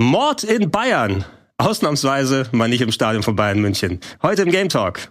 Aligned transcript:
Mord 0.00 0.42
in 0.42 0.72
Bayern. 0.72 1.24
Ausnahmsweise 1.56 2.48
mal 2.50 2.68
nicht 2.68 2.80
im 2.80 2.90
Stadion 2.90 3.22
von 3.22 3.36
Bayern 3.36 3.60
München. 3.60 4.00
Heute 4.22 4.42
im 4.42 4.50
Game 4.50 4.68
Talk. 4.68 5.08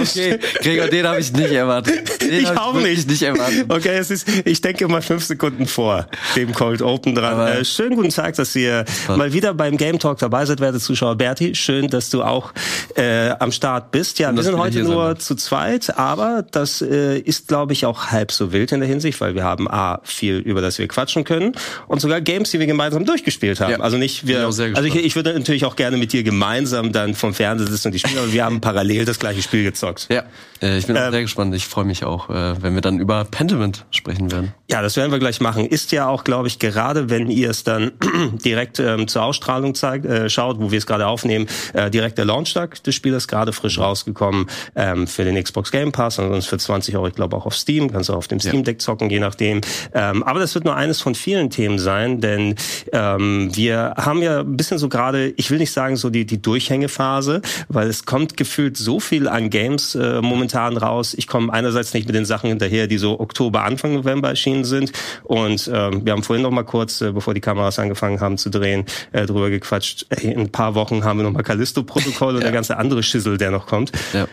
Okay, 0.00 0.38
Gregor, 0.60 0.88
den 0.88 1.06
habe 1.06 1.20
ich 1.20 1.32
nicht 1.32 1.50
erwartet. 1.50 2.20
Den 2.20 2.40
ich 2.40 2.48
auch 2.48 2.74
nicht. 2.74 3.08
nicht 3.08 3.22
erwartet. 3.22 3.66
Okay, 3.68 3.96
es 3.96 4.10
ist, 4.10 4.28
ich 4.44 4.60
denke 4.60 4.86
mal 4.88 5.02
fünf 5.02 5.24
Sekunden 5.24 5.66
vor 5.66 6.06
dem 6.36 6.52
Cold 6.52 6.82
Open 6.82 7.14
dran. 7.14 7.38
Äh, 7.48 7.64
schönen 7.64 7.96
guten 7.96 8.10
Tag, 8.10 8.36
dass 8.36 8.54
ihr 8.56 8.84
was? 9.06 9.16
mal 9.16 9.32
wieder 9.32 9.54
beim 9.54 9.76
Game 9.76 9.98
Talk 9.98 10.18
dabei 10.18 10.44
seid, 10.44 10.60
werte 10.60 10.78
Zuschauer. 10.78 11.16
Berti, 11.16 11.54
schön, 11.54 11.88
dass 11.88 12.10
du 12.10 12.22
auch 12.22 12.52
äh, 12.96 13.30
am 13.38 13.52
Start 13.52 13.90
bist. 13.90 14.18
Ja, 14.18 14.34
wir 14.34 14.42
sind 14.42 14.58
heute 14.58 14.82
nur 14.82 15.06
sein. 15.06 15.20
zu 15.20 15.34
zweit, 15.34 15.98
aber 15.98 16.44
das 16.50 16.82
äh, 16.82 17.18
ist, 17.18 17.48
glaube 17.48 17.72
ich, 17.72 17.86
auch 17.86 18.06
halb 18.06 18.32
so 18.32 18.52
wild 18.52 18.72
in 18.72 18.80
der 18.80 18.88
Hinsicht, 18.88 19.20
weil 19.20 19.34
wir 19.34 19.44
haben 19.44 19.68
A, 19.68 20.00
viel, 20.04 20.38
über 20.38 20.60
das 20.60 20.78
wir 20.78 20.88
quatschen 20.88 21.24
können 21.24 21.52
und 21.86 22.00
sogar 22.00 22.20
Games, 22.20 22.50
die 22.50 22.58
wir 22.58 22.66
gemeinsam 22.66 23.04
durchgespielt 23.04 23.60
haben. 23.60 23.72
Ja, 23.72 23.80
also 23.80 23.96
nicht 23.96 24.26
wir, 24.26 24.44
also 24.44 24.64
ich, 24.64 24.94
ich 24.94 25.16
würde 25.16 25.32
natürlich 25.32 25.64
auch 25.64 25.76
gerne 25.76 25.96
mit 25.96 26.12
dir 26.12 26.22
gemeinsam 26.22 26.92
dann 26.92 27.14
vom 27.14 27.34
Fernseher 27.34 27.68
sitzen 27.68 27.88
und 27.88 27.92
die 27.92 27.98
spielen, 27.98 28.18
aber 28.18 28.32
wir 28.32 28.44
haben 28.44 28.60
parallel 28.60 29.04
das 29.04 29.18
gleiche 29.18 29.42
Spiel 29.42 29.64
gezockt 29.64 29.87
gezockt. 29.88 30.12
Ja, 30.12 30.24
äh, 30.62 30.78
ich 30.78 30.86
bin 30.86 30.96
ähm, 30.96 31.10
sehr 31.10 31.22
gespannt. 31.22 31.54
Ich 31.54 31.66
freue 31.66 31.84
mich 31.84 32.04
auch, 32.04 32.30
äh, 32.30 32.62
wenn 32.62 32.74
wir 32.74 32.80
dann 32.80 32.98
über 32.98 33.24
Pentiment 33.24 33.84
sprechen 33.90 34.30
werden. 34.30 34.52
Ja, 34.70 34.82
das 34.82 34.96
werden 34.96 35.10
wir 35.10 35.18
gleich 35.18 35.40
machen. 35.40 35.66
Ist 35.66 35.92
ja 35.92 36.08
auch, 36.08 36.24
glaube 36.24 36.48
ich, 36.48 36.58
gerade 36.58 37.10
wenn 37.10 37.30
ihr 37.30 37.50
es 37.50 37.64
dann 37.64 37.92
direkt 38.44 38.78
ähm, 38.80 39.08
zur 39.08 39.22
Ausstrahlung 39.22 39.74
zeigt, 39.74 40.06
äh, 40.06 40.28
schaut, 40.28 40.58
wo 40.60 40.70
wir 40.70 40.78
es 40.78 40.86
gerade 40.86 41.06
aufnehmen, 41.06 41.46
äh, 41.72 41.90
direkt 41.90 42.18
der 42.18 42.24
Launchtag 42.24 42.82
des 42.82 42.94
Spiels 42.94 43.28
gerade 43.28 43.52
frisch 43.52 43.78
rausgekommen 43.78 44.46
ähm, 44.74 45.06
für 45.06 45.24
den 45.24 45.42
Xbox 45.42 45.70
Game 45.70 45.92
Pass, 45.92 46.18
ansonsten 46.18 46.50
für 46.50 46.58
20 46.58 46.96
Euro, 46.96 47.08
ich 47.08 47.14
glaube 47.14 47.36
auch 47.36 47.46
auf 47.46 47.54
Steam, 47.54 47.90
kannst 47.90 48.08
du 48.08 48.14
auf 48.14 48.28
dem 48.28 48.40
Steam 48.40 48.64
Deck 48.64 48.80
zocken, 48.80 49.10
je 49.10 49.20
nachdem. 49.20 49.60
Ähm, 49.94 50.22
aber 50.22 50.40
das 50.40 50.54
wird 50.54 50.64
nur 50.64 50.76
eines 50.76 51.00
von 51.00 51.14
vielen 51.14 51.50
Themen 51.50 51.78
sein, 51.78 52.20
denn 52.20 52.56
ähm, 52.92 53.50
wir 53.54 53.94
haben 53.96 54.22
ja 54.22 54.40
ein 54.40 54.56
bisschen 54.56 54.78
so 54.78 54.88
gerade, 54.88 55.32
ich 55.36 55.50
will 55.50 55.58
nicht 55.58 55.72
sagen 55.72 55.96
so 55.96 56.10
die 56.10 56.26
die 56.26 56.42
Durchhängephase, 56.42 57.42
weil 57.68 57.88
es 57.88 58.04
kommt 58.04 58.36
gefühlt 58.36 58.76
so 58.76 59.00
viel 59.00 59.28
an 59.28 59.50
Games 59.50 59.77
Games 59.78 59.94
äh, 59.94 60.20
momentan 60.20 60.76
raus. 60.76 61.14
Ich 61.14 61.26
komme 61.26 61.52
einerseits 61.52 61.94
nicht 61.94 62.06
mit 62.06 62.14
den 62.14 62.24
Sachen 62.24 62.48
hinterher, 62.48 62.86
die 62.86 62.98
so 62.98 63.20
Oktober, 63.20 63.62
Anfang 63.64 63.94
November 63.94 64.28
erschienen 64.28 64.64
sind. 64.64 64.92
Und 65.24 65.70
ähm, 65.72 66.04
wir 66.04 66.12
haben 66.12 66.22
vorhin 66.22 66.42
noch 66.42 66.50
mal 66.50 66.64
kurz, 66.64 67.00
äh, 67.00 67.12
bevor 67.12 67.34
die 67.34 67.40
Kameras 67.40 67.78
angefangen 67.78 68.20
haben 68.20 68.38
zu 68.38 68.50
drehen, 68.50 68.84
äh, 69.12 69.26
drüber 69.26 69.50
gequatscht. 69.50 70.06
in 70.22 70.38
ein 70.38 70.52
paar 70.52 70.74
Wochen 70.74 71.04
haben 71.04 71.18
wir 71.18 71.24
noch 71.24 71.32
mal 71.32 71.42
Callisto-Protokoll 71.42 72.36
und 72.36 72.42
der 72.48 72.52
ganze 72.52 72.76
andere 72.76 73.02
Schissel, 73.02 73.38
der 73.38 73.50
noch 73.50 73.66
kommt. 73.66 73.92
Ja. 74.12 74.26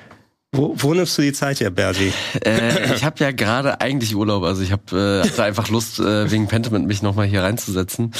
Wo, 0.56 0.74
wo 0.78 0.94
nimmst 0.94 1.18
du 1.18 1.22
die 1.22 1.34
Zeit 1.34 1.60
her, 1.60 1.70
Bergi? 1.70 2.14
Äh, 2.46 2.96
ich 2.96 3.04
habe 3.04 3.24
ja 3.24 3.32
gerade 3.32 3.82
eigentlich 3.82 4.16
Urlaub, 4.16 4.44
also 4.44 4.62
ich 4.62 4.72
habe 4.72 5.22
äh, 5.24 5.28
hatte 5.28 5.44
einfach 5.44 5.70
Lust, 5.70 6.00
äh, 6.00 6.32
wegen 6.32 6.48
Pentiment 6.48 6.88
mich 6.88 7.02
nochmal 7.02 7.26
hier 7.26 7.44
reinzusetzen. 7.44 8.14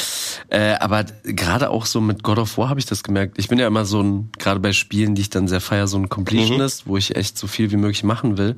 Äh, 0.50 0.74
aber 0.80 1.06
gerade 1.24 1.70
auch 1.70 1.86
so 1.86 2.02
mit 2.02 2.24
God 2.24 2.40
of 2.40 2.58
War 2.58 2.70
habe 2.70 2.80
ich 2.80 2.86
das 2.86 3.04
gemerkt. 3.04 3.38
Ich 3.38 3.48
bin 3.48 3.60
ja 3.60 3.68
immer 3.68 3.86
so 3.86 4.02
ein, 4.02 4.32
gerade 4.38 4.60
bei 4.60 4.74
Spielen, 4.74 5.16
die 5.16 5.22
ich 5.22 5.30
dann 5.30 5.48
sehr 5.48 5.62
feier, 5.62 5.88
so 5.88 5.98
ein 5.98 6.10
Completionist, 6.10 6.86
mhm. 6.86 6.90
wo 6.92 6.98
ich 6.98 7.16
echt 7.16 7.38
so 7.38 7.48
viel 7.48 7.72
wie 7.72 7.78
möglich 7.78 8.04
machen 8.04 8.38
will. 8.38 8.56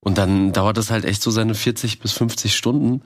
Und 0.00 0.18
dann 0.18 0.52
dauert 0.52 0.76
das 0.76 0.90
halt 0.90 1.04
echt 1.04 1.22
so 1.22 1.30
seine 1.30 1.54
40 1.54 2.00
bis 2.00 2.12
50 2.12 2.56
Stunden. 2.56 3.02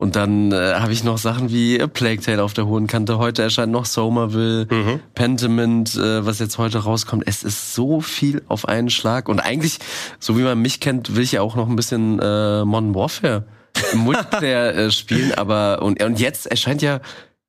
Und 0.00 0.16
dann 0.16 0.50
äh, 0.50 0.76
habe 0.76 0.94
ich 0.94 1.04
noch 1.04 1.18
Sachen 1.18 1.50
wie 1.50 1.78
A 1.78 1.86
Plague 1.86 2.22
Tale 2.22 2.42
auf 2.42 2.54
der 2.54 2.66
hohen 2.66 2.86
Kante. 2.86 3.18
Heute 3.18 3.42
erscheint 3.42 3.70
noch 3.70 3.84
Somerville, 3.84 4.66
mhm. 4.70 5.00
Pentiment, 5.14 5.94
äh, 5.94 6.24
was 6.24 6.38
jetzt 6.38 6.56
heute 6.56 6.78
rauskommt. 6.78 7.24
Es 7.26 7.42
ist 7.42 7.74
so 7.74 8.00
viel 8.00 8.40
auf 8.48 8.66
einen 8.66 8.88
Schlag. 8.88 9.28
Und 9.28 9.40
eigentlich, 9.40 9.78
so 10.18 10.38
wie 10.38 10.42
man 10.42 10.58
mich 10.62 10.80
kennt, 10.80 11.16
will 11.16 11.22
ich 11.22 11.32
ja 11.32 11.42
auch 11.42 11.54
noch 11.54 11.68
ein 11.68 11.76
bisschen 11.76 12.18
äh, 12.18 12.64
Modern 12.64 12.94
Warfare 12.94 13.44
im 13.92 13.98
Multiplayer 14.04 14.74
äh, 14.74 14.90
spielen. 14.90 15.34
Aber 15.34 15.82
und, 15.82 16.02
und 16.02 16.18
jetzt 16.18 16.46
erscheint 16.46 16.80
ja 16.80 17.00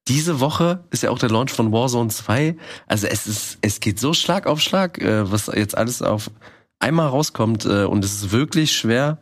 diese 0.10 0.42
Woche 0.42 0.84
ist 0.90 1.04
ja 1.04 1.10
auch 1.10 1.20
der 1.20 1.30
Launch 1.30 1.52
von 1.52 1.72
Warzone 1.72 2.10
2. 2.10 2.58
Also 2.86 3.08
es 3.08 3.28
ist, 3.28 3.60
es 3.62 3.80
geht 3.80 3.98
so 3.98 4.12
Schlag 4.12 4.46
auf 4.46 4.60
Schlag, 4.60 5.02
äh, 5.02 5.32
was 5.32 5.48
jetzt 5.48 5.78
alles 5.78 6.02
auf 6.02 6.30
einmal 6.80 7.08
rauskommt. 7.08 7.64
Äh, 7.64 7.86
und 7.86 8.04
es 8.04 8.16
ist 8.16 8.32
wirklich 8.34 8.74
schwer 8.74 9.20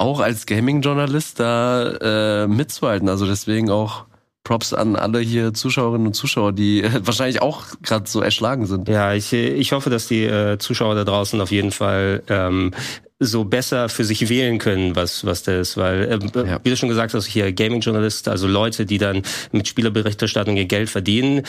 auch 0.00 0.20
als 0.20 0.46
Gaming-Journalist 0.46 1.40
da 1.40 2.44
äh, 2.44 2.46
mitzuhalten. 2.46 3.08
Also 3.08 3.26
deswegen 3.26 3.70
auch 3.70 4.06
Props 4.44 4.72
an 4.72 4.96
alle 4.96 5.20
hier 5.20 5.52
Zuschauerinnen 5.52 6.08
und 6.08 6.14
Zuschauer, 6.14 6.52
die 6.52 6.82
äh, 6.82 7.00
wahrscheinlich 7.06 7.42
auch 7.42 7.64
gerade 7.82 8.08
so 8.08 8.20
erschlagen 8.20 8.66
sind. 8.66 8.88
Ja, 8.88 9.12
ich, 9.12 9.32
ich 9.32 9.72
hoffe, 9.72 9.90
dass 9.90 10.08
die 10.08 10.24
äh, 10.24 10.58
Zuschauer 10.58 10.94
da 10.94 11.04
draußen 11.04 11.40
auf 11.40 11.50
jeden 11.50 11.70
Fall 11.70 12.22
ähm, 12.28 12.72
so 13.22 13.44
besser 13.44 13.90
für 13.90 14.04
sich 14.04 14.30
wählen 14.30 14.58
können, 14.58 14.96
was 14.96 15.26
was 15.26 15.42
das 15.42 15.70
ist, 15.70 15.76
weil 15.76 16.20
äh, 16.34 16.46
ja. 16.48 16.60
wie 16.64 16.70
du 16.70 16.76
schon 16.76 16.88
gesagt 16.88 17.12
hast, 17.12 17.26
hier 17.26 17.52
Gaming 17.52 17.82
Journalist, 17.82 18.28
also 18.28 18.48
Leute, 18.48 18.86
die 18.86 18.96
dann 18.96 19.22
mit 19.52 19.68
Spielerberichterstattung 19.68 20.56
ihr 20.56 20.64
Geld 20.64 20.88
verdienen, 20.88 21.42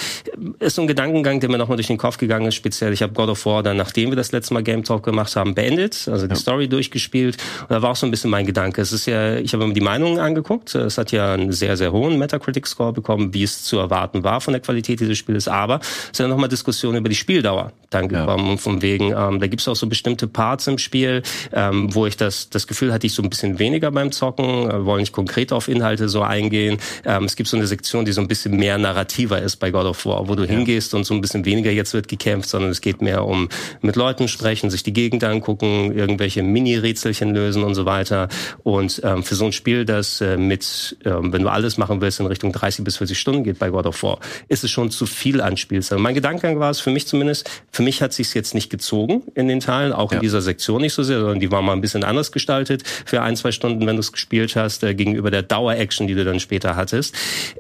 ist 0.59 0.75
so 0.75 0.81
ein 0.81 0.87
Gedankengang, 0.87 1.39
der 1.39 1.49
mir 1.49 1.57
nochmal 1.57 1.77
durch 1.77 1.87
den 1.87 1.97
Kopf 1.97 2.17
gegangen 2.17 2.47
ist. 2.47 2.55
Speziell, 2.55 2.91
ich 2.91 3.01
habe 3.01 3.13
God 3.13 3.29
of 3.29 3.45
War 3.45 3.63
dann, 3.63 3.77
nachdem 3.77 4.09
wir 4.09 4.17
das 4.17 4.33
letzte 4.33 4.53
Mal 4.53 4.63
Game 4.63 4.83
Talk 4.83 5.03
gemacht 5.03 5.33
haben, 5.37 5.55
beendet, 5.55 6.09
also 6.11 6.27
die 6.27 6.33
ja. 6.33 6.39
Story 6.39 6.67
durchgespielt. 6.67 7.37
Und 7.61 7.71
da 7.71 7.81
war 7.81 7.91
auch 7.91 7.95
so 7.95 8.05
ein 8.05 8.11
bisschen 8.11 8.31
mein 8.31 8.45
Gedanke. 8.45 8.81
Es 8.81 8.91
ist 8.91 9.05
ja, 9.05 9.37
ich 9.37 9.53
habe 9.53 9.65
mir 9.65 9.73
die 9.73 9.79
Meinungen 9.79 10.19
angeguckt. 10.19 10.75
Es 10.75 10.97
hat 10.97 11.13
ja 11.13 11.33
einen 11.33 11.53
sehr 11.53 11.77
sehr 11.77 11.93
hohen 11.93 12.19
Metacritic 12.19 12.67
Score 12.67 12.91
bekommen, 12.91 13.33
wie 13.33 13.43
es 13.43 13.63
zu 13.63 13.77
erwarten 13.77 14.25
war 14.25 14.41
von 14.41 14.51
der 14.51 14.61
Qualität 14.61 14.99
dieses 14.99 15.17
Spiels. 15.17 15.47
Aber 15.47 15.79
es 15.79 16.17
sind 16.17 16.25
ja 16.25 16.27
nochmal 16.27 16.49
Diskussionen 16.49 16.97
über 16.97 17.07
die 17.07 17.15
Spieldauer 17.15 17.71
dann 17.89 18.09
gekommen 18.09 18.45
ja. 18.45 18.51
und 18.51 18.57
von 18.57 18.81
wegen, 18.81 19.11
ähm, 19.11 19.39
da 19.39 19.47
gibt 19.47 19.61
es 19.61 19.67
auch 19.67 19.75
so 19.75 19.87
bestimmte 19.87 20.27
Parts 20.27 20.67
im 20.67 20.77
Spiel 20.77 21.23
ähm, 21.61 21.93
wo 21.93 22.05
ich 22.05 22.17
das, 22.17 22.49
das 22.49 22.67
Gefühl 22.67 22.91
hatte, 22.91 23.07
ich 23.07 23.13
so 23.13 23.21
ein 23.21 23.29
bisschen 23.29 23.59
weniger 23.59 23.91
beim 23.91 24.11
Zocken, 24.11 24.69
äh, 24.69 24.85
wollen 24.85 25.01
nicht 25.01 25.13
konkret 25.13 25.53
auf 25.53 25.67
Inhalte 25.67 26.09
so 26.09 26.21
eingehen. 26.21 26.77
Ähm, 27.05 27.25
es 27.25 27.35
gibt 27.35 27.49
so 27.49 27.57
eine 27.57 27.67
Sektion, 27.67 28.05
die 28.05 28.11
so 28.11 28.21
ein 28.21 28.27
bisschen 28.27 28.55
mehr 28.55 28.77
narrativer 28.77 29.41
ist 29.41 29.57
bei 29.57 29.71
God 29.71 29.85
of 29.85 30.05
War, 30.05 30.27
wo 30.27 30.35
du 30.35 30.43
ja. 30.43 30.49
hingehst 30.49 30.93
und 30.93 31.03
so 31.03 31.13
ein 31.13 31.21
bisschen 31.21 31.45
weniger 31.45 31.71
jetzt 31.71 31.93
wird 31.93 32.07
gekämpft, 32.07 32.49
sondern 32.49 32.71
es 32.71 32.81
geht 32.81 33.01
mehr 33.01 33.25
um 33.25 33.49
mit 33.81 33.95
Leuten 33.95 34.27
sprechen, 34.27 34.69
sich 34.69 34.83
die 34.83 34.93
Gegend 34.93 35.23
angucken, 35.23 35.95
irgendwelche 35.95 36.43
Mini-Rätselchen 36.43 37.33
lösen 37.33 37.63
und 37.63 37.75
so 37.75 37.85
weiter. 37.85 38.27
Und 38.63 39.01
ähm, 39.03 39.23
für 39.23 39.35
so 39.35 39.45
ein 39.45 39.51
Spiel, 39.51 39.85
das 39.85 40.21
äh, 40.21 40.37
mit, 40.37 40.97
ähm, 41.05 41.31
wenn 41.31 41.43
du 41.43 41.49
alles 41.49 41.77
machen 41.77 42.01
willst, 42.01 42.19
in 42.19 42.25
Richtung 42.25 42.51
30 42.51 42.83
bis 42.83 42.97
40 42.97 43.19
Stunden 43.19 43.43
geht 43.43 43.59
bei 43.59 43.69
God 43.69 43.85
of 43.85 44.01
War, 44.03 44.19
ist 44.47 44.63
es 44.63 44.71
schon 44.71 44.89
zu 44.89 45.05
viel 45.05 45.41
an 45.41 45.57
Spielzeit. 45.57 45.99
Mein 45.99 46.15
Gedankengang 46.15 46.59
war 46.59 46.71
es 46.71 46.79
für 46.79 46.91
mich 46.91 47.07
zumindest, 47.07 47.49
für 47.71 47.83
mich 47.83 48.01
hat 48.01 48.13
sich 48.13 48.33
jetzt 48.33 48.55
nicht 48.55 48.69
gezogen 48.69 49.23
in 49.35 49.47
den 49.47 49.59
Teilen, 49.59 49.93
auch 49.93 50.11
ja. 50.11 50.17
in 50.17 50.21
dieser 50.21 50.41
Sektion 50.41 50.81
nicht 50.81 50.93
so 50.93 51.03
sehr, 51.03 51.19
sondern 51.19 51.39
die 51.39 51.50
war 51.51 51.61
mal 51.61 51.73
ein 51.73 51.81
bisschen 51.81 52.03
anders 52.03 52.31
gestaltet 52.31 52.83
für 53.05 53.21
ein, 53.21 53.35
zwei 53.35 53.51
Stunden, 53.51 53.85
wenn 53.87 53.95
du 53.95 54.01
es 54.01 54.11
gespielt 54.11 54.55
hast, 54.55 54.83
äh, 54.83 54.93
gegenüber 54.93 55.31
der 55.31 55.43
Dauer-Action, 55.43 56.07
die 56.07 56.15
du 56.15 56.25
dann 56.25 56.39
später 56.39 56.75
hattest. 56.75 57.15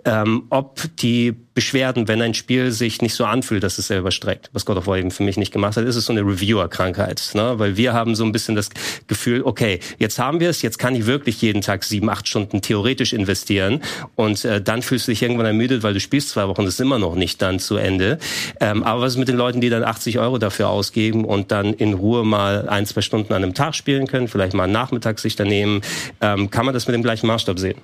Ähm, 0.05 0.43
ob 0.49 0.81
die 0.97 1.35
Beschwerden, 1.53 2.07
wenn 2.07 2.21
ein 2.21 2.33
Spiel 2.33 2.71
sich 2.71 3.01
nicht 3.01 3.13
so 3.13 3.25
anfühlt, 3.25 3.63
dass 3.63 3.77
es 3.77 3.87
selber 3.87 4.11
streckt, 4.11 4.49
was 4.53 4.65
God 4.65 4.77
of 4.77 4.87
War 4.87 4.97
eben 4.97 5.11
für 5.11 5.23
mich 5.23 5.35
nicht 5.35 5.51
gemacht 5.51 5.75
hat, 5.75 5.83
ist 5.85 5.97
es 5.97 6.05
so 6.05 6.13
eine 6.13 6.21
Reviewer-Krankheit. 6.21 7.31
Ne? 7.33 7.55
Weil 7.57 7.75
wir 7.75 7.93
haben 7.93 8.15
so 8.15 8.23
ein 8.23 8.31
bisschen 8.31 8.55
das 8.55 8.69
Gefühl, 9.07 9.41
okay, 9.43 9.79
jetzt 9.99 10.17
haben 10.17 10.39
wir 10.39 10.49
es, 10.49 10.61
jetzt 10.61 10.79
kann 10.79 10.95
ich 10.95 11.05
wirklich 11.05 11.41
jeden 11.41 11.61
Tag 11.61 11.83
sieben, 11.83 12.09
acht 12.09 12.27
Stunden 12.27 12.61
theoretisch 12.61 13.11
investieren 13.11 13.81
und 14.15 14.45
äh, 14.45 14.61
dann 14.61 14.81
fühlst 14.81 15.07
du 15.07 15.11
dich 15.11 15.21
irgendwann 15.21 15.45
ermüdet, 15.45 15.83
weil 15.83 15.93
du 15.93 15.99
spielst 15.99 16.29
zwei 16.29 16.47
Wochen, 16.47 16.63
das 16.63 16.75
ist 16.75 16.79
immer 16.79 16.99
noch 16.99 17.15
nicht 17.15 17.41
dann 17.41 17.59
zu 17.59 17.75
Ende. 17.75 18.17
Ähm, 18.61 18.83
aber 18.83 19.01
was 19.01 19.13
ist 19.13 19.19
mit 19.19 19.27
den 19.27 19.37
Leuten, 19.37 19.59
die 19.59 19.69
dann 19.69 19.83
80 19.83 20.19
Euro 20.19 20.37
dafür 20.37 20.69
ausgeben 20.69 21.25
und 21.25 21.51
dann 21.51 21.73
in 21.73 21.93
Ruhe 21.93 22.23
mal 22.23 22.69
ein, 22.69 22.85
zwei 22.85 23.01
Stunden 23.01 23.33
an 23.33 23.43
einem 23.43 23.53
Tag 23.53 23.75
spielen 23.75 24.07
können, 24.07 24.29
vielleicht 24.29 24.53
mal 24.53 24.63
einen 24.63 24.73
Nachmittag 24.73 25.19
sich 25.19 25.35
da 25.35 25.43
nehmen, 25.43 25.81
ähm, 26.21 26.49
kann 26.49 26.65
man 26.65 26.73
das 26.73 26.87
mit 26.87 26.93
dem 26.93 27.03
gleichen 27.03 27.27
Maßstab 27.27 27.59
sehen? 27.59 27.77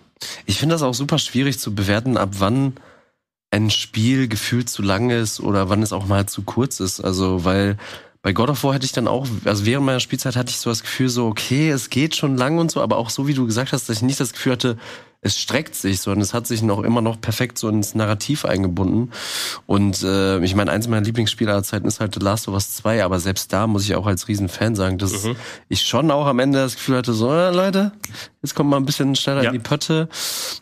Ich 0.45 0.57
finde 0.57 0.75
das 0.75 0.81
auch 0.83 0.93
super 0.93 1.19
schwierig 1.19 1.59
zu 1.59 1.75
bewerten, 1.75 2.17
ab 2.17 2.29
wann 2.37 2.73
ein 3.51 3.69
Spiel 3.69 4.27
gefühlt 4.27 4.69
zu 4.69 4.81
lang 4.81 5.09
ist 5.09 5.39
oder 5.39 5.69
wann 5.69 5.81
es 5.81 5.93
auch 5.93 6.05
mal 6.05 6.27
zu 6.27 6.41
kurz 6.41 6.79
ist. 6.79 6.99
Also, 6.99 7.45
weil 7.45 7.77
bei 8.21 8.33
God 8.33 8.49
of 8.49 8.63
War 8.63 8.73
hätte 8.73 8.85
ich 8.85 8.91
dann 8.91 9.07
auch, 9.07 9.25
also 9.45 9.65
während 9.65 9.85
meiner 9.85 9.99
Spielzeit 9.99 10.35
hatte 10.35 10.49
ich 10.49 10.57
so 10.57 10.69
das 10.69 10.81
Gefühl 10.81 11.07
so, 11.07 11.27
okay, 11.27 11.69
es 11.69 11.89
geht 11.89 12.15
schon 12.15 12.35
lang 12.35 12.57
und 12.57 12.71
so, 12.71 12.81
aber 12.81 12.97
auch 12.97 13.09
so 13.09 13.27
wie 13.27 13.33
du 13.33 13.45
gesagt 13.45 13.71
hast, 13.71 13.87
dass 13.87 13.97
ich 13.97 14.03
nicht 14.03 14.19
das 14.19 14.33
Gefühl 14.33 14.53
hatte, 14.53 14.77
es 15.21 15.39
streckt 15.39 15.73
sich, 15.73 15.99
sondern 15.99 16.21
es 16.21 16.33
hat 16.33 16.45
sich 16.45 16.61
noch 16.61 16.83
immer 16.83 17.01
noch 17.01 17.19
perfekt 17.19 17.57
so 17.57 17.69
ins 17.69 17.95
Narrativ 17.95 18.45
eingebunden. 18.45 19.11
Und 19.65 20.03
äh, 20.03 20.39
ich 20.43 20.53
meine, 20.53 20.71
eins 20.71 20.87
meiner 20.87 21.05
Lieblingsspiele 21.05 21.51
aller 21.51 21.63
Zeiten 21.63 21.87
ist 21.87 21.99
halt 21.99 22.13
The 22.13 22.19
Last 22.19 22.47
of 22.47 22.53
Us 22.53 22.75
2, 22.75 23.03
aber 23.03 23.19
selbst 23.19 23.51
da 23.51 23.65
muss 23.65 23.83
ich 23.83 23.95
auch 23.95 24.05
als 24.05 24.27
Riesenfan 24.27 24.75
sagen, 24.75 24.99
dass 24.99 25.23
mhm. 25.23 25.35
ich 25.69 25.81
schon 25.81 26.11
auch 26.11 26.27
am 26.27 26.37
Ende 26.37 26.59
das 26.59 26.75
Gefühl 26.75 26.97
hatte, 26.97 27.13
so, 27.13 27.33
äh, 27.33 27.51
Leute, 27.51 27.93
jetzt 28.43 28.53
kommt 28.53 28.69
mal 28.69 28.77
ein 28.77 28.85
bisschen 28.85 29.15
schneller 29.15 29.43
ja. 29.43 29.49
in 29.49 29.53
die 29.53 29.59
Pötte. 29.59 30.07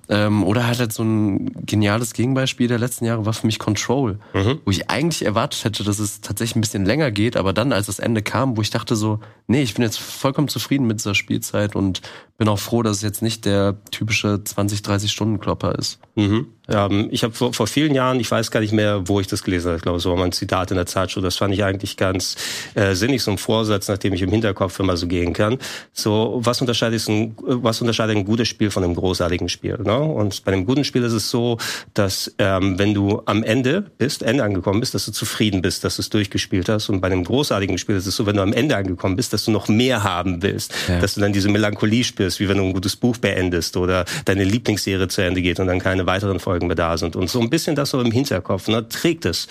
Ähm, 0.08 0.44
oder 0.46 0.66
halt, 0.68 0.80
halt 0.80 0.94
so 0.94 1.04
ein 1.04 1.52
geniales 1.66 2.14
Gegenbeispiel 2.14 2.68
der 2.68 2.80
letzten 2.80 3.06
Jahre 3.06 3.26
war 3.26 3.34
für 3.34 3.46
mich 3.46 3.60
Control, 3.60 4.20
mhm. 4.34 4.62
wo 4.64 4.72
ich 4.72 4.90
eigentlich 4.90 5.26
erwartet 5.26 5.66
hätte, 5.66 5.84
dass 5.84 6.00
es 6.00 6.22
tatsächlich 6.22 6.56
ein 6.56 6.62
bisschen 6.62 6.86
länger 6.86 7.12
geht, 7.12 7.36
aber 7.36 7.52
dann, 7.52 7.74
als 7.74 7.88
das 7.88 8.00
Ende 8.00 8.22
kam, 8.22 8.56
wo 8.56 8.62
ich 8.62 8.70
dachte 8.70 8.96
so, 8.96 9.20
nee, 9.48 9.62
ich 9.62 9.74
bin 9.74 9.84
jetzt 9.84 10.00
vollkommen 10.00 10.48
zufrieden 10.48 10.88
mit 10.88 11.00
dieser 11.00 11.16
Spielzeit 11.16 11.76
und 11.76 12.02
bin 12.38 12.48
auch 12.48 12.60
froh, 12.60 12.84
dass 12.84 12.98
es 12.98 13.02
jetzt 13.02 13.22
nicht 13.22 13.46
der 13.46 13.78
typische 13.92 14.44
20, 14.46 14.82
30 14.82 15.12
Stunden 15.12 15.40
Klopper 15.40 15.76
ist. 15.78 16.00
Mhm. 16.16 16.48
Ähm, 16.70 17.08
ich 17.12 17.24
habe 17.24 17.34
vor, 17.34 17.54
vor 17.54 17.68
vielen 17.68 17.94
Jahren, 17.94 18.20
ich 18.20 18.30
weiß 18.30 18.52
gar 18.52 18.60
nicht 18.60 18.74
mehr, 18.74 19.08
wo 19.08 19.20
ich 19.20 19.28
das 19.28 19.44
gelesen 19.44 19.68
habe, 19.68 19.78
ich 19.78 19.84
glaube, 19.84 20.00
so 20.00 20.10
war 20.10 20.18
mein 20.18 20.32
Zitat 20.32 20.72
in 20.72 20.78
der 20.78 20.86
Zeitschrift, 20.86 21.26
das 21.26 21.38
fand 21.38 21.54
ich 21.54 21.64
eigentlich 21.64 21.98
ganz 21.98 22.36
äh, 22.76 22.94
sinnig, 22.96 23.24
so 23.24 23.32
ein 23.32 23.38
Vorsatz, 23.38 23.88
nachdem 23.88 24.14
ich 24.14 24.22
im 24.22 24.32
Hinterkopf 24.32 24.80
immer 24.80 24.98
so 24.98 25.08
gehen 25.08 25.34
kann. 25.34 25.58
So, 25.94 26.40
was 26.44 26.62
unterscheidet 26.62 27.08
ein, 27.08 27.36
was 27.42 27.82
unterscheidet 27.82 28.16
ein 28.16 28.26
gutes 28.26 28.48
Spiel 28.48 28.72
von 28.72 28.84
einem 28.84 28.96
großartigen 28.96 29.50
Spiel? 29.50 29.78
Ne? 29.84 29.98
Und 29.98 30.44
bei 30.46 30.54
einem 30.54 30.66
guten 30.66 30.84
Spiel 30.84 31.04
ist 31.04 31.14
es 31.14 31.30
so, 31.30 31.58
dass 31.94 32.34
ähm, 32.38 32.80
wenn 32.80 32.94
du 32.94 33.22
am 33.26 33.44
Ende 33.44 33.82
bist, 33.98 34.24
Ende 34.24 34.44
angekommen 34.44 34.80
bist, 34.80 34.94
dass 34.94 35.06
du 35.06 35.12
zufrieden 35.12 35.62
bist, 35.62 35.84
dass 35.84 35.98
du 35.98 36.02
es 36.02 36.10
durchgespielt 36.10 36.70
hast. 36.70 36.90
Und 36.90 37.02
bei 37.02 37.08
einem 37.08 37.24
großartigen 37.24 37.78
Spiel 37.78 37.96
ist 37.96 38.08
es 38.08 38.16
so, 38.16 38.26
wenn 38.26 38.36
du 38.36 38.42
am 38.42 38.54
Ende 38.54 38.76
angekommen 38.76 39.16
bist, 39.16 39.34
dass 39.34 39.46
du 39.46 39.52
noch 39.52 39.68
mehr 39.68 40.04
haben 40.04 40.42
willst, 40.42 40.74
ja. 40.88 41.00
dass 41.00 41.16
du 41.16 41.22
dann 41.22 41.34
diese 41.34 41.50
Melancholie 41.50 42.04
spürst, 42.04 42.40
wie 42.40 42.50
wenn 42.50 42.58
du 42.58 42.64
ein 42.64 42.74
gutes 42.74 42.96
Buch 42.96 43.18
beendest 43.18 43.78
oder 43.78 44.06
deine 44.26 44.44
Lieblingsserie 44.44 45.08
zu 45.08 45.22
Ende 45.22 45.42
geht 45.42 45.60
und 45.60 45.68
dann 45.68 45.80
keine 45.80 46.06
weiteren 46.06 46.40
Folgen 46.40 46.55
Folgen 46.56 46.68
mehr 46.68 46.76
da 46.76 46.98
sind. 46.98 47.18
Und 47.18 47.30
so 47.30 47.42
ein 47.42 47.50
bisschen 47.50 47.76
das 47.76 47.90
so 47.90 48.00
im 48.00 48.12
Hinterkopf, 48.12 48.70
ne, 48.70 48.88
trägt 48.88 49.26
es 49.26 49.48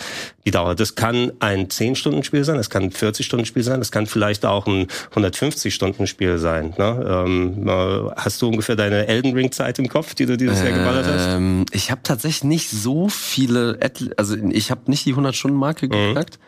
die 0.47 0.51
Dauer. 0.51 0.75
Das 0.75 0.95
kann 0.95 1.33
ein 1.39 1.69
10-Stunden-Spiel 1.69 2.45
sein, 2.45 2.57
das 2.57 2.71
kann 2.71 2.85
ein 2.85 2.91
40-Stunden-Spiel 2.93 3.63
sein, 3.63 3.79
das 3.79 3.93
kann 3.93 4.07
vielleicht 4.07 4.47
auch 4.47 4.67
ein 4.67 4.87
150-Stunden-Spiel 5.15 6.39
sein. 6.39 6.73
Ne? 6.79 7.25
Ähm, 7.27 7.69
äh, 7.69 8.11
hast 8.17 8.41
du 8.41 8.49
ungefähr 8.49 8.77
deine 8.77 9.07
Elden 9.07 9.35
Ring-Zeit 9.35 9.79
im 9.79 9.89
Kopf, 9.89 10.15
die 10.15 10.25
du 10.25 10.39
dieses 10.39 10.63
Jahr 10.63 10.73
geballert 10.73 11.07
hast? 11.07 11.27
Ähm, 11.29 11.67
ich 11.73 11.91
habe 11.91 12.01
tatsächlich 12.03 12.45
nicht 12.45 12.71
so 12.71 13.11
viele, 13.11 13.79
also 14.17 14.35
ich 14.37 14.71
habe 14.71 14.91
nicht 14.91 15.05
die 15.05 15.15
100-Stunden-Marke 15.15 15.87
mhm. 15.87 15.91
geknackt, 15.91 16.39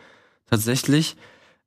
tatsächlich. 0.49 1.17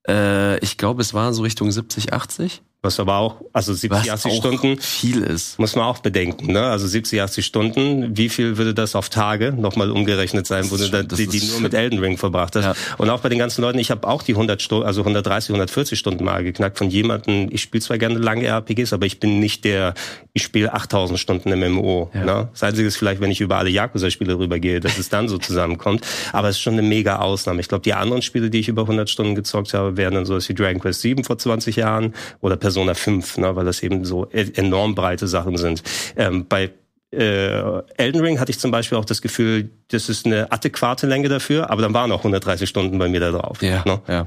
Äh, 0.08 0.58
ich 0.58 0.78
glaube, 0.78 1.00
es 1.00 1.14
war 1.14 1.32
so 1.32 1.42
Richtung 1.42 1.70
70, 1.70 2.12
80. 2.12 2.62
Was 2.82 2.98
aber 2.98 3.16
auch, 3.16 3.42
also 3.52 3.74
70, 3.74 4.10
80 4.10 4.32
Stunden. 4.32 4.78
Viel 4.78 5.22
ist. 5.22 5.58
Muss 5.58 5.76
man 5.76 5.84
auch 5.84 5.98
bedenken, 5.98 6.52
ne? 6.52 6.62
Also 6.62 6.86
70, 6.86 7.20
80 7.20 7.44
Stunden, 7.44 8.16
wie 8.16 8.30
viel 8.30 8.56
würde 8.56 8.72
das 8.72 8.94
auf 8.94 9.10
Tage 9.10 9.52
nochmal 9.52 9.90
umgerechnet 9.90 10.46
sein, 10.46 10.70
wo 10.70 10.78
du 10.78 10.88
dann 10.88 11.06
die, 11.06 11.26
die 11.26 11.44
nur 11.48 11.60
mit 11.60 11.74
Elden 11.74 11.98
Ring 11.98 12.16
verbracht 12.16 12.56
hast? 12.56 12.64
Ja. 12.64 12.74
Und 12.96 13.10
auch 13.10 13.20
bei 13.20 13.28
den 13.28 13.38
ganzen 13.38 13.60
Leuten, 13.60 13.78
ich 13.78 13.90
habe 13.90 14.08
auch 14.08 14.22
die 14.22 14.32
100 14.32 14.62
Stunden, 14.62 14.86
also 14.86 15.02
130, 15.02 15.50
140 15.50 15.98
Stunden 15.98 16.24
mal 16.24 16.42
geknackt 16.42 16.78
von 16.78 16.88
jemanden, 16.88 17.48
ich 17.52 17.60
spiele 17.60 17.82
zwar 17.82 17.98
gerne 17.98 18.18
lange 18.18 18.46
RPGs, 18.46 18.94
aber 18.94 19.04
ich 19.04 19.20
bin 19.20 19.40
nicht 19.40 19.64
der, 19.64 19.92
ich 20.32 20.42
spiele 20.42 20.72
8000 20.72 21.18
Stunden 21.18 21.52
im 21.52 21.74
MMO. 21.74 22.10
Ja. 22.14 22.24
Ne? 22.24 22.48
Das 22.52 22.62
Einzige 22.62 22.88
ist 22.88 22.96
vielleicht, 22.96 23.20
wenn 23.20 23.30
ich 23.30 23.42
über 23.42 23.58
alle 23.58 23.68
Yakuza-Spiele 23.68 24.38
rübergehe, 24.38 24.80
dass 24.80 24.96
es 24.96 25.10
dann 25.10 25.28
so 25.28 25.36
zusammenkommt. 25.36 26.06
Aber 26.32 26.48
es 26.48 26.56
ist 26.56 26.62
schon 26.62 26.72
eine 26.74 26.82
mega 26.82 27.16
Ausnahme. 27.16 27.60
Ich 27.60 27.68
glaube, 27.68 27.82
die 27.82 27.92
anderen 27.92 28.22
Spiele, 28.22 28.48
die 28.48 28.60
ich 28.60 28.68
über 28.68 28.82
100 28.82 29.10
Stunden 29.10 29.34
gezockt 29.34 29.74
habe, 29.74 29.98
wären 29.98 30.14
dann 30.14 30.24
so 30.24 30.38
wie 30.38 30.54
Dragon 30.54 30.80
Quest 30.80 31.02
7 31.02 31.24
vor 31.24 31.36
20 31.36 31.76
Jahren 31.76 32.14
oder 32.40 32.56
Persona 32.70 32.94
5, 32.94 33.38
ne, 33.38 33.56
weil 33.56 33.64
das 33.64 33.82
eben 33.82 34.04
so 34.04 34.28
e-, 34.30 34.52
enorm 34.54 34.94
breite 34.94 35.26
Sachen 35.26 35.56
sind. 35.56 35.82
Ähm, 36.16 36.46
bei 36.48 36.70
äh, 37.10 37.82
Elden 37.96 38.20
Ring 38.20 38.38
hatte 38.38 38.50
ich 38.50 38.60
zum 38.60 38.70
Beispiel 38.70 38.96
auch 38.96 39.04
das 39.04 39.20
Gefühl, 39.20 39.70
das 39.88 40.08
ist 40.08 40.24
eine 40.24 40.52
adäquate 40.52 41.08
Länge 41.08 41.28
dafür, 41.28 41.68
aber 41.68 41.82
dann 41.82 41.92
waren 41.92 42.12
auch 42.12 42.18
130 42.18 42.68
Stunden 42.68 42.96
bei 42.98 43.08
mir 43.08 43.18
da 43.18 43.32
drauf. 43.32 43.60
Ja, 43.60 43.82
ne? 43.84 44.00
ja. 44.06 44.26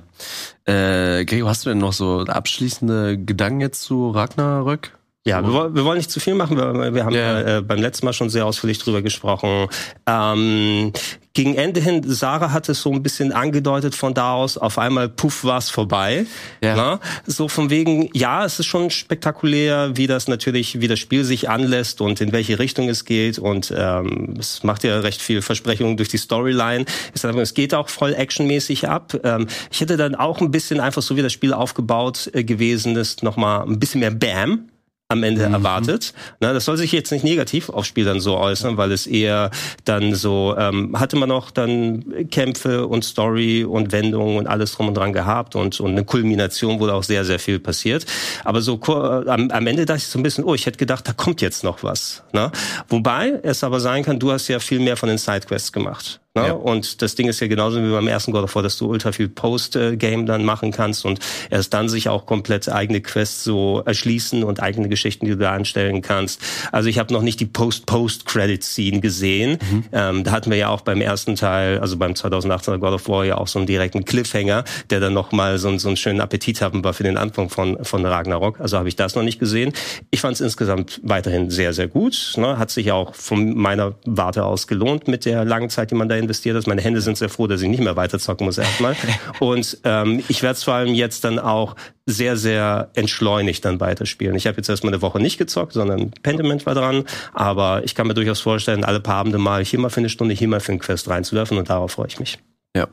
Äh, 0.65 1.23
Gregor, 1.23 1.49
hast 1.49 1.65
du 1.65 1.69
denn 1.69 1.77
noch 1.77 1.93
so 1.93 2.25
abschließende 2.25 3.17
Gedanken 3.17 3.61
jetzt 3.61 3.83
zu 3.83 4.09
Ragnarök? 4.09 4.91
Ja, 5.25 5.41
wir, 5.41 5.73
wir 5.73 5.85
wollen 5.85 5.97
nicht 5.97 6.11
zu 6.11 6.19
viel 6.19 6.35
machen. 6.35 6.57
Wir, 6.57 6.93
wir 6.93 7.05
haben 7.05 7.15
ja. 7.15 7.59
äh, 7.59 7.61
beim 7.61 7.79
letzten 7.79 8.05
Mal 8.05 8.11
schon 8.11 8.29
sehr 8.29 8.45
ausführlich 8.45 8.79
drüber 8.79 9.01
gesprochen. 9.01 9.69
Ähm, 10.05 10.91
gegen 11.33 11.55
Ende 11.55 11.79
hin, 11.79 12.03
Sarah 12.05 12.51
hat 12.51 12.69
es 12.69 12.81
so 12.81 12.91
ein 12.91 13.01
bisschen 13.01 13.31
angedeutet 13.31 13.95
von 13.95 14.13
da 14.13 14.33
aus, 14.33 14.57
auf 14.57 14.77
einmal 14.77 15.09
puff 15.09 15.43
war's 15.43 15.71
vorbei. 15.71 16.27
Ja. 16.61 16.75
Na? 16.75 16.99
So 17.25 17.47
von 17.47 17.71
wegen, 17.71 18.09
ja, 18.13 18.45
es 18.45 18.59
ist 18.59 18.67
schon 18.67 18.91
spektakulär, 18.91 19.97
wie 19.97 20.05
das 20.05 20.27
natürlich, 20.27 20.79
wie 20.79 20.87
das 20.87 20.99
Spiel 20.99 21.23
sich 21.23 21.49
anlässt 21.49 22.01
und 22.01 22.21
in 22.21 22.31
welche 22.31 22.59
Richtung 22.59 22.87
es 22.87 23.03
geht. 23.05 23.39
Und 23.39 23.73
ähm, 23.75 24.35
es 24.39 24.63
macht 24.63 24.83
ja 24.83 24.99
recht 24.99 25.23
viel 25.23 25.41
Versprechungen 25.41 25.97
durch 25.97 26.09
die 26.09 26.17
Storyline. 26.17 26.85
Es 27.13 27.53
geht 27.55 27.73
auch 27.73 27.89
voll 27.89 28.13
actionmäßig 28.13 28.87
ab. 28.87 29.19
Ähm, 29.23 29.47
ich 29.71 29.81
hätte 29.81 29.97
dann 29.97 30.13
auch 30.13 30.39
ein 30.39 30.51
bisschen 30.51 30.79
einfach 30.79 31.01
so 31.01 31.17
wie 31.17 31.23
das 31.23 31.33
Spiel 31.33 31.53
aufgebaut 31.53 32.29
äh, 32.33 32.43
gewesen 32.43 32.95
ist, 32.95 33.23
nochmal 33.23 33.67
ein 33.67 33.79
bisschen 33.79 34.01
mehr 34.01 34.11
Bam 34.11 34.69
am 35.13 35.23
Ende 35.23 35.47
mhm. 35.47 35.53
erwartet. 35.53 36.13
Na, 36.39 36.51
das 36.53 36.65
soll 36.65 36.77
sich 36.77 36.91
jetzt 36.91 37.11
nicht 37.11 37.23
negativ 37.23 37.69
aufs 37.69 37.87
Spiel 37.87 38.05
dann 38.05 38.19
so 38.19 38.37
äußern, 38.37 38.77
weil 38.77 38.91
es 38.91 39.07
eher 39.07 39.51
dann 39.85 40.13
so, 40.13 40.55
ähm, 40.57 40.99
hatte 40.99 41.15
man 41.15 41.29
noch 41.29 41.51
dann 41.51 42.27
Kämpfe 42.29 42.87
und 42.87 43.05
Story 43.05 43.63
und 43.63 43.91
Wendungen 43.91 44.37
und 44.37 44.47
alles 44.47 44.73
drum 44.73 44.89
und 44.89 44.95
dran 44.95 45.13
gehabt 45.13 45.55
und, 45.55 45.79
und 45.79 45.91
eine 45.91 46.03
Kulmination, 46.03 46.79
wo 46.79 46.87
da 46.87 46.93
auch 46.93 47.03
sehr, 47.03 47.23
sehr 47.23 47.39
viel 47.39 47.59
passiert. 47.59 48.05
Aber 48.43 48.61
so 48.61 48.79
äh, 48.87 49.29
am, 49.29 49.49
am 49.49 49.67
Ende 49.67 49.85
dachte 49.85 49.99
ich 49.99 50.07
so 50.07 50.19
ein 50.19 50.23
bisschen, 50.23 50.43
oh, 50.43 50.53
ich 50.53 50.65
hätte 50.65 50.77
gedacht, 50.77 51.07
da 51.07 51.13
kommt 51.13 51.41
jetzt 51.41 51.63
noch 51.63 51.83
was. 51.83 52.23
Na? 52.33 52.51
Wobei 52.89 53.39
es 53.43 53.63
aber 53.63 53.79
sein 53.79 54.03
kann, 54.03 54.19
du 54.19 54.31
hast 54.31 54.47
ja 54.47 54.59
viel 54.59 54.79
mehr 54.79 54.97
von 54.97 55.09
den 55.09 55.17
Sidequests 55.17 55.71
gemacht. 55.71 56.19
Ne? 56.35 56.47
Ja. 56.47 56.53
Und 56.53 57.03
das 57.03 57.13
Ding 57.13 57.27
ist 57.27 57.39
ja 57.41 57.47
genauso 57.47 57.83
wie 57.83 57.91
beim 57.91 58.07
ersten 58.07 58.31
God 58.31 58.43
of 58.43 58.55
War, 58.55 58.63
dass 58.63 58.75
du 58.77 58.87
ultra 58.87 59.11
viel 59.11 59.29
Post-Game 59.29 60.25
dann 60.25 60.43
machen 60.43 60.71
kannst 60.71 61.05
und 61.05 61.19
erst 61.51 61.75
dann 61.75 61.89
sich 61.89 62.09
auch 62.09 62.25
komplett 62.25 62.67
eigene 62.69 63.01
Quests 63.01 63.43
so 63.43 63.83
erschließen 63.85 64.43
und 64.43 64.59
eigene 64.59 64.89
Geschichten, 64.89 65.27
die 65.27 65.33
du 65.33 65.37
da 65.37 65.51
anstellen 65.51 66.01
kannst. 66.01 66.41
Also 66.71 66.89
ich 66.89 66.97
habe 66.97 67.13
noch 67.13 67.21
nicht 67.21 67.39
die 67.39 67.45
Post-Post-Credit-Scene 67.45 68.99
gesehen. 68.99 69.59
Mhm. 69.61 69.83
Ähm, 69.91 70.23
da 70.23 70.31
hatten 70.31 70.49
wir 70.49 70.57
ja 70.57 70.69
auch 70.69 70.81
beim 70.81 71.01
ersten 71.01 71.35
Teil, 71.35 71.77
also 71.77 71.97
beim 71.97 72.13
2018er 72.13 72.79
God 72.79 72.93
of 72.93 73.07
War 73.07 73.25
ja 73.25 73.37
auch 73.37 73.47
so 73.47 73.59
einen 73.59 73.67
direkten 73.67 74.03
Cliffhanger, 74.03 74.63
der 74.89 74.99
dann 74.99 75.13
nochmal 75.13 75.59
so, 75.59 75.77
so 75.77 75.87
einen 75.87 75.97
schönen 75.97 76.19
Appetit 76.19 76.61
haben 76.61 76.83
war 76.83 76.95
für 76.95 77.03
den 77.03 77.17
Anfang 77.17 77.49
von, 77.49 77.77
von 77.85 78.03
Ragnarok. 78.03 78.59
Also 78.59 78.79
habe 78.79 78.89
ich 78.89 78.95
das 78.95 79.13
noch 79.13 79.23
nicht 79.23 79.37
gesehen. 79.37 79.71
Ich 80.09 80.21
fand 80.21 80.33
es 80.33 80.41
insgesamt 80.41 80.99
weiterhin 81.03 81.51
sehr, 81.51 81.73
sehr 81.73 81.87
gut. 81.87 82.33
Ne? 82.37 82.57
Hat 82.57 82.71
sich 82.71 82.91
auch 82.91 83.13
von 83.13 83.55
meiner 83.55 83.93
Warte 84.05 84.45
aus 84.45 84.65
gelohnt 84.65 85.07
mit 85.07 85.25
der 85.25 85.45
langen 85.45 85.69
Zeit, 85.69 85.91
die 85.91 85.95
man 85.95 86.09
da 86.09 86.22
investiert 86.23 86.57
hast. 86.57 86.67
Meine 86.67 86.81
Hände 86.81 87.01
sind 87.01 87.17
sehr 87.17 87.29
froh, 87.29 87.47
dass 87.47 87.61
ich 87.61 87.69
nicht 87.69 87.81
mehr 87.81 87.95
weiter 87.95 88.19
zocken 88.19 88.45
muss 88.45 88.57
erstmal. 88.57 88.95
Und 89.39 89.77
ähm, 89.83 90.23
ich 90.27 90.41
werde 90.41 90.53
es 90.53 90.63
vor 90.63 90.73
allem 90.73 90.93
jetzt 90.93 91.23
dann 91.23 91.39
auch 91.39 91.75
sehr, 92.05 92.35
sehr 92.35 92.89
entschleunigt 92.95 93.63
dann 93.63 93.79
weiterspielen. 93.79 94.35
Ich 94.35 94.47
habe 94.47 94.57
jetzt 94.57 94.69
erstmal 94.69 94.93
eine 94.93 95.01
Woche 95.01 95.19
nicht 95.19 95.37
gezockt, 95.37 95.73
sondern 95.73 96.11
Pentiment 96.23 96.65
war 96.65 96.75
dran. 96.75 97.05
Aber 97.33 97.83
ich 97.83 97.95
kann 97.95 98.07
mir 98.07 98.13
durchaus 98.13 98.41
vorstellen, 98.41 98.83
alle 98.83 98.99
paar 98.99 99.15
Abende 99.15 99.37
mal 99.37 99.63
hier 99.63 99.79
mal 99.79 99.89
für 99.89 100.01
eine 100.01 100.09
Stunde, 100.09 100.33
hier 100.33 100.47
mal 100.47 100.59
für 100.59 100.71
einen 100.71 100.79
Quest 100.79 101.09
reinzuwerfen 101.09 101.57
und 101.57 101.69
darauf 101.69 101.91
freue 101.91 102.07
ich 102.07 102.19
mich. 102.19 102.39
Ja. 102.75 102.87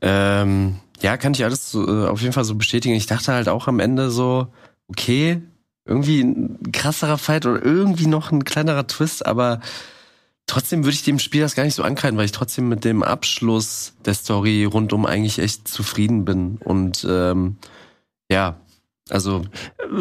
Ähm, 0.00 0.76
ja, 1.00 1.16
kann 1.16 1.32
ich 1.32 1.44
alles 1.44 1.70
so, 1.70 1.86
äh, 1.86 2.08
auf 2.08 2.20
jeden 2.20 2.32
Fall 2.32 2.44
so 2.44 2.54
bestätigen. 2.54 2.94
Ich 2.94 3.06
dachte 3.06 3.32
halt 3.32 3.48
auch 3.48 3.66
am 3.66 3.80
Ende 3.80 4.10
so, 4.10 4.48
okay, 4.88 5.42
irgendwie 5.84 6.20
ein 6.20 6.58
krasserer 6.72 7.18
Fight 7.18 7.46
oder 7.46 7.64
irgendwie 7.64 8.06
noch 8.06 8.30
ein 8.30 8.44
kleinerer 8.44 8.86
Twist, 8.86 9.26
aber 9.26 9.60
Trotzdem 10.52 10.84
würde 10.84 10.92
ich 10.92 11.02
dem 11.02 11.18
Spiel 11.18 11.40
das 11.40 11.54
gar 11.54 11.64
nicht 11.64 11.76
so 11.76 11.82
ankreiden, 11.82 12.18
weil 12.18 12.26
ich 12.26 12.32
trotzdem 12.32 12.68
mit 12.68 12.84
dem 12.84 13.02
Abschluss 13.02 13.94
der 14.04 14.12
Story 14.12 14.64
rundum 14.64 15.06
eigentlich 15.06 15.38
echt 15.38 15.66
zufrieden 15.66 16.26
bin. 16.26 16.58
Und 16.58 17.06
ähm, 17.08 17.56
ja, 18.30 18.60
also 19.10 19.42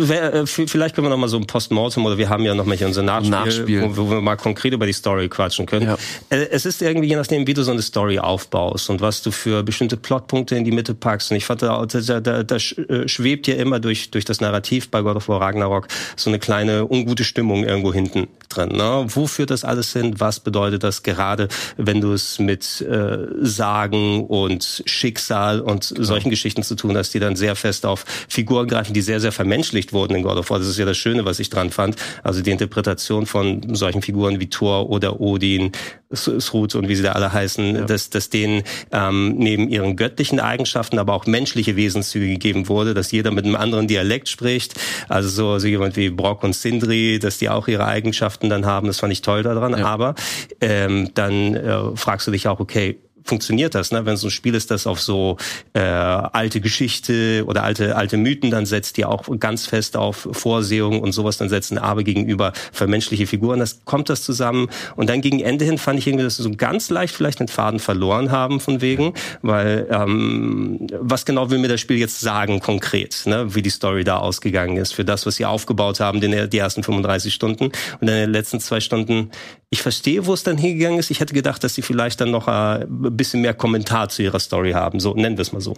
äh, 0.10 0.46
vielleicht 0.46 0.96
können 0.96 1.06
wir 1.06 1.10
noch 1.10 1.18
mal 1.18 1.28
so 1.28 1.38
ein 1.38 1.48
Postmortem 1.48 2.06
oder 2.06 2.20
wir 2.20 2.30
haben 2.30 2.44
ja 2.44 2.54
noch 2.54 2.66
mal 2.66 2.78
hier 2.78 2.86
unser 2.86 3.02
Nachspiel, 3.02 3.32
Nachspiel. 3.32 3.82
Wo, 3.82 3.98
wo, 3.98 4.10
wir 4.12 4.22
mal 4.22 4.38
konkret 4.38 4.74
über 4.74 4.86
die 4.86 4.94
Story 4.94 5.28
quatschen 5.28 5.66
können. 5.66 5.88
Ja. 5.88 5.98
Äh, 6.30 6.48
es 6.52 6.66
ist 6.66 6.84
irgendwie 6.84 7.08
je 7.08 7.16
nachdem, 7.16 7.48
wie 7.48 7.54
du 7.54 7.64
so 7.64 7.72
eine 7.72 7.82
Story 7.82 8.20
aufbaust 8.20 8.92
und 8.92 9.02
was 9.02 9.24
du 9.24 9.32
für 9.32 9.64
bestimmte 9.64 9.98
Plotpunkte 9.98 10.56
in 10.56 10.66
die 10.66 10.72
Mitte 10.72 10.94
packst. 10.94 11.32
Und 11.32 11.38
ich 11.38 11.46
fand, 11.46 11.64
da, 11.64 11.84
da, 11.86 12.20
da, 12.20 12.44
da 12.44 12.56
äh, 12.56 13.08
schwebt 13.08 13.48
ja 13.48 13.56
immer 13.56 13.80
durch 13.80 14.12
durch 14.12 14.24
das 14.24 14.40
Narrativ 14.40 14.90
bei 14.92 15.02
God 15.02 15.16
of 15.16 15.28
War 15.28 15.42
Ragnarok 15.42 15.88
so 16.16 16.30
eine 16.30 16.38
kleine 16.38 16.88
ungute 16.88 17.24
Stimmung 17.24 17.64
irgendwo 17.64 17.92
hinten 17.92 18.28
drin. 18.50 18.70
Ne? 18.70 19.06
Wo 19.08 19.28
führt 19.28 19.50
das 19.50 19.64
alles 19.64 19.94
hin? 19.94 20.20
Was 20.20 20.40
bedeutet 20.40 20.84
das 20.84 21.04
gerade, 21.04 21.48
wenn 21.78 22.02
du 22.02 22.14
es 22.14 22.40
mit 22.40 22.82
äh, 22.82 23.28
Sagen 23.42 24.26
und 24.26 24.84
Schicksal 24.86 25.60
und 25.60 25.84
solchen 25.84 26.30
Geschichten 26.30 26.64
zu 26.64 26.76
tun 26.76 26.96
hast, 26.96 27.14
die 27.14 27.20
dann 27.20 27.36
sehr 27.36 27.56
fest 27.56 27.86
auf 27.86 28.06
Figuren 28.28 28.68
greifen, 28.68 28.91
die 28.94 29.02
sehr 29.02 29.20
sehr 29.20 29.32
vermenschlicht 29.32 29.52
vermenschlicht 29.62 29.94
wurden 29.94 30.16
in 30.16 30.24
God 30.24 30.38
of 30.38 30.50
War. 30.50 30.60
Das 30.60 30.68
ist 30.68 30.78
ja 30.78 30.86
das 30.86 30.98
Schöne, 30.98 31.26
was 31.26 31.40
ich 31.40 31.50
dran 31.50 31.72
fand. 31.72 31.96
Also 32.24 32.42
die 32.42 32.52
Interpretation 32.52 33.26
von 33.26 33.76
solchen 33.76 34.02
Figuren 34.02 34.40
wie 34.40 34.50
Thor 34.50 34.90
oder 34.90 35.20
Odin, 35.20 35.72
Srut 36.14 36.76
und 36.76 36.90
wie 36.90 36.96
sie 36.96 37.04
da 37.04 37.14
alle 37.14 37.32
heißen, 37.32 37.76
ja. 37.76 37.82
dass, 37.86 38.10
dass 38.10 38.30
denen 38.30 38.64
ähm, 38.92 39.36
neben 39.38 39.70
ihren 39.70 39.96
göttlichen 39.96 40.40
Eigenschaften 40.40 41.00
aber 41.00 41.14
auch 41.14 41.26
menschliche 41.26 41.76
Wesenszüge 41.76 42.28
gegeben 42.28 42.68
wurde, 42.68 42.94
dass 42.94 43.12
jeder 43.12 43.32
mit 43.32 43.46
einem 43.46 43.56
anderen 43.56 43.88
Dialekt 43.88 44.30
spricht. 44.30 44.74
Also 45.08 45.30
so, 45.30 45.60
so 45.60 45.68
jemand 45.68 45.96
wie 45.96 46.10
Brock 46.10 46.44
und 46.44 46.54
Sindri, 46.54 47.20
dass 47.20 47.38
die 47.38 47.50
auch 47.50 47.68
ihre 47.68 47.86
Eigenschaften 47.86 48.50
dann 48.50 48.66
haben. 48.66 48.88
Das 48.88 49.00
fand 49.00 49.14
ich 49.14 49.22
toll 49.22 49.44
daran. 49.44 49.78
Ja. 49.78 49.86
Aber 49.86 50.16
ähm, 50.60 51.10
dann 51.14 51.56
äh, 51.56 51.96
fragst 51.96 52.28
du 52.28 52.32
dich 52.32 52.48
auch, 52.48 52.60
okay, 52.60 52.98
funktioniert 53.32 53.76
das, 53.76 53.94
ne? 53.94 54.06
wenn 54.06 54.18
so 54.18 54.28
ein 54.28 54.32
Spiel 54.32 54.56
ist, 54.56 54.72
das 54.72 54.86
auf 54.86 55.00
so 55.00 55.38
äh, 55.72 55.80
alte 55.80 56.60
Geschichte 56.60 57.46
oder 57.48 57.64
alte 57.64 57.96
alte 57.96 58.18
Mythen 58.18 58.52
dann 58.52 58.66
setzt, 58.66 58.98
die 58.98 59.06
auch 59.06 59.24
ganz 59.40 59.66
fest 59.68 59.96
auf 59.96 60.28
Vorsehung 60.34 61.00
und 61.00 61.14
sowas 61.14 61.38
dann 61.38 61.48
setzen, 61.48 61.78
aber 61.78 62.04
gegenüber 62.04 62.52
vermenschliche 62.74 63.28
Figuren, 63.28 63.60
das 63.60 63.86
kommt 63.86 64.10
das 64.10 64.24
zusammen 64.24 64.68
und 64.98 65.10
dann 65.10 65.22
gegen 65.22 65.40
Ende 65.40 65.64
hin 65.64 65.78
fand 65.78 65.98
ich 65.98 66.08
irgendwie, 66.08 66.26
dass 66.26 66.36
sie 66.36 66.44
so 66.44 66.52
ganz 66.52 66.90
leicht 66.90 67.16
vielleicht 67.16 67.40
den 67.40 67.48
Faden 67.48 67.80
verloren 67.80 68.32
haben 68.32 68.60
von 68.60 68.82
wegen, 68.82 69.14
weil 69.42 69.88
ähm, 69.90 70.88
was 71.00 71.24
genau 71.24 71.50
will 71.50 71.60
mir 71.60 71.70
das 71.70 71.80
Spiel 71.80 71.98
jetzt 71.98 72.20
sagen 72.20 72.60
konkret, 72.60 73.24
ne? 73.28 73.56
wie 73.56 73.62
die 73.62 73.70
Story 73.70 74.04
da 74.04 74.18
ausgegangen 74.18 74.76
ist 74.76 74.94
für 74.94 75.06
das, 75.06 75.26
was 75.26 75.38
sie 75.38 75.46
aufgebaut 75.46 76.02
haben, 76.02 76.20
den, 76.20 76.50
die 76.50 76.58
ersten 76.58 76.84
35 76.84 77.34
Stunden 77.34 77.66
und 77.66 77.74
dann 78.02 78.10
in 78.10 78.24
den 78.24 78.32
letzten 78.32 78.60
zwei 78.60 78.82
Stunden 78.82 79.32
ich 79.72 79.82
verstehe, 79.82 80.26
wo 80.26 80.34
es 80.34 80.44
dann 80.44 80.58
hingegangen 80.58 81.00
ist. 81.00 81.10
Ich 81.12 81.22
hätte 81.22 81.34
gedacht, 81.34 81.64
dass 81.64 81.74
sie 81.74 81.82
vielleicht 81.82 82.22
dann 82.22 82.30
noch 82.30 82.48
äh, 82.48 82.84
ein 82.84 83.18
bisschen 83.18 83.42
mehr 83.42 83.54
Kommentar 83.54 84.10
zu 84.10 84.22
ihrer 84.22 84.40
Story 84.40 84.74
haben. 84.74 85.00
So, 85.00 85.14
nennen 85.14 85.38
wir 85.38 85.42
es 85.42 85.54
mal 85.54 85.62
so. 85.62 85.76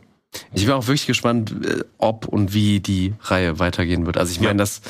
Ich 0.51 0.65
bin 0.65 0.73
auch 0.73 0.87
wirklich 0.87 1.05
gespannt, 1.05 1.53
äh, 1.63 1.83
ob 1.99 2.27
und 2.27 2.53
wie 2.53 2.79
die 2.79 3.13
Reihe 3.21 3.59
weitergehen 3.59 4.07
wird. 4.07 4.17
Also 4.17 4.31
ich 4.31 4.39
meine, 4.39 4.53
ja. 4.53 4.57
das 4.57 4.81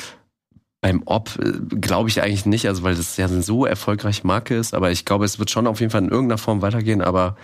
beim 0.80 1.02
Ob 1.04 1.38
äh, 1.38 1.52
glaube 1.80 2.08
ich 2.08 2.22
eigentlich 2.22 2.46
nicht, 2.46 2.66
also 2.66 2.82
weil 2.82 2.94
das 2.94 3.16
ja 3.18 3.26
eine 3.26 3.42
so 3.42 3.66
erfolgreiche 3.66 4.26
Marke 4.26 4.56
ist, 4.56 4.74
aber 4.74 4.90
ich 4.90 5.04
glaube, 5.04 5.26
es 5.26 5.38
wird 5.38 5.50
schon 5.50 5.66
auf 5.66 5.80
jeden 5.80 5.90
Fall 5.90 6.02
in 6.02 6.10
irgendeiner 6.10 6.38
Form 6.38 6.62
weitergehen, 6.62 7.02
aber 7.02 7.36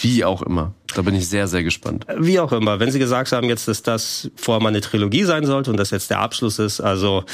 wie 0.00 0.24
auch 0.24 0.42
immer. 0.42 0.74
Da 0.94 1.02
bin 1.02 1.14
ich 1.14 1.28
sehr, 1.28 1.46
sehr 1.46 1.62
gespannt. 1.62 2.06
Wie 2.18 2.40
auch 2.40 2.52
immer. 2.52 2.80
Wenn 2.80 2.90
Sie 2.90 2.98
gesagt 2.98 3.32
haben 3.32 3.48
jetzt, 3.48 3.68
dass 3.68 3.82
das 3.82 4.30
vorher 4.34 4.62
mal 4.62 4.70
eine 4.70 4.80
Trilogie 4.80 5.24
sein 5.24 5.44
sollte 5.44 5.70
und 5.70 5.76
das 5.76 5.90
jetzt 5.90 6.10
der 6.10 6.20
Abschluss 6.20 6.58
ist, 6.58 6.80
also 6.80 7.24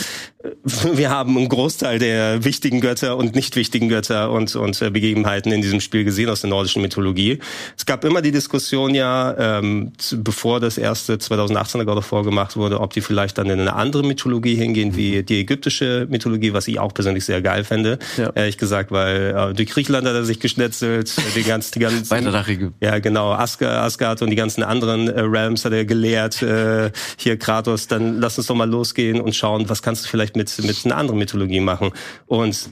wir 0.93 1.11
haben 1.11 1.37
einen 1.37 1.49
Großteil 1.49 1.99
der 1.99 2.45
wichtigen 2.45 2.81
Götter 2.81 3.17
und 3.17 3.35
nicht 3.35 3.57
wichtigen 3.57 3.89
Götter 3.89 4.31
und, 4.31 4.55
und 4.57 4.81
äh, 4.83 4.91
Begebenheiten 4.91 5.53
in 5.53 5.63
diesem 5.63 5.81
Spiel 5.81 6.05
gesehen 6.05 6.29
aus 6.29 6.41
der 6.41 6.51
nordischen 6.51 6.83
Mythologie. 6.83 7.39
Es 7.77 7.87
gab 7.87 8.05
immer 8.05 8.23
die 8.23 8.33
Diskussion 8.33 8.95
ja, 8.95 9.59
ähm, 9.59 9.93
bevor 10.17 10.61
das 10.61 10.79
erste 10.79 11.17
2018er 11.17 11.85
God 11.85 11.99
of 11.99 12.13
War 12.13 12.25
gemacht 12.25 12.57
wurde, 12.57 12.81
ob 12.81 12.93
die 12.93 13.01
vielleicht 13.01 13.39
dann 13.39 13.51
in 13.51 13.61
eine 13.61 13.75
andere 13.75 14.03
Mythologie 14.03 14.55
hingehen, 14.55 14.97
wie 14.97 15.23
die 15.23 15.41
ägyptische 15.41 16.07
Mythologie, 16.09 16.53
was 16.53 16.69
ich 16.69 16.79
auch 16.79 16.95
persönlich 16.95 17.25
sehr 17.25 17.43
geil 17.43 17.65
fände. 17.65 17.99
Ja. 18.17 18.31
Ehrlich 18.35 18.59
gesagt, 18.59 18.91
weil 18.91 19.35
äh, 19.37 19.55
durch 19.55 19.69
Griechenland 19.69 20.07
hat 20.07 20.15
er 20.15 20.25
sich 20.25 20.41
geschnetzelt, 20.41 21.13
die 21.35 21.43
ganzen, 21.43 21.73
die 21.73 21.81
ganzen 21.81 22.11
Weiter 22.11 22.31
nach 22.31 22.49
Ägypten. 22.49 22.77
Ja, 22.81 22.99
genau. 22.99 23.33
Asgard 23.33 24.23
und 24.23 24.31
die 24.31 24.37
ganzen 24.37 24.63
anderen 24.63 25.09
äh, 25.09 25.21
Realms 25.21 25.65
hat 25.65 25.73
er 25.73 25.85
gelehrt. 25.85 26.43
Äh, 26.43 26.91
hier 27.17 27.39
Kratos, 27.39 27.87
dann 27.89 28.21
lass 28.21 28.39
uns 28.39 28.47
doch 28.47 28.55
mal 28.55 28.69
losgehen 28.69 29.21
und 29.21 29.35
schauen, 29.35 29.69
was 29.69 29.83
kannst 29.83 30.05
du 30.05 30.09
vielleicht 30.09 30.36
mit, 30.37 30.57
mit 30.63 30.85
einer 30.85 30.97
anderen 30.97 31.19
Mythologie 31.19 31.61
machen. 31.61 31.91
Und 32.27 32.71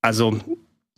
also 0.00 0.38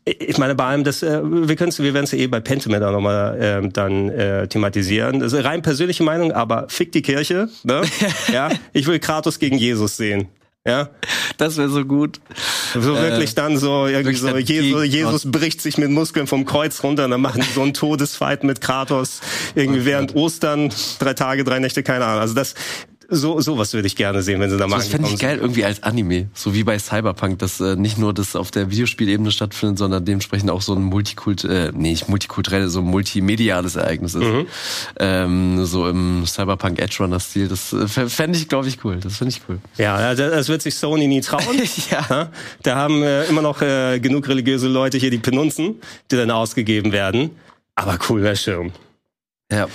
ich 0.06 0.38
meine, 0.38 0.54
bei 0.54 0.64
allem, 0.64 0.84
das, 0.84 1.02
äh, 1.02 1.20
wir 1.22 1.56
können 1.56 1.76
wir 1.76 1.92
werden 1.92 2.04
es 2.04 2.12
eh 2.12 2.28
bei 2.28 2.38
Pentiment 2.38 2.84
auch 2.84 2.92
nochmal 2.92 3.40
äh, 3.40 3.68
dann 3.68 4.08
äh, 4.08 4.46
thematisieren. 4.46 5.18
Das 5.18 5.32
ist 5.32 5.44
rein 5.44 5.62
persönliche 5.62 6.04
Meinung, 6.04 6.30
aber 6.30 6.66
fick 6.68 6.92
die 6.92 7.02
Kirche. 7.02 7.48
Ne? 7.64 7.82
ja, 8.32 8.50
ich 8.72 8.86
will 8.86 9.00
Kratos 9.00 9.40
gegen 9.40 9.58
Jesus 9.58 9.96
sehen. 9.96 10.28
Ja. 10.64 10.90
Das 11.38 11.56
wäre 11.56 11.68
so 11.68 11.84
gut. 11.84 12.20
So 12.74 12.96
wirklich 12.96 13.32
äh, 13.32 13.34
dann 13.34 13.56
so, 13.56 13.86
irgendwie 13.86 14.16
so, 14.16 14.36
Jesus, 14.36 14.84
Jesus 14.86 15.30
bricht 15.30 15.60
sich 15.60 15.78
mit 15.78 15.90
Muskeln 15.90 16.26
vom 16.26 16.44
Kreuz 16.44 16.82
runter 16.82 17.04
und 17.04 17.12
dann 17.12 17.20
machen 17.20 17.42
die 17.42 17.52
so 17.52 17.62
einen 17.62 17.74
Todesfight 17.74 18.42
mit 18.42 18.60
Kratos 18.60 19.20
irgendwie 19.54 19.80
oh, 19.80 19.84
während 19.84 20.14
Ostern, 20.14 20.72
drei 20.98 21.14
Tage, 21.14 21.44
drei 21.44 21.60
Nächte, 21.60 21.82
keine 21.82 22.04
Ahnung. 22.04 22.20
Also 22.20 22.34
das, 22.34 22.54
so 23.08 23.40
sowas 23.40 23.72
würde 23.72 23.86
ich 23.86 23.96
gerne 23.96 24.22
sehen, 24.22 24.40
wenn 24.40 24.50
sie 24.50 24.56
da 24.56 24.66
mal. 24.66 24.76
Das 24.76 24.88
fände 24.88 25.08
ich 25.08 25.18
geil, 25.18 25.38
irgendwie 25.38 25.64
als 25.64 25.82
Anime, 25.82 26.28
so 26.34 26.54
wie 26.54 26.64
bei 26.64 26.78
Cyberpunk, 26.78 27.38
dass 27.40 27.60
äh, 27.60 27.76
nicht 27.76 27.98
nur 27.98 28.14
das 28.14 28.36
auf 28.36 28.50
der 28.50 28.70
Videospielebene 28.70 29.30
stattfindet, 29.30 29.78
sondern 29.78 30.04
dementsprechend 30.04 30.50
auch 30.50 30.62
so 30.62 30.74
ein 30.74 30.82
Multikult, 30.82 31.44
äh, 31.44 31.72
nee, 31.74 31.96
nicht 31.96 32.08
multikulturelles, 32.08 32.72
so 32.72 32.80
ein 32.80 32.84
multimediales 32.84 33.76
Ereignis 33.76 34.14
ist. 34.14 34.22
Mhm. 34.22 34.46
Ähm, 34.98 35.64
so 35.64 35.88
im 35.88 36.26
Cyberpunk 36.26 36.78
Edge 36.78 36.96
Runner 37.00 37.20
Stil. 37.20 37.48
Das 37.48 37.72
äh, 37.72 37.86
fände 37.88 38.38
ich, 38.38 38.48
glaube 38.48 38.68
ich, 38.68 38.84
cool. 38.84 38.98
Das 39.00 39.16
finde 39.16 39.34
ich 39.34 39.40
cool. 39.48 39.58
Ja, 39.78 40.14
das 40.14 40.48
wird 40.48 40.62
sich 40.62 40.74
Sony 40.74 41.06
nie 41.06 41.22
trauen. 41.22 41.42
ja. 41.90 42.30
Da 42.62 42.76
haben 42.76 43.02
äh, 43.02 43.24
immer 43.24 43.42
noch 43.42 43.62
äh, 43.62 43.98
genug 43.98 44.28
religiöse 44.28 44.68
Leute 44.68 44.98
hier 44.98 45.10
die 45.10 45.18
Penunzen, 45.18 45.80
die 46.10 46.16
dann 46.16 46.30
ausgegeben 46.30 46.92
werden. 46.92 47.30
Aber 47.74 47.98
cool 48.08 48.22
wäre 48.22 48.36
Schirm. 48.36 48.72
Ja. 49.50 49.68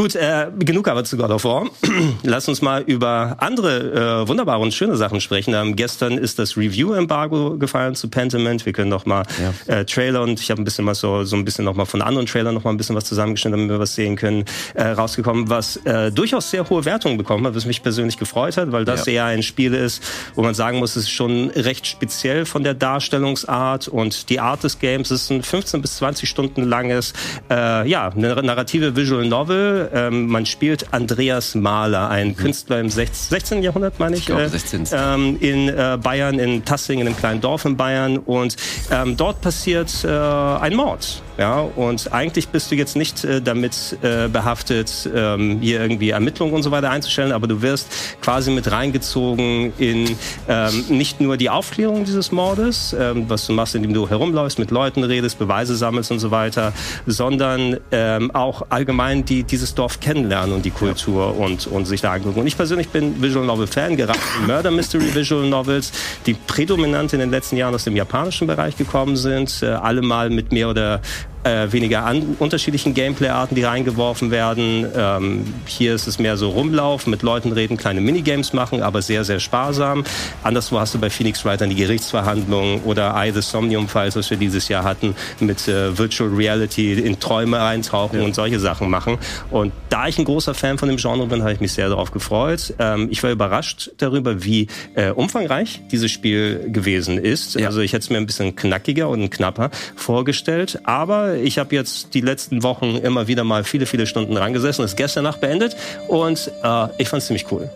Gut, 0.00 0.14
äh, 0.14 0.46
genug 0.58 0.88
aber 0.88 1.04
zu 1.04 1.18
God 1.18 1.30
of 1.30 1.44
War. 1.44 1.66
Lass 2.22 2.48
uns 2.48 2.62
mal 2.62 2.80
über 2.80 3.36
andere 3.38 4.22
äh, 4.22 4.28
wunderbare 4.28 4.58
und 4.60 4.72
schöne 4.72 4.96
Sachen 4.96 5.20
sprechen. 5.20 5.52
Ähm, 5.52 5.76
gestern 5.76 6.16
ist 6.16 6.38
das 6.38 6.56
Review-Embargo 6.56 7.58
gefallen 7.58 7.94
zu 7.94 8.08
Pentiment. 8.08 8.64
Wir 8.64 8.72
können 8.72 8.88
noch 8.88 9.04
mal 9.04 9.24
ja. 9.38 9.74
äh, 9.74 9.84
Trailer 9.84 10.22
und 10.22 10.40
ich 10.40 10.50
habe 10.50 10.62
ein 10.62 10.64
bisschen 10.64 10.86
was 10.86 11.00
so 11.00 11.24
so 11.24 11.36
ein 11.36 11.44
bisschen 11.44 11.66
noch 11.66 11.74
mal 11.74 11.84
von 11.84 12.00
anderen 12.00 12.26
Trailern 12.26 12.54
noch 12.54 12.64
mal 12.64 12.70
ein 12.70 12.78
bisschen 12.78 12.96
was 12.96 13.04
zusammengeschnitten, 13.04 13.58
damit 13.58 13.70
wir 13.74 13.78
was 13.78 13.94
sehen 13.94 14.16
können, 14.16 14.46
äh, 14.72 14.84
rausgekommen, 14.84 15.50
was 15.50 15.76
äh, 15.84 16.10
durchaus 16.10 16.50
sehr 16.50 16.66
hohe 16.70 16.86
Wertungen 16.86 17.18
bekommen 17.18 17.46
hat, 17.46 17.54
was 17.54 17.66
mich 17.66 17.82
persönlich 17.82 18.16
gefreut 18.16 18.56
hat, 18.56 18.72
weil 18.72 18.86
das 18.86 19.04
ja. 19.04 19.12
eher 19.12 19.24
ein 19.26 19.42
Spiel 19.42 19.74
ist, 19.74 20.02
wo 20.34 20.40
man 20.40 20.54
sagen 20.54 20.78
muss, 20.78 20.96
es 20.96 21.02
ist 21.02 21.10
schon 21.10 21.50
recht 21.50 21.86
speziell 21.86 22.46
von 22.46 22.64
der 22.64 22.72
Darstellungsart 22.72 23.88
und 23.88 24.30
die 24.30 24.40
Art 24.40 24.64
des 24.64 24.78
Games. 24.78 25.10
Es 25.10 25.24
ist 25.24 25.30
ein 25.30 25.42
15 25.42 25.82
bis 25.82 25.96
20 25.96 26.26
Stunden 26.26 26.62
langes, 26.62 27.12
äh, 27.50 27.86
ja, 27.86 28.08
eine 28.08 28.42
narrative 28.42 28.96
Visual 28.96 29.26
Novel 29.26 29.89
ähm, 29.92 30.26
man 30.26 30.46
spielt 30.46 30.92
Andreas 30.92 31.54
Mahler, 31.54 32.08
ein 32.10 32.28
mhm. 32.28 32.36
Künstler 32.36 32.80
im 32.80 32.90
16. 32.90 33.62
Jahrhundert, 33.62 33.98
meine 33.98 34.14
ich. 34.14 34.20
Ich 34.20 34.26
glaube, 34.26 34.48
16. 34.48 34.86
Äh, 34.86 34.88
ähm, 34.92 35.36
in 35.40 35.68
äh, 35.68 35.98
Bayern, 36.02 36.38
in 36.38 36.64
Tassing, 36.64 37.00
in 37.00 37.06
einem 37.06 37.16
kleinen 37.16 37.40
Dorf 37.40 37.64
in 37.64 37.76
Bayern. 37.76 38.18
Und 38.18 38.56
ähm, 38.90 39.16
dort 39.16 39.40
passiert 39.40 40.04
äh, 40.04 40.08
ein 40.08 40.74
Mord. 40.74 41.22
Ja, 41.40 41.60
und 41.60 42.12
eigentlich 42.12 42.48
bist 42.48 42.70
du 42.70 42.74
jetzt 42.74 42.96
nicht 42.96 43.24
äh, 43.24 43.40
damit 43.40 43.96
äh, 44.02 44.28
behaftet, 44.28 45.08
ähm, 45.14 45.60
hier 45.62 45.80
irgendwie 45.80 46.10
Ermittlungen 46.10 46.52
und 46.52 46.62
so 46.62 46.70
weiter 46.70 46.90
einzustellen, 46.90 47.32
aber 47.32 47.46
du 47.46 47.62
wirst 47.62 47.88
quasi 48.20 48.50
mit 48.50 48.70
reingezogen 48.70 49.72
in 49.78 50.18
ähm, 50.48 50.84
nicht 50.90 51.22
nur 51.22 51.38
die 51.38 51.48
Aufklärung 51.48 52.04
dieses 52.04 52.30
Mordes, 52.30 52.92
ähm, 52.92 53.24
was 53.28 53.46
du 53.46 53.54
machst, 53.54 53.74
indem 53.74 53.94
du 53.94 54.06
herumläufst, 54.06 54.58
mit 54.58 54.70
Leuten 54.70 55.02
redest, 55.02 55.38
Beweise 55.38 55.76
sammelst 55.76 56.10
und 56.10 56.18
so 56.18 56.30
weiter, 56.30 56.74
sondern 57.06 57.78
ähm, 57.90 58.30
auch 58.32 58.66
allgemein 58.68 59.24
die, 59.24 59.42
dieses 59.42 59.74
Dorf 59.74 59.98
kennenlernen 59.98 60.56
und 60.56 60.66
die 60.66 60.70
Kultur 60.70 61.34
ja. 61.38 61.42
und, 61.42 61.66
und 61.68 61.86
sich 61.86 62.02
da 62.02 62.12
angucken. 62.12 62.40
Und 62.40 62.48
ich 62.48 62.56
persönlich 62.58 62.90
bin 62.90 63.22
Visual 63.22 63.46
Novel 63.46 63.66
Fan, 63.66 63.96
gerade 63.96 64.18
Murder 64.46 64.70
Mystery 64.70 65.14
Visual 65.14 65.48
Novels, 65.48 65.90
die 66.26 66.34
prädominant 66.34 67.14
in 67.14 67.20
den 67.20 67.30
letzten 67.30 67.56
Jahren 67.56 67.74
aus 67.74 67.84
dem 67.84 67.96
japanischen 67.96 68.46
Bereich 68.46 68.76
gekommen 68.76 69.16
sind, 69.16 69.62
äh, 69.62 69.68
alle 69.68 70.02
mal 70.02 70.28
mit 70.28 70.52
mehr 70.52 70.68
oder 70.68 71.00
äh, 71.44 71.72
weniger 71.72 72.04
an, 72.04 72.36
unterschiedlichen 72.38 72.94
Gameplay-Arten, 72.94 73.54
die 73.54 73.62
reingeworfen 73.62 74.30
werden. 74.30 74.86
Ähm, 74.94 75.54
hier 75.66 75.94
ist 75.94 76.06
es 76.06 76.18
mehr 76.18 76.36
so 76.36 76.50
rumlaufen, 76.50 77.10
mit 77.10 77.22
Leuten 77.22 77.52
reden, 77.52 77.76
kleine 77.76 78.00
Minigames 78.00 78.52
machen, 78.52 78.82
aber 78.82 79.02
sehr, 79.02 79.24
sehr 79.24 79.40
sparsam. 79.40 80.04
Anderswo 80.42 80.78
hast 80.78 80.94
du 80.94 80.98
bei 80.98 81.10
Phoenix 81.10 81.44
Wright 81.44 81.60
dann 81.60 81.70
die 81.70 81.76
Gerichtsverhandlungen 81.76 82.82
oder 82.82 83.14
I 83.16 83.32
the 83.32 83.40
Somnium 83.40 83.88
Files, 83.88 84.16
was 84.16 84.30
wir 84.30 84.36
dieses 84.36 84.68
Jahr 84.68 84.84
hatten, 84.84 85.14
mit 85.40 85.66
äh, 85.66 85.96
Virtual 85.96 86.30
Reality 86.30 86.92
in 86.92 87.18
Träume 87.18 87.60
eintauchen 87.62 88.20
ja. 88.20 88.24
und 88.24 88.34
solche 88.34 88.60
Sachen 88.60 88.90
machen. 88.90 89.18
Und 89.50 89.72
da 89.88 90.08
ich 90.08 90.18
ein 90.18 90.24
großer 90.24 90.54
Fan 90.54 90.78
von 90.78 90.88
dem 90.88 90.98
Genre 90.98 91.26
bin, 91.26 91.42
habe 91.42 91.52
ich 91.52 91.60
mich 91.60 91.72
sehr 91.72 91.88
darauf 91.88 92.10
gefreut. 92.10 92.74
Ähm, 92.78 93.08
ich 93.10 93.22
war 93.22 93.30
überrascht 93.30 93.92
darüber, 93.98 94.44
wie 94.44 94.66
äh, 94.94 95.10
umfangreich 95.10 95.80
dieses 95.90 96.10
Spiel 96.10 96.70
gewesen 96.70 97.18
ist. 97.18 97.54
Ja. 97.54 97.66
Also 97.66 97.80
ich 97.80 97.92
hätte 97.92 98.04
es 98.04 98.10
mir 98.10 98.18
ein 98.18 98.26
bisschen 98.26 98.54
knackiger 98.54 99.08
und 99.08 99.30
knapper 99.30 99.70
vorgestellt, 99.96 100.80
aber 100.84 101.29
ich 101.36 101.58
habe 101.58 101.74
jetzt 101.74 102.14
die 102.14 102.20
letzten 102.20 102.62
Wochen 102.62 102.96
immer 102.96 103.28
wieder 103.28 103.44
mal 103.44 103.64
viele, 103.64 103.86
viele 103.86 104.06
Stunden 104.06 104.34
dran 104.34 104.52
gesessen, 104.52 104.84
ist 104.84 104.96
gestern 104.96 105.24
Nacht 105.24 105.40
beendet 105.40 105.76
und 106.08 106.50
äh, 106.62 106.86
ich 106.98 107.08
fand 107.08 107.22
es 107.22 107.26
ziemlich 107.26 107.50
cool. 107.50 107.70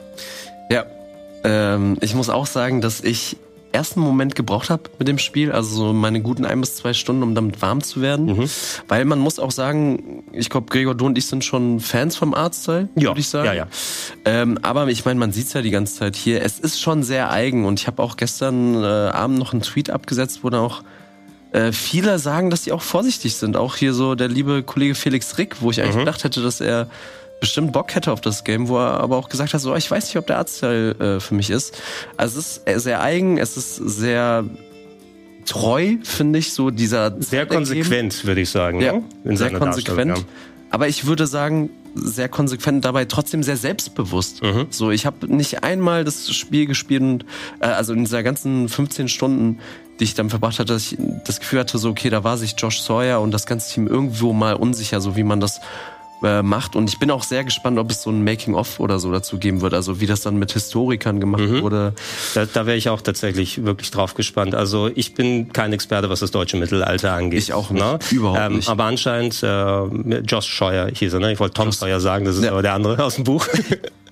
Ja, 0.70 0.86
ähm, 1.44 1.96
ich 2.00 2.14
muss 2.14 2.30
auch 2.30 2.46
sagen, 2.46 2.80
dass 2.80 3.00
ich 3.00 3.36
ersten 3.74 4.00
Moment 4.00 4.36
gebraucht 4.36 4.70
habe 4.70 4.84
mit 4.98 5.08
dem 5.08 5.18
Spiel, 5.18 5.50
also 5.50 5.74
so 5.74 5.92
meine 5.92 6.22
guten 6.22 6.44
ein 6.44 6.60
bis 6.60 6.76
zwei 6.76 6.94
Stunden, 6.94 7.22
um 7.24 7.34
damit 7.34 7.60
warm 7.60 7.82
zu 7.82 8.00
werden. 8.00 8.26
Mhm. 8.26 8.50
Weil 8.86 9.04
man 9.04 9.18
muss 9.18 9.40
auch 9.40 9.50
sagen, 9.50 10.22
ich 10.32 10.48
glaube, 10.48 10.68
Gregor, 10.70 10.94
du 10.94 11.06
und 11.06 11.18
ich 11.18 11.26
sind 11.26 11.44
schon 11.44 11.80
Fans 11.80 12.16
vom 12.16 12.34
Artstyle, 12.34 12.88
würde 12.94 13.20
ich 13.20 13.28
sagen. 13.28 13.46
Ja, 13.46 13.52
ja. 13.52 13.66
Ähm, 14.24 14.58
aber 14.62 14.86
ich 14.88 15.04
meine, 15.04 15.18
man 15.18 15.32
sieht's 15.32 15.52
ja 15.52 15.60
die 15.60 15.72
ganze 15.72 15.96
Zeit 15.96 16.14
hier. 16.14 16.40
Es 16.42 16.60
ist 16.60 16.80
schon 16.80 17.02
sehr 17.02 17.30
eigen 17.32 17.64
und 17.64 17.80
ich 17.80 17.88
habe 17.88 18.00
auch 18.00 18.16
gestern 18.16 18.76
äh, 18.76 18.86
Abend 18.86 19.38
noch 19.38 19.52
einen 19.52 19.62
Tweet 19.62 19.90
abgesetzt, 19.90 20.40
wo 20.42 20.50
da 20.50 20.60
auch 20.60 20.84
äh, 21.54 21.70
viele 21.70 22.18
sagen, 22.18 22.50
dass 22.50 22.62
die 22.62 22.72
auch 22.72 22.82
vorsichtig 22.82 23.36
sind. 23.36 23.56
Auch 23.56 23.76
hier 23.76 23.94
so 23.94 24.16
der 24.16 24.28
liebe 24.28 24.64
Kollege 24.64 24.96
Felix 24.96 25.38
Rick, 25.38 25.62
wo 25.62 25.70
ich 25.70 25.80
eigentlich 25.80 25.94
mhm. 25.94 26.00
gedacht 26.00 26.24
hätte, 26.24 26.42
dass 26.42 26.60
er 26.60 26.88
bestimmt 27.38 27.72
Bock 27.72 27.94
hätte 27.94 28.10
auf 28.10 28.20
das 28.20 28.42
Game, 28.42 28.68
wo 28.68 28.78
er 28.78 29.00
aber 29.00 29.16
auch 29.16 29.28
gesagt 29.28 29.54
hat, 29.54 29.60
so, 29.60 29.74
ich 29.76 29.88
weiß 29.88 30.06
nicht, 30.06 30.16
ob 30.16 30.26
der 30.26 30.38
Artstyle 30.38 30.90
äh, 30.98 31.20
für 31.20 31.34
mich 31.34 31.50
ist. 31.50 31.80
Also 32.16 32.40
es 32.40 32.60
ist 32.64 32.82
sehr 32.82 33.00
eigen, 33.00 33.38
es 33.38 33.56
ist 33.56 33.76
sehr 33.76 34.44
treu, 35.46 35.96
finde 36.02 36.40
ich, 36.40 36.52
so 36.52 36.70
dieser... 36.70 37.14
Sehr 37.20 37.46
konsequent, 37.46 38.24
würde 38.24 38.40
ich 38.40 38.50
sagen. 38.50 38.80
Ja, 38.80 38.94
ne? 38.94 39.36
sehr 39.36 39.52
konsequent. 39.52 40.24
Aber 40.74 40.88
ich 40.88 41.06
würde 41.06 41.28
sagen, 41.28 41.70
sehr 41.94 42.28
konsequent 42.28 42.84
dabei 42.84 43.04
trotzdem 43.04 43.44
sehr 43.44 43.56
selbstbewusst. 43.56 44.42
Mhm. 44.42 44.66
So, 44.70 44.90
ich 44.90 45.06
habe 45.06 45.32
nicht 45.32 45.62
einmal 45.62 46.02
das 46.02 46.34
Spiel 46.34 46.66
gespielt 46.66 47.00
und 47.00 47.24
äh, 47.60 47.66
also 47.66 47.92
in 47.92 48.00
dieser 48.00 48.24
ganzen 48.24 48.68
15 48.68 49.06
Stunden 49.06 49.60
die 50.00 50.04
ich 50.04 50.14
dann 50.14 50.28
verbracht 50.28 50.58
hatte, 50.58 50.72
dass 50.72 50.90
ich 50.90 50.98
das 51.24 51.38
Gefühl 51.38 51.60
hatte, 51.60 51.78
so, 51.78 51.90
okay, 51.90 52.10
da 52.10 52.24
war 52.24 52.36
sich 52.36 52.56
Josh 52.58 52.80
Sawyer 52.80 53.20
und 53.20 53.30
das 53.30 53.46
ganze 53.46 53.72
Team 53.72 53.86
irgendwo 53.86 54.32
mal 54.32 54.54
unsicher, 54.54 55.00
so 55.00 55.14
wie 55.14 55.22
man 55.22 55.38
das 55.38 55.60
äh, 56.24 56.42
macht. 56.42 56.76
Und 56.76 56.88
ich 56.88 56.98
bin 56.98 57.10
auch 57.10 57.22
sehr 57.22 57.44
gespannt, 57.44 57.78
ob 57.78 57.90
es 57.90 58.02
so 58.02 58.10
ein 58.10 58.24
Making-of 58.24 58.80
oder 58.80 58.98
so 58.98 59.12
dazu 59.12 59.38
geben 59.38 59.60
wird, 59.60 59.74
also 59.74 60.00
wie 60.00 60.06
das 60.06 60.22
dann 60.22 60.36
mit 60.36 60.52
Historikern 60.52 61.20
gemacht 61.20 61.42
mhm. 61.42 61.62
wurde. 61.62 61.94
Da, 62.34 62.46
da 62.46 62.66
wäre 62.66 62.76
ich 62.76 62.88
auch 62.88 63.00
tatsächlich 63.00 63.64
wirklich 63.64 63.90
drauf 63.90 64.14
gespannt. 64.14 64.54
Also 64.54 64.90
ich 64.94 65.14
bin 65.14 65.52
kein 65.52 65.72
Experte, 65.72 66.10
was 66.10 66.20
das 66.20 66.30
deutsche 66.30 66.56
Mittelalter 66.56 67.12
angeht. 67.12 67.40
Ich 67.40 67.52
auch 67.52 67.70
nicht. 67.70 67.82
Ne? 67.82 67.98
Überhaupt 68.10 68.40
ähm, 68.40 68.56
nicht. 68.56 68.68
Aber 68.68 68.84
anscheinend, 68.84 69.42
äh, 69.42 70.18
Josh 70.20 70.46
Scheuer 70.46 70.88
hieß 70.92 71.14
er, 71.14 71.20
ne? 71.20 71.32
Ich 71.32 71.40
wollte 71.40 71.54
Tom 71.54 71.66
Josh. 71.66 71.76
Sawyer 71.76 72.00
sagen, 72.00 72.24
das 72.24 72.36
ist 72.36 72.44
ja. 72.44 72.50
aber 72.50 72.62
der 72.62 72.74
andere 72.74 73.02
aus 73.02 73.16
dem 73.16 73.24
Buch. 73.24 73.46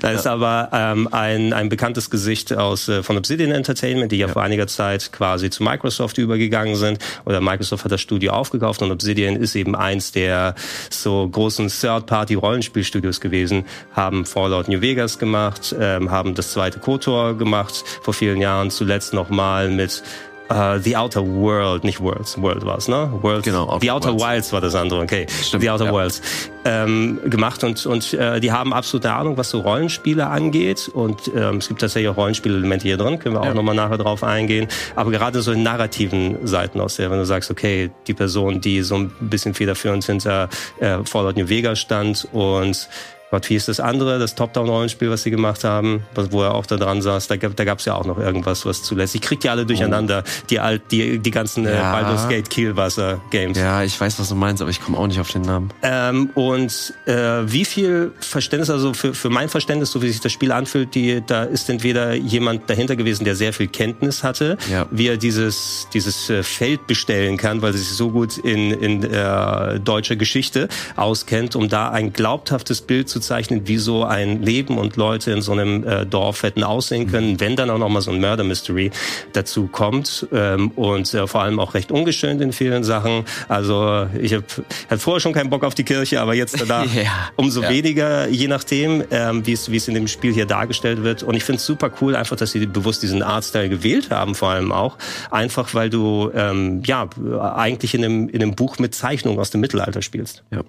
Da 0.00 0.10
ist 0.10 0.26
aber 0.26 0.70
ähm, 0.72 1.08
ein, 1.12 1.52
ein 1.52 1.68
bekanntes 1.68 2.10
Gesicht 2.10 2.52
aus 2.52 2.88
äh, 2.88 3.02
von 3.02 3.16
Obsidian 3.16 3.50
Entertainment, 3.50 4.10
die 4.10 4.16
ja, 4.16 4.26
ja, 4.26 4.32
vor 4.32 4.42
einiger 4.42 4.66
Zeit 4.66 5.12
quasi 5.12 5.50
zu 5.50 5.62
Microsoft 5.62 6.18
übergegangen 6.18 6.76
sind. 6.76 6.98
Oder 7.24 7.40
Microsoft 7.40 7.84
hat 7.84 7.92
das 7.92 8.00
Studio 8.00 8.32
aufgekauft 8.32 8.82
und 8.82 8.90
Obsidian 8.90 9.36
ist 9.36 9.54
eben 9.54 9.76
eins 9.76 10.12
der 10.12 10.54
so 10.88 11.28
großen 11.28 11.68
Third-Party-Rollenspielstudios 11.68 13.20
gewesen, 13.20 13.64
haben 13.92 14.24
Fallout 14.24 14.68
New 14.68 14.80
Vegas 14.80 15.18
gemacht, 15.18 15.74
ähm, 15.78 16.10
haben 16.10 16.34
das 16.34 16.52
zweite 16.52 16.78
KOTOR 16.78 17.36
gemacht 17.36 17.84
vor 18.02 18.14
vielen 18.14 18.40
Jahren, 18.40 18.70
zuletzt 18.70 19.12
nochmal 19.12 19.68
mit 19.70 20.02
Uh, 20.50 20.80
The 20.80 20.96
Outer 20.96 21.24
World, 21.24 21.84
nicht 21.84 22.00
Worlds, 22.00 22.40
World 22.42 22.66
war 22.66 22.78
es, 22.78 22.88
ne? 22.88 23.08
World, 23.22 23.44
genau. 23.44 23.68
Outer 23.68 23.80
The 23.80 23.90
Outer 23.92 24.08
Worlds. 24.08 24.24
Wilds 24.24 24.52
war 24.52 24.60
das 24.60 24.74
andere, 24.74 25.00
okay. 25.02 25.26
Stimmt, 25.42 25.62
The 25.62 25.70
Outer 25.70 25.84
ja. 25.84 25.92
Worlds 25.92 26.22
ähm, 26.64 27.20
gemacht 27.24 27.62
und 27.62 27.86
und 27.86 28.12
äh, 28.14 28.40
die 28.40 28.50
haben 28.50 28.72
absolute 28.72 29.12
Ahnung, 29.12 29.36
was 29.36 29.50
so 29.50 29.60
Rollenspiele 29.60 30.26
angeht 30.26 30.90
und 30.92 31.30
ähm, 31.36 31.58
es 31.58 31.68
gibt 31.68 31.80
tatsächlich 31.80 32.10
auch 32.10 32.16
Rollenspielelemente 32.16 32.82
hier 32.82 32.96
drin, 32.96 33.20
können 33.20 33.36
wir 33.36 33.40
auch 33.42 33.46
ja. 33.46 33.54
nochmal 33.54 33.76
nachher 33.76 33.98
drauf 33.98 34.24
eingehen. 34.24 34.66
Aber 34.96 35.12
gerade 35.12 35.40
so 35.40 35.52
in 35.52 35.62
narrativen 35.62 36.46
Seiten 36.46 36.80
aus 36.80 36.96
der, 36.96 37.10
wenn 37.12 37.18
du 37.18 37.26
sagst, 37.26 37.50
okay, 37.50 37.90
die 38.08 38.14
Person, 38.14 38.60
die 38.60 38.82
so 38.82 38.96
ein 38.96 39.12
bisschen 39.20 39.54
federführend 39.54 40.04
hinter 40.04 40.48
äh, 40.80 40.98
Fallout 41.04 41.36
New 41.36 41.48
Vegas 41.48 41.78
stand 41.78 42.26
und 42.32 42.88
Gott, 43.30 43.48
wie 43.48 43.54
ist 43.54 43.68
das 43.68 43.78
andere, 43.78 44.18
das 44.18 44.34
Top-Down-Rollenspiel, 44.34 45.08
was 45.08 45.22
sie 45.22 45.30
gemacht 45.30 45.62
haben, 45.62 46.02
wo 46.14 46.42
er 46.42 46.54
auch 46.54 46.66
da 46.66 46.76
dran 46.76 47.00
saß, 47.00 47.28
da, 47.28 47.36
da 47.36 47.64
gab 47.64 47.78
es 47.78 47.84
ja 47.84 47.94
auch 47.94 48.04
noch 48.04 48.18
irgendwas, 48.18 48.66
was 48.66 48.82
zulässt. 48.82 49.14
Ich 49.14 49.20
krieg 49.20 49.38
die 49.38 49.48
alle 49.48 49.64
durcheinander, 49.64 50.24
oh. 50.26 50.46
die, 50.50 50.58
alt, 50.58 50.82
die, 50.90 51.20
die 51.20 51.30
ganzen 51.30 51.64
äh, 51.64 51.76
ja. 51.76 51.92
Baldur's 51.92 52.28
Gate 52.28 52.50
Kielwasser-Games. 52.50 53.56
Ja, 53.56 53.84
ich 53.84 54.00
weiß, 54.00 54.18
was 54.18 54.30
du 54.30 54.34
meinst, 54.34 54.60
aber 54.62 54.70
ich 54.70 54.80
komme 54.82 54.98
auch 54.98 55.06
nicht 55.06 55.20
auf 55.20 55.30
den 55.30 55.42
Namen. 55.42 55.72
Ähm, 55.82 56.30
und 56.34 56.92
äh, 57.06 57.12
wie 57.44 57.64
viel 57.64 58.12
Verständnis, 58.18 58.68
also 58.68 58.94
für, 58.94 59.14
für 59.14 59.30
mein 59.30 59.48
Verständnis, 59.48 59.92
so 59.92 60.02
wie 60.02 60.08
sich 60.08 60.20
das 60.20 60.32
Spiel 60.32 60.50
anfühlt, 60.50 60.96
die, 60.96 61.22
da 61.24 61.44
ist 61.44 61.70
entweder 61.70 62.14
jemand 62.14 62.68
dahinter 62.68 62.96
gewesen, 62.96 63.24
der 63.24 63.36
sehr 63.36 63.52
viel 63.52 63.68
Kenntnis 63.68 64.24
hatte, 64.24 64.58
ja. 64.68 64.86
wie 64.90 65.06
er 65.06 65.16
dieses, 65.16 65.86
dieses 65.94 66.30
äh, 66.30 66.42
Feld 66.42 66.88
bestellen 66.88 67.36
kann, 67.36 67.62
weil 67.62 67.72
er 67.74 67.78
sich 67.78 67.90
so 67.90 68.10
gut 68.10 68.38
in, 68.38 68.72
in 68.72 69.04
äh, 69.04 69.78
deutscher 69.78 70.16
Geschichte 70.16 70.68
auskennt, 70.96 71.54
um 71.54 71.68
da 71.68 71.90
ein 71.90 72.12
glaubhaftes 72.12 72.80
Bild 72.80 73.08
zu 73.08 73.19
zeichnen, 73.20 73.66
wie 73.66 73.78
so 73.78 74.04
ein 74.04 74.42
Leben 74.42 74.78
und 74.78 74.96
Leute 74.96 75.32
in 75.32 75.42
so 75.42 75.52
einem 75.52 75.86
äh, 75.86 76.06
Dorf 76.06 76.42
hätten 76.42 76.64
aussehen 76.64 77.10
können, 77.10 77.32
mhm. 77.32 77.40
wenn 77.40 77.56
dann 77.56 77.70
auch 77.70 77.78
noch 77.78 77.88
mal 77.88 78.00
so 78.00 78.10
ein 78.10 78.20
Murder 78.20 78.44
Mystery 78.44 78.90
dazu 79.32 79.66
kommt 79.66 80.26
ähm, 80.32 80.70
und 80.72 81.12
äh, 81.14 81.26
vor 81.26 81.42
allem 81.42 81.58
auch 81.60 81.74
recht 81.74 81.92
ungeschönt 81.92 82.40
in 82.40 82.52
vielen 82.52 82.84
Sachen. 82.84 83.24
Also 83.48 84.06
ich 84.20 84.34
habe 84.34 84.44
hab 84.88 85.00
vorher 85.00 85.20
schon 85.20 85.32
keinen 85.32 85.50
Bock 85.50 85.64
auf 85.64 85.74
die 85.74 85.84
Kirche, 85.84 86.20
aber 86.20 86.34
jetzt 86.34 86.60
danach 86.60 86.92
ja. 86.94 87.30
umso 87.36 87.62
ja. 87.62 87.70
weniger, 87.70 88.28
je 88.28 88.48
nachdem, 88.48 89.04
ähm, 89.10 89.46
wie 89.46 89.52
es 89.52 89.70
wie 89.70 89.76
es 89.76 89.88
in 89.88 89.94
dem 89.94 90.08
Spiel 90.08 90.32
hier 90.32 90.46
dargestellt 90.46 91.02
wird. 91.02 91.22
Und 91.22 91.34
ich 91.34 91.44
finde 91.44 91.58
es 91.58 91.66
super 91.66 91.90
cool, 92.00 92.16
einfach, 92.16 92.36
dass 92.36 92.52
sie 92.52 92.66
bewusst 92.66 93.02
diesen 93.02 93.22
Artstyle 93.22 93.68
gewählt 93.68 94.10
haben, 94.10 94.34
vor 94.34 94.50
allem 94.50 94.72
auch 94.72 94.96
einfach, 95.30 95.74
weil 95.74 95.90
du 95.90 96.30
ähm, 96.34 96.82
ja 96.84 97.08
eigentlich 97.54 97.94
in 97.94 98.04
einem 98.04 98.28
in 98.28 98.42
einem 98.42 98.54
Buch 98.54 98.78
mit 98.78 98.94
Zeichnungen 98.94 99.38
aus 99.38 99.50
dem 99.50 99.60
Mittelalter 99.60 100.02
spielst. 100.02 100.44
Ja. 100.50 100.62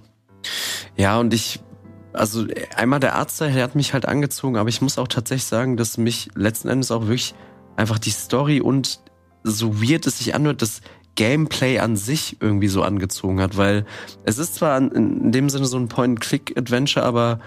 Ja, 0.98 1.20
und 1.20 1.34
ich 1.34 1.60
also 2.14 2.46
einmal 2.76 3.00
der 3.00 3.16
Arzt, 3.16 3.40
der 3.40 3.54
hat 3.64 3.76
mich 3.76 3.94
halt 3.94 4.08
angezogen, 4.08 4.58
aber 4.58 4.70
ich 4.70 4.82
muss 4.82 4.98
auch 4.98 5.08
tatsächlich 5.08 5.46
sagen, 5.46 5.78
dass 5.78 5.98
mich 5.98 6.30
letzten 6.36 6.68
Endes 6.68 6.92
auch 6.92 7.04
wirklich 7.04 7.36
einfach 7.76 8.00
die 8.00 8.10
Story 8.10 8.62
und 8.62 9.00
so 9.44 9.82
weird 9.82 10.06
es 10.06 10.20
sich 10.20 10.36
anhört, 10.36 10.62
das 10.62 10.82
Gameplay 11.16 11.80
an 11.80 11.96
sich 11.96 12.38
irgendwie 12.40 12.68
so 12.68 12.84
angezogen 12.84 13.42
hat, 13.42 13.58
weil 13.58 13.86
es 14.24 14.38
ist 14.38 14.56
zwar 14.56 14.78
in 14.78 15.32
dem 15.32 15.50
Sinne 15.50 15.66
so 15.66 15.78
ein 15.78 15.88
Point-Click-Adventure, 15.88 17.06
aber 17.06 17.40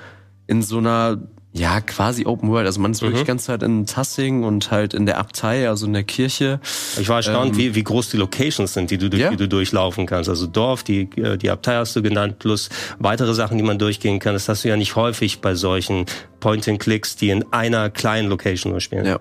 in 0.46 0.62
so 0.62 0.78
einer 0.78 1.18
ja, 1.56 1.80
quasi 1.80 2.26
Open 2.26 2.48
World. 2.50 2.66
Also 2.66 2.80
man 2.80 2.90
ist 2.90 3.00
mhm. 3.00 3.06
wirklich 3.06 3.22
die 3.22 3.28
ganze 3.28 3.46
Zeit 3.46 3.62
in 3.62 3.86
Tassing 3.86 4.42
und 4.42 4.72
halt 4.72 4.92
in 4.92 5.06
der 5.06 5.18
Abtei, 5.18 5.68
also 5.68 5.86
in 5.86 5.92
der 5.92 6.02
Kirche. 6.02 6.58
Ich 6.98 7.08
war 7.08 7.18
erstaunt, 7.18 7.52
ähm, 7.52 7.56
wie, 7.56 7.74
wie 7.76 7.84
groß 7.84 8.10
die 8.10 8.16
Locations 8.16 8.72
sind, 8.72 8.90
die 8.90 8.98
du, 8.98 9.08
durch, 9.08 9.22
ja. 9.22 9.30
die 9.30 9.36
du 9.36 9.48
durchlaufen 9.48 10.06
kannst. 10.06 10.28
Also 10.28 10.48
Dorf, 10.48 10.82
die, 10.82 11.08
die 11.08 11.50
Abtei 11.50 11.76
hast 11.76 11.94
du 11.94 12.02
genannt, 12.02 12.40
plus 12.40 12.70
weitere 12.98 13.34
Sachen, 13.34 13.56
die 13.56 13.62
man 13.62 13.78
durchgehen 13.78 14.18
kann. 14.18 14.32
Das 14.34 14.48
hast 14.48 14.64
du 14.64 14.68
ja 14.68 14.76
nicht 14.76 14.96
häufig 14.96 15.40
bei 15.40 15.54
solchen 15.54 16.06
Point-and-Clicks, 16.40 17.14
die 17.16 17.30
in 17.30 17.44
einer 17.52 17.88
kleinen 17.88 18.28
Location 18.28 18.72
nur 18.72 18.80
spielen. 18.80 19.06
Ja. 19.06 19.20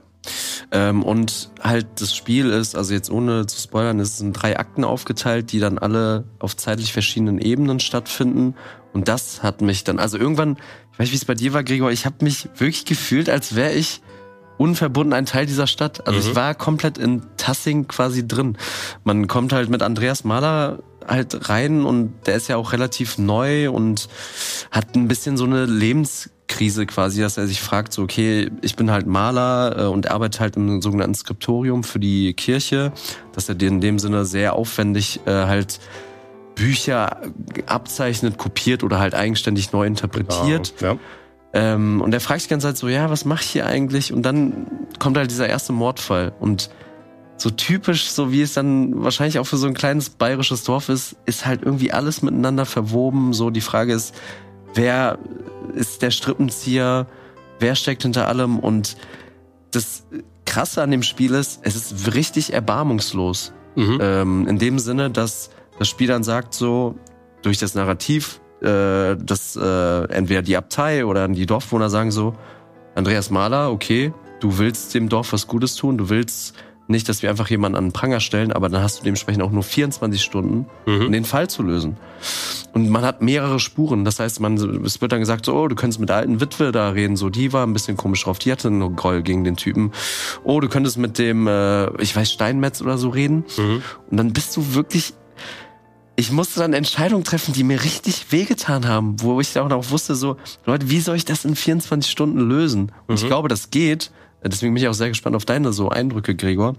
Ähm, 0.72 1.04
und 1.04 1.52
halt 1.62 1.86
das 2.00 2.16
Spiel 2.16 2.50
ist, 2.50 2.76
also 2.76 2.96
jetzt 2.96 3.12
ohne 3.12 3.46
zu 3.46 3.60
spoilern, 3.60 4.00
es 4.00 4.18
sind 4.18 4.34
drei 4.34 4.58
Akten 4.58 4.84
aufgeteilt, 4.84 5.52
die 5.52 5.60
dann 5.60 5.78
alle 5.78 6.24
auf 6.40 6.56
zeitlich 6.56 6.94
verschiedenen 6.94 7.38
Ebenen 7.38 7.80
stattfinden. 7.80 8.56
Und 8.94 9.08
das 9.08 9.44
hat 9.44 9.62
mich 9.62 9.84
dann, 9.84 10.00
also 10.00 10.18
irgendwann, 10.18 10.58
ich 10.94 11.00
weiß 11.00 11.06
nicht, 11.06 11.12
wie 11.12 11.18
es 11.18 11.26
bei 11.26 11.36
dir 11.36 11.54
war, 11.54 11.64
Gregor, 11.64 11.92
ich 11.92 12.06
habe 12.06 12.18
mich 12.22 12.50
wirklich 12.56 12.86
gefühlt, 12.86 13.30
als 13.30 13.56
wäre 13.56 13.74
ich 13.74 14.02
unverbunden 14.58 15.14
ein 15.14 15.26
Teil 15.26 15.48
dieser 15.48 15.66
Stadt. 15.66 16.06
Also 16.08 16.20
mhm. 16.20 16.30
ich 16.30 16.36
war 16.36 16.54
komplett 16.54 17.00
in 17.00 17.24
Tassing 17.38 17.88
quasi 17.88 18.28
drin. 18.28 18.58
Man 19.04 19.28
kommt 19.28 19.54
halt 19.54 19.70
mit 19.70 19.82
Andreas 19.82 20.24
Mahler 20.24 20.80
halt 21.08 21.50
rein 21.50 21.84
und 21.84 22.14
der 22.28 22.36
ist 22.36 22.48
ja 22.48 22.58
auch 22.58 22.72
relativ 22.74 23.18
neu 23.18 23.70
und 23.72 24.08
hat 24.72 24.96
ein 24.96 25.08
bisschen 25.08 25.36
so 25.36 25.44
eine 25.46 25.66
Lebenskrise 25.66 26.86
quasi, 26.86 27.22
dass 27.22 27.38
er 27.38 27.48
sich 27.48 27.62
fragt, 27.62 27.92
so 27.92 28.04
okay, 28.04 28.50
ich 28.62 28.76
bin 28.76 28.92
halt 28.92 29.08
Maler 29.08 29.76
äh, 29.78 29.86
und 29.88 30.10
arbeite 30.10 30.40
halt 30.40 30.56
im 30.56 30.82
sogenannten 30.82 31.16
Skriptorium 31.16 31.84
für 31.84 32.00
die 32.00 32.34
Kirche, 32.34 32.94
dass 33.34 33.50
er 33.50 33.56
dir 33.56 33.68
in 33.68 33.82
dem 33.82 34.00
Sinne 34.00 34.26
sehr 34.26 34.54
aufwendig 34.54 35.20
äh, 35.26 35.32
halt 35.32 35.80
Bücher 36.56 37.22
abzeichnet, 37.66 38.38
kopiert 38.38 38.84
oder 38.84 39.00
halt 39.00 39.16
eigenständig 39.16 39.72
neu 39.72 39.86
interpretiert. 39.86 40.74
Genau, 40.78 40.94
ja. 40.94 41.00
Ähm, 41.54 42.02
und 42.02 42.14
er 42.14 42.20
fragt 42.20 42.42
sich 42.42 42.48
die 42.48 42.52
ganze 42.52 42.68
Zeit 42.68 42.78
so, 42.78 42.88
ja, 42.88 43.10
was 43.10 43.26
mache 43.26 43.44
ich 43.44 43.50
hier 43.50 43.68
eigentlich? 43.68 44.12
Und 44.12 44.24
dann 44.24 44.68
kommt 45.00 45.18
halt 45.18 45.30
dieser 45.30 45.48
erste 45.48 45.72
Mordfall. 45.72 46.34
Und 46.40 46.70
so 47.38 47.50
typisch, 47.50 48.10
so 48.10 48.32
wie 48.32 48.42
es 48.42 48.54
dann 48.54 49.04
wahrscheinlich 49.04 49.38
auch 49.38 49.46
für 49.46 49.58
so 49.58 49.68
ein 49.68 49.74
kleines 49.74 50.10
bayerisches 50.10 50.64
Dorf 50.64 50.90
ist, 50.90 51.16
ist 51.26 51.46
halt 51.46 51.62
irgendwie 51.64 51.92
alles 51.92 52.22
miteinander 52.22 52.66
verwoben. 52.66 53.34
So 53.34 53.50
die 53.50 53.62
Frage 53.62 53.94
ist, 53.94 54.16
wer 54.74 55.20
ist 55.76 56.02
der 56.02 56.12
Strippenzieher? 56.12 57.08
Wer 57.60 57.76
steckt 57.76 58.04
hinter 58.04 58.28
allem? 58.28 58.60
Und 58.60 58.98
das 59.72 60.06
Krasse 60.46 60.82
an 60.82 60.92
dem 60.92 61.04
Spiel 61.04 61.34
ist, 61.34 61.60
es 61.64 61.76
ist 61.76 62.16
richtig 62.16 62.54
erbarmungslos. 62.54 63.54
Mhm. 63.76 63.98
Ähm, 64.02 64.48
in 64.48 64.60
dem 64.60 64.80
Sinne, 64.80 65.10
dass 65.10 65.50
das 65.80 65.88
Spiel 65.88 66.08
dann 66.08 66.24
sagt 66.24 66.54
so, 66.54 66.96
durch 67.42 67.58
das 67.58 67.76
Narrativ, 67.76 68.40
äh, 68.62 69.16
dass 69.18 69.56
äh, 69.56 70.04
entweder 70.06 70.42
die 70.42 70.58
Abtei 70.58 71.06
oder 71.06 71.28
die 71.28 71.46
Dorfwohner 71.46 71.90
sagen 71.90 72.12
so, 72.12 72.36
Andreas 72.96 73.30
Mahler, 73.30 73.72
okay, 73.72 74.14
du 74.40 74.58
willst 74.58 74.94
dem 74.94 75.10
Dorf 75.10 75.34
was 75.34 75.48
Gutes 75.48 75.76
tun, 75.76 75.98
du 75.98 76.10
willst 76.10 76.56
nicht, 76.88 77.08
dass 77.08 77.22
wir 77.22 77.30
einfach 77.30 77.50
jemanden 77.50 77.78
an 77.78 77.86
den 77.86 77.92
Pranger 77.94 78.20
stellen, 78.20 78.52
aber 78.52 78.68
dann 78.68 78.84
hast 78.84 79.00
du 79.00 79.04
dementsprechend 79.04 79.42
auch 79.42 79.52
nur 79.52 79.64
24 79.64 80.22
Stunden, 80.22 80.66
mhm. 80.86 81.06
um 81.06 81.12
den 81.12 81.24
Fall 81.24 81.50
zu 81.50 81.64
lösen. 81.64 81.98
Und 82.74 82.90
man 82.90 83.04
hat 83.04 83.22
mehrere 83.22 83.60
Spuren. 83.60 84.04
Das 84.04 84.20
heißt, 84.20 84.42
man, 84.42 84.56
es 84.84 85.00
wird 85.00 85.12
dann 85.12 85.20
gesagt, 85.20 85.46
so, 85.46 85.56
oh, 85.56 85.68
du 85.68 85.76
könntest 85.76 86.00
mit 86.00 86.10
der 86.10 86.18
alten 86.18 86.42
Witwe 86.42 86.72
da 86.72 86.90
reden, 86.90 87.16
so, 87.16 87.30
die 87.30 87.54
war 87.54 87.66
ein 87.66 87.74
bisschen 87.74 87.96
komisch 87.96 88.24
drauf, 88.24 88.38
die 88.38 88.52
hatte 88.52 88.68
einen 88.68 88.96
Groll 88.96 89.24
gegen 89.24 89.44
den 89.44 89.56
Typen. 89.56 89.92
Oh, 90.44 90.60
du 90.60 90.68
könntest 90.68 90.98
mit 90.98 91.18
dem, 91.18 91.48
äh, 91.48 92.02
ich 92.02 92.16
weiß, 92.16 92.32
Steinmetz 92.32 92.82
oder 92.82 92.98
so 92.98 93.10
reden. 93.10 93.46
Mhm. 93.58 93.82
Und 94.12 94.18
dann 94.18 94.34
bist 94.34 94.56
du 94.58 94.76
wirklich 94.76 95.14
ich 96.16 96.32
musste 96.32 96.60
dann 96.60 96.74
Entscheidungen 96.74 97.24
treffen, 97.24 97.54
die 97.54 97.64
mir 97.64 97.84
richtig 97.84 98.32
wehgetan 98.32 98.88
haben, 98.88 99.22
wo 99.22 99.40
ich 99.42 99.58
auch 99.58 99.70
noch 99.70 99.90
wusste, 99.90 100.16
so, 100.16 100.38
Leute, 100.66 100.90
wie 100.90 101.00
soll 101.00 101.16
ich 101.16 101.26
das 101.26 101.46
in 101.46 101.56
24 101.56 102.12
Stunden 102.12 102.40
lösen? 102.40 102.92
Und 103.08 103.16
mhm. 103.16 103.22
ich 103.22 103.28
glaube, 103.28 103.50
das 103.50 103.72
geht. 103.72 104.12
Deswegen 104.46 104.74
bin 104.74 104.84
ich 104.84 104.90
auch 104.90 104.94
sehr 104.94 105.08
gespannt 105.08 105.36
auf 105.38 105.46
deine 105.46 105.72
so 105.72 105.90
Eindrücke, 105.90 106.36
Gregor. 106.36 106.76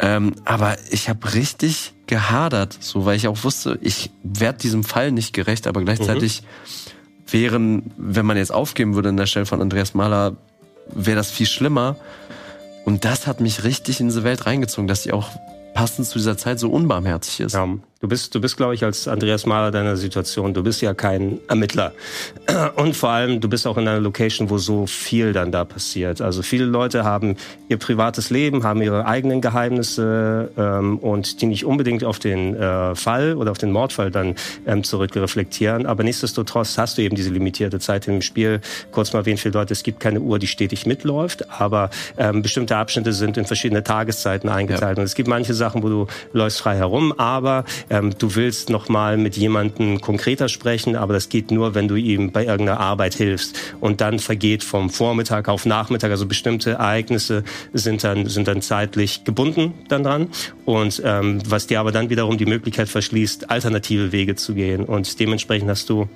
Ähm, 0.00 0.34
aber 0.44 0.76
ich 0.90 1.08
habe 1.08 1.34
richtig 1.34 1.94
gehadert, 2.06 2.76
so 2.80 3.04
weil 3.04 3.16
ich 3.16 3.28
auch 3.28 3.44
wusste, 3.44 3.78
ich 3.80 4.10
werde 4.24 4.58
diesem 4.58 4.82
Fall 4.82 5.12
nicht 5.12 5.32
gerecht, 5.32 5.68
aber 5.68 5.80
gleichzeitig 5.82 6.42
mhm. 6.42 7.32
wären, 7.32 7.92
wenn 7.96 8.26
man 8.26 8.36
jetzt 8.36 8.52
aufgeben 8.52 8.94
würde 8.96 9.10
an 9.10 9.16
der 9.16 9.26
Stelle 9.26 9.46
von 9.46 9.62
Andreas 9.62 9.94
Mahler, 9.94 10.36
wäre 10.92 11.16
das 11.16 11.30
viel 11.30 11.46
schlimmer. 11.46 11.96
Und 12.84 13.04
das 13.04 13.28
hat 13.28 13.40
mich 13.40 13.62
richtig 13.62 14.00
in 14.00 14.08
diese 14.08 14.24
Welt 14.24 14.44
reingezogen, 14.44 14.88
dass 14.88 15.06
ich 15.06 15.12
auch 15.12 15.30
passend 15.74 16.08
zu 16.08 16.18
dieser 16.18 16.36
Zeit 16.36 16.58
so 16.58 16.68
unbarmherzig 16.68 17.40
ist. 17.40 17.52
Ja, 17.52 17.68
Du 18.02 18.08
bist, 18.08 18.34
du 18.34 18.40
bist, 18.40 18.56
glaube 18.56 18.74
ich, 18.74 18.82
als 18.82 19.06
Andreas 19.06 19.46
Mahler 19.46 19.70
deiner 19.70 19.96
Situation, 19.96 20.52
du 20.52 20.64
bist 20.64 20.82
ja 20.82 20.92
kein 20.92 21.38
Ermittler. 21.46 21.92
Und 22.74 22.96
vor 22.96 23.10
allem, 23.10 23.40
du 23.40 23.48
bist 23.48 23.64
auch 23.64 23.76
in 23.76 23.86
einer 23.86 24.00
Location, 24.00 24.50
wo 24.50 24.58
so 24.58 24.88
viel 24.88 25.32
dann 25.32 25.52
da 25.52 25.64
passiert. 25.64 26.20
Also 26.20 26.42
viele 26.42 26.64
Leute 26.64 27.04
haben 27.04 27.36
ihr 27.68 27.76
privates 27.76 28.30
Leben, 28.30 28.64
haben 28.64 28.82
ihre 28.82 29.06
eigenen 29.06 29.40
Geheimnisse 29.40 30.50
ähm, 30.56 30.98
und 30.98 31.42
die 31.42 31.46
nicht 31.46 31.64
unbedingt 31.64 32.02
auf 32.02 32.18
den 32.18 32.56
äh, 32.56 32.96
Fall 32.96 33.36
oder 33.36 33.52
auf 33.52 33.58
den 33.58 33.70
Mordfall 33.70 34.10
dann 34.10 34.34
ähm, 34.66 34.82
zurückreflektieren. 34.82 35.86
Aber 35.86 36.02
nichtsdestotrotz 36.02 36.78
hast 36.78 36.98
du 36.98 37.02
eben 37.02 37.14
diese 37.14 37.30
limitierte 37.30 37.78
Zeit 37.78 38.08
im 38.08 38.20
Spiel. 38.20 38.60
Kurz 38.90 39.12
mal 39.12 39.20
erwähnt, 39.20 39.38
viele 39.38 39.54
Leute, 39.54 39.74
es 39.74 39.84
gibt 39.84 40.00
keine 40.00 40.18
Uhr, 40.18 40.40
die 40.40 40.48
stetig 40.48 40.86
mitläuft, 40.86 41.48
aber 41.52 41.90
ähm, 42.18 42.42
bestimmte 42.42 42.76
Abschnitte 42.76 43.12
sind 43.12 43.36
in 43.36 43.44
verschiedene 43.44 43.84
Tageszeiten 43.84 44.50
eingeteilt. 44.50 44.98
Ja. 44.98 45.02
Und 45.02 45.06
es 45.06 45.14
gibt 45.14 45.28
manche 45.28 45.54
Sachen, 45.54 45.84
wo 45.84 45.88
du 45.88 46.06
läufst 46.32 46.58
frei 46.58 46.74
herum, 46.74 47.14
aber 47.16 47.64
ähm, 47.92 48.14
du 48.18 48.34
willst 48.34 48.70
noch 48.70 48.88
mal 48.88 49.18
mit 49.18 49.36
jemandem 49.36 50.00
konkreter 50.00 50.48
sprechen, 50.48 50.96
aber 50.96 51.12
das 51.12 51.28
geht 51.28 51.50
nur, 51.50 51.74
wenn 51.74 51.88
du 51.88 51.96
ihm 51.96 52.32
bei 52.32 52.46
irgendeiner 52.46 52.80
Arbeit 52.80 53.14
hilfst. 53.14 53.58
Und 53.80 54.00
dann 54.00 54.18
vergeht 54.18 54.64
vom 54.64 54.88
Vormittag 54.88 55.48
auf 55.48 55.66
Nachmittag, 55.66 56.10
also 56.10 56.26
bestimmte 56.26 56.70
Ereignisse 56.72 57.44
sind 57.74 58.02
dann, 58.02 58.26
sind 58.26 58.48
dann 58.48 58.62
zeitlich 58.62 59.24
gebunden 59.24 59.74
dann 59.88 60.04
dran. 60.04 60.28
Und 60.64 61.02
ähm, 61.04 61.42
was 61.46 61.66
dir 61.66 61.80
aber 61.80 61.92
dann 61.92 62.08
wiederum 62.08 62.38
die 62.38 62.46
Möglichkeit 62.46 62.88
verschließt, 62.88 63.50
alternative 63.50 64.10
Wege 64.10 64.36
zu 64.36 64.54
gehen. 64.54 64.84
Und 64.86 65.20
dementsprechend 65.20 65.68
hast 65.68 65.90
du 65.90 66.08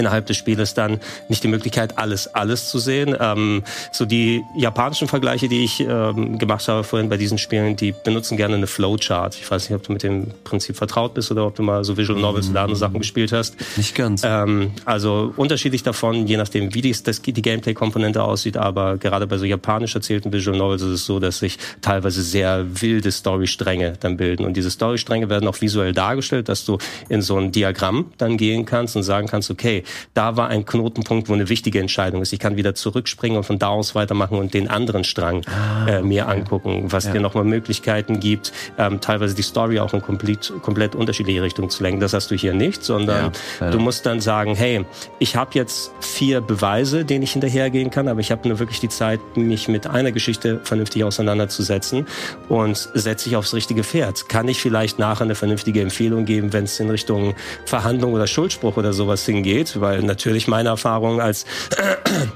innerhalb 0.00 0.26
des 0.26 0.36
Spieles 0.36 0.74
dann 0.74 0.98
nicht 1.28 1.44
die 1.44 1.48
Möglichkeit, 1.48 1.98
alles, 1.98 2.34
alles 2.34 2.68
zu 2.68 2.78
sehen. 2.78 3.16
Ähm, 3.18 3.62
so 3.92 4.04
die 4.04 4.42
japanischen 4.56 5.06
Vergleiche, 5.06 5.48
die 5.48 5.64
ich 5.64 5.80
ähm, 5.80 6.38
gemacht 6.38 6.66
habe 6.66 6.82
vorhin 6.82 7.08
bei 7.08 7.16
diesen 7.16 7.38
Spielen, 7.38 7.76
die 7.76 7.94
benutzen 8.04 8.36
gerne 8.36 8.56
eine 8.56 8.66
Flowchart. 8.66 9.36
Ich 9.36 9.48
weiß 9.50 9.68
nicht, 9.68 9.76
ob 9.76 9.84
du 9.84 9.92
mit 9.92 10.02
dem 10.02 10.32
Prinzip 10.44 10.76
vertraut 10.76 11.14
bist 11.14 11.30
oder 11.30 11.46
ob 11.46 11.54
du 11.54 11.62
mal 11.62 11.84
so 11.84 11.96
Visual 11.96 12.18
Novels 12.18 12.50
oder 12.50 12.62
andere 12.62 12.76
Sachen 12.76 12.98
gespielt 12.98 13.32
hast. 13.32 13.56
Nicht 13.76 13.94
ganz. 13.94 14.22
Ähm, 14.24 14.72
also 14.84 15.32
unterschiedlich 15.36 15.82
davon, 15.82 16.26
je 16.26 16.36
nachdem, 16.36 16.74
wie 16.74 16.82
die, 16.82 16.96
das, 17.04 17.22
die 17.22 17.32
Gameplay-Komponente 17.32 18.22
aussieht, 18.22 18.56
aber 18.56 18.96
gerade 18.96 19.26
bei 19.26 19.38
so 19.38 19.44
japanisch 19.44 19.94
erzählten 19.94 20.32
Visual 20.32 20.56
Novels 20.56 20.82
ist 20.82 20.88
es 20.88 21.06
so, 21.06 21.20
dass 21.20 21.38
sich 21.38 21.58
teilweise 21.82 22.22
sehr 22.22 22.66
wilde 22.80 23.12
Storystränge 23.12 23.94
dann 24.00 24.16
bilden. 24.16 24.44
Und 24.44 24.56
diese 24.56 24.70
Storystränge 24.70 25.28
werden 25.28 25.48
auch 25.48 25.60
visuell 25.60 25.92
dargestellt, 25.92 26.48
dass 26.48 26.64
du 26.64 26.78
in 27.08 27.22
so 27.22 27.36
ein 27.36 27.52
Diagramm 27.52 28.12
dann 28.18 28.36
gehen 28.36 28.64
kannst 28.64 28.96
und 28.96 29.02
sagen 29.02 29.28
kannst, 29.28 29.50
okay, 29.50 29.84
da 30.14 30.36
war 30.36 30.48
ein 30.48 30.64
Knotenpunkt, 30.64 31.28
wo 31.28 31.34
eine 31.34 31.48
wichtige 31.48 31.80
Entscheidung 31.80 32.22
ist. 32.22 32.32
Ich 32.32 32.38
kann 32.38 32.56
wieder 32.56 32.74
zurückspringen 32.74 33.36
und 33.36 33.44
von 33.44 33.58
da 33.58 33.68
aus 33.68 33.94
weitermachen 33.94 34.38
und 34.38 34.54
den 34.54 34.68
anderen 34.68 35.04
Strang 35.04 35.42
ah, 35.46 35.88
äh, 35.88 36.02
mir 36.02 36.24
okay. 36.24 36.32
angucken, 36.32 36.84
was 36.86 37.04
ja. 37.04 37.12
dir 37.12 37.20
nochmal 37.20 37.44
Möglichkeiten 37.44 38.20
gibt, 38.20 38.52
ähm, 38.78 39.00
teilweise 39.00 39.34
die 39.34 39.42
Story 39.42 39.78
auch 39.80 39.92
in 39.92 40.02
komplett, 40.02 40.52
komplett 40.62 40.94
unterschiedliche 40.94 41.42
Richtungen 41.42 41.70
zu 41.70 41.82
lenken. 41.82 42.00
Das 42.00 42.12
hast 42.12 42.30
du 42.30 42.34
hier 42.34 42.54
nicht, 42.54 42.82
sondern 42.84 43.32
ja, 43.60 43.70
du 43.70 43.78
musst 43.78 44.06
dann 44.06 44.20
sagen, 44.20 44.54
hey, 44.54 44.84
ich 45.18 45.36
habe 45.36 45.50
jetzt 45.54 45.92
vier 46.00 46.40
Beweise, 46.40 47.04
denen 47.04 47.22
ich 47.22 47.32
hinterhergehen 47.32 47.90
kann, 47.90 48.08
aber 48.08 48.20
ich 48.20 48.30
habe 48.30 48.48
nur 48.48 48.58
wirklich 48.58 48.80
die 48.80 48.88
Zeit, 48.88 49.20
mich 49.36 49.68
mit 49.68 49.86
einer 49.86 50.12
Geschichte 50.12 50.60
vernünftig 50.64 51.04
auseinanderzusetzen 51.04 52.06
und 52.48 52.88
setze 52.94 53.28
ich 53.28 53.36
aufs 53.36 53.54
richtige 53.54 53.84
Pferd. 53.84 54.28
Kann 54.28 54.48
ich 54.48 54.60
vielleicht 54.60 54.98
nachher 54.98 55.24
eine 55.24 55.34
vernünftige 55.34 55.80
Empfehlung 55.80 56.24
geben, 56.24 56.52
wenn 56.52 56.64
es 56.64 56.78
in 56.80 56.90
Richtung 56.90 57.34
Verhandlung 57.64 58.12
oder 58.12 58.26
Schuldspruch 58.26 58.76
oder 58.76 58.92
sowas 58.92 59.24
hingeht, 59.24 59.69
weil 59.78 60.02
natürlich 60.02 60.48
meine 60.48 60.70
Erfahrungen 60.70 61.20
als 61.20 61.44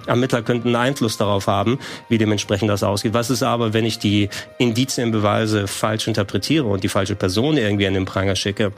Ermittler 0.07 0.42
könnten 0.42 0.68
einen 0.68 0.77
Einfluss 0.77 1.16
darauf 1.16 1.47
haben, 1.47 1.79
wie 2.09 2.18
dementsprechend 2.18 2.68
das 2.68 2.83
ausgeht. 2.83 3.14
Was 3.14 3.31
ist 3.31 3.42
aber, 3.42 3.73
wenn 3.73 3.87
ich 3.87 3.99
die 3.99 4.29
Indizienbeweise 4.59 5.66
falsch 5.66 6.07
interpretiere 6.07 6.66
und 6.66 6.85
die 6.85 6.88
falsche 6.88 7.14
Person 7.14 7.57
irgendwie 7.57 7.87
an 7.87 7.94
den 7.94 8.05
Pranger 8.05 8.37
schicke? 8.37 8.73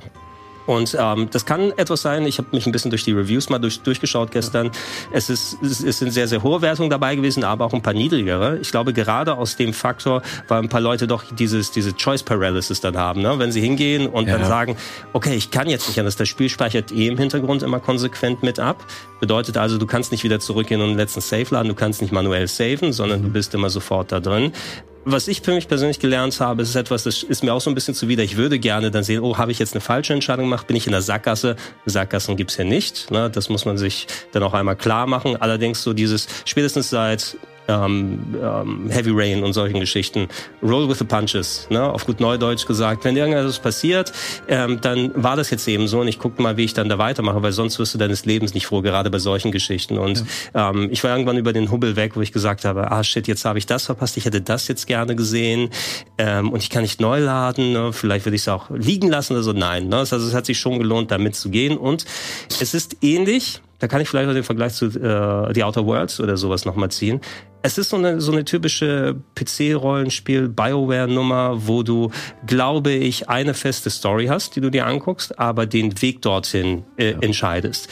Und 0.67 0.97
ähm, 0.99 1.29
das 1.31 1.47
kann 1.47 1.73
etwas 1.77 2.03
sein. 2.03 2.27
Ich 2.27 2.39
habe 2.39 2.49
mich 2.53 2.67
ein 2.67 2.73
bisschen 2.73 2.91
durch 2.91 3.05
die 3.05 3.13
Reviews 3.13 3.49
mal 3.49 3.59
durch, 3.59 3.81
durchgeschaut 3.81 4.31
gestern. 4.31 4.71
Es, 5.13 5.31
ist, 5.31 5.57
es, 5.63 5.83
es 5.83 5.99
sind 5.99 6.13
sehr, 6.13 6.29
sehr 6.29 6.43
hohe 6.43 6.61
Wertungen 6.63 6.91
dabei 6.91 7.15
gewesen, 7.17 7.45
aber 7.45 7.65
auch 7.65 7.73
ein 7.73 7.83
paar 7.83 7.95
niedrigere. 7.95 8.59
Ich 8.59 8.71
glaube, 8.71 8.93
gerade 8.93 9.37
aus 9.37 9.57
dem 9.57 9.73
Faktor, 9.73 10.23
weil 10.49 10.63
ein 10.63 10.69
paar 10.69 10.81
Leute 10.81 11.07
doch 11.07 11.25
dieses, 11.39 11.71
diese 11.71 11.95
Choice 11.95 12.23
Paralysis 12.23 12.81
dann 12.81 12.97
haben. 12.97 13.23
Ne? 13.23 13.39
Wenn 13.39 13.53
sie 13.53 13.61
hingehen 13.61 14.07
und 14.07 14.29
ja. 14.29 14.37
dann 14.37 14.47
sagen, 14.47 14.77
okay, 15.13 15.35
ich 15.35 15.51
kann 15.51 15.69
jetzt 15.69 15.89
nicht 15.89 15.99
anders. 15.99 16.17
Das 16.17 16.29
Spiel 16.29 16.49
speichert 16.49 16.93
eh 16.93 17.09
im 17.09 17.19
Hintergrund 17.19 17.63
immer 17.63 17.81
konsequent 17.81 18.43
mit 18.43 18.59
ab. 18.59 18.85
Bedeutet 19.21 19.57
also, 19.57 19.79
du 19.79 19.87
kannst 19.87 20.13
nicht 20.13 20.25
wieder 20.25 20.41
zurückgehen 20.41 20.81
und 20.81 20.89
einen 20.89 20.99
letzten 20.99 21.21
Save 21.21 21.47
laden. 21.51 21.69
Du 21.69 21.75
kannst 21.75 22.03
nicht 22.03 22.13
manuell 22.13 22.49
saven, 22.49 22.93
sondern 22.93 23.23
du 23.23 23.29
bist 23.29 23.55
immer 23.55 23.71
sofort 23.71 24.13
da 24.13 24.21
drin 24.21 24.53
was 25.09 25.29
ich 25.29 25.41
für 25.41 25.55
mich 25.55 25.69
persönlich 25.69 26.01
gelernt 26.01 26.41
habe, 26.41 26.63
ist 26.63 26.75
etwas, 26.75 27.05
das 27.05 27.23
ist 27.23 27.45
mir 27.45 27.55
auch 27.55 27.61
so 27.61 27.71
ein 27.71 27.75
bisschen 27.75 27.95
zuwider. 27.95 28.25
Ich 28.25 28.37
würde 28.37 28.59
gerne 28.59 28.91
dann 28.91 29.05
sehen, 29.05 29.21
oh, 29.21 29.39
habe 29.39 29.53
ich 29.53 29.61
jetzt 29.61 29.73
eine 29.73 29.81
falsche 29.81 30.13
Entscheidung 30.13 30.47
gemacht? 30.47 30.67
Bin 30.67 30.77
ich 30.77 30.87
in 30.87 30.93
der 30.93 31.01
Sackgasse? 31.01 31.55
Sackgassen 31.85 32.37
gibt's 32.37 32.57
ja 32.57 32.65
nicht. 32.65 33.13
Ne? 33.13 33.31
Das 33.31 33.49
muss 33.49 33.65
man 33.65 33.79
sich 33.79 34.09
dann 34.33 34.43
auch 34.43 34.53
einmal 34.53 34.75
klar 34.75 35.07
machen. 35.07 35.37
Allerdings 35.37 35.85
so 35.85 35.93
dieses, 35.93 36.27
spätestens 36.45 36.91
seit 36.91 37.37
ähm, 37.69 38.37
ähm, 38.41 38.91
Heavy 38.91 39.11
Rain 39.13 39.43
und 39.45 39.53
solchen 39.53 39.81
Geschichten. 39.81 40.29
Roll 40.63 40.89
with 40.89 40.99
the 40.99 41.05
punches, 41.05 41.67
ne? 41.71 41.83
auf 41.83 42.07
gut 42.07 42.21
Neudeutsch 42.21 42.67
gesagt. 42.67 43.05
Wenn 43.05 43.17
irgendwas 43.17 43.59
passiert, 43.59 44.13
ähm, 44.49 44.81
dann 44.81 45.11
war 45.15 45.37
das 45.37 45.51
jetzt 45.51 45.67
eben 45.69 45.89
so 45.89 46.01
und 46.01 46.09
ich 46.09 46.19
gucke 46.19 46.41
mal, 46.43 46.57
wie 46.57 46.65
ich 46.65 46.75
dann 46.75 46.89
da 46.89 46.99
weitermache, 46.99 47.43
weil 47.43 47.53
sonst 47.53 47.79
wirst 47.79 47.95
du 47.95 47.99
deines 47.99 48.25
Lebens 48.25 48.55
nicht 48.55 48.67
froh, 48.67 48.83
gerade 48.83 49.11
bei 49.11 49.19
solchen 49.19 49.53
Geschichten. 49.53 49.99
Und 49.99 50.25
ja. 50.55 50.71
ähm, 50.71 50.89
ich 50.91 51.03
war 51.05 51.11
irgendwann 51.11 51.39
über 51.39 51.53
den 51.53 51.71
Hubbel 51.71 51.97
weg, 51.97 52.17
wo 52.17 52.21
ich 52.21 52.33
gesagt 52.33 52.65
habe, 52.65 52.91
ah 52.91 53.03
shit, 53.03 53.27
jetzt 53.29 53.45
habe 53.45 53.59
ich 53.59 53.67
das 53.67 53.87
verpasst, 53.87 54.17
ich 54.17 54.25
hätte 54.25 54.41
das 54.41 54.69
jetzt 54.69 54.87
gerne 54.87 55.17
gesehen 55.17 55.71
ähm, 56.19 56.51
und 56.51 56.63
ich 56.63 56.71
kann 56.71 56.83
nicht 56.83 57.01
neu 57.01 57.21
laden, 57.21 57.73
ne? 57.73 57.93
vielleicht 57.93 58.27
würde 58.27 58.37
ich 58.37 58.43
es 58.43 58.49
auch 58.49 58.71
liegen 58.71 59.09
lassen 59.09 59.35
oder 59.35 59.43
so. 59.43 59.53
Nein, 59.53 59.89
ne? 59.89 59.97
also 59.99 60.17
es 60.17 60.35
hat 60.35 60.47
sich 60.47 60.59
schon 60.59 60.79
gelohnt, 60.79 61.11
damit 61.11 61.35
zu 61.35 61.51
gehen 61.51 61.77
und 61.77 62.05
es 62.61 62.75
ist 62.75 62.99
ähnlich, 63.03 63.61
da 63.79 63.89
kann 63.89 64.01
ich 64.01 64.09
vielleicht 64.09 64.29
auch 64.29 64.35
den 64.35 64.43
Vergleich 64.43 64.75
zu 64.75 64.87
äh, 64.87 65.55
The 65.55 65.63
Outer 65.65 65.87
Worlds 65.87 66.21
oder 66.21 66.37
sowas 66.37 66.65
nochmal 66.65 66.91
ziehen. 66.91 67.21
Es 67.63 67.79
ist 67.79 67.91
so 67.91 67.97
eine, 67.97 68.21
so 68.21 68.33
eine 68.33 68.45
typische 68.45 69.17
PC-Rollenspiel-Bioware-Nummer, 69.35 71.67
wo 71.67 71.83
du, 71.83 72.11
glaube 72.47 72.93
ich, 72.93 73.29
eine 73.29 73.55
feste 73.55 73.91
Story 73.91 74.27
hast, 74.27 74.55
die 74.57 74.61
du 74.61 74.71
dir 74.71 74.87
anguckst, 74.87 75.39
aber 75.39 75.67
den 75.67 76.01
Weg 76.01 76.23
dorthin 76.23 76.85
äh, 76.97 77.13
ja. 77.13 77.19
entscheidest 77.21 77.91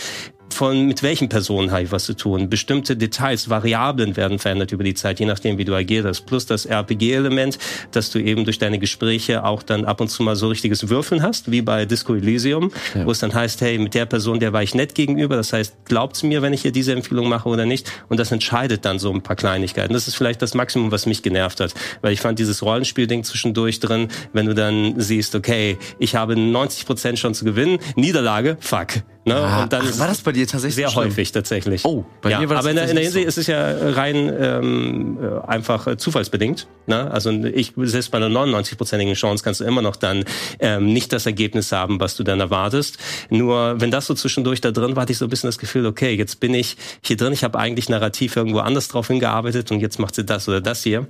von 0.54 0.86
mit 0.86 1.02
welchen 1.02 1.28
Personen 1.28 1.70
habe 1.70 1.82
ich 1.82 1.92
was 1.92 2.04
zu 2.04 2.14
tun. 2.14 2.48
Bestimmte 2.48 2.96
Details, 2.96 3.50
Variablen 3.50 4.16
werden 4.16 4.38
verändert 4.38 4.72
über 4.72 4.84
die 4.84 4.94
Zeit, 4.94 5.20
je 5.20 5.26
nachdem, 5.26 5.58
wie 5.58 5.64
du 5.64 5.74
agierst. 5.74 6.26
Plus 6.26 6.46
das 6.46 6.64
RPG-Element, 6.64 7.58
dass 7.90 8.10
du 8.10 8.18
eben 8.18 8.44
durch 8.44 8.58
deine 8.58 8.78
Gespräche 8.78 9.44
auch 9.44 9.62
dann 9.62 9.84
ab 9.84 10.00
und 10.00 10.08
zu 10.08 10.22
mal 10.22 10.36
so 10.36 10.48
richtiges 10.48 10.88
Würfeln 10.88 11.22
hast, 11.22 11.50
wie 11.50 11.60
bei 11.60 11.84
Disco 11.84 12.14
Elysium, 12.14 12.70
ja. 12.94 13.04
wo 13.04 13.10
es 13.10 13.18
dann 13.18 13.34
heißt, 13.34 13.60
hey, 13.60 13.78
mit 13.78 13.94
der 13.94 14.06
Person, 14.06 14.40
der 14.40 14.52
war 14.52 14.62
ich 14.62 14.74
nett 14.74 14.94
gegenüber. 14.94 15.36
Das 15.36 15.52
heißt, 15.52 15.74
glaubt's 15.86 16.22
mir, 16.22 16.40
wenn 16.42 16.52
ich 16.52 16.62
hier 16.62 16.72
diese 16.72 16.92
Empfehlung 16.92 17.28
mache 17.28 17.48
oder 17.48 17.66
nicht? 17.66 17.90
Und 18.08 18.20
das 18.20 18.30
entscheidet 18.30 18.84
dann 18.84 18.98
so 18.98 19.12
ein 19.12 19.22
paar 19.22 19.36
Kleinigkeiten. 19.36 19.92
Das 19.92 20.06
ist 20.08 20.14
vielleicht 20.14 20.40
das 20.40 20.54
Maximum, 20.54 20.92
was 20.92 21.06
mich 21.06 21.22
genervt 21.22 21.60
hat, 21.60 21.74
weil 22.00 22.12
ich 22.12 22.20
fand 22.20 22.38
dieses 22.38 22.62
Rollenspiel-Ding 22.62 23.24
zwischendurch 23.24 23.80
drin, 23.80 24.08
wenn 24.32 24.46
du 24.46 24.54
dann 24.54 25.00
siehst, 25.00 25.34
okay, 25.34 25.78
ich 25.98 26.14
habe 26.14 26.36
90 26.36 26.86
Prozent 26.86 27.18
schon 27.18 27.34
zu 27.34 27.44
gewinnen, 27.44 27.78
Niederlage, 27.96 28.56
fuck. 28.60 29.02
Ne? 29.26 29.34
Ah, 29.34 29.62
und 29.62 29.72
dann 29.72 29.82
ach, 29.90 29.98
war 29.98 30.08
das 30.08 30.20
bei 30.20 30.32
dir 30.32 30.46
tatsächlich 30.46 30.74
sehr 30.74 30.90
schlimm? 30.90 31.04
häufig 31.04 31.32
tatsächlich. 31.32 31.84
Oh, 31.84 32.04
bei 32.20 32.30
ja, 32.30 32.40
mir 32.40 32.48
war 32.50 32.56
das 32.56 32.64
Aber 32.64 32.70
in 32.70 32.76
der, 32.76 32.88
in 32.90 32.94
der 32.96 33.04
Hinsicht 33.04 33.24
so. 33.24 33.28
ist 33.28 33.38
es 33.38 33.46
ja 33.46 33.92
rein 33.92 34.30
ähm, 34.38 35.18
äh, 35.18 35.46
einfach 35.46 35.86
äh, 35.86 35.96
zufallsbedingt. 35.96 36.66
Ne? 36.86 37.10
Also 37.10 37.30
ich 37.30 37.72
selbst 37.76 38.10
bei 38.10 38.18
einer 38.18 38.28
99-prozentigen 38.28 39.14
Chance 39.14 39.42
kannst 39.42 39.60
du 39.60 39.64
immer 39.64 39.80
noch 39.80 39.96
dann 39.96 40.24
ähm, 40.58 40.92
nicht 40.92 41.12
das 41.12 41.24
Ergebnis 41.24 41.72
haben, 41.72 42.00
was 42.00 42.16
du 42.16 42.22
dann 42.22 42.40
erwartest. 42.40 42.98
Nur 43.30 43.80
wenn 43.80 43.90
das 43.90 44.06
so 44.06 44.14
zwischendurch 44.14 44.60
da 44.60 44.72
drin 44.72 44.94
war, 44.94 45.02
hatte 45.02 45.12
ich 45.12 45.18
so 45.18 45.24
ein 45.24 45.30
bisschen 45.30 45.48
das 45.48 45.58
Gefühl, 45.58 45.86
okay, 45.86 46.14
jetzt 46.14 46.40
bin 46.40 46.52
ich 46.52 46.76
hier 47.00 47.16
drin, 47.16 47.32
ich 47.32 47.44
habe 47.44 47.58
eigentlich 47.58 47.88
narrativ 47.88 48.36
irgendwo 48.36 48.58
anders 48.58 48.88
drauf 48.88 49.06
hingearbeitet 49.08 49.70
und 49.70 49.80
jetzt 49.80 49.98
macht 49.98 50.14
sie 50.14 50.24
das 50.24 50.48
oder 50.48 50.60
das 50.60 50.82
hier. 50.82 51.06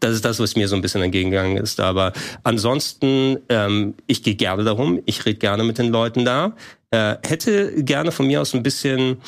Das 0.00 0.12
ist 0.12 0.24
das, 0.24 0.38
was 0.40 0.56
mir 0.56 0.68
so 0.68 0.76
ein 0.76 0.82
bisschen 0.82 1.02
entgegengegangen 1.02 1.56
ist. 1.56 1.80
Aber 1.80 2.12
ansonsten, 2.42 3.38
ähm, 3.48 3.94
ich 4.06 4.22
gehe 4.22 4.34
gerne 4.34 4.64
darum, 4.64 5.00
ich 5.06 5.24
rede 5.26 5.38
gerne 5.38 5.64
mit 5.64 5.78
den 5.78 5.88
Leuten 5.88 6.24
da. 6.24 6.54
Äh, 6.90 7.16
hätte 7.26 7.82
gerne 7.84 8.12
von 8.12 8.26
mir 8.26 8.40
aus 8.40 8.54
ein 8.54 8.62
bisschen 8.62 9.18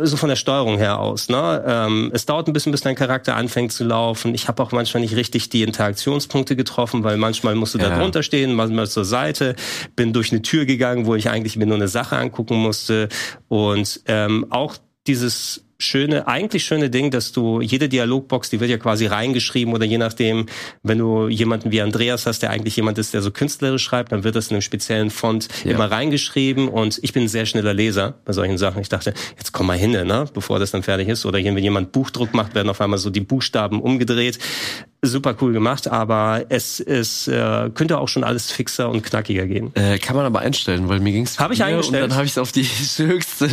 so 0.00 0.16
von 0.16 0.30
der 0.30 0.36
Steuerung 0.36 0.78
her 0.78 0.98
aus. 0.98 1.28
Ne? 1.28 1.62
Ähm, 1.66 2.10
es 2.14 2.24
dauert 2.24 2.46
ein 2.48 2.52
bisschen, 2.52 2.72
bis 2.72 2.80
dein 2.80 2.94
Charakter 2.94 3.36
anfängt 3.36 3.72
zu 3.72 3.84
laufen. 3.84 4.34
Ich 4.34 4.48
habe 4.48 4.62
auch 4.62 4.72
manchmal 4.72 5.02
nicht 5.02 5.16
richtig 5.16 5.50
die 5.50 5.62
Interaktionspunkte 5.62 6.56
getroffen, 6.56 7.04
weil 7.04 7.18
manchmal 7.18 7.54
musst 7.54 7.74
du 7.74 7.78
ja. 7.78 7.90
da 7.90 7.98
drunter 7.98 8.22
stehen, 8.22 8.54
manchmal 8.54 8.88
zur 8.88 9.04
Seite. 9.04 9.54
Bin 9.94 10.14
durch 10.14 10.32
eine 10.32 10.40
Tür 10.40 10.64
gegangen, 10.64 11.04
wo 11.04 11.14
ich 11.14 11.28
eigentlich 11.28 11.56
mir 11.56 11.66
nur 11.66 11.76
eine 11.76 11.88
Sache 11.88 12.16
angucken 12.16 12.56
musste. 12.56 13.08
Und 13.48 14.00
ähm, 14.06 14.46
auch 14.48 14.76
dieses 15.06 15.65
schöne, 15.78 16.26
eigentlich 16.26 16.64
schöne 16.64 16.90
Ding, 16.90 17.10
dass 17.10 17.32
du 17.32 17.60
jede 17.60 17.88
Dialogbox, 17.88 18.50
die 18.50 18.60
wird 18.60 18.70
ja 18.70 18.78
quasi 18.78 19.06
reingeschrieben 19.06 19.74
oder 19.74 19.84
je 19.84 19.98
nachdem, 19.98 20.46
wenn 20.82 20.98
du 20.98 21.28
jemanden 21.28 21.70
wie 21.70 21.80
Andreas 21.80 22.26
hast, 22.26 22.42
der 22.42 22.50
eigentlich 22.50 22.76
jemand 22.76 22.98
ist, 22.98 23.14
der 23.14 23.22
so 23.22 23.30
künstlerisch 23.30 23.82
schreibt, 23.82 24.12
dann 24.12 24.24
wird 24.24 24.36
das 24.36 24.48
in 24.48 24.54
einem 24.54 24.62
speziellen 24.62 25.10
Font 25.10 25.48
ja. 25.64 25.72
immer 25.72 25.90
reingeschrieben 25.90 26.68
und 26.68 26.98
ich 27.02 27.12
bin 27.12 27.24
ein 27.24 27.28
sehr 27.28 27.46
schneller 27.46 27.74
Leser 27.74 28.14
bei 28.24 28.32
solchen 28.32 28.58
Sachen. 28.58 28.80
Ich 28.80 28.88
dachte, 28.88 29.12
jetzt 29.36 29.52
komm 29.52 29.66
mal 29.66 29.76
hin, 29.76 29.92
ne, 29.92 30.26
bevor 30.32 30.58
das 30.58 30.70
dann 30.70 30.82
fertig 30.82 31.08
ist 31.08 31.26
oder 31.26 31.38
wenn 31.38 31.58
jemand 31.58 31.92
Buchdruck 31.92 32.34
macht, 32.34 32.54
werden 32.54 32.70
auf 32.70 32.80
einmal 32.80 32.98
so 32.98 33.10
die 33.10 33.20
Buchstaben 33.20 33.80
umgedreht 33.80 34.38
super 35.08 35.34
cool 35.40 35.52
gemacht, 35.52 35.88
aber 35.88 36.44
es, 36.48 36.80
es 36.80 37.28
äh, 37.28 37.70
könnte 37.74 37.98
auch 37.98 38.08
schon 38.08 38.24
alles 38.24 38.50
fixer 38.50 38.88
und 38.88 39.02
knackiger 39.02 39.46
gehen. 39.46 39.74
Äh, 39.74 39.98
kann 39.98 40.16
man 40.16 40.24
aber 40.24 40.40
einstellen, 40.40 40.88
weil 40.88 41.00
mir 41.00 41.12
ging's 41.12 41.38
Habe 41.38 41.54
ich 41.54 41.62
eingestellt. 41.62 42.02
Und 42.04 42.10
dann 42.10 42.16
habe 42.16 42.26
ich 42.26 42.32
es 42.32 42.38
auf 42.38 42.52
die 42.52 42.64
höchste 42.96 43.48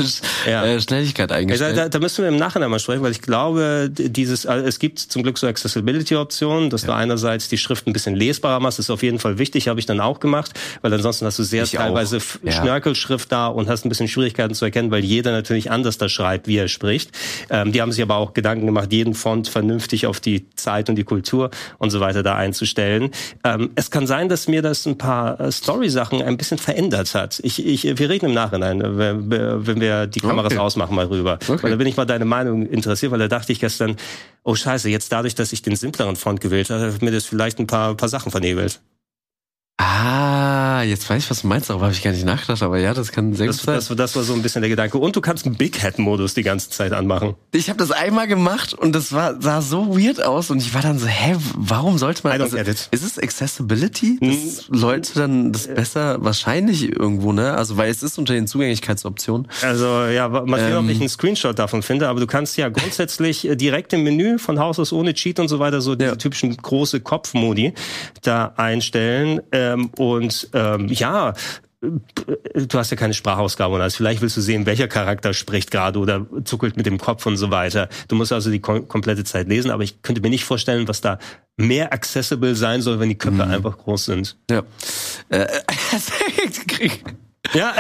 ja. 0.48 0.66
äh, 0.66 0.82
Schnelligkeit 0.82 1.32
eingestellt. 1.32 1.78
Da, 1.78 1.84
da, 1.84 1.90
da 1.90 2.00
müssen 2.00 2.24
wir 2.24 2.30
im 2.30 2.38
Nachhinein 2.38 2.70
mal 2.70 2.80
sprechen, 2.80 3.04
weil 3.04 3.12
ich 3.12 3.22
glaube, 3.22 3.90
dieses, 3.92 4.46
also 4.46 4.66
es 4.66 4.80
gibt 4.80 5.00
zum 5.00 5.24
Glück 5.24 5.38
so 5.38 5.48
Accessibility-Optionen, 5.48 6.70
dass 6.70 6.84
ja. 6.84 6.88
du 6.88 6.94
einerseits 6.96 7.50
die 7.50 7.58
Schrift 7.58 7.88
ein 7.88 7.94
bisschen 7.94 8.16
lesbarer 8.16 8.60
machst, 8.60 8.80
das 8.80 8.88
ist 8.88 8.90
auf 8.90 9.04
jeden 9.04 9.20
Fall 9.20 9.38
wichtig, 9.38 9.68
habe 9.68 9.80
ich 9.80 9.86
dann 9.86 10.00
auch 10.00 10.20
gemacht, 10.20 10.52
weil 10.82 10.94
ansonsten 10.94 11.26
hast 11.26 11.40
du 11.40 11.44
sehr 11.44 11.64
ich 11.64 11.72
teilweise 11.72 12.20
ja. 12.44 12.52
Schnörkelschrift 12.52 13.32
da 13.32 13.48
und 13.48 13.70
hast 13.70 13.86
ein 13.86 13.90
bisschen 13.90 14.08
Schwierigkeiten 14.08 14.54
zu 14.54 14.66
erkennen, 14.66 14.92
weil 14.92 15.04
jeder 15.04 15.32
natürlich 15.32 15.72
anders 15.72 15.98
da 15.98 16.10
schreibt, 16.10 16.48
wie 16.48 16.58
er 16.58 16.68
spricht. 16.68 17.12
Ähm, 17.50 17.72
die 17.72 17.82
haben 17.82 17.92
sich 17.92 18.02
aber 18.02 18.16
auch 18.16 18.34
Gedanken 18.34 18.66
gemacht, 18.66 18.92
jeden 18.92 19.14
Font 19.14 19.48
vernünftig 19.48 20.08
auf 20.08 20.20
die 20.20 20.46
Zeit 20.56 20.90
und 20.90 20.96
die 20.96 21.04
Kultur 21.04 21.43
Temperatur 21.44 21.50
und 21.78 21.90
so 21.90 22.00
weiter 22.00 22.24
da 22.24 22.36
einzustellen. 22.36 23.12
Ähm, 23.44 23.72
es 23.76 23.92
kann 23.92 24.08
sein, 24.08 24.30
dass 24.30 24.48
mir 24.48 24.62
das 24.62 24.86
ein 24.86 24.98
paar 24.98 25.40
äh, 25.40 25.52
Story-Sachen 25.52 26.22
ein 26.22 26.38
bisschen 26.38 26.58
verändert 26.58 27.14
hat. 27.16 27.40
Ich, 27.44 27.66
ich, 27.66 27.84
wir 27.84 28.10
reden 28.10 28.28
im 28.28 28.34
Nachhinein, 28.34 28.82
äh, 28.82 28.98
wenn, 28.98 29.68
wenn 29.68 29.82
wir 29.82 30.08
die 30.08 30.20
Kameras 30.20 30.54
okay. 30.54 30.62
ausmachen, 30.62 30.96
mal 30.96 31.06
rüber. 31.06 31.40
Okay. 31.48 31.64
Weil 31.64 31.72
da 31.72 31.78
bin 31.78 31.88
ich 31.88 31.98
mal 31.98 32.06
deine 32.06 32.26
Meinung 32.26 32.66
interessiert, 32.66 33.12
weil 33.12 33.20
da 33.20 33.28
dachte 33.28 33.52
ich 33.52 33.60
gestern, 33.60 33.96
oh 34.44 34.56
scheiße, 34.56 34.90
jetzt 34.90 35.12
dadurch, 35.12 35.36
dass 35.36 35.54
ich 35.54 35.62
den 35.62 35.76
simpleren 35.76 36.16
Font 36.16 36.42
gewählt 36.42 36.70
habe, 36.70 36.94
hat 36.94 37.02
mir 37.02 37.12
das 37.12 37.26
vielleicht 37.26 37.60
ein 37.60 37.68
paar, 37.68 37.96
paar 37.96 38.10
Sachen 38.10 38.32
vernebelt. 38.32 38.80
Ah, 39.78 40.84
jetzt 40.84 41.10
weiß 41.10 41.24
ich, 41.24 41.30
was 41.32 41.42
du 41.42 41.48
meinst, 41.48 41.68
darüber 41.68 41.86
habe 41.86 41.96
ich 41.96 42.04
gar 42.04 42.12
nicht 42.12 42.26
nachgedacht, 42.26 42.62
aber 42.62 42.78
ja, 42.78 42.94
das 42.94 43.12
kann 43.12 43.34
sehr 43.34 43.48
das, 43.48 43.58
gut 43.58 43.66
sein. 43.66 43.76
Das, 43.76 43.88
das, 43.88 44.16
war 44.16 44.22
so 44.22 44.34
ein 44.34 44.44
bisschen 44.44 44.62
der 44.62 44.70
Gedanke. 44.70 45.00
Und 45.00 45.16
du 45.16 45.22
kannst 45.22 45.48
einen 45.48 45.56
Big 45.56 45.82
Head-Modus 45.82 46.36
die 46.36 46.44
ganze 46.44 46.70
Zeit 46.70 46.94
anmachen. 46.94 47.34
Ich 47.52 47.70
habe 47.70 47.80
das 47.80 47.90
einmal 47.90 48.28
gemacht 48.28 48.76
und 48.76 48.94
das 48.94 49.14
war, 49.14 49.42
sah 49.42 49.62
so 49.62 49.98
weird 49.98 50.24
aus 50.24 50.52
und 50.52 50.60
ich 50.60 50.76
war 50.76 50.84
dann 50.84 51.00
so, 51.00 51.08
hä, 51.08 51.36
warum 51.56 51.98
sollte 51.98 52.22
man... 52.24 52.40
I 52.40 52.44
don't 52.44 52.56
also, 52.56 52.88
Ist 52.92 53.04
es 53.04 53.18
Accessibility? 53.18 54.20
Das 54.22 54.68
hm. 54.68 54.80
Leute 54.80 55.14
dann 55.16 55.52
das 55.52 55.68
besser? 55.68 56.24
Wahrscheinlich 56.24 56.92
irgendwo, 56.92 57.34
ne? 57.34 57.56
Also, 57.56 57.76
weil 57.76 57.90
es 57.90 58.04
ist 58.04 58.20
unter 58.20 58.36
den 58.36 58.46
Zugänglichkeitsoptionen. 58.46 59.48
Also, 59.64 60.06
ja, 60.06 60.30
mal 60.30 60.60
sehen, 60.60 60.74
ähm, 60.74 60.86
ob 60.86 60.90
ich 60.92 61.00
einen 61.00 61.10
Screenshot 61.10 61.58
davon 61.58 61.82
finde, 61.82 62.10
aber 62.10 62.20
du 62.20 62.28
kannst 62.28 62.58
ja 62.58 62.70
grundsätzlich 62.70 63.48
äh, 63.48 63.56
direkt 63.56 63.92
im 63.94 64.04
Menü 64.04 64.38
von 64.38 64.60
Haus 64.60 64.78
aus 64.78 64.94
ohne 64.94 65.16
Cheat 65.16 65.40
und 65.40 65.48
so 65.48 65.58
weiter 65.58 65.82
so 65.82 65.96
diese 65.96 66.12
ja. 66.12 66.16
typischen 66.16 66.56
große 66.56 67.00
Kopfmodi 67.00 67.74
da 68.22 68.54
einstellen. 68.56 69.42
Äh, 69.52 69.63
ähm, 69.64 69.90
und 69.98 70.50
ähm, 70.54 70.88
ja, 70.88 71.34
du 71.82 72.78
hast 72.80 72.92
ja 72.92 72.98
keine 72.98 73.14
Sprachausgabe 73.14 73.76
und 73.76 73.82
alles. 73.82 73.96
Vielleicht 73.96 74.22
willst 74.22 74.38
du 74.38 74.42
sehen, 74.42 74.66
welcher 74.66 74.88
Charakter 74.88 75.34
spricht 75.34 75.72
gerade 75.72 76.00
oder 76.00 76.26
zuckelt 76.46 76.78
mit 76.78 76.86
dem 76.86 76.98
Kopf 76.98 77.26
und 77.26 77.38
so 77.38 77.52
weiter. 77.52 77.90
Du 78.08 78.16
musst 78.16 78.32
also 78.32 78.50
die 78.50 78.60
kom 78.60 78.88
komplette 78.88 79.24
Zeit 79.24 79.48
lesen, 79.50 79.70
aber 79.72 79.84
ich 79.84 80.02
könnte 80.02 80.22
mir 80.22 80.30
nicht 80.30 80.46
vorstellen, 80.46 80.88
was 80.88 81.02
da 81.02 81.20
mehr 81.58 81.92
accessible 81.92 82.56
sein 82.56 82.82
soll, 82.82 83.00
wenn 83.00 83.10
die 83.10 83.18
Köpfe 83.18 83.46
mhm. 83.46 83.52
einfach 83.52 83.78
groß 83.78 84.06
sind. 84.06 84.38
Ja. 84.50 84.64
Äh, 85.30 85.48
ja, 87.54 87.74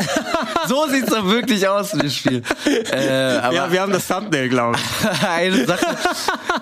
so 0.67 0.85
sieht's 0.87 1.09
doch 1.09 1.25
wirklich 1.25 1.67
aus 1.67 1.93
in 1.93 1.99
dem 1.99 2.09
Spiel. 2.09 2.43
Äh, 2.91 3.37
aber 3.37 3.55
ja, 3.55 3.71
wir 3.71 3.81
haben 3.81 3.93
das 3.93 4.07
Thumbnail, 4.07 4.49
glaube 4.49 4.77
ich. 4.77 5.23
eine 5.27 5.65
Sache, 5.65 5.97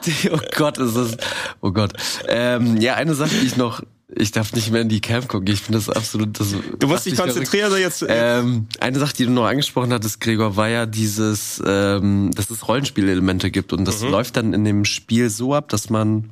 die, 0.05 0.29
oh 0.31 0.39
Gott, 0.55 0.77
ist 0.77 0.95
das, 0.95 1.17
oh 1.61 1.71
Gott. 1.71 1.93
Ähm, 2.27 2.77
ja, 2.77 2.95
eine 2.95 3.15
Sache, 3.15 3.31
die 3.41 3.47
ich 3.47 3.57
noch 3.57 3.81
ich 4.15 4.31
darf 4.31 4.53
nicht 4.53 4.71
mehr 4.71 4.81
in 4.81 4.89
die 4.89 5.01
Cam 5.01 5.27
gucken. 5.27 5.47
Ich 5.47 5.61
finde 5.61 5.79
das 5.79 5.89
absolut. 5.89 6.39
Das 6.39 6.53
du 6.79 6.87
musst 6.87 7.05
dich 7.05 7.15
konzentrieren, 7.15 7.71
oder 7.71 7.79
jetzt. 7.79 8.05
Ähm, 8.07 8.67
eine 8.79 8.99
Sache, 8.99 9.13
die 9.15 9.25
du 9.25 9.31
noch 9.31 9.45
angesprochen 9.45 9.93
hattest, 9.93 10.19
Gregor, 10.19 10.55
war 10.55 10.69
ja 10.69 10.85
dieses, 10.85 11.61
ähm, 11.65 12.31
dass 12.35 12.49
es 12.49 12.67
Rollenspielelemente 12.67 13.51
gibt 13.51 13.73
und 13.73 13.85
das 13.85 14.01
mhm. 14.01 14.09
läuft 14.09 14.37
dann 14.37 14.53
in 14.53 14.65
dem 14.65 14.85
Spiel 14.85 15.29
so 15.29 15.53
ab, 15.53 15.69
dass 15.69 15.89
man 15.89 16.29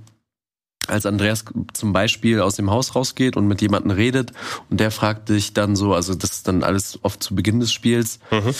als 0.87 1.05
Andreas 1.05 1.45
zum 1.73 1.93
Beispiel 1.93 2.41
aus 2.41 2.55
dem 2.55 2.71
Haus 2.71 2.95
rausgeht 2.95 3.37
und 3.37 3.47
mit 3.47 3.61
jemandem 3.61 3.91
redet 3.91 4.31
und 4.69 4.79
der 4.79 4.91
fragt 4.91 5.29
dich 5.29 5.53
dann 5.53 5.75
so, 5.75 5.93
also 5.93 6.15
das 6.15 6.31
ist 6.31 6.47
dann 6.47 6.63
alles 6.63 6.99
oft 7.03 7.21
zu 7.21 7.35
Beginn 7.35 7.59
des 7.59 7.71
Spiels, 7.71 8.19
mhm. 8.31 8.53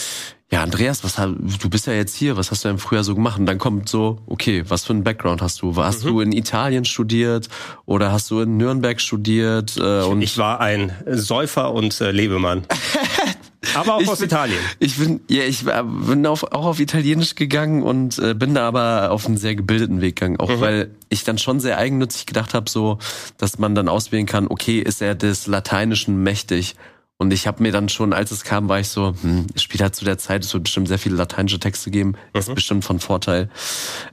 Ja 0.50 0.62
Andreas, 0.62 1.04
was 1.04 1.14
du 1.14 1.70
bist 1.70 1.86
ja 1.86 1.92
jetzt 1.92 2.16
hier, 2.16 2.36
was 2.36 2.50
hast 2.50 2.64
du 2.64 2.68
denn 2.68 2.78
früher 2.78 3.04
so 3.04 3.14
gemacht? 3.14 3.38
Und 3.38 3.46
dann 3.46 3.58
kommt 3.58 3.88
so, 3.88 4.18
okay, 4.26 4.64
was 4.66 4.84
für 4.84 4.92
einen 4.92 5.04
Background 5.04 5.42
hast 5.42 5.62
du? 5.62 5.76
Hast 5.76 6.04
mhm. 6.04 6.08
du 6.08 6.20
in 6.20 6.32
Italien 6.32 6.84
studiert 6.84 7.48
oder 7.86 8.10
hast 8.10 8.30
du 8.30 8.40
in 8.40 8.56
Nürnberg 8.56 9.00
studiert? 9.00 9.76
Äh, 9.76 10.02
und 10.02 10.22
ich 10.22 10.38
war 10.38 10.60
ein 10.60 10.92
Säufer 11.06 11.72
und 11.72 12.00
äh, 12.00 12.10
Lebemann. 12.10 12.66
Aber 13.74 13.96
auch 13.96 14.00
ich 14.00 14.08
aus 14.08 14.18
bin, 14.18 14.26
Italien. 14.26 14.58
Ich 14.78 14.96
bin, 14.96 15.20
ja, 15.28 15.42
ich 15.42 15.64
bin 15.64 16.26
auf, 16.26 16.44
auch 16.44 16.64
auf 16.64 16.80
Italienisch 16.80 17.34
gegangen 17.34 17.82
und 17.82 18.18
äh, 18.18 18.34
bin 18.34 18.54
da 18.54 18.66
aber 18.66 19.10
auf 19.10 19.26
einen 19.26 19.36
sehr 19.36 19.54
gebildeten 19.54 20.00
Weg 20.00 20.16
gegangen. 20.16 20.40
Auch 20.40 20.48
mhm. 20.48 20.60
weil 20.60 20.90
ich 21.10 21.24
dann 21.24 21.36
schon 21.36 21.60
sehr 21.60 21.76
eigennützig 21.76 22.26
gedacht 22.26 22.54
habe, 22.54 22.70
so, 22.70 22.98
dass 23.36 23.58
man 23.58 23.74
dann 23.74 23.88
auswählen 23.88 24.26
kann, 24.26 24.46
okay, 24.48 24.80
ist 24.80 25.02
er 25.02 25.14
des 25.14 25.46
Lateinischen 25.46 26.22
mächtig? 26.22 26.74
Und 27.20 27.34
ich 27.34 27.46
habe 27.46 27.62
mir 27.62 27.70
dann 27.70 27.90
schon, 27.90 28.14
als 28.14 28.30
es 28.30 28.44
kam, 28.44 28.70
war 28.70 28.80
ich 28.80 28.88
so, 28.88 29.14
hm, 29.20 29.48
es 29.54 29.62
spielt 29.62 29.82
halt 29.82 29.94
zu 29.94 30.06
der 30.06 30.16
Zeit, 30.16 30.42
es 30.42 30.54
wird 30.54 30.64
bestimmt 30.64 30.88
sehr 30.88 30.98
viele 30.98 31.16
lateinische 31.16 31.60
Texte 31.60 31.90
geben, 31.90 32.12
mhm. 32.32 32.40
ist 32.40 32.54
bestimmt 32.54 32.82
von 32.82 32.98
Vorteil. 32.98 33.50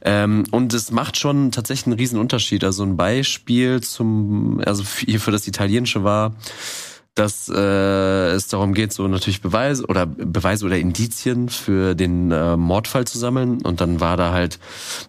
Ähm, 0.02 0.44
und 0.52 0.74
es 0.74 0.92
macht 0.92 1.16
schon 1.16 1.54
tatsächlich 1.54 1.88
einen 1.88 1.96
riesen 1.96 2.20
Unterschied. 2.20 2.66
Also 2.66 2.84
ein 2.84 2.98
Beispiel 2.98 3.80
zum, 3.80 4.62
also 4.66 4.84
hier 4.84 5.22
für 5.22 5.32
das 5.32 5.48
Italienische 5.48 6.04
war, 6.04 6.36
dass 7.16 7.48
äh, 7.48 8.32
es 8.32 8.50
darum 8.50 8.74
geht, 8.74 8.92
so 8.92 9.08
natürlich 9.08 9.42
Beweise 9.42 9.86
oder 9.86 10.06
Beweise 10.06 10.66
oder 10.66 10.78
Indizien 10.78 11.48
für 11.48 11.96
den 11.96 12.32
äh, 12.32 12.58
Mordfall 12.58 13.08
zu 13.08 13.18
sammeln. 13.18 13.62
Und 13.62 13.80
dann 13.80 14.02
war 14.02 14.18
da 14.18 14.34
halt 14.34 14.60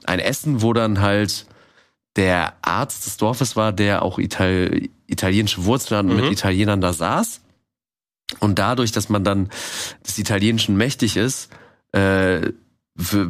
ein 0.05 0.21
Essen, 0.21 0.63
wo 0.63 0.73
dann 0.73 1.01
halt 1.01 1.47
der 2.15 2.53
Arzt 2.63 3.07
des 3.07 3.17
Dorfes 3.17 3.57
war, 3.57 3.73
der 3.73 4.03
auch 4.03 4.21
Ital 4.21 4.83
italienische 5.09 5.65
Wurzeln 5.65 5.99
hat 5.99 6.05
und 6.05 6.15
mhm. 6.15 6.23
mit 6.23 6.33
Italienern 6.33 6.81
da 6.81 6.93
saß. 6.93 7.41
Und 8.41 8.59
dadurch, 8.59 8.93
dass 8.93 9.09
man 9.09 9.25
dann 9.25 9.49
des 10.07 10.19
Italienischen 10.19 10.77
mächtig 10.77 11.17
ist, 11.17 11.51
äh, 11.95 12.53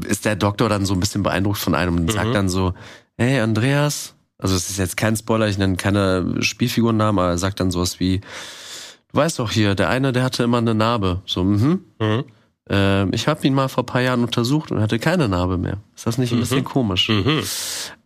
ist 0.07 0.25
der 0.25 0.37
Doktor 0.37 0.69
dann 0.69 0.87
so 0.87 0.95
ein 0.95 1.01
bisschen 1.01 1.23
beeindruckt 1.23 1.59
von 1.59 1.75
einem 1.75 1.97
und 1.97 2.05
mhm. 2.05 2.11
sagt 2.11 2.35
dann 2.35 2.49
so, 2.49 2.75
hey 3.17 3.41
Andreas, 3.41 4.15
also 4.39 4.55
es 4.55 4.71
ist 4.71 4.79
jetzt 4.79 4.97
kein 4.97 5.17
Spoiler, 5.17 5.49
ich 5.49 5.59
nenne 5.59 5.77
keine 5.77 6.43
Spielfigurennamen, 6.43 7.19
aber 7.19 7.33
er 7.33 7.39
sagt 7.39 7.61
dann 7.61 7.71
sowas 7.71 8.01
wie, 8.01 8.21
du 8.21 9.19
weißt 9.19 9.39
doch 9.39 9.51
hier, 9.51 9.75
der 9.75 9.89
eine, 9.89 10.13
der 10.13 10.25
hatte 10.25 10.45
immer 10.45 10.59
eine 10.59 10.75
Narbe. 10.75 11.23
So, 11.27 11.45
mhm. 11.45 11.85
mhm. 12.01 12.25
Äh, 12.71 13.09
ich 13.15 13.29
habe 13.29 13.47
ihn 13.47 13.55
mal 13.55 13.69
vor 13.69 13.87
paar 13.87 14.01
Jahren 14.01 14.23
untersucht 14.23 14.71
und 14.71 14.81
hatte 14.81 14.99
keine 14.99 15.29
Narbe 15.29 15.59
mehr. 15.59 15.79
Ist 15.97 16.07
das 16.07 16.19
nicht 16.19 16.33
ein 16.33 16.37
mhm. 16.37 16.41
bisschen 16.41 16.65
komisch? 16.65 17.09
Mhm. 17.09 17.43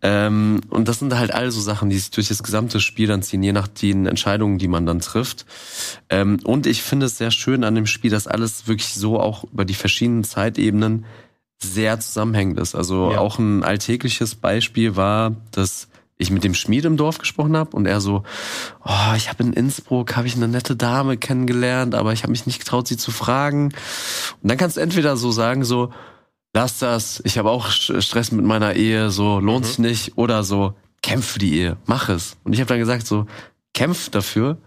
Ähm, 0.01 0.61
und 0.69 0.87
das 0.87 0.99
sind 0.99 1.15
halt 1.17 1.33
all 1.33 1.51
so 1.51 1.61
Sachen, 1.61 1.89
die 1.89 1.97
sich 1.97 2.11
durch 2.11 2.29
das 2.29 2.43
gesamte 2.43 2.79
Spiel 2.79 3.07
dann 3.07 3.23
ziehen, 3.23 3.43
je 3.43 3.53
nach 3.53 3.67
den 3.67 4.05
Entscheidungen, 4.05 4.57
die 4.57 4.67
man 4.67 4.85
dann 4.85 4.99
trifft. 4.99 5.45
Ähm, 6.09 6.39
und 6.43 6.67
ich 6.67 6.81
finde 6.81 7.07
es 7.07 7.17
sehr 7.17 7.31
schön 7.31 7.63
an 7.63 7.75
dem 7.75 7.87
Spiel, 7.87 8.11
dass 8.11 8.27
alles 8.27 8.67
wirklich 8.67 8.93
so 8.93 9.19
auch 9.19 9.43
über 9.45 9.65
die 9.65 9.73
verschiedenen 9.73 10.23
Zeitebenen 10.23 11.05
sehr 11.59 11.99
zusammenhängend 11.99 12.59
ist. 12.59 12.75
Also 12.75 13.11
ja. 13.11 13.19
auch 13.19 13.39
ein 13.39 13.63
alltägliches 13.63 14.35
Beispiel 14.35 14.95
war, 14.95 15.35
dass 15.51 15.87
ich 16.17 16.31
mit 16.31 16.43
dem 16.43 16.53
Schmied 16.53 16.85
im 16.85 16.97
Dorf 16.97 17.17
gesprochen 17.17 17.57
habe 17.57 17.75
und 17.75 17.85
er 17.85 18.01
so, 18.01 18.23
oh, 18.83 19.13
ich 19.15 19.29
habe 19.29 19.43
in 19.43 19.53
Innsbruck 19.53 20.15
habe 20.15 20.27
ich 20.27 20.35
eine 20.35 20.47
nette 20.47 20.75
Dame 20.75 21.17
kennengelernt, 21.17 21.95
aber 21.95 22.13
ich 22.13 22.23
habe 22.23 22.31
mich 22.31 22.45
nicht 22.45 22.59
getraut, 22.59 22.87
sie 22.87 22.97
zu 22.97 23.11
fragen. 23.11 23.73
Und 24.41 24.49
dann 24.49 24.57
kannst 24.57 24.77
du 24.77 24.81
entweder 24.81 25.17
so 25.17 25.31
sagen, 25.31 25.63
so, 25.65 25.91
lass 26.53 26.79
das, 26.79 27.21
ich 27.25 27.37
habe 27.37 27.49
auch 27.49 27.69
Stress 27.69 28.31
mit 28.31 28.45
meiner 28.45 28.75
Ehe, 28.75 29.09
so 29.09 29.39
lohnt 29.39 29.65
mhm. 29.65 29.67
sich 29.67 29.79
nicht, 29.79 30.17
oder 30.17 30.43
so, 30.43 30.75
kämpf 31.01 31.25
für 31.25 31.39
die 31.39 31.55
Ehe, 31.55 31.77
mach 31.85 32.09
es. 32.09 32.37
Und 32.43 32.53
ich 32.53 32.59
habe 32.59 32.69
dann 32.69 32.79
gesagt, 32.79 33.07
so, 33.07 33.25
kämpf 33.73 34.09
dafür 34.09 34.57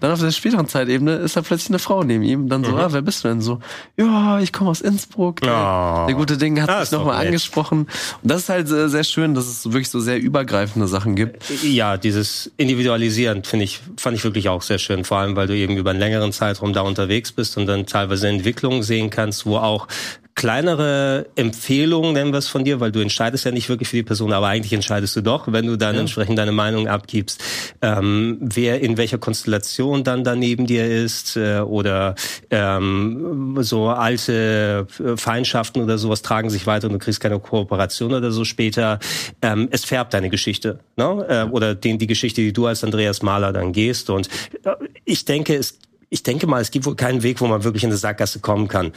dann 0.00 0.12
auf 0.12 0.20
der 0.20 0.30
späteren 0.30 0.66
Zeitebene 0.66 1.16
ist 1.16 1.36
da 1.36 1.42
plötzlich 1.42 1.70
eine 1.70 1.78
Frau 1.78 2.02
neben 2.02 2.22
ihm. 2.22 2.48
Dann 2.48 2.64
so, 2.64 2.72
mhm. 2.72 2.78
ah, 2.78 2.88
wer 2.90 3.02
bist 3.02 3.22
du 3.22 3.28
denn 3.28 3.40
so? 3.40 3.60
Ja, 3.96 4.40
ich 4.40 4.52
komme 4.52 4.70
aus 4.70 4.80
Innsbruck. 4.80 5.40
Oh. 5.42 5.46
Der 5.46 6.14
gute 6.14 6.38
Ding 6.38 6.60
hat 6.60 6.70
ah, 6.70 6.80
mich 6.80 6.90
nochmal 6.90 7.26
angesprochen. 7.26 7.80
Und 8.22 8.30
das 8.30 8.42
ist 8.42 8.48
halt 8.48 8.68
sehr, 8.68 8.88
sehr 8.88 9.04
schön, 9.04 9.34
dass 9.34 9.46
es 9.46 9.66
wirklich 9.66 9.90
so 9.90 10.00
sehr 10.00 10.18
übergreifende 10.18 10.88
Sachen 10.88 11.14
gibt. 11.14 11.44
Ja, 11.62 11.96
dieses 11.96 12.50
Individualisieren 12.56 13.44
finde 13.44 13.64
ich, 13.64 13.80
fand 13.96 14.16
ich 14.16 14.24
wirklich 14.24 14.48
auch 14.48 14.62
sehr 14.62 14.78
schön. 14.78 15.04
Vor 15.04 15.18
allem, 15.18 15.36
weil 15.36 15.46
du 15.46 15.54
eben 15.54 15.76
über 15.76 15.90
einen 15.90 16.00
längeren 16.00 16.32
Zeitraum 16.32 16.72
da 16.72 16.80
unterwegs 16.80 17.32
bist 17.32 17.56
und 17.56 17.66
dann 17.66 17.86
teilweise 17.86 18.28
Entwicklungen 18.28 18.82
sehen 18.82 19.10
kannst, 19.10 19.46
wo 19.46 19.58
auch 19.58 19.86
kleinere 20.34 21.26
Empfehlungen, 21.36 22.12
nennen 22.12 22.32
wir 22.32 22.38
es 22.38 22.48
von 22.48 22.64
dir, 22.64 22.80
weil 22.80 22.92
du 22.92 23.00
entscheidest 23.00 23.44
ja 23.44 23.50
nicht 23.50 23.68
wirklich 23.68 23.88
für 23.88 23.96
die 23.96 24.02
Person, 24.02 24.32
aber 24.32 24.48
eigentlich 24.48 24.72
entscheidest 24.72 25.14
du 25.16 25.22
doch, 25.22 25.52
wenn 25.52 25.66
du 25.66 25.76
dann 25.76 25.94
ja. 25.94 26.00
entsprechend 26.00 26.38
deine 26.38 26.52
Meinung 26.52 26.88
abgibst, 26.88 27.42
ähm, 27.82 28.38
wer 28.40 28.80
in 28.80 28.96
welcher 28.96 29.18
Konstellation 29.18 30.04
dann 30.04 30.24
daneben 30.24 30.66
dir 30.66 30.86
ist 30.86 31.36
äh, 31.36 31.60
oder 31.60 32.14
ähm, 32.50 33.58
so 33.60 33.88
alte 33.88 34.86
äh, 34.98 35.16
Feindschaften 35.16 35.82
oder 35.82 35.98
sowas 35.98 36.22
tragen 36.22 36.50
sich 36.50 36.66
weiter 36.66 36.86
und 36.86 36.94
du 36.94 36.98
kriegst 36.98 37.20
keine 37.20 37.38
Kooperation 37.38 38.14
oder 38.14 38.30
so 38.30 38.44
später. 38.44 38.98
Ähm, 39.42 39.68
es 39.70 39.84
färbt 39.84 40.14
deine 40.14 40.30
Geschichte 40.30 40.80
ne? 40.96 41.26
äh, 41.28 41.50
oder 41.50 41.74
den, 41.74 41.98
die 41.98 42.06
Geschichte, 42.06 42.40
die 42.40 42.52
du 42.52 42.66
als 42.66 42.84
Andreas 42.84 43.22
Mahler 43.22 43.52
dann 43.52 43.72
gehst 43.72 44.10
und 44.10 44.28
äh, 44.64 44.70
ich 45.04 45.24
denke, 45.24 45.54
es 45.56 45.78
ich 46.12 46.24
denke 46.24 46.48
mal, 46.48 46.60
es 46.60 46.72
gibt 46.72 46.86
wohl 46.86 46.96
keinen 46.96 47.22
Weg, 47.22 47.40
wo 47.40 47.46
man 47.46 47.62
wirklich 47.62 47.84
in 47.84 47.90
eine 47.90 47.96
Sackgasse 47.96 48.40
kommen 48.40 48.66
kann. 48.66 48.92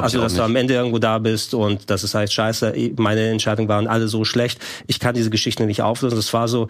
Also, 0.00 0.20
dass 0.20 0.34
du 0.34 0.42
am 0.42 0.56
Ende 0.56 0.74
irgendwo 0.74 0.98
da 0.98 1.18
bist 1.18 1.54
und 1.54 1.90
dass 1.90 2.02
es 2.02 2.14
heißt, 2.14 2.32
scheiße, 2.32 2.74
meine 2.96 3.30
Entscheidungen 3.30 3.68
waren 3.68 3.86
alle 3.86 4.08
so 4.08 4.24
schlecht, 4.24 4.60
ich 4.88 4.98
kann 4.98 5.14
diese 5.14 5.30
Geschichte 5.30 5.64
nicht 5.64 5.82
auflösen. 5.82 6.16
Das 6.16 6.32
war 6.34 6.48
so, 6.48 6.66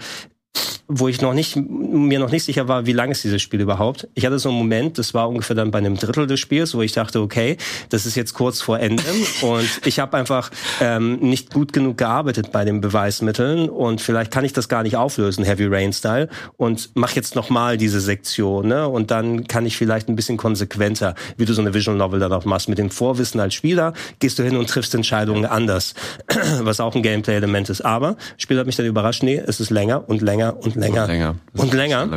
wo 0.88 1.08
ich 1.08 1.20
noch 1.20 1.32
nicht, 1.32 1.56
mir 1.56 2.18
noch 2.18 2.30
nicht 2.30 2.44
sicher 2.44 2.68
war, 2.68 2.86
wie 2.86 2.92
lang 2.92 3.10
ist 3.10 3.24
dieses 3.24 3.40
Spiel 3.40 3.60
überhaupt. 3.60 4.08
Ich 4.14 4.26
hatte 4.26 4.38
so 4.38 4.50
einen 4.50 4.58
Moment, 4.58 4.98
das 4.98 5.14
war 5.14 5.28
ungefähr 5.28 5.56
dann 5.56 5.70
bei 5.70 5.78
einem 5.78 5.96
Drittel 5.96 6.26
des 6.26 6.40
Spiels, 6.40 6.74
wo 6.74 6.82
ich 6.82 6.92
dachte, 6.92 7.20
okay, 7.20 7.56
das 7.88 8.04
ist 8.04 8.14
jetzt 8.14 8.34
kurz 8.34 8.60
vor 8.60 8.78
Ende 8.78 9.02
und 9.42 9.80
ich 9.86 9.98
habe 10.00 10.16
einfach 10.16 10.50
ähm, 10.80 11.18
nicht 11.20 11.52
gut 11.52 11.72
genug 11.72 11.98
gearbeitet 11.98 12.52
bei 12.52 12.64
den 12.64 12.80
Beweismitteln 12.80 13.68
und 13.68 14.00
vielleicht 14.00 14.30
kann 14.30 14.44
ich 14.44 14.52
das 14.52 14.68
gar 14.68 14.82
nicht 14.82 14.96
auflösen, 14.96 15.44
Heavy 15.44 15.66
Rain 15.66 15.92
Style 15.92 16.28
und 16.56 16.90
mach 16.94 17.12
jetzt 17.12 17.36
nochmal 17.36 17.78
diese 17.78 18.00
Sektion, 18.00 18.68
ne? 18.68 18.88
Und 18.88 19.10
dann 19.10 19.46
kann 19.46 19.64
ich 19.64 19.76
vielleicht 19.76 20.08
ein 20.08 20.16
bisschen 20.16 20.36
konsequenter, 20.36 21.14
wie 21.36 21.44
du 21.44 21.54
so 21.54 21.62
eine 21.62 21.72
Visual 21.72 21.96
Novel 21.96 22.20
dann 22.20 22.32
auch 22.32 22.44
machst, 22.44 22.68
mit 22.68 22.78
dem 22.78 22.90
Vorwissen 22.90 23.40
als 23.40 23.54
Spieler 23.54 23.94
gehst 24.18 24.38
du 24.38 24.42
hin 24.42 24.56
und 24.56 24.68
triffst 24.68 24.94
Entscheidungen 24.94 25.46
anders, 25.46 25.94
was 26.60 26.80
auch 26.80 26.94
ein 26.94 27.02
Gameplay-Element 27.02 27.70
ist. 27.70 27.80
Aber 27.82 28.16
Spiel 28.36 28.58
hat 28.58 28.66
mich 28.66 28.76
dann 28.76 28.86
überrascht, 28.86 29.22
nee, 29.22 29.40
es 29.46 29.60
ist 29.60 29.70
länger 29.70 30.08
und 30.08 30.20
länger 30.20 30.56
und 30.58 30.74
länger 30.74 30.81
und 30.90 31.08
länger. 31.08 31.36
Und 31.54 31.74
länger. 31.74 32.08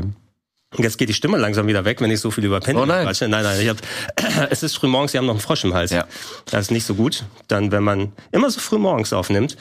Und 0.77 0.83
jetzt 0.83 0.97
geht 0.97 1.09
die 1.09 1.13
Stimme 1.13 1.37
langsam 1.37 1.67
wieder 1.67 1.85
weg, 1.85 2.01
wenn 2.01 2.11
ich 2.11 2.19
so 2.19 2.31
viel 2.31 2.45
über 2.45 2.59
Pendel 2.59 2.83
oh 2.83 2.85
nein. 2.85 3.05
quatsche. 3.05 3.27
Nein, 3.27 3.43
nein, 3.43 3.59
ich 3.61 3.69
hab, 3.69 3.77
es 4.51 4.63
ist 4.63 4.75
früh 4.75 4.87
morgens, 4.87 5.11
Sie 5.11 5.17
haben 5.17 5.25
noch 5.25 5.33
einen 5.33 5.41
Frosch 5.41 5.63
im 5.63 5.73
Hals. 5.73 5.91
Ja. 5.91 6.05
Das 6.45 6.65
ist 6.65 6.71
nicht 6.71 6.85
so 6.85 6.95
gut. 6.95 7.23
Dann, 7.47 7.71
wenn 7.71 7.83
man 7.83 8.11
immer 8.31 8.49
so 8.49 8.59
früh 8.59 8.77
morgens 8.77 9.13
aufnimmt. 9.13 9.55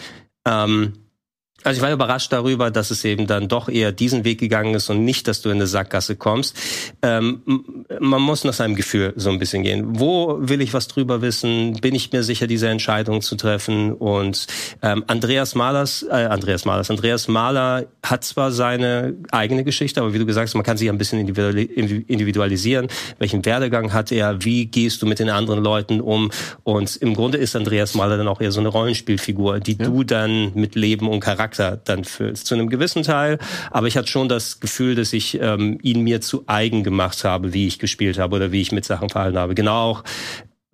Ähm, 0.47 0.95
also 1.65 1.79
ich 1.79 1.83
war 1.83 1.93
überrascht 1.93 2.31
darüber, 2.33 2.71
dass 2.71 2.91
es 2.91 3.05
eben 3.05 3.27
dann 3.27 3.49
doch 3.49 3.71
eher 3.71 3.91
diesen 3.91 4.25
Weg 4.25 4.39
gegangen 4.39 4.75
ist 4.75 4.91
und 4.91 5.03
nicht, 5.05 5.27
dass 5.27 5.41
du 5.41 5.49
in 5.49 5.57
eine 5.57 5.67
Sackgasse 5.67 6.15
kommst. 6.15 6.57
Ähm, 7.01 7.43
man 8.01 8.21
muss 8.21 8.45
nach 8.45 8.53
seinem 8.53 8.75
Gefühl 8.75 9.15
so 9.17 9.31
ein 9.31 9.39
bisschen 9.39 9.63
gehen. 9.63 9.99
Wo 9.99 10.37
will 10.41 10.61
ich 10.61 10.75
was 10.75 10.89
drüber 10.89 11.23
wissen? 11.23 11.73
Bin 11.81 11.95
ich 11.95 12.13
mir 12.13 12.23
sicher, 12.23 12.47
diese 12.47 12.69
Entscheidung 12.69 13.23
zu 13.23 13.37
treffen? 13.37 13.93
Und 13.93 14.47
ähm, 14.83 15.05
Andreas 15.07 15.55
Malers, 15.55 16.03
äh, 16.03 16.27
Andreas 16.27 16.67
Malers, 16.67 16.91
Andreas 16.91 17.29
Mahler 17.29 17.87
hat 18.03 18.25
zwar 18.25 18.53
seine 18.53 19.15
eigene 19.33 19.65
Geschichte, 19.65 20.03
aber 20.03 20.13
wie 20.13 20.19
du 20.19 20.27
gesagt 20.27 20.49
hast, 20.49 20.55
man 20.55 20.65
kann 20.65 20.77
sich 20.77 20.91
ein 20.91 20.99
bisschen 20.99 21.21
individualisieren. 21.21 22.89
Welchen 23.19 23.45
Werdegang 23.47 23.95
hat 23.95 24.13
er? 24.13 24.45
Wie 24.45 24.67
gehst 24.67 25.01
du 25.01 25.07
mit 25.07 25.19
den 25.19 25.31
anderen 25.31 25.65
Leuten 25.65 26.03
um? 26.03 26.31
Und 26.63 26.97
im 26.97 27.15
Grunde 27.15 27.39
ist 27.39 27.57
Andreas 27.57 27.95
Mahler 27.95 28.19
dann 28.19 28.29
auch 28.29 28.43
eher 28.43 28.53
so 28.53 28.61
eine 28.61 28.69
Rollenspielfigur, 28.69 29.61
die 29.61 29.79
ja. 29.79 29.87
du 29.87 30.05
dann 30.05 30.53
mit 30.55 30.75
Leben 30.75 31.09
und 31.09 31.21
Charakter 31.21 31.54
Charakter 31.55 31.81
dann 31.85 32.05
füllst. 32.05 32.47
Zu 32.47 32.55
einem 32.55 32.69
gewissen 32.69 33.03
Teil. 33.03 33.39
Aber 33.71 33.87
ich 33.87 33.97
hatte 33.97 34.09
schon 34.09 34.29
das 34.29 34.61
Gefühl, 34.61 34.95
dass 34.95 35.13
ich 35.13 35.41
ähm, 35.41 35.79
ihn 35.83 36.03
mir 36.03 36.21
zu 36.21 36.45
eigen 36.47 36.83
gemacht 36.83 37.25
habe, 37.25 37.53
wie 37.53 37.67
ich 37.67 37.79
gespielt 37.79 38.19
habe 38.19 38.37
oder 38.37 38.53
wie 38.53 38.61
ich 38.61 38.73
mit 38.73 38.85
Sachen 38.85 39.11
verhalten 39.11 39.39
habe. 39.39 39.55
Genau 39.55 39.75
auch 39.75 40.05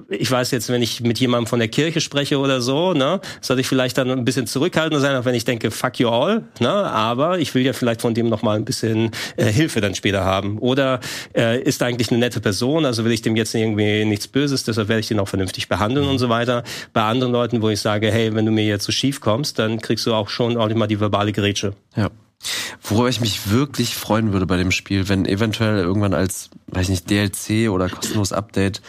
ich 0.09 0.31
weiß 0.31 0.51
jetzt, 0.51 0.69
wenn 0.69 0.83
ich 0.83 1.01
mit 1.01 1.19
jemandem 1.19 1.47
von 1.47 1.59
der 1.59 1.69
Kirche 1.69 2.01
spreche 2.01 2.39
oder 2.39 2.61
so, 2.61 2.93
ne, 2.93 3.21
sollte 3.41 3.61
ich 3.61 3.69
vielleicht 3.69 3.99
dann 3.99 4.11
ein 4.11 4.25
bisschen 4.25 4.47
zurückhaltender 4.47 5.01
sein, 5.01 5.17
auch 5.17 5.25
wenn 5.25 5.35
ich 5.35 5.45
denke, 5.45 5.71
fuck 5.71 5.99
you 5.99 6.09
all, 6.09 6.45
ne, 6.59 6.71
aber 6.71 7.39
ich 7.39 7.55
will 7.55 7.65
ja 7.65 7.73
vielleicht 7.73 8.01
von 8.01 8.15
dem 8.15 8.29
noch 8.29 8.43
mal 8.43 8.57
ein 8.57 8.65
bisschen 8.65 9.11
äh, 9.37 9.47
Hilfe 9.47 9.81
dann 9.81 9.95
später 9.95 10.25
haben. 10.25 10.59
Oder 10.59 11.01
äh, 11.35 11.61
ist 11.61 11.83
eigentlich 11.83 12.11
eine 12.11 12.21
nette 12.21 12.41
Person, 12.41 12.85
also 12.85 13.05
will 13.05 13.13
ich 13.13 13.23
dem 13.23 13.37
jetzt 13.37 13.55
irgendwie 13.55 14.05
nichts 14.05 14.29
Böses, 14.29 14.65
deshalb 14.65 14.89
werde 14.89 15.01
ich 15.01 15.09
den 15.09 15.21
auch 15.21 15.29
vernünftig 15.29 15.69
behandeln 15.69 16.09
und 16.09 16.19
so 16.19 16.29
weiter. 16.29 16.65
Bei 16.93 17.03
anderen 17.03 17.33
Leuten, 17.33 17.63
wo 17.63 17.69
ich 17.69 17.81
sage, 17.81 18.11
hey, 18.11 18.35
wenn 18.35 18.47
du 18.47 18.53
mir 18.53 18.65
jetzt 18.65 18.85
so 18.85 18.93
schief 18.93 19.21
kommst, 19.21 19.59
dann 19.59 19.81
kriegst 19.81 20.07
du 20.07 20.15
auch 20.15 20.29
schon 20.29 20.57
ordentlich 20.57 20.79
mal 20.79 20.87
die 20.87 21.01
verbale 21.01 21.33
Grätsche. 21.33 21.75
Ja. 21.97 22.11
Worüber 22.83 23.09
ich 23.09 23.21
mich 23.21 23.51
wirklich 23.51 23.95
freuen 23.95 24.33
würde 24.33 24.47
bei 24.47 24.57
dem 24.57 24.71
Spiel, 24.71 25.09
wenn 25.09 25.27
eventuell 25.27 25.79
irgendwann 25.79 26.15
als, 26.15 26.49
weiß 26.69 26.89
nicht, 26.89 27.11
DLC 27.11 27.71
oder 27.71 27.89
kostenlos 27.89 28.33
Update 28.33 28.81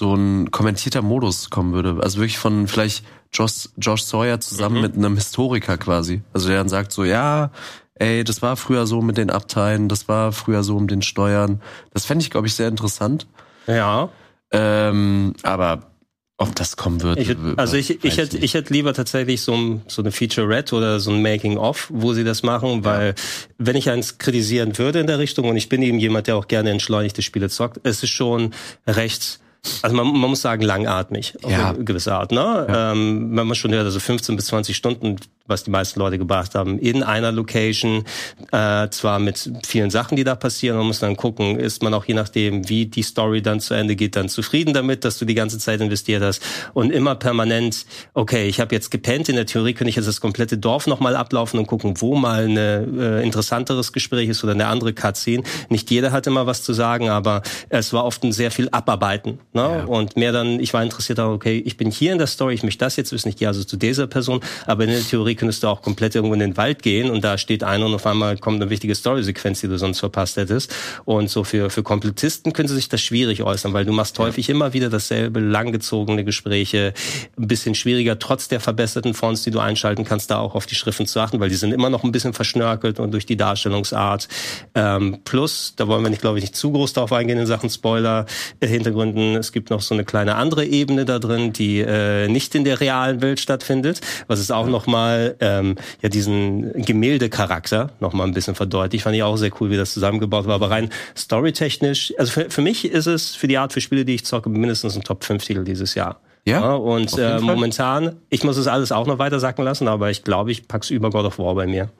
so 0.00 0.14
ein 0.14 0.50
kommentierter 0.50 1.02
Modus 1.02 1.50
kommen 1.50 1.74
würde. 1.74 2.02
Also 2.02 2.20
wirklich 2.20 2.38
von 2.38 2.66
vielleicht 2.66 3.04
Josh, 3.34 3.68
Josh 3.76 4.02
Sawyer 4.02 4.40
zusammen 4.40 4.76
mhm. 4.76 4.80
mit 4.80 4.96
einem 4.96 5.14
Historiker 5.14 5.76
quasi. 5.76 6.22
Also 6.32 6.48
der 6.48 6.56
dann 6.56 6.70
sagt 6.70 6.90
so, 6.90 7.04
ja, 7.04 7.50
ey, 7.96 8.24
das 8.24 8.40
war 8.40 8.56
früher 8.56 8.86
so 8.86 9.02
mit 9.02 9.18
den 9.18 9.28
Abteilen, 9.28 9.90
das 9.90 10.08
war 10.08 10.32
früher 10.32 10.62
so 10.62 10.80
mit 10.80 10.90
den 10.90 11.02
Steuern. 11.02 11.60
Das 11.92 12.06
fände 12.06 12.22
ich, 12.22 12.30
glaube 12.30 12.46
ich, 12.46 12.54
sehr 12.54 12.68
interessant. 12.68 13.26
Ja. 13.66 14.08
Ähm, 14.52 15.34
aber 15.42 15.90
ob 16.38 16.56
das 16.56 16.78
kommen 16.78 17.02
wird. 17.02 17.18
Ich, 17.18 17.36
also 17.58 17.76
ich, 17.76 18.02
ich 18.02 18.16
hätte 18.16 18.38
ich 18.38 18.54
hätte 18.54 18.72
lieber 18.72 18.94
tatsächlich 18.94 19.42
so, 19.42 19.52
ein, 19.52 19.82
so 19.86 20.00
eine 20.00 20.12
Featurette 20.12 20.74
oder 20.74 20.98
so 20.98 21.10
ein 21.10 21.20
Making-of, 21.20 21.88
wo 21.92 22.14
sie 22.14 22.24
das 22.24 22.42
machen, 22.42 22.84
weil 22.84 23.08
ja. 23.08 23.14
wenn 23.58 23.76
ich 23.76 23.90
eins 23.90 24.16
kritisieren 24.16 24.78
würde 24.78 25.00
in 25.00 25.06
der 25.06 25.18
Richtung 25.18 25.50
und 25.50 25.58
ich 25.58 25.68
bin 25.68 25.82
eben 25.82 25.98
jemand, 25.98 26.26
der 26.26 26.36
auch 26.36 26.48
gerne 26.48 26.70
entschleunigte 26.70 27.20
Spiele 27.20 27.50
zockt, 27.50 27.80
es 27.82 28.02
ist 28.02 28.08
schon 28.08 28.54
recht 28.86 29.40
also 29.82 29.94
man, 29.94 30.06
man 30.06 30.30
muss 30.30 30.42
sagen, 30.42 30.62
langatmig 30.62 31.36
auf 31.42 31.50
ja. 31.50 31.70
eine 31.70 31.84
gewisse 31.84 32.14
Art. 32.14 32.32
Ne? 32.32 32.38
Ja. 32.40 32.92
Ähm, 32.92 33.36
wenn 33.36 33.46
man 33.46 33.54
schon 33.54 33.72
hört, 33.72 33.84
also 33.84 34.00
15 34.00 34.36
bis 34.36 34.46
20 34.46 34.76
Stunden 34.76 35.16
was 35.50 35.64
die 35.64 35.70
meisten 35.70 35.98
Leute 36.00 36.16
gebracht 36.16 36.54
haben, 36.54 36.78
in 36.78 37.02
einer 37.02 37.32
Location, 37.32 38.04
äh, 38.52 38.88
zwar 38.88 39.18
mit 39.18 39.50
vielen 39.66 39.90
Sachen, 39.90 40.16
die 40.16 40.24
da 40.24 40.34
passieren. 40.34 40.78
Man 40.78 40.86
muss 40.86 41.00
dann 41.00 41.16
gucken, 41.16 41.58
ist 41.58 41.82
man 41.82 41.92
auch 41.92 42.06
je 42.06 42.14
nachdem, 42.14 42.68
wie 42.68 42.86
die 42.86 43.02
Story 43.02 43.42
dann 43.42 43.60
zu 43.60 43.74
Ende 43.74 43.96
geht, 43.96 44.16
dann 44.16 44.30
zufrieden 44.30 44.72
damit, 44.72 45.04
dass 45.04 45.18
du 45.18 45.26
die 45.26 45.34
ganze 45.34 45.58
Zeit 45.58 45.80
investiert 45.80 46.22
hast 46.22 46.42
und 46.72 46.90
immer 46.90 47.16
permanent, 47.16 47.84
okay, 48.14 48.46
ich 48.46 48.60
habe 48.60 48.74
jetzt 48.74 48.90
gepennt, 48.90 49.28
in 49.28 49.36
der 49.36 49.46
Theorie 49.46 49.74
könnte 49.74 49.90
ich 49.90 49.96
jetzt 49.96 50.08
das 50.08 50.20
komplette 50.20 50.56
Dorf 50.56 50.86
nochmal 50.86 51.16
ablaufen 51.16 51.58
und 51.58 51.66
gucken, 51.66 52.00
wo 52.00 52.14
mal 52.14 52.44
ein 52.44 52.56
äh, 52.56 53.22
interessanteres 53.22 53.92
Gespräch 53.92 54.28
ist 54.28 54.44
oder 54.44 54.52
eine 54.52 54.68
andere 54.68 54.92
Cutscene. 54.92 55.42
Nicht 55.68 55.90
jeder 55.90 56.12
hat 56.12 56.26
immer 56.26 56.46
was 56.46 56.62
zu 56.62 56.72
sagen, 56.72 57.10
aber 57.10 57.42
es 57.68 57.92
war 57.92 58.04
oft 58.04 58.22
ein 58.22 58.32
sehr 58.32 58.52
viel 58.52 58.68
Abarbeiten. 58.70 59.40
Ne? 59.52 59.62
Ja. 59.62 59.84
Und 59.84 60.16
mehr 60.16 60.30
dann, 60.30 60.60
ich 60.60 60.72
war 60.72 60.82
interessiert, 60.82 61.18
okay, 61.18 61.60
ich 61.64 61.76
bin 61.76 61.90
hier 61.90 62.12
in 62.12 62.18
der 62.18 62.28
Story, 62.28 62.54
ich 62.54 62.62
möchte 62.62 62.84
das 62.84 62.94
jetzt 62.94 63.10
wissen, 63.10 63.30
ich 63.30 63.36
gehe 63.36 63.48
also 63.48 63.64
zu 63.64 63.76
dieser 63.76 64.06
Person, 64.06 64.40
aber 64.64 64.84
in 64.84 64.90
der 64.90 65.00
Theorie 65.00 65.34
könntest 65.34 65.64
du 65.64 65.66
auch 65.66 65.82
komplett 65.82 66.14
irgendwo 66.14 66.34
in 66.34 66.40
den 66.40 66.56
Wald 66.56 66.84
gehen 66.84 67.10
und 67.10 67.24
da 67.24 67.36
steht 67.36 67.64
einer 67.64 67.86
und 67.86 67.94
auf 67.94 68.06
einmal 68.06 68.38
kommt 68.38 68.62
eine 68.62 68.70
wichtige 68.70 68.94
Story-Sequenz, 68.94 69.60
die 69.60 69.66
du 69.66 69.76
sonst 69.76 69.98
verpasst 69.98 70.36
hättest. 70.36 70.72
Und 71.04 71.30
so 71.30 71.42
für, 71.42 71.68
für 71.68 71.82
Komplettisten 71.82 72.52
könnte 72.52 72.74
sich 72.74 72.88
das 72.88 73.00
schwierig 73.00 73.42
äußern, 73.42 73.72
weil 73.72 73.84
du 73.84 73.92
machst 73.92 74.16
häufig 74.20 74.46
ja. 74.46 74.54
immer 74.54 74.72
wieder 74.72 74.88
dasselbe, 74.88 75.40
langgezogene 75.40 76.24
Gespräche, 76.24 76.94
ein 77.36 77.48
bisschen 77.48 77.74
schwieriger, 77.74 78.20
trotz 78.20 78.46
der 78.46 78.60
verbesserten 78.60 79.14
Fonts, 79.14 79.42
die 79.42 79.50
du 79.50 79.58
einschalten 79.58 80.04
kannst, 80.04 80.30
da 80.30 80.38
auch 80.38 80.54
auf 80.54 80.66
die 80.66 80.76
Schriften 80.76 81.06
zu 81.06 81.18
achten, 81.18 81.40
weil 81.40 81.48
die 81.48 81.56
sind 81.56 81.72
immer 81.72 81.90
noch 81.90 82.04
ein 82.04 82.12
bisschen 82.12 82.34
verschnörkelt 82.34 83.00
und 83.00 83.10
durch 83.10 83.26
die 83.26 83.36
Darstellungsart. 83.36 84.28
Ähm, 84.76 85.18
plus, 85.24 85.74
da 85.76 85.88
wollen 85.88 86.04
wir 86.04 86.10
nicht, 86.10 86.22
glaube 86.22 86.38
ich, 86.38 86.44
nicht 86.44 86.54
zu 86.54 86.70
groß 86.70 86.92
darauf 86.92 87.12
eingehen 87.12 87.38
in 87.38 87.46
Sachen 87.46 87.68
Spoiler-Hintergründen. 87.68 89.39
Es 89.40 89.52
gibt 89.52 89.70
noch 89.70 89.80
so 89.80 89.94
eine 89.94 90.04
kleine 90.04 90.36
andere 90.36 90.64
Ebene 90.64 91.04
da 91.04 91.18
drin, 91.18 91.52
die 91.52 91.80
äh, 91.80 92.28
nicht 92.28 92.54
in 92.54 92.64
der 92.64 92.80
realen 92.80 93.20
Welt 93.22 93.40
stattfindet, 93.40 94.00
was 94.28 94.38
es 94.38 94.50
auch 94.50 94.66
ja. 94.66 94.70
noch 94.70 94.86
mal 94.86 95.36
ähm, 95.40 95.76
ja 96.02 96.08
diesen 96.08 96.72
Gemäldecharakter 96.82 97.90
noch 98.00 98.12
mal 98.12 98.24
ein 98.24 98.34
bisschen 98.34 98.54
verdeutlicht. 98.54 99.04
Fand 99.04 99.16
ich 99.16 99.22
auch 99.22 99.36
sehr 99.36 99.50
cool, 99.60 99.70
wie 99.70 99.76
das 99.76 99.92
zusammengebaut 99.92 100.46
war. 100.46 100.54
Aber 100.54 100.70
rein 100.70 100.90
storytechnisch, 101.16 102.14
also 102.18 102.32
für, 102.32 102.50
für 102.50 102.62
mich 102.62 102.84
ist 102.84 103.06
es 103.06 103.34
für 103.34 103.48
die 103.48 103.58
Art 103.58 103.72
für 103.72 103.80
Spiele, 103.80 104.04
die 104.04 104.14
ich 104.14 104.24
zocke, 104.24 104.48
mindestens 104.48 104.96
ein 104.96 105.02
Top 105.02 105.24
5 105.24 105.44
Titel 105.44 105.64
dieses 105.64 105.94
Jahr. 105.94 106.20
Ja, 106.44 106.60
ja 106.60 106.74
und 106.74 107.18
äh, 107.18 107.38
momentan, 107.38 108.16
ich 108.28 108.44
muss 108.44 108.56
es 108.56 108.66
alles 108.66 108.92
auch 108.92 109.06
noch 109.06 109.18
weiter 109.18 109.40
sacken 109.40 109.64
lassen, 109.64 109.88
aber 109.88 110.10
ich 110.10 110.24
glaube, 110.24 110.52
ich 110.52 110.68
pack's 110.68 110.90
über 110.90 111.10
God 111.10 111.26
of 111.26 111.38
War 111.38 111.54
bei 111.54 111.66
mir. 111.66 111.90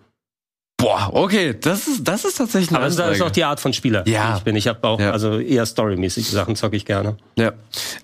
Boah, 0.81 1.11
okay, 1.13 1.55
das 1.61 1.87
ist 1.87 2.05
das 2.05 2.25
ist 2.25 2.39
tatsächlich 2.39 2.71
eine 2.71 2.79
Aber 2.79 2.87
das 2.87 3.17
ist 3.17 3.23
auch 3.23 3.31
die 3.31 3.45
Art 3.45 3.61
von 3.61 3.73
Spieler, 3.73 4.07
ja. 4.09 4.33
die 4.33 4.39
ich 4.39 4.45
bin. 4.45 4.57
Ich 4.57 4.67
habe 4.67 4.87
auch 4.87 4.99
ja. 4.99 5.11
also 5.11 5.39
eher 5.39 5.67
storymäßige 5.67 6.27
Sachen 6.27 6.57
zocke 6.57 6.77
ich 6.77 6.87
gerne. 6.87 7.17
Ja, 7.37 7.53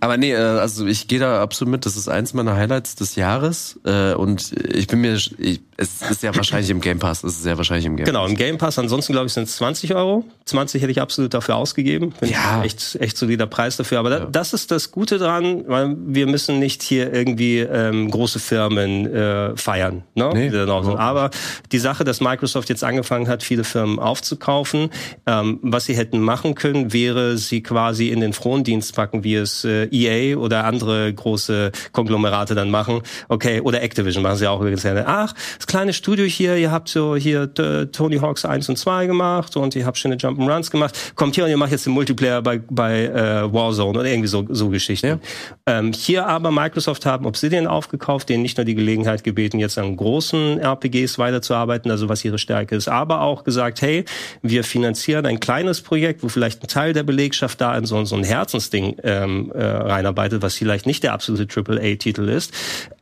aber 0.00 0.16
nee, 0.16 0.32
äh, 0.32 0.36
also 0.36 0.86
ich 0.86 1.08
gehe 1.08 1.18
da 1.18 1.42
absolut 1.42 1.72
mit. 1.72 1.86
Das 1.86 1.96
ist 1.96 2.08
eins 2.08 2.34
meiner 2.34 2.54
Highlights 2.54 2.94
des 2.94 3.16
Jahres 3.16 3.80
äh, 3.84 4.12
und 4.12 4.52
ich 4.52 4.86
bin 4.86 5.00
mir, 5.00 5.14
ich, 5.14 5.60
es 5.76 6.02
ist 6.02 6.22
ja 6.22 6.34
wahrscheinlich 6.34 6.70
im 6.70 6.80
Game 6.80 6.98
Pass. 6.98 7.24
Es 7.24 7.34
ist 7.34 7.42
sehr 7.42 7.56
wahrscheinlich 7.56 7.86
im 7.86 7.96
Game. 7.96 8.06
Genau, 8.06 8.26
im 8.26 8.36
Game 8.36 8.58
Pass. 8.58 8.78
Ansonsten 8.78 9.12
glaube 9.12 9.26
ich 9.26 9.32
sind 9.32 9.44
es 9.44 9.56
20 9.56 9.94
Euro. 9.94 10.24
20 10.44 10.82
hätte 10.82 10.92
ich 10.92 11.00
absolut 11.00 11.34
dafür 11.34 11.56
ausgegeben. 11.56 12.12
Bin 12.20 12.30
ja, 12.30 12.62
echt 12.62 12.96
echt 13.00 13.16
solider 13.16 13.46
Preis 13.46 13.76
dafür. 13.76 13.98
Aber 13.98 14.10
ja. 14.10 14.24
das 14.26 14.52
ist 14.52 14.70
das 14.70 14.90
Gute 14.90 15.18
dran, 15.18 15.64
weil 15.66 15.96
wir 15.98 16.26
müssen 16.26 16.58
nicht 16.58 16.82
hier 16.82 17.12
irgendwie 17.12 17.60
ähm, 17.60 18.10
große 18.10 18.38
Firmen 18.38 19.06
äh, 19.06 19.56
feiern. 19.56 20.02
Ne? 20.14 20.30
Nee, 20.34 20.56
aber 20.56 21.30
die 21.72 21.78
Sache, 21.78 22.04
dass 22.04 22.20
Microsoft 22.20 22.65
Microsoft 22.66 22.68
jetzt 22.68 22.84
angefangen 22.84 23.28
hat, 23.28 23.42
viele 23.42 23.64
Firmen 23.64 23.98
aufzukaufen. 23.98 24.90
Ähm, 25.26 25.58
was 25.62 25.86
sie 25.86 25.96
hätten 25.96 26.20
machen 26.20 26.54
können, 26.54 26.92
wäre 26.92 27.36
sie 27.38 27.62
quasi 27.62 28.08
in 28.08 28.20
den 28.20 28.32
Frondienst 28.32 28.94
packen, 28.94 29.24
wie 29.24 29.36
es 29.36 29.64
äh, 29.64 29.88
EA 29.90 30.36
oder 30.36 30.64
andere 30.64 31.12
große 31.12 31.72
Konglomerate 31.92 32.54
dann 32.54 32.70
machen. 32.70 33.02
Okay, 33.28 33.60
oder 33.60 33.82
Activision 33.82 34.22
machen 34.22 34.36
sie 34.36 34.48
auch 34.48 34.60
übrigens 34.60 34.82
gerne. 34.82 35.04
Ach, 35.06 35.32
das 35.56 35.66
kleine 35.66 35.92
Studio 35.92 36.24
hier, 36.24 36.56
ihr 36.56 36.70
habt 36.70 36.88
so 36.88 37.16
hier 37.16 37.48
äh, 37.58 37.86
Tony 37.86 38.18
Hawks 38.18 38.44
1 38.44 38.68
und 38.68 38.76
2 38.76 39.06
gemacht 39.06 39.56
und 39.56 39.74
ihr 39.76 39.86
habt 39.86 39.98
schöne 39.98 40.16
Jump'n'Runs 40.16 40.70
gemacht. 40.70 41.12
Kommt 41.14 41.34
hier 41.34 41.44
und 41.44 41.50
ihr 41.50 41.56
macht 41.56 41.72
jetzt 41.72 41.86
den 41.86 41.92
Multiplayer 41.92 42.42
bei, 42.42 42.60
bei 42.70 43.04
äh, 43.04 43.52
Warzone 43.52 43.98
oder 43.98 44.04
irgendwie 44.04 44.28
so, 44.28 44.44
so 44.48 44.68
Geschichten. 44.68 45.06
Ja. 45.06 45.18
Ähm, 45.66 45.92
hier 45.92 46.26
aber 46.26 46.50
Microsoft 46.50 47.06
haben 47.06 47.26
Obsidian 47.26 47.66
aufgekauft, 47.66 48.28
denen 48.28 48.42
nicht 48.42 48.56
nur 48.56 48.64
die 48.64 48.74
Gelegenheit 48.74 49.24
gebeten, 49.24 49.58
jetzt 49.58 49.78
an 49.78 49.96
großen 49.96 50.58
RPGs 50.58 51.18
weiterzuarbeiten, 51.18 51.90
also 51.90 52.08
was 52.08 52.24
ihre 52.24 52.38
Stärke 52.38 52.55
Stärke 52.56 52.76
ist, 52.76 52.88
aber 52.88 53.20
auch 53.20 53.44
gesagt, 53.44 53.82
hey, 53.82 54.04
wir 54.42 54.64
finanzieren 54.64 55.26
ein 55.26 55.40
kleines 55.40 55.80
Projekt, 55.80 56.22
wo 56.22 56.28
vielleicht 56.28 56.62
ein 56.62 56.68
Teil 56.68 56.92
der 56.92 57.02
Belegschaft 57.02 57.60
da 57.60 57.76
in 57.76 57.84
so, 57.84 58.04
so 58.04 58.16
ein 58.16 58.24
Herzensding 58.24 58.96
ähm, 59.02 59.52
äh, 59.54 59.62
reinarbeitet, 59.62 60.42
was 60.42 60.54
vielleicht 60.54 60.86
nicht 60.86 61.02
der 61.02 61.12
absolute 61.12 61.46
AAA-Titel 61.46 62.28
ist, 62.28 62.52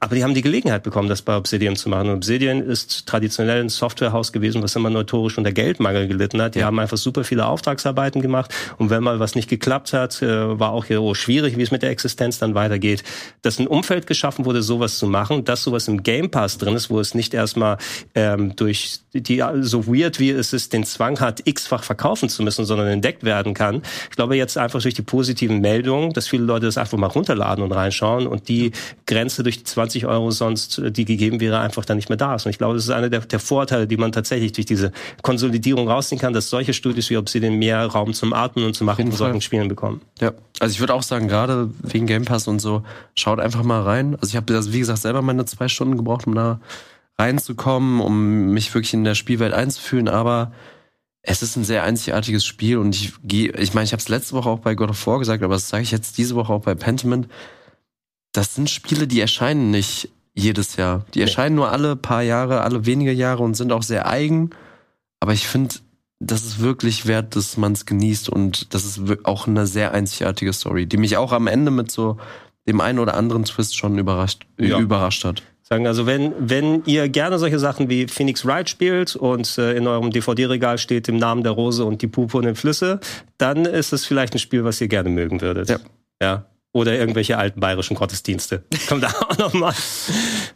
aber 0.00 0.16
die 0.16 0.24
haben 0.24 0.34
die 0.34 0.42
Gelegenheit 0.42 0.82
bekommen, 0.82 1.08
das 1.08 1.22
bei 1.22 1.36
Obsidian 1.36 1.76
zu 1.76 1.88
machen. 1.88 2.10
Und 2.10 2.16
Obsidian 2.16 2.60
ist 2.60 3.06
traditionell 3.06 3.60
ein 3.60 3.68
Softwarehaus 3.68 4.32
gewesen, 4.32 4.62
was 4.62 4.76
immer 4.76 4.90
notorisch 4.90 5.38
unter 5.38 5.52
Geldmangel 5.52 6.08
gelitten 6.08 6.42
hat. 6.42 6.54
Die 6.54 6.60
ja. 6.60 6.66
haben 6.66 6.78
einfach 6.78 6.96
super 6.96 7.24
viele 7.24 7.46
Auftragsarbeiten 7.46 8.20
gemacht 8.20 8.52
und 8.78 8.90
wenn 8.90 9.02
mal 9.02 9.20
was 9.20 9.34
nicht 9.34 9.48
geklappt 9.48 9.92
hat, 9.92 10.20
äh, 10.22 10.58
war 10.58 10.72
auch 10.72 10.86
hier 10.86 11.02
oh, 11.02 11.14
schwierig, 11.14 11.56
wie 11.56 11.62
es 11.62 11.70
mit 11.70 11.82
der 11.82 11.90
Existenz 11.90 12.38
dann 12.38 12.54
weitergeht. 12.54 13.04
Dass 13.42 13.58
ein 13.58 13.66
Umfeld 13.66 14.06
geschaffen 14.06 14.44
wurde, 14.44 14.62
sowas 14.62 14.98
zu 14.98 15.06
machen, 15.06 15.44
dass 15.44 15.62
sowas 15.62 15.88
im 15.88 16.02
Game 16.02 16.30
Pass 16.30 16.58
drin 16.58 16.74
ist, 16.74 16.90
wo 16.90 17.00
es 17.00 17.14
nicht 17.14 17.34
erstmal 17.34 17.78
ähm, 18.14 18.56
durch 18.56 19.00
die 19.12 19.42
so 19.60 19.86
weird 19.86 20.20
wie 20.20 20.30
es 20.30 20.52
ist, 20.52 20.72
den 20.72 20.84
Zwang 20.84 21.20
hat, 21.20 21.42
x-fach 21.44 21.82
verkaufen 21.82 22.28
zu 22.28 22.42
müssen, 22.42 22.64
sondern 22.64 22.88
entdeckt 22.88 23.24
werden 23.24 23.54
kann. 23.54 23.82
Ich 24.10 24.16
glaube 24.16 24.36
jetzt 24.36 24.58
einfach 24.58 24.80
durch 24.82 24.94
die 24.94 25.02
positiven 25.02 25.60
Meldungen, 25.60 26.12
dass 26.12 26.28
viele 26.28 26.44
Leute 26.44 26.66
das 26.66 26.78
einfach 26.78 26.98
mal 26.98 27.06
runterladen 27.06 27.64
und 27.64 27.72
reinschauen 27.72 28.26
und 28.26 28.48
die 28.48 28.72
Grenze 29.06 29.42
durch 29.42 29.58
die 29.58 29.64
20 29.64 30.06
Euro 30.06 30.30
sonst, 30.30 30.80
die 30.84 31.04
gegeben 31.04 31.40
wäre, 31.40 31.58
einfach 31.60 31.84
dann 31.84 31.96
nicht 31.96 32.08
mehr 32.08 32.16
da 32.16 32.34
ist. 32.34 32.46
Und 32.46 32.50
ich 32.50 32.58
glaube, 32.58 32.74
das 32.74 32.84
ist 32.84 32.90
einer 32.90 33.10
der, 33.10 33.20
der 33.20 33.38
Vorteile, 33.38 33.86
die 33.86 33.96
man 33.96 34.12
tatsächlich 34.12 34.52
durch 34.52 34.66
diese 34.66 34.92
Konsolidierung 35.22 35.88
rausziehen 35.88 36.20
kann, 36.20 36.32
dass 36.32 36.50
solche 36.50 36.72
Studios 36.72 37.10
wie 37.10 37.16
Obsidian 37.16 37.54
mehr 37.54 37.84
Raum 37.86 38.12
zum 38.14 38.32
Atmen 38.32 38.64
und 38.64 38.74
zum 38.74 38.86
Machen 38.86 39.08
von 39.08 39.16
solchen 39.16 39.40
Spielen 39.40 39.68
bekommen. 39.68 40.00
Ja, 40.20 40.32
also 40.60 40.72
ich 40.72 40.80
würde 40.80 40.94
auch 40.94 41.02
sagen, 41.02 41.28
gerade 41.28 41.70
wegen 41.82 42.06
Game 42.06 42.24
Pass 42.24 42.48
und 42.48 42.60
so, 42.60 42.82
schaut 43.14 43.40
einfach 43.40 43.62
mal 43.62 43.82
rein. 43.82 44.14
Also 44.14 44.28
ich 44.28 44.36
habe, 44.36 44.54
also 44.54 44.72
wie 44.72 44.78
gesagt, 44.78 45.00
selber 45.00 45.22
meine 45.22 45.44
zwei 45.44 45.68
Stunden 45.68 45.96
gebraucht, 45.96 46.26
um 46.26 46.34
da 46.34 46.60
reinzukommen, 47.18 48.00
um 48.00 48.52
mich 48.52 48.74
wirklich 48.74 48.94
in 48.94 49.04
der 49.04 49.14
Spielwelt 49.14 49.54
einzufühlen, 49.54 50.08
aber 50.08 50.52
es 51.22 51.42
ist 51.42 51.56
ein 51.56 51.64
sehr 51.64 51.84
einzigartiges 51.84 52.44
Spiel 52.44 52.76
und 52.78 52.94
ich 52.94 53.14
gehe, 53.22 53.50
ich 53.52 53.72
meine, 53.72 53.84
ich 53.84 53.92
habe 53.92 54.00
es 54.00 54.08
letzte 54.08 54.34
Woche 54.34 54.50
auch 54.50 54.58
bei 54.58 54.74
God 54.74 54.90
of 54.90 55.06
War 55.06 55.18
gesagt, 55.18 55.42
aber 55.42 55.54
das 55.54 55.68
sage 55.68 55.82
ich 55.82 55.90
jetzt 55.90 56.18
diese 56.18 56.34
Woche 56.34 56.52
auch 56.52 56.62
bei 56.62 56.74
Pentiment. 56.74 57.28
Das 58.32 58.54
sind 58.54 58.68
Spiele, 58.68 59.06
die 59.06 59.20
erscheinen 59.20 59.70
nicht 59.70 60.10
jedes 60.34 60.76
Jahr. 60.76 61.06
Die 61.14 61.22
erscheinen 61.22 61.54
nur 61.54 61.70
alle 61.70 61.96
paar 61.96 62.22
Jahre, 62.22 62.60
alle 62.60 62.84
wenige 62.84 63.12
Jahre 63.12 63.42
und 63.42 63.54
sind 63.54 63.72
auch 63.72 63.82
sehr 63.82 64.06
eigen. 64.06 64.50
Aber 65.20 65.32
ich 65.32 65.46
finde, 65.46 65.76
das 66.18 66.44
ist 66.44 66.60
wirklich 66.60 67.06
wert, 67.06 67.36
dass 67.36 67.56
man 67.56 67.72
es 67.72 67.86
genießt 67.86 68.28
und 68.28 68.74
das 68.74 68.84
ist 68.84 69.00
auch 69.24 69.46
eine 69.46 69.66
sehr 69.66 69.92
einzigartige 69.92 70.52
Story, 70.52 70.86
die 70.86 70.96
mich 70.96 71.16
auch 71.16 71.32
am 71.32 71.46
Ende 71.46 71.70
mit 71.70 71.90
so 71.90 72.18
dem 72.66 72.80
einen 72.80 72.98
oder 72.98 73.14
anderen 73.14 73.44
Twist 73.44 73.76
schon 73.76 73.98
überrascht, 73.98 74.46
ja. 74.58 74.78
überrascht 74.78 75.24
hat. 75.24 75.42
Sagen 75.66 75.86
also, 75.86 76.04
wenn, 76.04 76.34
wenn 76.38 76.84
ihr 76.84 77.08
gerne 77.08 77.38
solche 77.38 77.58
Sachen 77.58 77.88
wie 77.88 78.06
Phoenix 78.06 78.44
Wright 78.44 78.68
spielt 78.68 79.16
und 79.16 79.56
äh, 79.56 79.72
in 79.72 79.86
eurem 79.86 80.10
DVD-Regal 80.10 80.76
steht 80.76 81.08
im 81.08 81.16
Namen 81.16 81.42
der 81.42 81.52
Rose 81.52 81.84
und 81.86 82.02
die 82.02 82.06
Puppe 82.06 82.36
und 82.36 82.44
den 82.44 82.54
Flüsse, 82.54 83.00
dann 83.38 83.64
ist 83.64 83.94
es 83.94 84.04
vielleicht 84.04 84.34
ein 84.34 84.38
Spiel, 84.38 84.64
was 84.64 84.80
ihr 84.82 84.88
gerne 84.88 85.08
mögen 85.08 85.40
würdet. 85.40 85.70
Ja. 85.70 85.78
Ja 86.20 86.46
oder 86.74 86.98
irgendwelche 86.98 87.38
alten 87.38 87.60
bayerischen 87.60 87.94
Gottesdienste. 87.94 88.64
Kommt 88.88 89.04
da 89.04 89.08
auch 89.08 89.38
nochmal 89.38 89.74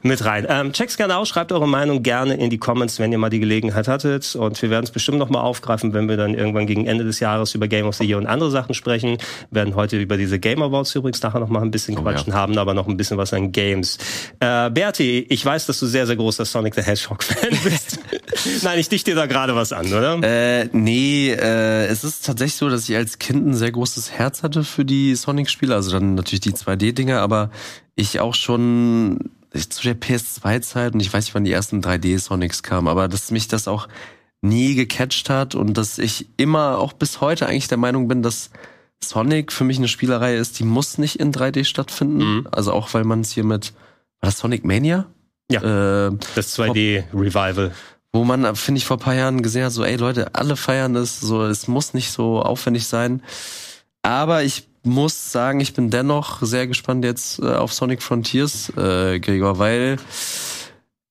mit 0.02 0.24
rein. 0.24 0.46
Ähm, 0.48 0.72
checkt's 0.72 0.96
gerne 0.96 1.16
aus, 1.16 1.28
schreibt 1.28 1.52
eure 1.52 1.68
Meinung 1.68 2.02
gerne 2.02 2.34
in 2.34 2.50
die 2.50 2.58
Comments, 2.58 2.98
wenn 2.98 3.12
ihr 3.12 3.18
mal 3.18 3.30
die 3.30 3.38
Gelegenheit 3.38 3.86
hattet. 3.86 4.34
Und 4.34 4.60
wir 4.60 4.68
werden 4.68 4.82
es 4.82 4.90
bestimmt 4.90 5.18
nochmal 5.18 5.42
aufgreifen, 5.42 5.94
wenn 5.94 6.08
wir 6.08 6.16
dann 6.16 6.34
irgendwann 6.34 6.66
gegen 6.66 6.86
Ende 6.86 7.04
des 7.04 7.20
Jahres 7.20 7.54
über 7.54 7.68
Game 7.68 7.86
of 7.86 7.94
the 7.94 8.04
Year 8.04 8.18
und 8.18 8.26
andere 8.26 8.50
Sachen 8.50 8.74
sprechen. 8.74 9.18
Wir 9.50 9.62
werden 9.62 9.76
heute 9.76 9.96
über 9.96 10.16
diese 10.16 10.40
Game 10.40 10.60
Awards 10.60 10.92
übrigens 10.96 11.22
nachher 11.22 11.38
nochmal 11.38 11.62
ein 11.62 11.70
bisschen 11.70 11.96
oh, 11.96 12.02
quatschen, 12.02 12.32
ja. 12.32 12.38
haben 12.38 12.58
aber 12.58 12.74
noch 12.74 12.88
ein 12.88 12.96
bisschen 12.96 13.16
was 13.16 13.32
an 13.32 13.52
Games. 13.52 13.98
Äh, 14.40 14.70
Berti, 14.70 15.24
ich 15.28 15.44
weiß, 15.44 15.66
dass 15.66 15.78
du 15.78 15.86
sehr, 15.86 16.08
sehr 16.08 16.16
großer 16.16 16.44
Sonic 16.44 16.74
the 16.74 16.82
Hedgehog-Fan 16.82 17.58
bist. 17.62 18.00
Nein, 18.64 18.80
ich 18.80 18.88
dichte 18.88 19.12
dir 19.12 19.16
da 19.16 19.26
gerade 19.26 19.54
was 19.54 19.72
an, 19.72 19.86
oder? 19.86 20.18
Äh, 20.22 20.68
nee, 20.72 21.30
äh, 21.30 21.86
es 21.86 22.02
ist 22.02 22.26
tatsächlich 22.26 22.56
so, 22.56 22.68
dass 22.68 22.88
ich 22.88 22.96
als 22.96 23.20
Kind 23.20 23.46
ein 23.46 23.54
sehr 23.54 23.70
großes 23.70 24.10
Herz 24.10 24.42
hatte 24.42 24.64
für 24.64 24.84
die 24.84 25.14
Sonic-Spiele. 25.14 25.74
Also 25.74 25.92
dann 25.92 26.07
natürlich 26.14 26.40
die 26.40 26.52
2D-Dinger, 26.52 27.20
aber 27.20 27.50
ich 27.94 28.20
auch 28.20 28.34
schon 28.34 29.30
zu 29.52 29.82
der 29.82 29.98
PS2-Zeit 29.98 30.94
und 30.94 31.00
ich 31.00 31.12
weiß 31.12 31.24
nicht, 31.24 31.34
wann 31.34 31.44
die 31.44 31.52
ersten 31.52 31.80
3D-Sonics 31.80 32.62
kamen, 32.62 32.88
aber 32.88 33.08
dass 33.08 33.30
mich 33.30 33.48
das 33.48 33.66
auch 33.66 33.88
nie 34.40 34.74
gecatcht 34.74 35.30
hat 35.30 35.54
und 35.54 35.74
dass 35.74 35.98
ich 35.98 36.26
immer 36.36 36.78
auch 36.78 36.92
bis 36.92 37.20
heute 37.20 37.46
eigentlich 37.46 37.68
der 37.68 37.78
Meinung 37.78 38.08
bin, 38.08 38.22
dass 38.22 38.50
Sonic 39.02 39.52
für 39.52 39.64
mich 39.64 39.78
eine 39.78 39.88
Spielerei 39.88 40.36
ist, 40.36 40.58
die 40.58 40.64
muss 40.64 40.98
nicht 40.98 41.16
in 41.18 41.32
3D 41.32 41.64
stattfinden. 41.64 42.18
Mhm. 42.18 42.48
Also 42.50 42.72
auch 42.72 42.92
weil 42.94 43.04
man 43.04 43.20
es 43.20 43.32
hier 43.32 43.44
mit 43.44 43.72
war 44.20 44.30
das 44.30 44.38
Sonic 44.38 44.64
Mania? 44.64 45.06
Ja. 45.50 46.08
Äh, 46.08 46.16
das 46.34 46.58
2D 46.58 47.04
Revival 47.14 47.72
wo 48.12 48.24
man, 48.24 48.56
finde 48.56 48.78
ich, 48.78 48.86
vor 48.86 48.98
paar 48.98 49.14
Jahren 49.14 49.42
gesehen 49.42 49.64
hat, 49.64 49.72
so, 49.72 49.84
ey 49.84 49.96
Leute, 49.96 50.34
alle 50.34 50.56
feiern 50.56 50.96
es, 50.96 51.20
so, 51.20 51.44
es 51.44 51.68
muss 51.68 51.94
nicht 51.94 52.10
so 52.10 52.40
aufwendig 52.40 52.86
sein. 52.86 53.22
Aber 54.08 54.42
ich 54.42 54.66
muss 54.84 55.32
sagen, 55.32 55.60
ich 55.60 55.74
bin 55.74 55.90
dennoch 55.90 56.40
sehr 56.40 56.66
gespannt 56.66 57.04
jetzt 57.04 57.40
äh, 57.40 57.52
auf 57.52 57.74
Sonic 57.74 58.02
Frontiers, 58.02 58.72
äh, 58.74 59.20
Gregor, 59.20 59.58
weil 59.58 59.98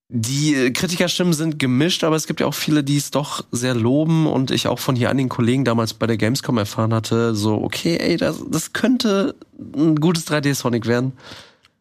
die 0.09 0.73
Kritikerstimmen 0.73 1.33
sind 1.33 1.59
gemischt, 1.59 2.03
aber 2.03 2.15
es 2.15 2.25
gibt 2.25 2.39
ja 2.39 2.47
auch 2.47 2.55
viele, 2.55 2.83
die 2.83 2.97
es 2.97 3.11
doch 3.11 3.45
sehr 3.51 3.75
loben 3.75 4.25
und 4.25 4.49
ich 4.49 4.67
auch 4.67 4.79
von 4.79 4.95
hier 4.95 5.11
an 5.11 5.17
den 5.17 5.29
Kollegen 5.29 5.63
damals 5.63 5.93
bei 5.93 6.07
der 6.07 6.17
Gamescom 6.17 6.57
erfahren 6.57 6.91
hatte, 6.91 7.35
so, 7.35 7.61
okay, 7.61 7.97
ey, 7.97 8.17
das, 8.17 8.43
das 8.49 8.73
könnte 8.73 9.35
ein 9.75 9.97
gutes 9.97 10.25
3D-Sonic 10.27 10.87
werden. 10.87 11.11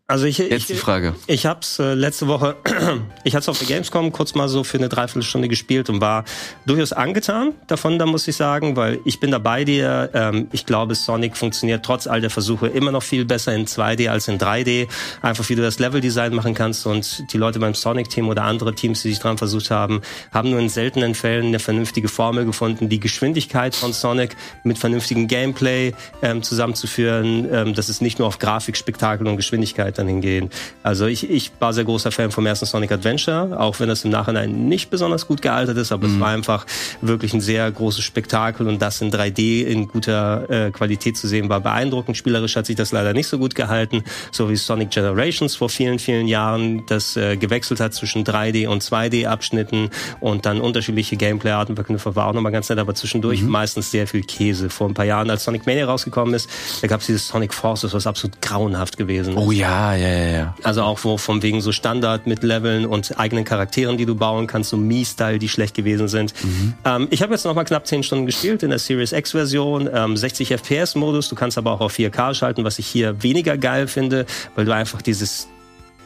Also 0.08 0.26
ich, 0.26 0.38
Jetzt 0.38 0.52
ich, 0.52 0.66
die 0.66 0.74
Frage. 0.74 1.16
Ich 1.26 1.46
habe 1.46 1.60
es 1.62 1.80
äh, 1.80 1.94
letzte 1.94 2.28
Woche, 2.28 2.54
ich 3.24 3.34
hatte 3.34 3.42
es 3.42 3.48
auf 3.48 3.58
der 3.58 3.66
Gamescom 3.66 4.12
kurz 4.12 4.36
mal 4.36 4.48
so 4.48 4.62
für 4.62 4.78
eine 4.78 4.88
Dreiviertelstunde 4.88 5.48
gespielt 5.48 5.90
und 5.90 6.00
war 6.00 6.24
durchaus 6.64 6.92
angetan 6.92 7.54
davon, 7.66 7.98
da 7.98 8.06
muss 8.06 8.28
ich 8.28 8.36
sagen, 8.36 8.76
weil 8.76 9.00
ich 9.04 9.18
bin 9.18 9.32
da 9.32 9.40
bei 9.40 9.64
dir. 9.64 10.10
Ähm, 10.14 10.46
ich 10.52 10.64
glaube, 10.64 10.94
Sonic 10.94 11.36
funktioniert 11.36 11.84
trotz 11.84 12.06
all 12.06 12.20
der 12.20 12.30
Versuche 12.30 12.68
immer 12.68 12.92
noch 12.92 13.02
viel 13.02 13.24
besser 13.24 13.52
in 13.52 13.66
2D 13.66 14.08
als 14.08 14.28
in 14.28 14.38
3D. 14.38 14.86
Einfach 15.22 15.48
wie 15.48 15.56
du 15.56 15.62
das 15.62 15.80
Leveldesign 15.80 16.32
machen 16.32 16.54
kannst 16.54 16.86
und 16.86 17.32
die 17.32 17.36
Leute 17.36 17.58
beim 17.58 17.74
Sonic-Team 17.74 18.28
oder 18.28 18.44
andere 18.44 18.76
Teams, 18.76 19.02
die 19.02 19.08
sich 19.08 19.18
dran 19.18 19.38
versucht 19.38 19.72
haben, 19.72 20.02
haben 20.30 20.50
nur 20.50 20.60
in 20.60 20.68
seltenen 20.68 21.16
Fällen 21.16 21.46
eine 21.46 21.58
vernünftige 21.58 22.06
Formel 22.06 22.44
gefunden, 22.44 22.88
die 22.88 23.00
Geschwindigkeit 23.00 23.74
von 23.74 23.92
Sonic 23.92 24.36
mit 24.62 24.78
vernünftigem 24.78 25.26
Gameplay 25.26 25.94
ähm, 26.22 26.44
zusammenzuführen, 26.44 27.48
ähm, 27.50 27.74
dass 27.74 27.88
es 27.88 28.00
nicht 28.00 28.20
nur 28.20 28.28
auf 28.28 28.38
Grafik, 28.38 28.76
Spektakel 28.76 29.26
und 29.26 29.36
Geschwindigkeit 29.36 29.95
dann 29.98 30.08
hingehen. 30.08 30.50
Also 30.82 31.06
ich, 31.06 31.28
ich 31.28 31.52
war 31.58 31.72
sehr 31.72 31.84
großer 31.84 32.12
Fan 32.12 32.30
vom 32.30 32.46
ersten 32.46 32.66
Sonic 32.66 32.92
Adventure, 32.92 33.58
auch 33.58 33.80
wenn 33.80 33.88
das 33.88 34.04
im 34.04 34.10
Nachhinein 34.10 34.68
nicht 34.68 34.90
besonders 34.90 35.26
gut 35.26 35.42
gealtert 35.42 35.76
ist, 35.76 35.92
aber 35.92 36.06
mhm. 36.06 36.14
es 36.14 36.20
war 36.20 36.28
einfach 36.28 36.66
wirklich 37.00 37.34
ein 37.34 37.40
sehr 37.40 37.70
großes 37.70 38.04
Spektakel 38.04 38.68
und 38.68 38.80
das 38.80 39.00
in 39.00 39.10
3D 39.10 39.64
in 39.64 39.88
guter 39.88 40.48
äh, 40.50 40.70
Qualität 40.70 41.16
zu 41.16 41.28
sehen 41.28 41.48
war 41.48 41.60
beeindruckend. 41.60 42.16
Spielerisch 42.16 42.56
hat 42.56 42.66
sich 42.66 42.76
das 42.76 42.92
leider 42.92 43.12
nicht 43.12 43.26
so 43.26 43.38
gut 43.38 43.54
gehalten, 43.54 44.04
so 44.32 44.50
wie 44.50 44.56
Sonic 44.56 44.90
Generations 44.90 45.56
vor 45.56 45.68
vielen, 45.68 45.98
vielen 45.98 46.26
Jahren, 46.26 46.84
das 46.86 47.16
äh, 47.16 47.36
gewechselt 47.36 47.80
hat 47.80 47.94
zwischen 47.94 48.24
3D 48.24 48.68
und 48.68 48.82
2D 48.82 49.26
Abschnitten 49.26 49.90
und 50.20 50.46
dann 50.46 50.60
unterschiedliche 50.60 51.16
Gameplay-Arten 51.16 51.74
verknüpft, 51.74 52.06
war 52.14 52.28
auch 52.28 52.32
nochmal 52.32 52.52
ganz 52.52 52.68
nett, 52.68 52.78
aber 52.78 52.94
zwischendurch 52.94 53.42
mhm. 53.42 53.48
meistens 53.48 53.90
sehr 53.90 54.06
viel 54.06 54.22
Käse. 54.22 54.70
Vor 54.70 54.88
ein 54.88 54.94
paar 54.94 55.04
Jahren, 55.04 55.30
als 55.30 55.44
Sonic 55.44 55.66
Mania 55.66 55.86
rausgekommen 55.86 56.34
ist, 56.34 56.48
da 56.82 56.88
gab 56.88 57.00
es 57.00 57.06
dieses 57.06 57.26
Sonic 57.28 57.54
Forces, 57.54 57.94
was 57.94 58.06
absolut 58.06 58.40
grauenhaft 58.42 58.96
gewesen 58.96 59.36
ist. 59.36 59.40
Oh 59.40 59.50
ja, 59.50 59.85
ja, 59.94 60.08
ja, 60.08 60.26
ja. 60.26 60.54
Also 60.62 60.82
auch 60.82 61.02
wo 61.04 61.16
von 61.18 61.42
wegen 61.42 61.60
so 61.60 61.72
Standard 61.72 62.26
mit 62.26 62.42
Leveln 62.42 62.86
und 62.86 63.18
eigenen 63.18 63.44
Charakteren, 63.44 63.96
die 63.96 64.06
du 64.06 64.14
bauen 64.14 64.46
kannst, 64.46 64.70
so 64.70 64.76
Me-Style, 64.76 65.38
die 65.38 65.48
schlecht 65.48 65.74
gewesen 65.74 66.08
sind. 66.08 66.32
Mhm. 66.42 66.74
Ähm, 66.84 67.08
ich 67.10 67.22
habe 67.22 67.32
jetzt 67.32 67.44
noch 67.44 67.54
mal 67.54 67.64
knapp 67.64 67.86
10 67.86 68.02
Stunden 68.02 68.26
gespielt 68.26 68.62
in 68.62 68.70
der 68.70 68.78
Series 68.78 69.12
X-Version, 69.12 69.88
ähm, 69.92 70.16
60 70.16 70.52
FPS-Modus. 70.52 71.28
Du 71.28 71.34
kannst 71.34 71.58
aber 71.58 71.72
auch 71.72 71.80
auf 71.80 71.94
4K 71.94 72.34
schalten, 72.34 72.64
was 72.64 72.78
ich 72.78 72.86
hier 72.86 73.22
weniger 73.22 73.58
geil 73.58 73.86
finde, 73.86 74.26
weil 74.54 74.64
du 74.64 74.74
einfach 74.74 75.02
dieses 75.02 75.48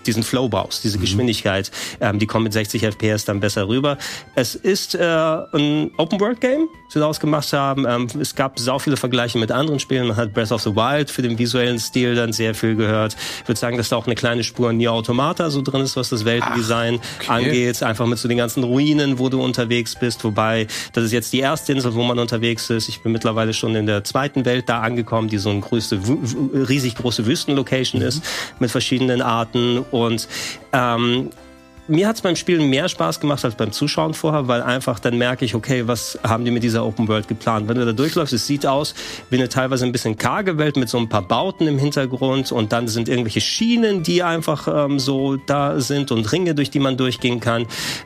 diesen 0.07 0.23
Flow 0.23 0.49
brauchst, 0.49 0.85
diese 0.85 0.99
mhm. 0.99 1.03
Geschwindigkeit, 1.03 1.71
ähm, 2.01 2.19
die 2.19 2.27
kommt 2.27 2.45
mit 2.45 2.53
60 2.53 2.83
FPS 2.83 3.25
dann 3.25 3.41
besser 3.41 3.69
rüber. 3.69 3.99
Es 4.35 4.55
ist 4.55 4.95
äh, 4.95 5.01
ein 5.01 5.91
Open-World-Game, 5.97 6.69
das 6.87 6.95
wir 6.97 7.01
daraus 7.01 7.21
gemacht 7.21 7.53
haben. 7.53 7.87
Ähm, 7.89 8.09
es 8.21 8.35
gab 8.35 8.59
sau 8.59 8.79
viele 8.79 8.97
Vergleiche 8.97 9.39
mit 9.39 9.53
anderen 9.53 9.81
Spielen. 9.81 10.09
Man 10.09 10.17
hat 10.17 10.33
Breath 10.33 10.53
of 10.53 10.63
the 10.63 10.75
Wild 10.75 11.11
für 11.11 11.23
den 11.23 11.39
visuellen 11.39 11.79
Stil 11.79 12.15
dann 12.15 12.33
sehr 12.33 12.55
viel 12.55 12.77
gehört. 12.77 13.17
Ich 13.43 13.49
würde 13.49 13.59
sagen, 13.59 13.77
dass 13.77 13.89
da 13.89 13.97
auch 13.97 14.07
eine 14.07 14.15
kleine 14.15 14.45
Spur 14.45 14.73
Nier 14.73 14.93
Automata 14.93 15.51
so 15.51 15.63
drin 15.63 15.83
ist, 15.83 15.97
was 15.97 16.11
das 16.11 16.25
Weltendesign 16.25 17.01
Ach, 17.01 17.23
okay. 17.23 17.31
angeht. 17.31 17.83
Einfach 17.83 18.07
mit 18.07 18.19
so 18.19 18.29
den 18.29 18.39
ganzen 18.39 18.65
Ruinen, 18.65 19.19
wo 19.19 19.29
du 19.29 19.43
unterwegs 19.43 19.95
bist. 19.95 20.25
Wobei, 20.25 20.67
das 20.93 21.05
ist 21.05 21.13
jetzt 21.13 21.33
die 21.33 21.41
erste 21.41 21.73
Insel, 21.73 21.95
wo 21.95 22.03
man 22.03 22.19
unterwegs 22.19 22.69
ist. 22.71 22.89
Ich 22.89 23.03
bin 23.03 23.13
mittlerweile 23.13 23.55
schon 23.55 23.75
in 23.75 23.87
der 23.87 24.05
zweiten 24.05 24.45
Welt 24.45 24.69
da 24.69 24.81
angekommen, 24.81 25.29
die 25.29 25.39
so 25.39 25.51
eine 25.51 25.61
größte, 25.61 26.01
riesig 26.69 26.97
große 26.97 27.27
Wüstenlocation 27.27 28.01
mhm. 28.01 28.09
ist, 28.09 28.23
mit 28.59 28.71
verschiedenen 28.71 29.23
Arten 29.23 29.85
und 29.91 30.29
ähm, 30.73 31.31
mir 31.91 32.07
hat 32.07 32.17
es 32.17 32.23
beim 32.23 32.37
Spielen 32.37 32.71
mehr 32.71 32.89
Spaß 32.89 33.19
gemacht 33.19 33.45
als 33.45 33.57
beim 33.57 33.73
Zuschauen 33.73 34.15
vorher, 34.15 34.47
weil 34.47 34.63
einfach 34.63 35.01
dann 35.01 35.19
merke 35.19 35.45
ich, 35.45 35.57
okay, 35.57 35.89
was 35.89 36.19
haben 36.23 36.45
die 36.45 36.53
mit 36.53 36.63
dieser 36.63 36.87
Open 36.87 37.09
World 37.09 37.27
geplant? 37.27 37.69
Wenn 37.69 37.77
du 37.77 37.85
da 37.85 37.93
durchläufst, 37.93 38.33
es 38.33 38.47
sieht 38.47 38.65
aus 38.65 38.95
wie 39.29 39.37
eine 39.37 39.49
teilweise 39.49 39.85
ein 39.85 39.93
bisschen 39.93 40.17
karge 40.17 40.57
Welt 40.57 40.77
mit 40.77 40.89
so 40.89 40.99
ein 40.99 41.09
paar 41.09 41.23
Bauten 41.23 41.67
im 41.67 41.79
Hintergrund 41.79 42.53
und 42.53 42.73
dann 42.73 42.87
sind 42.87 43.09
irgendwelche 43.09 43.41
Schienen, 43.41 44.05
die 44.05 44.23
einfach 44.23 44.69
ähm, 44.69 45.01
so 45.01 45.37
da 45.37 45.81
sind 45.81 46.13
und 46.13 46.31
Ringe, 46.31 46.55
durch 46.55 46.71
die 46.71 46.79
man 46.79 46.97
durchgehen 46.97 47.41
kann. 47.41 47.63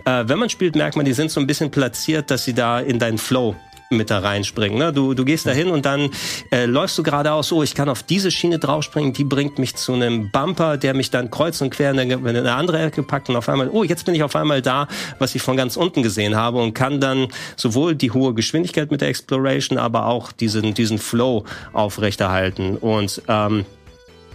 Äh, 0.06 0.24
wenn 0.26 0.38
man 0.38 0.48
spielt, 0.48 0.76
merkt 0.76 0.96
man, 0.96 1.04
die 1.04 1.12
sind 1.12 1.30
so 1.30 1.38
ein 1.38 1.46
bisschen 1.46 1.70
platziert, 1.70 2.30
dass 2.30 2.44
sie 2.44 2.54
da 2.54 2.80
in 2.80 2.98
deinen 2.98 3.18
Flow 3.18 3.54
mit 3.90 4.10
da 4.10 4.18
reinspringen. 4.18 4.78
Ne? 4.78 4.92
Du, 4.92 5.14
du 5.14 5.24
gehst 5.24 5.46
da 5.46 5.50
hin 5.50 5.68
und 5.68 5.86
dann 5.86 6.10
äh, 6.50 6.66
läufst 6.66 6.96
du 6.98 7.02
geradeaus, 7.02 7.52
oh, 7.52 7.62
ich 7.62 7.74
kann 7.74 7.88
auf 7.88 8.02
diese 8.02 8.30
Schiene 8.30 8.58
draufspringen, 8.58 9.12
die 9.12 9.24
bringt 9.24 9.58
mich 9.58 9.76
zu 9.76 9.92
einem 9.92 10.30
Bumper, 10.30 10.76
der 10.76 10.94
mich 10.94 11.10
dann 11.10 11.30
kreuz 11.30 11.60
und 11.60 11.70
quer 11.70 11.90
in 11.90 11.98
eine, 11.98 12.14
in 12.14 12.26
eine 12.26 12.54
andere 12.54 12.80
Ecke 12.80 13.02
packt 13.02 13.28
und 13.28 13.36
auf 13.36 13.48
einmal, 13.48 13.68
oh, 13.70 13.84
jetzt 13.84 14.04
bin 14.04 14.14
ich 14.14 14.22
auf 14.22 14.36
einmal 14.36 14.62
da, 14.62 14.88
was 15.18 15.34
ich 15.34 15.42
von 15.42 15.56
ganz 15.56 15.76
unten 15.76 16.02
gesehen 16.02 16.36
habe 16.36 16.60
und 16.60 16.74
kann 16.74 17.00
dann 17.00 17.28
sowohl 17.56 17.94
die 17.94 18.10
hohe 18.10 18.34
Geschwindigkeit 18.34 18.90
mit 18.90 19.00
der 19.00 19.08
Exploration, 19.08 19.78
aber 19.78 20.06
auch 20.06 20.32
diesen, 20.32 20.74
diesen 20.74 20.98
Flow 20.98 21.44
aufrechterhalten. 21.72 22.76
Und 22.76 23.22
ähm, 23.28 23.64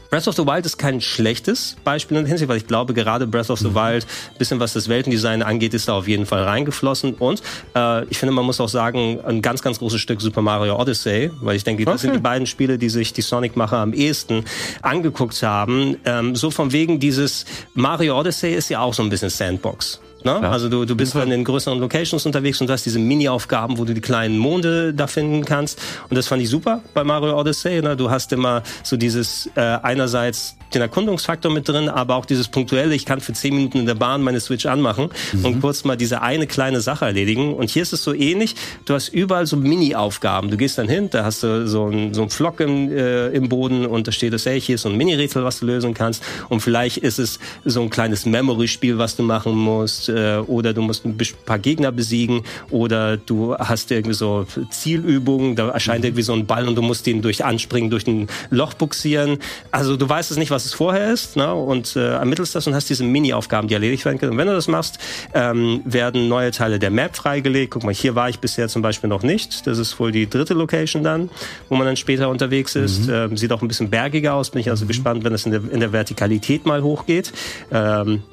Breath 0.09 0.27
of 0.27 0.35
the 0.35 0.45
Wild 0.45 0.65
ist 0.65 0.77
kein 0.77 1.01
schlechtes 1.01 1.75
Beispiel 1.83 2.17
in 2.17 2.23
der 2.23 2.29
Hinsicht, 2.29 2.49
weil 2.49 2.57
ich 2.57 2.65
glaube, 2.65 2.95
gerade 2.95 3.27
Breath 3.27 3.51
of 3.51 3.59
the 3.59 3.69
mhm. 3.69 3.75
Wild, 3.75 4.07
bisschen 4.39 4.59
was 4.59 4.73
das 4.73 4.89
Weltendesign 4.89 5.43
angeht, 5.43 5.73
ist 5.75 5.87
da 5.87 5.93
auf 5.93 6.07
jeden 6.07 6.25
Fall 6.25 6.43
reingeflossen. 6.43 7.13
Und 7.13 7.43
äh, 7.75 8.05
ich 8.05 8.17
finde, 8.17 8.33
man 8.33 8.45
muss 8.45 8.59
auch 8.59 8.69
sagen, 8.69 9.19
ein 9.23 9.41
ganz, 9.41 9.61
ganz 9.61 9.77
großes 9.77 10.01
Stück 10.01 10.19
Super 10.19 10.41
Mario 10.41 10.79
Odyssey, 10.79 11.29
weil 11.41 11.55
ich 11.55 11.63
denke, 11.63 11.85
das 11.85 11.95
okay. 11.95 12.01
sind 12.01 12.15
die 12.15 12.21
beiden 12.21 12.47
Spiele, 12.47 12.79
die 12.79 12.89
sich 12.89 13.13
die 13.13 13.21
Sonic-Macher 13.21 13.77
am 13.77 13.93
ehesten 13.93 14.45
angeguckt 14.81 15.41
haben. 15.43 15.97
Ähm, 16.05 16.35
so 16.35 16.49
von 16.49 16.71
wegen 16.71 16.99
dieses 16.99 17.45
Mario 17.75 18.19
Odyssey 18.19 18.53
ist 18.53 18.69
ja 18.69 18.79
auch 18.79 18.95
so 18.95 19.03
ein 19.03 19.09
bisschen 19.09 19.29
Sandbox. 19.29 20.01
Ne? 20.23 20.39
Ja. 20.41 20.51
Also 20.51 20.67
du, 20.67 20.85
du 20.85 20.95
bist 20.95 21.15
dann 21.15 21.31
in 21.31 21.43
größeren 21.43 21.79
Locations 21.79 22.25
unterwegs 22.25 22.59
und 22.59 22.69
hast 22.69 22.85
diese 22.85 22.99
Mini-Aufgaben, 22.99 23.77
wo 23.77 23.85
du 23.85 23.93
die 23.93 24.01
kleinen 24.01 24.37
Monde 24.37 24.93
da 24.93 25.07
finden 25.07 25.45
kannst. 25.45 25.79
Und 26.09 26.17
das 26.17 26.27
fand 26.27 26.41
ich 26.41 26.49
super 26.49 26.81
bei 26.93 27.03
Mario 27.03 27.39
Odyssey. 27.39 27.81
Ne? 27.81 27.95
Du 27.95 28.09
hast 28.09 28.33
immer 28.33 28.63
so 28.83 28.97
dieses 28.97 29.49
äh, 29.55 29.61
einerseits 29.61 30.55
den 30.73 30.81
Erkundungsfaktor 30.81 31.51
mit 31.51 31.67
drin, 31.67 31.89
aber 31.89 32.15
auch 32.15 32.25
dieses 32.25 32.47
punktuelle, 32.47 32.93
ich 32.93 33.05
kann 33.05 33.21
für 33.21 33.33
zehn 33.33 33.55
Minuten 33.55 33.79
in 33.79 33.85
der 33.87 33.95
Bahn 33.95 34.21
meine 34.21 34.39
Switch 34.39 34.67
anmachen 34.67 35.09
mhm. 35.33 35.45
und 35.45 35.61
kurz 35.61 35.83
mal 35.83 35.95
diese 35.95 36.21
eine 36.21 36.45
kleine 36.45 36.81
Sache 36.81 37.05
erledigen. 37.05 37.55
Und 37.55 37.71
hier 37.71 37.81
ist 37.81 37.93
es 37.93 38.03
so 38.03 38.13
ähnlich. 38.13 38.55
Du 38.85 38.93
hast 38.93 39.07
überall 39.09 39.47
so 39.47 39.57
Mini-Aufgaben. 39.57 40.51
Du 40.51 40.57
gehst 40.57 40.77
dann 40.77 40.87
hin, 40.87 41.09
da 41.09 41.23
hast 41.23 41.41
du 41.41 41.67
so 41.67 41.87
ein, 41.87 42.13
so 42.13 42.21
ein 42.21 42.29
Flock 42.29 42.59
im, 42.59 42.91
äh, 42.91 43.29
im 43.29 43.49
Boden 43.49 43.85
und 43.85 44.07
da 44.07 44.11
steht 44.11 44.33
es, 44.33 44.45
hey, 44.45 44.61
hier 44.61 44.75
ist 44.75 44.83
so 44.83 44.89
ein 44.89 44.97
Mini-Rätsel, 44.97 45.43
was 45.43 45.59
du 45.59 45.65
lösen 45.65 45.93
kannst. 45.93 46.23
Und 46.49 46.59
vielleicht 46.59 46.97
ist 46.97 47.17
es 47.17 47.39
so 47.65 47.81
ein 47.81 47.89
kleines 47.89 48.25
Memory-Spiel, 48.25 48.97
was 48.99 49.15
du 49.15 49.23
machen 49.23 49.55
musst 49.55 50.08
äh, 50.09 50.37
oder 50.47 50.73
du 50.73 50.81
musst 50.81 51.05
ein 51.05 51.17
paar 51.45 51.59
Gegner 51.59 51.91
besiegen 51.91 52.41
oder 52.69 53.17
du 53.17 53.55
hast 53.55 53.91
irgendwie 53.91 54.13
so 54.15 54.45
Zielübungen, 54.71 55.55
da 55.55 55.69
erscheint 55.69 55.99
mhm. 55.99 56.07
irgendwie 56.07 56.23
so 56.23 56.33
ein 56.33 56.45
Ball 56.45 56.67
und 56.67 56.75
du 56.75 56.81
musst 56.81 57.05
den 57.05 57.21
durch 57.21 57.43
Anspringen 57.43 57.89
durch 57.89 58.07
ein 58.07 58.27
Loch 58.49 58.73
buxieren. 58.73 59.37
Also 59.71 59.95
du 59.97 60.07
weißt 60.07 60.31
es 60.31 60.37
nicht, 60.37 60.51
was 60.51 60.65
es 60.65 60.73
vorher 60.73 61.11
ist 61.11 61.35
ne? 61.35 61.53
und 61.53 61.95
äh, 61.95 62.13
ermittelst 62.13 62.55
das 62.55 62.67
und 62.67 62.75
hast 62.75 62.89
diese 62.89 63.03
Mini-Aufgaben, 63.03 63.67
die 63.67 63.73
erledigt 63.73 64.05
werden 64.05 64.17
können. 64.17 64.33
Und 64.33 64.37
wenn 64.37 64.47
du 64.47 64.53
das 64.53 64.67
machst, 64.67 64.99
ähm, 65.33 65.81
werden 65.85 66.27
neue 66.27 66.51
Teile 66.51 66.79
der 66.79 66.89
Map 66.89 67.15
freigelegt. 67.15 67.71
Guck 67.71 67.83
mal, 67.83 67.93
hier 67.93 68.15
war 68.15 68.29
ich 68.29 68.39
bisher 68.39 68.67
zum 68.67 68.81
Beispiel 68.81 69.09
noch 69.09 69.23
nicht. 69.23 69.67
Das 69.67 69.77
ist 69.77 69.99
wohl 69.99 70.11
die 70.11 70.29
dritte 70.29 70.53
Location 70.53 71.03
dann, 71.03 71.29
wo 71.69 71.75
man 71.75 71.85
dann 71.85 71.97
später 71.97 72.29
unterwegs 72.29 72.75
ist. 72.75 73.07
Mhm. 73.07 73.13
Ähm, 73.13 73.37
sieht 73.37 73.51
auch 73.51 73.61
ein 73.61 73.67
bisschen 73.67 73.89
bergiger 73.89 74.33
aus. 74.33 74.49
Bin 74.49 74.61
ich 74.61 74.69
also 74.69 74.85
mhm. 74.85 74.89
gespannt, 74.89 75.23
wenn 75.23 75.33
es 75.33 75.45
in 75.45 75.51
der, 75.51 75.61
in 75.71 75.79
der 75.79 75.91
Vertikalität 75.91 76.65
mal 76.65 76.83
hochgeht. 76.83 77.31
Ähm, 77.71 78.23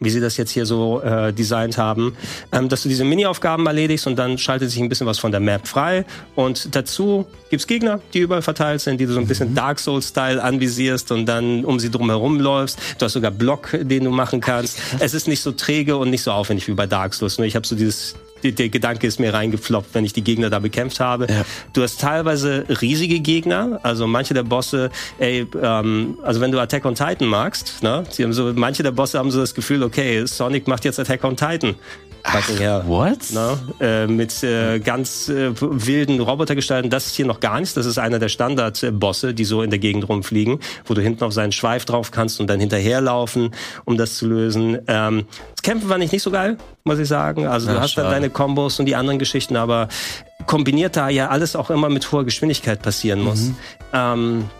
wie 0.00 0.10
sie 0.10 0.20
das 0.20 0.36
jetzt 0.36 0.50
hier 0.50 0.66
so 0.66 1.00
äh, 1.02 1.32
designt 1.32 1.78
haben, 1.78 2.16
ähm, 2.52 2.68
dass 2.68 2.82
du 2.82 2.88
diese 2.88 3.04
Mini-Aufgaben 3.04 3.66
erledigst 3.66 4.06
und 4.06 4.16
dann 4.16 4.38
schaltet 4.38 4.70
sich 4.70 4.80
ein 4.80 4.88
bisschen 4.88 5.06
was 5.06 5.18
von 5.18 5.30
der 5.30 5.40
Map 5.40 5.68
frei. 5.68 6.04
Und 6.34 6.74
dazu 6.74 7.26
gibt's 7.50 7.66
Gegner, 7.66 8.00
die 8.14 8.20
überall 8.20 8.42
verteilt 8.42 8.80
sind, 8.80 8.98
die 8.98 9.06
du 9.06 9.12
so 9.12 9.20
ein 9.20 9.26
bisschen 9.26 9.50
mhm. 9.50 9.54
Dark 9.54 9.78
Souls-Style 9.78 10.42
anvisierst 10.42 11.12
und 11.12 11.26
dann 11.26 11.64
um 11.64 11.78
sie 11.78 11.90
drum 11.90 12.08
herum 12.08 12.40
läufst. 12.40 12.78
Du 12.98 13.04
hast 13.04 13.12
sogar 13.12 13.30
Block, 13.30 13.70
den 13.72 14.04
du 14.04 14.10
machen 14.10 14.40
kannst. 14.40 14.80
Es 14.98 15.14
ist 15.14 15.28
nicht 15.28 15.42
so 15.42 15.52
träge 15.52 15.96
und 15.96 16.10
nicht 16.10 16.22
so 16.22 16.32
aufwendig 16.32 16.66
wie 16.68 16.72
bei 16.72 16.86
Dark 16.86 17.14
Souls. 17.14 17.38
Nur 17.38 17.46
ich 17.46 17.54
habe 17.54 17.66
so 17.66 17.76
dieses 17.76 18.14
der 18.42 18.68
Gedanke 18.68 19.06
ist 19.06 19.20
mir 19.20 19.32
reingefloppt, 19.32 19.94
wenn 19.94 20.04
ich 20.04 20.12
die 20.12 20.24
Gegner 20.24 20.50
da 20.50 20.58
bekämpft 20.58 21.00
habe. 21.00 21.26
Ja. 21.28 21.44
Du 21.72 21.82
hast 21.82 22.00
teilweise 22.00 22.64
riesige 22.80 23.20
Gegner, 23.20 23.80
also 23.82 24.06
manche 24.06 24.34
der 24.34 24.42
Bosse, 24.42 24.90
ey, 25.18 25.46
ähm, 25.62 26.18
also 26.22 26.40
wenn 26.40 26.50
du 26.50 26.58
Attack 26.58 26.84
on 26.84 26.94
Titan 26.94 27.28
magst, 27.28 27.82
ne, 27.82 28.04
sie 28.10 28.24
haben 28.24 28.32
so, 28.32 28.52
manche 28.54 28.82
der 28.82 28.92
Bosse 28.92 29.18
haben 29.18 29.30
so 29.30 29.40
das 29.40 29.54
Gefühl, 29.54 29.82
okay, 29.82 30.24
Sonic 30.26 30.68
macht 30.68 30.84
jetzt 30.84 30.98
Attack 30.98 31.24
on 31.24 31.36
Titan. 31.36 31.74
Ach, 32.22 32.48
what? 32.86 33.18
Na, 33.32 33.58
äh, 33.80 34.06
mit 34.06 34.42
äh, 34.42 34.78
ganz 34.78 35.28
äh, 35.28 35.52
wilden 35.60 36.20
Robotergestalten. 36.20 36.90
Das 36.90 37.06
ist 37.06 37.14
hier 37.14 37.26
noch 37.26 37.40
gar 37.40 37.58
nichts. 37.58 37.74
Das 37.74 37.86
ist 37.86 37.98
einer 37.98 38.18
der 38.18 38.28
Standard-Bosse, 38.28 39.34
die 39.34 39.44
so 39.44 39.62
in 39.62 39.70
der 39.70 39.78
Gegend 39.78 40.08
rumfliegen, 40.08 40.60
wo 40.84 40.94
du 40.94 41.00
hinten 41.00 41.24
auf 41.24 41.32
seinen 41.32 41.52
Schweif 41.52 41.84
drauf 41.84 42.10
kannst 42.10 42.40
und 42.40 42.48
dann 42.48 42.60
hinterherlaufen, 42.60 43.50
um 43.84 43.96
das 43.96 44.16
zu 44.16 44.26
lösen. 44.26 44.78
Ähm, 44.86 45.26
das 45.52 45.62
Kämpfen 45.62 45.88
war 45.88 45.98
nicht, 45.98 46.12
nicht 46.12 46.22
so 46.22 46.30
geil, 46.30 46.56
muss 46.84 46.98
ich 46.98 47.08
sagen. 47.08 47.46
Also 47.46 47.68
ja, 47.68 47.74
du 47.74 47.80
hast 47.80 47.92
schade. 47.92 48.06
dann 48.06 48.14
deine 48.14 48.30
Kombos 48.30 48.78
und 48.78 48.86
die 48.86 48.96
anderen 48.96 49.18
Geschichten, 49.18 49.56
aber 49.56 49.88
kombiniert 50.46 50.96
da 50.96 51.08
ja 51.08 51.28
alles 51.28 51.56
auch 51.56 51.70
immer 51.70 51.88
mit 51.88 52.10
hoher 52.12 52.24
Geschwindigkeit 52.24 52.82
passieren 52.82 53.20
muss. 53.20 53.40
Mhm. 53.40 53.56
Ähm, 53.92 54.50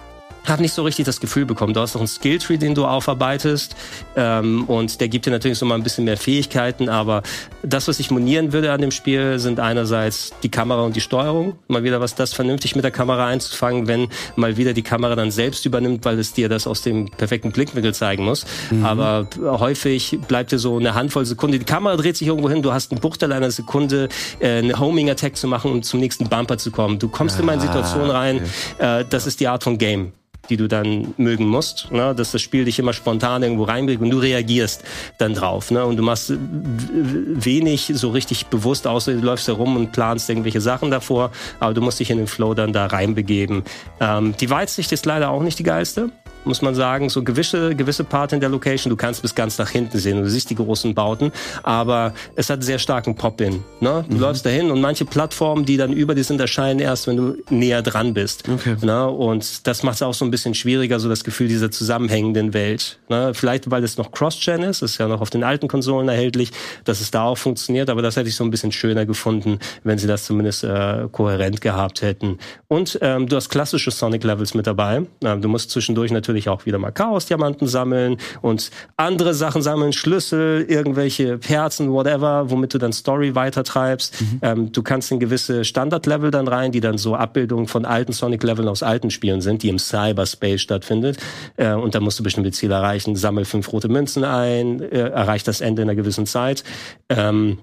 habe 0.46 0.62
nicht 0.62 0.72
so 0.72 0.82
richtig 0.82 1.06
das 1.06 1.20
Gefühl 1.20 1.46
bekommen. 1.46 1.74
Du 1.74 1.80
hast 1.80 1.94
noch 1.94 2.00
einen 2.00 2.08
Skilltree, 2.08 2.56
den 2.56 2.74
du 2.74 2.86
aufarbeitest 2.86 3.76
ähm, 4.16 4.64
und 4.64 5.00
der 5.00 5.08
gibt 5.08 5.26
dir 5.26 5.30
natürlich 5.30 5.58
so 5.58 5.66
mal 5.66 5.74
ein 5.74 5.82
bisschen 5.82 6.04
mehr 6.04 6.16
Fähigkeiten, 6.16 6.88
aber 6.88 7.22
das, 7.62 7.88
was 7.88 8.00
ich 8.00 8.10
monieren 8.10 8.52
würde 8.52 8.72
an 8.72 8.80
dem 8.80 8.90
Spiel, 8.90 9.38
sind 9.38 9.60
einerseits 9.60 10.32
die 10.42 10.50
Kamera 10.50 10.82
und 10.82 10.96
die 10.96 11.00
Steuerung. 11.00 11.58
Mal 11.68 11.84
wieder 11.84 12.00
was 12.00 12.14
das 12.14 12.32
vernünftig 12.32 12.74
mit 12.74 12.84
der 12.84 12.90
Kamera 12.90 13.26
einzufangen, 13.26 13.86
wenn 13.86 14.08
mal 14.36 14.56
wieder 14.56 14.72
die 14.72 14.82
Kamera 14.82 15.14
dann 15.14 15.30
selbst 15.30 15.66
übernimmt, 15.66 16.04
weil 16.04 16.18
es 16.18 16.32
dir 16.32 16.48
das 16.48 16.66
aus 16.66 16.82
dem 16.82 17.10
perfekten 17.10 17.52
Blickwinkel 17.52 17.94
zeigen 17.94 18.24
muss. 18.24 18.46
Mhm. 18.70 18.84
Aber 18.84 19.26
häufig 19.40 20.18
bleibt 20.26 20.52
dir 20.52 20.58
so 20.58 20.78
eine 20.78 20.94
Handvoll 20.94 21.24
Sekunde. 21.24 21.58
Die 21.58 21.64
Kamera 21.64 21.96
dreht 21.96 22.16
sich 22.16 22.28
irgendwo 22.28 22.48
hin, 22.48 22.62
du 22.62 22.72
hast 22.72 22.92
einen 22.92 23.00
Bruchteil 23.00 23.32
einer 23.32 23.50
Sekunde, 23.50 24.08
äh, 24.40 24.58
eine 24.58 24.78
Homing-Attack 24.78 25.36
zu 25.36 25.46
machen, 25.46 25.70
um 25.70 25.82
zum 25.82 26.00
nächsten 26.00 26.28
Bumper 26.28 26.58
zu 26.58 26.70
kommen. 26.70 26.98
Du 26.98 27.08
kommst 27.08 27.38
ah, 27.38 27.42
in 27.42 27.48
eine 27.48 27.60
Situation 27.60 28.10
rein, 28.10 28.40
okay. 28.76 29.00
äh, 29.00 29.04
das 29.08 29.26
ist 29.26 29.40
die 29.40 29.48
Art 29.48 29.64
von 29.64 29.78
Game 29.78 30.12
die 30.48 30.56
du 30.56 30.68
dann 30.68 31.14
mögen 31.16 31.46
musst, 31.46 31.90
ne? 31.92 32.14
dass 32.14 32.32
das 32.32 32.42
Spiel 32.42 32.64
dich 32.64 32.78
immer 32.78 32.92
spontan 32.92 33.42
irgendwo 33.42 33.64
reinbringt 33.64 34.00
und 34.00 34.10
du 34.10 34.18
reagierst 34.18 34.82
dann 35.18 35.34
drauf. 35.34 35.70
Ne? 35.70 35.84
Und 35.84 35.96
du 35.96 36.02
machst 36.02 36.32
wenig 36.32 37.92
so 37.94 38.10
richtig 38.10 38.46
bewusst, 38.46 38.86
außer 38.86 39.12
du 39.12 39.20
läufst 39.20 39.46
herum 39.48 39.76
und 39.76 39.92
planst 39.92 40.28
irgendwelche 40.28 40.60
Sachen 40.60 40.90
davor, 40.90 41.30
aber 41.60 41.74
du 41.74 41.80
musst 41.80 42.00
dich 42.00 42.10
in 42.10 42.18
den 42.18 42.26
Flow 42.26 42.54
dann 42.54 42.72
da 42.72 42.86
reinbegeben. 42.86 43.62
Ähm, 44.00 44.34
die 44.40 44.50
Weitsicht 44.50 44.92
ist 44.92 45.06
leider 45.06 45.30
auch 45.30 45.42
nicht 45.42 45.58
die 45.58 45.64
geilste 45.64 46.10
muss 46.44 46.62
man 46.62 46.74
sagen, 46.74 47.08
so 47.08 47.22
gewisse, 47.22 47.74
gewisse 47.74 48.04
Part 48.04 48.32
in 48.32 48.40
der 48.40 48.48
Location. 48.48 48.90
Du 48.90 48.96
kannst 48.96 49.22
bis 49.22 49.34
ganz 49.34 49.58
nach 49.58 49.70
hinten 49.70 49.98
sehen. 49.98 50.22
Du 50.22 50.28
siehst 50.28 50.50
die 50.50 50.54
großen 50.54 50.94
Bauten, 50.94 51.32
aber 51.62 52.14
es 52.36 52.50
hat 52.50 52.62
sehr 52.64 52.78
starken 52.78 53.14
Pop-In. 53.14 53.62
Ne? 53.80 54.04
Du 54.08 54.16
mhm. 54.16 54.20
läufst 54.20 54.46
dahin 54.46 54.70
und 54.70 54.80
manche 54.80 55.04
Plattformen, 55.04 55.64
die 55.64 55.76
dann 55.76 55.92
über 55.92 56.14
dir 56.14 56.24
sind, 56.24 56.40
erscheinen 56.40 56.80
erst, 56.80 57.06
wenn 57.06 57.16
du 57.16 57.36
näher 57.50 57.82
dran 57.82 58.14
bist. 58.14 58.48
Okay. 58.48 58.76
Ne? 58.80 59.08
Und 59.08 59.66
das 59.66 59.82
macht 59.82 59.96
es 59.96 60.02
auch 60.02 60.14
so 60.14 60.24
ein 60.24 60.30
bisschen 60.30 60.54
schwieriger, 60.54 60.98
so 61.00 61.08
das 61.08 61.24
Gefühl 61.24 61.48
dieser 61.48 61.70
zusammenhängenden 61.70 62.54
Welt. 62.54 62.98
Ne? 63.08 63.32
Vielleicht, 63.34 63.70
weil 63.70 63.84
es 63.84 63.98
noch 63.98 64.12
Cross-Gen 64.12 64.62
ist, 64.62 64.82
ist 64.82 64.98
ja 64.98 65.08
noch 65.08 65.20
auf 65.20 65.30
den 65.30 65.44
alten 65.44 65.68
Konsolen 65.68 66.08
erhältlich, 66.08 66.52
dass 66.84 67.00
es 67.00 67.10
da 67.10 67.24
auch 67.24 67.38
funktioniert, 67.38 67.90
aber 67.90 68.02
das 68.02 68.16
hätte 68.16 68.28
ich 68.28 68.36
so 68.36 68.44
ein 68.44 68.50
bisschen 68.50 68.72
schöner 68.72 69.06
gefunden, 69.06 69.58
wenn 69.84 69.98
sie 69.98 70.06
das 70.06 70.24
zumindest 70.24 70.64
äh, 70.64 71.08
kohärent 71.12 71.60
gehabt 71.60 72.02
hätten. 72.02 72.38
Und 72.68 72.98
ähm, 73.02 73.28
du 73.28 73.36
hast 73.36 73.48
klassische 73.48 73.90
Sonic-Levels 73.90 74.54
mit 74.54 74.66
dabei. 74.66 75.02
Ähm, 75.24 75.42
du 75.42 75.48
musst 75.48 75.70
zwischendurch 75.70 76.10
natürlich 76.10 76.29
natürlich 76.30 76.48
auch 76.48 76.66
wieder 76.66 76.78
mal 76.78 76.90
Chaos-Diamanten 76.90 77.66
sammeln 77.66 78.16
und 78.40 78.70
andere 78.96 79.34
Sachen 79.34 79.62
sammeln, 79.62 79.92
Schlüssel, 79.92 80.64
irgendwelche 80.68 81.38
Herzen, 81.44 81.90
whatever, 81.92 82.50
womit 82.50 82.74
du 82.74 82.78
dann 82.78 82.92
Story 82.92 83.34
weitertreibst. 83.34 84.20
Mhm. 84.20 84.38
Ähm, 84.42 84.72
du 84.72 84.82
kannst 84.82 85.10
in 85.10 85.20
gewisse 85.20 85.64
Standard-Level 85.64 86.30
dann 86.30 86.48
rein, 86.48 86.72
die 86.72 86.80
dann 86.80 86.98
so 86.98 87.14
Abbildungen 87.14 87.66
von 87.66 87.84
alten 87.84 88.12
Sonic-Leveln 88.12 88.68
aus 88.68 88.82
alten 88.82 89.10
Spielen 89.10 89.40
sind, 89.40 89.62
die 89.62 89.68
im 89.68 89.78
Cyberspace 89.78 90.60
stattfindet. 90.60 91.18
Äh, 91.56 91.74
und 91.74 91.94
da 91.94 92.00
musst 92.00 92.18
du 92.18 92.22
bestimmte 92.22 92.52
Ziele 92.52 92.74
erreichen. 92.74 93.16
Sammel 93.16 93.44
fünf 93.44 93.72
rote 93.72 93.88
Münzen 93.88 94.24
ein, 94.24 94.80
äh, 94.80 95.08
erreich 95.08 95.42
das 95.42 95.60
Ende 95.60 95.82
in 95.82 95.88
einer 95.88 95.96
gewissen 95.96 96.26
Zeit. 96.26 96.64
Ähm, 97.08 97.58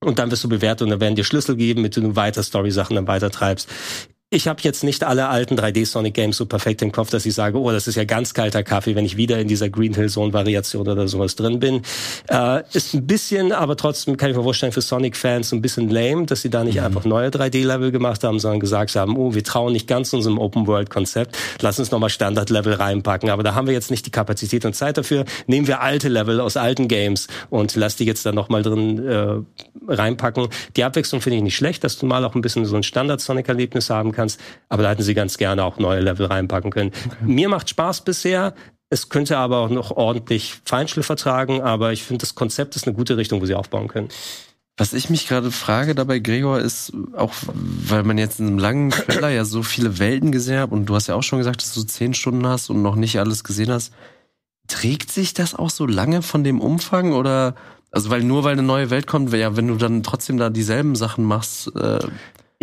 und 0.00 0.18
dann 0.18 0.30
wirst 0.30 0.44
du 0.44 0.48
bewertet 0.48 0.82
und 0.82 0.90
dann 0.90 1.00
werden 1.00 1.14
dir 1.14 1.24
Schlüssel 1.24 1.56
geben, 1.56 1.80
mit 1.80 1.96
denen 1.96 2.10
du 2.10 2.16
weiter 2.16 2.42
Story-Sachen 2.42 2.94
dann 2.94 3.08
weitertreibst 3.08 3.68
ich 4.34 4.48
habe 4.48 4.60
jetzt 4.62 4.82
nicht 4.82 5.04
alle 5.04 5.28
alten 5.28 5.56
3D 5.56 5.86
Sonic 5.86 6.14
Games 6.14 6.36
so 6.36 6.46
perfekt 6.46 6.82
im 6.82 6.90
Kopf, 6.90 7.10
dass 7.10 7.24
ich 7.24 7.34
sage, 7.34 7.56
oh, 7.56 7.70
das 7.70 7.86
ist 7.86 7.94
ja 7.94 8.04
ganz 8.04 8.34
kalter 8.34 8.64
Kaffee, 8.64 8.96
wenn 8.96 9.04
ich 9.04 9.16
wieder 9.16 9.38
in 9.38 9.46
dieser 9.46 9.68
Green 9.68 9.94
Hill 9.94 10.08
Zone 10.08 10.32
Variation 10.32 10.88
oder 10.88 11.06
sowas 11.06 11.36
drin 11.36 11.60
bin. 11.60 11.82
Äh, 12.28 12.62
ist 12.72 12.94
ein 12.94 13.06
bisschen, 13.06 13.52
aber 13.52 13.76
trotzdem 13.76 14.16
kann 14.16 14.30
ich 14.30 14.36
mir 14.36 14.42
vorstellen, 14.42 14.72
für 14.72 14.80
Sonic 14.80 15.16
Fans 15.16 15.52
ein 15.52 15.62
bisschen 15.62 15.88
lame, 15.88 16.26
dass 16.26 16.42
sie 16.42 16.50
da 16.50 16.64
nicht 16.64 16.78
mhm. 16.78 16.84
einfach 16.84 17.04
neue 17.04 17.28
3D 17.28 17.64
Level 17.64 17.92
gemacht 17.92 18.24
haben, 18.24 18.40
sondern 18.40 18.58
gesagt 18.58 18.96
haben, 18.96 19.16
oh, 19.16 19.34
wir 19.34 19.44
trauen 19.44 19.72
nicht 19.72 19.86
ganz 19.86 20.12
unserem 20.12 20.38
Open 20.38 20.66
World 20.66 20.90
Konzept, 20.90 21.36
lass 21.60 21.78
uns 21.78 21.92
nochmal 21.92 22.10
Standard 22.10 22.50
Level 22.50 22.74
reinpacken. 22.74 23.30
Aber 23.30 23.44
da 23.44 23.54
haben 23.54 23.68
wir 23.68 23.74
jetzt 23.74 23.90
nicht 23.92 24.04
die 24.06 24.10
Kapazität 24.10 24.64
und 24.64 24.74
Zeit 24.74 24.98
dafür. 24.98 25.24
Nehmen 25.46 25.68
wir 25.68 25.80
alte 25.80 26.08
Level 26.08 26.40
aus 26.40 26.56
alten 26.56 26.88
Games 26.88 27.28
und 27.50 27.76
lass 27.76 27.94
die 27.96 28.04
jetzt 28.04 28.26
da 28.26 28.32
nochmal 28.32 28.62
drin 28.62 29.06
äh, 29.06 29.92
reinpacken. 29.92 30.48
Die 30.76 30.82
Abwechslung 30.82 31.20
finde 31.20 31.36
ich 31.36 31.42
nicht 31.44 31.56
schlecht, 31.56 31.84
dass 31.84 31.98
du 31.98 32.06
mal 32.06 32.24
auch 32.24 32.34
ein 32.34 32.40
bisschen 32.40 32.64
so 32.64 32.74
ein 32.74 32.82
Standard 32.82 33.20
Sonic 33.20 33.48
Erlebnis 33.48 33.90
haben 33.90 34.12
kannst, 34.12 34.23
aber 34.68 34.82
da 34.82 34.90
hätten 34.90 35.02
sie 35.02 35.14
ganz 35.14 35.38
gerne 35.38 35.64
auch 35.64 35.78
neue 35.78 36.00
Level 36.00 36.26
reinpacken 36.26 36.70
können. 36.70 36.92
Okay. 37.06 37.16
Mir 37.24 37.48
macht 37.48 37.70
Spaß 37.70 38.02
bisher. 38.02 38.54
Es 38.90 39.08
könnte 39.08 39.38
aber 39.38 39.58
auch 39.58 39.70
noch 39.70 39.90
ordentlich 39.90 40.56
Feinschliff 40.64 41.06
vertragen, 41.06 41.62
aber 41.62 41.92
ich 41.92 42.04
finde, 42.04 42.20
das 42.20 42.34
Konzept 42.34 42.76
ist 42.76 42.86
eine 42.86 42.94
gute 42.94 43.16
Richtung, 43.16 43.40
wo 43.40 43.46
sie 43.46 43.54
aufbauen 43.54 43.88
können. 43.88 44.08
Was 44.76 44.92
ich 44.92 45.08
mich 45.08 45.28
gerade 45.28 45.52
frage 45.52 45.94
dabei, 45.94 46.18
Gregor, 46.18 46.58
ist 46.58 46.92
auch, 47.16 47.32
weil 47.52 48.02
man 48.02 48.18
jetzt 48.18 48.40
in 48.40 48.48
einem 48.48 48.58
langen 48.58 48.90
Trailer 48.90 49.30
ja 49.30 49.44
so 49.44 49.62
viele 49.62 50.00
Welten 50.00 50.32
gesehen 50.32 50.58
hat 50.58 50.72
und 50.72 50.86
du 50.86 50.96
hast 50.96 51.06
ja 51.06 51.14
auch 51.14 51.22
schon 51.22 51.38
gesagt, 51.38 51.62
dass 51.62 51.74
du 51.74 51.82
zehn 51.84 52.12
Stunden 52.12 52.46
hast 52.46 52.70
und 52.70 52.82
noch 52.82 52.96
nicht 52.96 53.18
alles 53.20 53.44
gesehen 53.44 53.70
hast. 53.70 53.92
Trägt 54.66 55.12
sich 55.12 55.32
das 55.32 55.54
auch 55.54 55.70
so 55.70 55.86
lange 55.86 56.22
von 56.22 56.42
dem 56.42 56.60
Umfang 56.60 57.12
oder 57.12 57.54
also 57.92 58.10
weil 58.10 58.24
nur 58.24 58.42
weil 58.42 58.54
eine 58.54 58.64
neue 58.64 58.90
Welt 58.90 59.06
kommt, 59.06 59.32
ja, 59.32 59.56
wenn 59.56 59.68
du 59.68 59.76
dann 59.76 60.02
trotzdem 60.02 60.36
da 60.36 60.50
dieselben 60.50 60.96
Sachen 60.96 61.24
machst. 61.24 61.74
Äh 61.76 62.00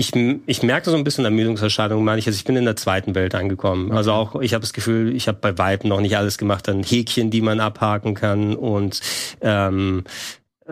ich, 0.02 0.16
ich 0.48 0.64
merke 0.64 0.90
so 0.90 0.98
ein 0.98 1.04
bisschen 1.04 1.26
Ermüdungserscheinungen, 1.26 2.04
meine 2.04 2.18
ich. 2.18 2.26
Also 2.26 2.36
ich 2.36 2.44
bin 2.44 2.56
in 2.56 2.66
der 2.66 2.76
zweiten 2.76 3.14
Welt 3.14 3.36
angekommen. 3.36 3.88
Okay. 3.88 3.98
Also 3.98 4.12
auch, 4.14 4.42
ich 4.42 4.54
habe 4.54 4.62
das 4.62 4.74
Gefühl, 4.74 5.16
ich 5.16 5.28
habe 5.28 5.38
bei 5.40 5.58
Weitem 5.60 5.90
noch 5.90 6.02
nicht 6.02 6.18
alles 6.18 6.40
gemacht. 6.40 6.68
Dann 6.68 6.82
Häkchen, 6.82 7.30
die 7.30 7.42
man 7.42 7.60
abhaken 7.60 8.16
kann 8.16 8.56
und 8.56 9.00
ähm, 9.42 10.04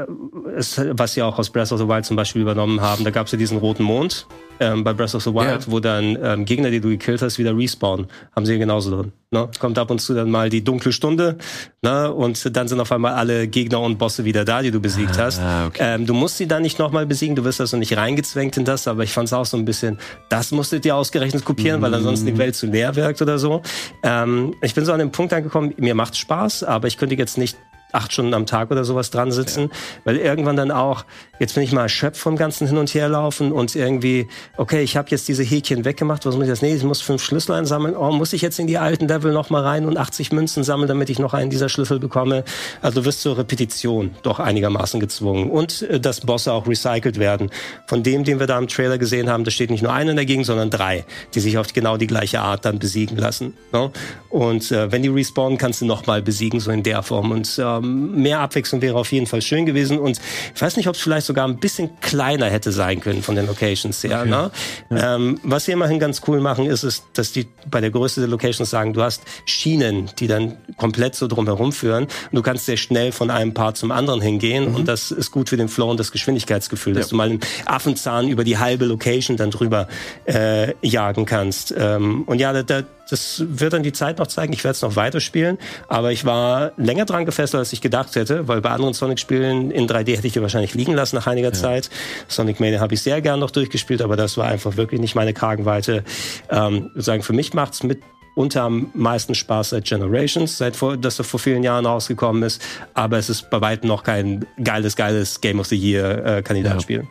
was 0.08 1.14
sie 1.14 1.22
auch 1.22 1.38
aus 1.38 1.50
Breath 1.50 1.72
of 1.72 1.80
the 1.80 1.88
Wild 1.88 2.06
zum 2.06 2.16
Beispiel 2.16 2.42
übernommen 2.42 2.82
haben. 2.82 3.04
Da 3.04 3.12
gab 3.12 3.26
es 3.26 3.32
ja 3.32 3.38
diesen 3.38 3.58
roten 3.58 3.84
Mond 3.84 4.28
ähm, 4.60 4.84
bei 4.84 4.94
Breath 4.94 5.16
of 5.16 5.24
the 5.24 5.34
Wild, 5.34 5.66
ja. 5.66 5.72
wo 5.72 5.80
dann 5.80 6.18
ähm, 6.22 6.46
Gegner, 6.46 6.70
die 6.70 6.80
du 6.80 6.90
gekillt 6.90 7.22
hast, 7.22 7.38
wieder 7.38 7.56
respawnen. 7.58 8.08
Haben 8.36 8.46
sie 8.46 8.58
genauso 8.58 8.96
drin. 8.96 9.12
Ne? 9.32 9.50
Kommt 9.60 9.78
ab 9.78 9.92
und 9.92 10.00
zu 10.00 10.14
dann 10.14 10.32
mal 10.32 10.50
die 10.50 10.64
dunkle 10.64 10.92
Stunde 10.92 11.38
ne? 11.82 12.12
und 12.12 12.56
dann 12.56 12.68
sind 12.68 12.80
auf 12.80 12.92
einmal 12.92 13.14
alle 13.14 13.48
Gegner 13.48 13.80
und 13.80 13.98
Bosse 13.98 14.26
wieder 14.26 14.44
da, 14.44 14.62
die 14.62 14.72
du 14.72 14.80
besiegt 14.80 15.18
ah, 15.20 15.26
hast. 15.26 15.42
Okay. 15.68 15.96
Ähm, 15.96 16.06
du 16.06 16.14
musst 16.14 16.38
sie 16.38 16.48
dann 16.48 16.64
nicht 16.64 16.80
nochmal 16.80 17.06
besiegen, 17.06 17.36
du 17.36 17.44
wirst 17.44 17.62
also 17.62 17.78
nicht 17.78 17.96
reingezwängt 17.96 18.58
in 18.58 18.66
das, 18.66 18.88
aber 18.88 19.04
ich 19.04 19.12
fand 19.12 19.28
es 19.28 19.34
auch 19.34 19.46
so 19.46 19.56
ein 19.56 19.66
bisschen, 19.66 20.00
das 20.30 20.52
musstet 20.52 20.86
ihr 20.86 20.96
ausgerechnet 20.96 21.46
kopieren, 21.46 21.80
mm. 21.80 21.84
weil 21.84 21.94
ansonsten 21.94 22.26
die 22.26 22.38
Welt 22.38 22.56
zu 22.56 22.66
leer 22.66 22.96
wirkt 22.96 23.22
oder 23.22 23.38
so. 23.38 23.62
Ähm, 24.04 24.56
ich 24.62 24.74
bin 24.74 24.84
so 24.84 24.94
an 24.94 25.00
dem 25.00 25.12
Punkt 25.12 25.32
angekommen, 25.32 25.74
mir 25.78 25.96
macht 25.96 26.18
Spaß, 26.18 26.64
aber 26.64 26.88
ich 26.88 26.98
könnte 26.98 27.16
jetzt 27.16 27.38
nicht 27.38 27.56
acht 27.92 28.14
Stunden 28.14 28.34
am 28.34 28.46
Tag 28.46 28.72
oder 28.72 28.84
sowas 28.84 29.10
dran 29.10 29.32
sitzen, 29.32 29.64
ja. 29.64 29.70
weil 30.04 30.18
irgendwann 30.18 30.56
dann 30.56 30.72
auch, 30.72 31.06
jetzt 31.40 31.56
bin 31.56 31.64
ich 31.64 31.72
mal 31.72 31.84
erschöpft 31.84 32.22
vom 32.22 32.36
ganzen 32.36 32.68
Hin 32.68 32.78
und 32.78 32.94
Her 32.94 33.10
laufen 33.10 33.52
und 33.52 33.76
irgendwie, 33.76 34.28
okay, 34.58 34.82
ich 34.82 34.96
habe 34.96 35.10
jetzt 35.10 35.28
diese 35.28 35.44
Häkchen 35.44 35.86
weggemacht, 35.86 36.26
was 36.26 36.36
muss 36.36 36.44
ich 36.44 36.50
jetzt? 36.50 36.62
Nee, 36.62 36.76
ich 36.76 36.84
muss 36.84 37.02
fünf 37.02 37.24
Schlüssel 37.24 37.54
einsammeln. 37.54 37.96
Oh, 37.96 38.12
muss 38.12 38.34
ich 38.34 38.42
jetzt 38.42 38.60
in 38.60 38.68
die 38.68 38.78
alten 38.78 39.08
Level 39.08 39.34
noch 39.34 39.50
mal 39.50 39.64
rein 39.64 39.86
und 39.86 39.98
80 39.98 40.32
Münzen 40.32 40.64
sammeln, 40.64 40.88
damit 40.88 41.10
ich 41.10 41.20
noch 41.20 41.34
einen 41.34 41.50
dieser 41.50 41.70
Schlüssel 41.70 42.00
bekomme? 42.00 42.44
Also 42.82 43.02
du 43.02 43.06
wirst 43.06 43.22
zur 43.22 43.38
Repetition 43.38 44.12
doch 44.22 44.40
einigermaßen 44.40 45.00
gezwungen 45.00 45.50
und 45.50 45.82
äh, 45.84 46.00
dass 46.00 46.22
Bosse 46.22 46.54
auch 46.54 46.68
recycelt 46.68 47.18
werden. 47.18 47.50
Von 47.88 48.04
dem, 48.04 48.24
den 48.24 48.40
wir 48.40 48.48
da 48.48 48.58
im 48.60 48.68
Trailer 48.68 48.98
gesehen 48.98 49.30
haben, 49.30 49.44
da 49.44 49.52
steht 49.52 49.72
nicht 49.72 49.82
nur 49.82 49.94
einer 49.94 50.14
dagegen, 50.14 50.44
sondern 50.44 50.70
drei, 50.70 51.06
die 51.34 51.40
sich 51.40 51.58
auf 51.58 51.74
genau 51.74 51.98
die 51.98 52.08
gleiche 52.08 52.42
Art 52.42 52.66
dann 52.66 52.78
besiegen 52.78 53.18
lassen. 53.18 53.56
Ne? 53.74 53.92
Und 54.30 54.72
äh, 54.72 54.92
wenn 54.92 55.02
die 55.02 55.10
respawnen, 55.10 55.58
kannst 55.58 55.82
du 55.82 55.86
noch 55.86 56.06
mal 56.06 56.22
besiegen, 56.22 56.60
so 56.60 56.72
in 56.72 56.84
der 56.84 57.04
Form 57.04 57.32
und 57.32 57.58
äh, 57.58 57.79
mehr 57.82 58.40
Abwechslung 58.40 58.82
wäre 58.82 58.98
auf 58.98 59.12
jeden 59.12 59.26
Fall 59.26 59.42
schön 59.42 59.66
gewesen. 59.66 60.00
Und 60.00 60.20
ich 60.54 60.62
weiß 60.62 60.78
nicht, 60.78 60.88
ob 60.88 60.96
es 60.96 61.02
vielleicht 61.02 61.28
sogar 61.28 61.48
ein 61.48 61.58
bisschen 61.58 61.90
kleiner 62.02 62.48
hätte 62.48 62.72
sein 62.72 63.00
können 63.00 63.24
von 63.24 63.36
den 63.36 63.48
Locations 63.48 64.04
her. 64.04 64.20
Okay. 64.22 64.30
Ne? 64.30 64.52
Ja. 64.90 65.16
Ähm, 65.16 65.40
was 65.44 65.66
sie 65.66 65.72
immerhin 65.72 66.00
ganz 66.00 66.22
cool 66.28 66.40
machen, 66.40 66.66
ist 66.66 66.84
es, 66.84 67.04
dass 67.14 67.32
die 67.32 67.48
bei 67.70 67.82
der 67.82 67.92
Größe 67.92 68.20
der 68.20 68.30
Locations 68.30 68.70
sagen, 68.70 68.94
du 68.94 69.02
hast 69.02 69.24
Schienen, 69.46 70.10
die 70.20 70.28
dann 70.28 70.58
komplett 70.78 71.16
so 71.16 71.28
drumherum 71.28 71.72
führen. 71.72 72.04
Und 72.04 72.34
du 72.34 72.42
kannst 72.42 72.66
sehr 72.66 72.78
schnell 72.78 73.12
von 73.12 73.30
einem 73.30 73.54
Part 73.54 73.78
zum 73.78 73.92
anderen 73.92 74.22
hingehen. 74.22 74.70
Mhm. 74.70 74.76
Und 74.76 74.88
das 74.88 75.12
ist 75.12 75.32
gut 75.32 75.50
für 75.50 75.58
den 75.58 75.70
Flow 75.70 75.90
und 75.90 76.00
das 76.00 76.12
Geschwindigkeitsgefühl, 76.12 76.94
ja. 76.94 77.00
dass 77.00 77.10
du 77.10 77.16
mal 77.16 77.30
einen 77.30 77.40
Affenzahn 77.66 78.28
über 78.28 78.44
die 78.44 78.58
halbe 78.58 78.86
Location 78.86 79.38
dann 79.38 79.52
drüber 79.52 79.88
äh, 80.26 80.74
jagen 80.82 81.26
kannst. 81.26 81.74
Ähm, 81.78 82.24
und 82.24 82.40
ja, 82.40 82.54
da, 82.54 82.64
da 82.64 82.84
das 83.10 83.44
wird 83.48 83.74
dann 83.74 83.84
die 83.84 83.94
Zeit 83.94 84.20
noch 84.20 84.28
zeigen. 84.28 84.54
Ich 84.54 84.64
werde 84.64 84.76
es 84.76 84.82
noch 84.82 84.96
weiterspielen. 84.96 85.58
Aber 85.88 86.12
ich 86.12 86.26
war 86.26 86.72
länger 86.78 87.06
dran 87.06 87.26
gefesselt, 87.26 87.60
als 87.60 87.74
ich 87.74 87.82
gedacht 87.82 88.16
hätte, 88.16 88.48
weil 88.48 88.62
bei 88.62 88.70
anderen 88.70 88.94
Sonic-Spielen 88.94 89.72
in 89.72 89.88
3D 89.88 90.18
hätte 90.18 90.28
ich 90.28 90.34
die 90.34 90.42
wahrscheinlich 90.42 90.74
liegen 90.74 90.94
lassen 90.94 91.16
nach 91.16 91.28
einiger 91.28 91.50
ja. 91.50 91.54
Zeit. 91.54 91.90
Sonic 92.28 92.60
Mania 92.60 92.80
habe 92.80 92.94
ich 92.94 93.02
sehr 93.02 93.22
gern 93.22 93.40
noch 93.40 93.52
durchgespielt, 93.52 94.02
aber 94.02 94.16
das 94.16 94.38
war 94.38 94.48
einfach 94.48 94.78
wirklich 94.78 95.02
nicht 95.02 95.16
meine 95.16 95.34
Kragenweite. 95.34 96.04
Ähm, 96.50 96.92
sagen, 96.96 97.24
für 97.24 97.34
mich 97.34 97.54
macht's 97.54 97.84
mit 97.84 98.02
unter 98.36 98.64
am 98.64 98.90
meisten 98.94 99.36
Spaß 99.36 99.72
seit 99.72 99.86
Generations, 99.86 100.58
seit 100.58 100.76
vor, 100.76 100.96
dass 100.96 101.20
er 101.20 101.26
vor 101.26 101.40
vielen 101.40 101.64
Jahren 101.64 101.86
rausgekommen 101.86 102.44
ist. 102.44 102.62
Aber 102.94 103.18
es 103.18 103.30
ist 103.30 103.50
bei 103.50 103.60
weitem 103.60 103.90
noch 103.90 104.04
kein 104.04 104.46
geiles, 104.64 104.96
geiles 104.96 105.42
Game 105.42 105.60
of 105.60 105.68
the 105.68 105.76
Year 105.76 106.26
äh, 106.26 106.42
Kandidatspiel. 106.42 107.02
Ja. 107.02 107.08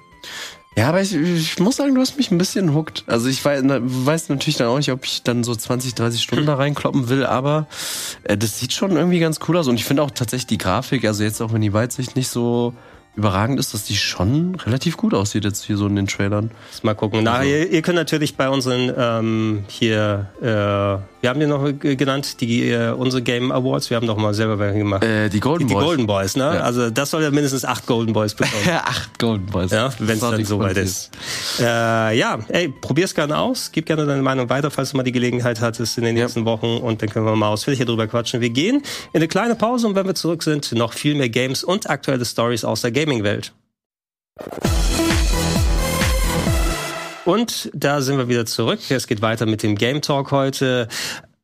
Ja, 0.79 0.91
aber 0.91 1.01
ich, 1.01 1.13
ich 1.13 1.59
muss 1.59 1.75
sagen, 1.75 1.97
du 1.97 2.01
hast 2.01 2.17
mich 2.17 2.31
ein 2.31 2.39
bisschen 2.39 2.73
hooked. 2.73 3.03
Also 3.09 3.29
ich 3.29 3.45
weiß, 3.45 3.65
weiß 3.67 4.29
natürlich 4.29 4.59
dann 4.59 4.69
auch 4.69 4.77
nicht, 4.77 4.93
ob 4.93 5.05
ich 5.05 5.25
dann 5.25 5.43
so 5.43 5.53
20, 5.53 5.97
30 5.97 6.23
Stunden 6.23 6.47
da 6.47 6.55
reinkloppen 6.55 7.09
will, 7.09 7.27
aber 7.27 7.67
äh, 8.23 8.37
das 8.37 8.61
sieht 8.61 8.73
schon 8.73 8.93
irgendwie 8.93 9.19
ganz 9.19 9.41
cool 9.49 9.57
aus. 9.57 9.67
Und 9.67 9.75
ich 9.75 9.85
finde 9.85 10.05
auch 10.05 10.13
tatsächlich 10.13 10.47
die 10.47 10.59
Grafik, 10.59 11.05
also 11.05 11.25
jetzt 11.25 11.43
auch 11.43 11.53
wenn 11.53 11.63
die 11.63 11.73
Weitsicht 11.73 12.15
nicht 12.15 12.29
so 12.29 12.75
überragend 13.17 13.59
ist, 13.59 13.75
dass 13.75 13.87
die 13.87 13.97
schon 13.97 14.55
relativ 14.55 14.97
gut 14.97 15.15
aussieht 15.15 15.45
jetzt 15.45 15.65
hier 15.65 15.77
so 15.77 15.89
in 15.89 15.97
den 15.97 16.07
Trailern. 16.07 16.53
Mal 16.85 16.95
gucken. 16.95 17.25
Na, 17.25 17.39
also. 17.39 17.51
ihr, 17.51 17.73
ihr, 17.73 17.83
könnt 17.83 17.97
natürlich 17.97 18.37
bei 18.37 18.49
unseren 18.49 18.93
ähm, 18.97 19.65
hier, 19.67 20.29
äh, 20.41 21.18
wir 21.21 21.31
haben 21.31 21.41
die 21.41 21.47
noch 21.47 21.73
genannt, 21.81 22.41
die 22.41 22.71
äh, 22.71 22.91
unsere 22.93 23.23
Game 23.23 23.51
Awards. 23.51 23.91
Wir 23.91 23.97
haben 23.97 24.07
doch 24.07 24.17
mal 24.17 24.35
selber 24.35 24.59
welche 24.59 24.79
gemacht. 24.79 25.03
Äh, 25.03 25.29
die 25.29 25.41
Golden 25.41 25.67
die, 25.67 25.75
Boys. 25.75 25.83
Die 25.83 25.87
Golden 25.87 26.07
Boys, 26.07 26.37
ne? 26.37 26.45
Ja. 26.45 26.61
Also 26.61 26.91
das 26.91 27.11
soll 27.11 27.23
ja 27.23 27.31
mindestens 27.31 27.65
acht 27.65 27.87
Golden 27.87 28.13
Boys 28.13 28.35
bekommen. 28.35 28.63
ja, 28.67 28.79
acht 28.87 29.19
Golden 29.19 29.47
Boys. 29.47 29.71
Ja, 29.71 29.91
wenn 29.99 30.15
es 30.15 30.21
dann 30.21 30.45
soweit 30.45 30.77
ist. 30.77 31.11
Äh, 31.59 32.17
ja, 32.17 32.39
ey, 32.49 32.69
probier's 32.69 33.15
gerne 33.15 33.37
aus. 33.37 33.71
Gib 33.73 33.87
gerne 33.87 34.07
deine 34.07 34.23
Meinung 34.23 34.49
weiter, 34.49 34.71
falls 34.71 34.93
du 34.93 34.97
mal 34.97 35.03
die 35.03 35.13
Gelegenheit 35.13 35.61
hattest 35.61 35.99
in 35.99 36.05
den 36.05 36.15
nächsten 36.15 36.41
ja. 36.41 36.47
Wochen 36.47 36.79
und 36.79 37.03
dann 37.03 37.09
können 37.09 37.27
wir 37.27 37.35
mal 37.35 37.49
ausführlicher 37.49 37.85
drüber 37.85 38.07
quatschen. 38.07 38.41
Wir 38.41 38.51
gehen 38.51 38.77
in 39.13 39.17
eine 39.17 39.29
kleine 39.29 39.55
Pause 39.57 39.89
und 39.89 39.95
wenn 39.97 40.07
wir 40.07 40.15
zurück 40.15 40.43
sind, 40.43 40.71
noch 40.73 40.93
viel 40.93 41.15
mehr 41.15 41.29
Games 41.29 41.65
und 41.65 41.91
aktuelle 41.91 42.25
Stories 42.25 42.65
aus 42.65 42.83
der 42.83 42.93
Gaming-Welt. 42.93 43.53
Und 47.29 47.71
da 47.75 48.01
sind 48.01 48.17
wir 48.17 48.29
wieder 48.29 48.47
zurück. 48.47 48.79
Es 48.89 49.07
geht 49.07 49.21
weiter 49.21 49.45
mit 49.45 49.63
dem 49.63 49.75
Game 49.75 50.01
Talk 50.01 50.31
heute. 50.31 50.89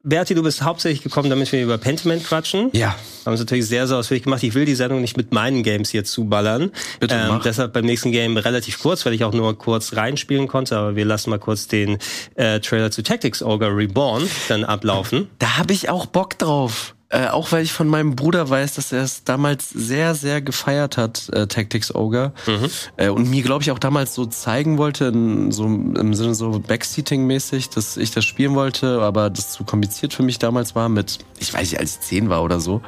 Berti, 0.02 0.34
du 0.34 0.42
bist 0.42 0.62
hauptsächlich 0.62 1.02
gekommen, 1.02 1.28
damit 1.28 1.52
wir 1.52 1.62
über 1.62 1.76
Pentiment 1.76 2.24
quatschen. 2.24 2.70
Ja. 2.72 2.96
Haben 3.26 3.34
es 3.34 3.40
natürlich 3.40 3.66
sehr, 3.66 3.86
sehr 3.86 3.98
ausführlich 3.98 4.24
gemacht. 4.24 4.42
Ich 4.44 4.54
will 4.54 4.64
die 4.64 4.76
Sendung 4.76 5.02
nicht 5.02 5.18
mit 5.18 5.32
meinen 5.32 5.62
Games 5.62 5.90
hier 5.90 6.02
zuballern. 6.02 6.72
Bitte 7.00 7.16
ähm, 7.16 7.28
mach. 7.28 7.42
Deshalb 7.42 7.74
beim 7.74 7.84
nächsten 7.84 8.12
Game 8.12 8.38
relativ 8.38 8.78
kurz, 8.78 9.04
weil 9.04 9.12
ich 9.12 9.24
auch 9.24 9.34
nur 9.34 9.58
kurz 9.58 9.94
reinspielen 9.94 10.48
konnte. 10.48 10.78
Aber 10.78 10.96
wir 10.96 11.04
lassen 11.04 11.28
mal 11.28 11.38
kurz 11.38 11.68
den 11.68 11.98
äh, 12.34 12.60
Trailer 12.60 12.90
zu 12.90 13.02
Tactics 13.02 13.42
Ogre 13.42 13.76
Reborn 13.76 14.26
dann 14.48 14.64
ablaufen. 14.64 15.28
Da 15.38 15.58
habe 15.58 15.74
ich 15.74 15.90
auch 15.90 16.06
Bock 16.06 16.38
drauf. 16.38 16.93
Äh, 17.14 17.28
auch 17.28 17.52
weil 17.52 17.62
ich 17.62 17.72
von 17.72 17.86
meinem 17.86 18.16
Bruder 18.16 18.50
weiß, 18.50 18.74
dass 18.74 18.90
er 18.90 19.04
es 19.04 19.22
damals 19.22 19.70
sehr, 19.70 20.16
sehr 20.16 20.42
gefeiert 20.42 20.96
hat, 20.96 21.28
äh, 21.28 21.46
Tactics 21.46 21.94
Ogre. 21.94 22.32
Mhm. 22.48 22.70
Äh, 22.96 23.08
und 23.08 23.30
mir, 23.30 23.44
glaube 23.44 23.62
ich, 23.62 23.70
auch 23.70 23.78
damals 23.78 24.14
so 24.14 24.26
zeigen 24.26 24.78
wollte, 24.78 25.04
in, 25.04 25.52
so 25.52 25.64
im 25.64 26.12
Sinne 26.14 26.34
so 26.34 26.58
Backseating-mäßig, 26.58 27.70
dass 27.70 27.96
ich 27.98 28.10
das 28.10 28.24
spielen 28.24 28.56
wollte, 28.56 29.00
aber 29.00 29.30
das 29.30 29.52
zu 29.52 29.62
kompliziert 29.62 30.12
für 30.12 30.24
mich 30.24 30.40
damals 30.40 30.74
war 30.74 30.88
mit, 30.88 31.20
ich 31.38 31.54
weiß 31.54 31.70
nicht, 31.70 31.78
als 31.78 31.94
ich 31.94 32.00
zehn 32.00 32.30
war 32.30 32.42
oder 32.42 32.58
so. 32.58 32.82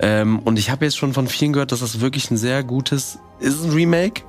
Ähm, 0.00 0.40
und 0.40 0.58
ich 0.58 0.70
habe 0.70 0.84
jetzt 0.84 0.96
schon 0.96 1.12
von 1.12 1.28
vielen 1.28 1.52
gehört, 1.52 1.70
dass 1.70 1.80
das 1.80 2.00
wirklich 2.00 2.28
ein 2.32 2.36
sehr 2.36 2.64
gutes, 2.64 3.20
ist 3.38 3.60
es 3.60 3.64
ein 3.64 3.70
Remake? 3.70 4.22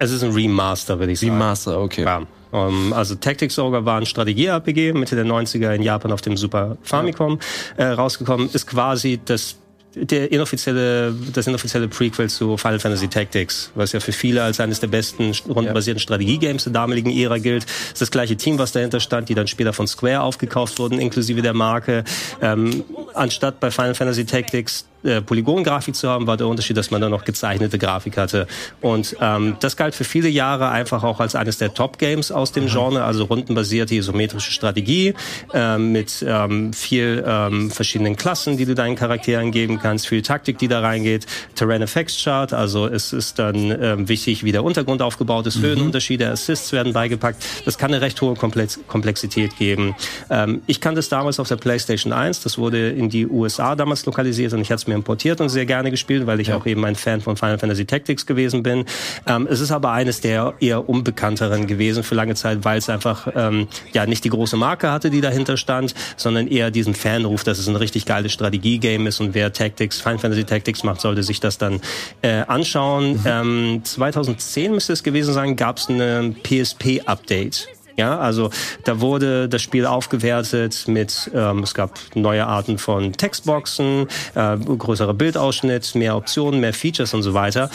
Es 0.00 0.10
ist 0.10 0.24
ein 0.24 0.32
Remaster, 0.32 0.98
würde 0.98 1.12
ich 1.12 1.20
sagen. 1.20 1.34
Remaster, 1.34 1.80
okay. 1.80 2.02
Ja. 2.02 2.22
Ähm, 2.54 2.92
also 2.92 3.16
Tactics 3.16 3.58
Ogre 3.58 3.84
war 3.84 3.98
ein 3.98 4.06
Strategie-RPG, 4.06 4.92
Mitte 4.94 5.16
der 5.16 5.26
90er 5.26 5.74
in 5.74 5.82
Japan 5.82 6.12
auf 6.12 6.22
dem 6.22 6.36
Super 6.36 6.78
Famicom 6.82 7.38
äh, 7.76 7.84
rausgekommen, 7.84 8.48
ist 8.52 8.66
quasi 8.66 9.20
das 9.22 9.56
der 9.96 10.32
inoffizielle, 10.32 11.14
das 11.32 11.46
inoffizielle 11.46 11.88
Prequel 11.88 12.28
zu 12.28 12.56
Final 12.56 12.80
Fantasy 12.80 13.08
Tactics, 13.08 13.70
was 13.74 13.92
ja 13.92 14.00
für 14.00 14.10
viele 14.12 14.42
als 14.42 14.58
eines 14.58 14.80
der 14.80 14.88
besten 14.88 15.32
rundenbasierten 15.48 16.00
Strategie-Games 16.00 16.64
der 16.64 16.72
damaligen 16.72 17.10
Ära 17.10 17.38
gilt. 17.38 17.64
Das 17.64 17.92
ist 17.92 18.02
das 18.02 18.10
gleiche 18.10 18.36
Team, 18.36 18.58
was 18.58 18.72
dahinter 18.72 18.98
stand, 18.98 19.28
die 19.28 19.34
dann 19.34 19.46
später 19.46 19.72
von 19.72 19.86
Square 19.86 20.22
aufgekauft 20.22 20.78
wurden, 20.78 20.98
inklusive 20.98 21.42
der 21.42 21.54
Marke. 21.54 22.02
Ähm, 22.42 22.82
anstatt 23.14 23.60
bei 23.60 23.70
Final 23.70 23.94
Fantasy 23.94 24.24
Tactics 24.24 24.86
äh, 25.04 25.20
Polygongrafik 25.20 25.94
zu 25.94 26.08
haben, 26.08 26.26
war 26.26 26.36
der 26.36 26.46
Unterschied, 26.46 26.76
dass 26.76 26.90
man 26.90 27.00
dann 27.00 27.10
noch 27.10 27.24
gezeichnete 27.24 27.78
Grafik 27.78 28.16
hatte. 28.16 28.46
Und 28.80 29.16
ähm, 29.20 29.56
das 29.60 29.76
galt 29.76 29.94
für 29.94 30.04
viele 30.04 30.28
Jahre 30.28 30.70
einfach 30.70 31.04
auch 31.04 31.20
als 31.20 31.34
eines 31.34 31.58
der 31.58 31.74
Top-Games 31.74 32.32
aus 32.32 32.52
dem 32.52 32.66
Genre, 32.66 33.04
also 33.04 33.24
rundenbasierte 33.24 33.94
isometrische 33.94 34.52
Strategie 34.52 35.14
äh, 35.52 35.78
mit 35.78 36.24
ähm, 36.26 36.72
viel 36.72 37.24
ähm, 37.26 37.70
verschiedenen 37.70 38.16
Klassen, 38.16 38.56
die 38.56 38.64
du 38.64 38.74
deinen 38.74 38.96
Charakteren 38.96 39.50
geben 39.50 39.78
kannst, 39.78 40.08
viel 40.08 40.22
Taktik, 40.22 40.58
die 40.58 40.68
da 40.68 40.80
reingeht, 40.80 41.26
Terrain 41.54 41.82
Effects 41.82 42.22
Chart, 42.22 42.52
also 42.52 42.86
es 42.86 43.12
ist 43.12 43.38
dann 43.38 43.76
ähm, 43.80 44.08
wichtig, 44.08 44.44
wie 44.44 44.52
der 44.52 44.64
Untergrund 44.64 45.02
aufgebaut 45.02 45.46
ist, 45.46 45.56
mhm. 45.56 45.64
Höhenunterschiede, 45.64 46.28
Assists 46.28 46.72
werden 46.72 46.92
beigepackt. 46.92 47.44
Das 47.64 47.78
kann 47.78 47.92
eine 47.92 48.00
recht 48.00 48.20
hohe 48.20 48.34
Komplex 48.34 48.80
Komplexität 48.88 49.56
geben. 49.56 49.94
Ähm, 50.30 50.62
ich 50.66 50.80
kannte 50.80 51.00
es 51.00 51.08
damals 51.08 51.38
auf 51.40 51.48
der 51.48 51.56
PlayStation 51.56 52.12
1, 52.12 52.40
das 52.40 52.58
wurde 52.58 52.90
in 52.90 53.08
die 53.10 53.26
USA 53.26 53.76
damals 53.76 54.06
lokalisiert 54.06 54.52
und 54.52 54.60
ich 54.60 54.70
hatte 54.70 54.82
es 54.82 54.86
mir 54.86 54.93
importiert 54.94 55.40
und 55.40 55.48
sehr 55.48 55.66
gerne 55.66 55.90
gespielt, 55.90 56.26
weil 56.26 56.40
ich 56.40 56.48
ja. 56.48 56.56
auch 56.56 56.66
eben 56.66 56.84
ein 56.84 56.94
Fan 56.94 57.20
von 57.20 57.36
Final 57.36 57.58
Fantasy 57.58 57.84
Tactics 57.84 58.26
gewesen 58.26 58.62
bin. 58.62 58.84
Ähm, 59.26 59.46
es 59.50 59.60
ist 59.60 59.70
aber 59.70 59.92
eines 59.92 60.20
der 60.20 60.54
eher 60.60 60.88
unbekannteren 60.88 61.66
gewesen 61.66 62.02
für 62.02 62.14
lange 62.14 62.34
Zeit, 62.34 62.64
weil 62.64 62.78
es 62.78 62.88
einfach 62.88 63.28
ähm, 63.34 63.68
ja 63.92 64.06
nicht 64.06 64.24
die 64.24 64.30
große 64.30 64.56
Marke 64.56 64.90
hatte, 64.90 65.10
die 65.10 65.20
dahinter 65.20 65.56
stand, 65.56 65.94
sondern 66.16 66.48
eher 66.48 66.70
diesen 66.70 66.94
Fanruf, 66.94 67.44
dass 67.44 67.58
es 67.58 67.68
ein 67.68 67.76
richtig 67.76 68.06
geiles 68.06 68.32
Strategiegame 68.32 69.08
ist 69.08 69.20
und 69.20 69.34
wer 69.34 69.52
Tactics, 69.52 70.00
Final 70.00 70.18
Fantasy 70.18 70.44
Tactics 70.44 70.84
macht, 70.84 71.00
sollte 71.00 71.22
sich 71.22 71.40
das 71.40 71.58
dann 71.58 71.80
äh, 72.22 72.42
anschauen. 72.46 73.12
Mhm. 73.12 73.20
Ähm, 73.26 73.80
2010 73.84 74.72
müsste 74.72 74.92
es 74.92 75.02
gewesen 75.02 75.34
sein, 75.34 75.56
gab 75.56 75.78
es 75.78 75.88
ein 75.88 76.36
PSP-Update. 76.42 77.73
Ja, 77.96 78.18
also 78.18 78.50
da 78.84 79.00
wurde 79.00 79.48
das 79.48 79.62
Spiel 79.62 79.86
aufgewertet 79.86 80.88
mit, 80.88 81.30
ähm, 81.34 81.62
es 81.62 81.74
gab 81.74 81.98
neue 82.14 82.46
Arten 82.46 82.78
von 82.78 83.12
Textboxen, 83.12 84.08
äh, 84.34 84.56
größerer 84.56 85.14
Bildausschnitt, 85.14 85.94
mehr 85.94 86.16
Optionen, 86.16 86.60
mehr 86.60 86.74
Features 86.74 87.14
und 87.14 87.22
so 87.22 87.34
weiter. 87.34 87.70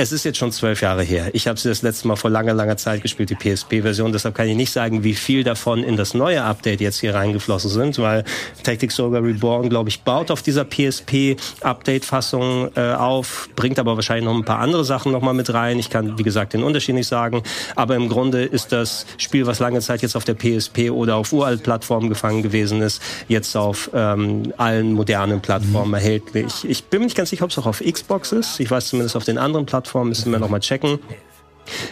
Es 0.00 0.12
ist 0.12 0.22
jetzt 0.22 0.38
schon 0.38 0.52
zwölf 0.52 0.80
Jahre 0.80 1.02
her. 1.02 1.30
Ich 1.32 1.48
habe 1.48 1.58
sie 1.58 1.68
das 1.68 1.82
letzte 1.82 2.06
Mal 2.06 2.14
vor 2.14 2.30
langer, 2.30 2.54
langer 2.54 2.76
Zeit 2.76 3.02
gespielt, 3.02 3.30
die 3.30 3.34
PSP-Version. 3.34 4.12
Deshalb 4.12 4.36
kann 4.36 4.46
ich 4.46 4.54
nicht 4.54 4.70
sagen, 4.70 5.02
wie 5.02 5.14
viel 5.14 5.42
davon 5.42 5.82
in 5.82 5.96
das 5.96 6.14
neue 6.14 6.44
Update 6.44 6.80
jetzt 6.80 7.00
hier 7.00 7.16
reingeflossen 7.16 7.68
sind, 7.68 7.98
weil 7.98 8.22
Tactics 8.62 9.00
Ogre 9.00 9.24
Reborn, 9.24 9.68
glaube 9.68 9.88
ich, 9.88 10.02
baut 10.02 10.30
auf 10.30 10.40
dieser 10.40 10.64
PSP-Update-Fassung 10.64 12.70
äh, 12.76 12.92
auf, 12.92 13.48
bringt 13.56 13.80
aber 13.80 13.96
wahrscheinlich 13.96 14.26
noch 14.26 14.36
ein 14.36 14.44
paar 14.44 14.60
andere 14.60 14.84
Sachen 14.84 15.10
nochmal 15.10 15.34
mit 15.34 15.52
rein. 15.52 15.80
Ich 15.80 15.90
kann, 15.90 16.16
wie 16.16 16.22
gesagt, 16.22 16.52
den 16.52 16.62
Unterschied 16.62 16.94
nicht 16.94 17.08
sagen. 17.08 17.42
Aber 17.74 17.96
im 17.96 18.08
Grunde 18.08 18.44
ist 18.44 18.70
das 18.70 19.04
Spiel, 19.16 19.48
was 19.48 19.58
lange 19.58 19.80
Zeit 19.80 20.02
jetzt 20.02 20.14
auf 20.14 20.22
der 20.22 20.34
PSP 20.34 20.92
oder 20.92 21.16
auf 21.16 21.32
uralt-Plattformen 21.32 22.08
gefangen 22.08 22.44
gewesen 22.44 22.82
ist, 22.82 23.02
jetzt 23.26 23.56
auf 23.56 23.90
ähm, 23.92 24.54
allen 24.58 24.92
modernen 24.92 25.40
Plattformen 25.40 25.88
mhm. 25.88 25.94
erhältlich. 25.94 26.64
Ich 26.68 26.84
bin 26.84 27.00
mir 27.00 27.06
nicht 27.06 27.16
ganz 27.16 27.30
sicher, 27.30 27.44
ob 27.44 27.50
es 27.50 27.58
auch 27.58 27.66
auf 27.66 27.80
Xbox 27.80 28.30
ist. 28.30 28.60
Ich 28.60 28.70
weiß 28.70 28.90
zumindest 28.90 29.16
auf 29.16 29.24
den 29.24 29.38
anderen 29.38 29.66
Plattformen 29.66 29.87
Plattform, 29.88 30.08
müssen 30.08 30.32
wir 30.32 30.38
nochmal 30.38 30.60
checken. 30.60 30.98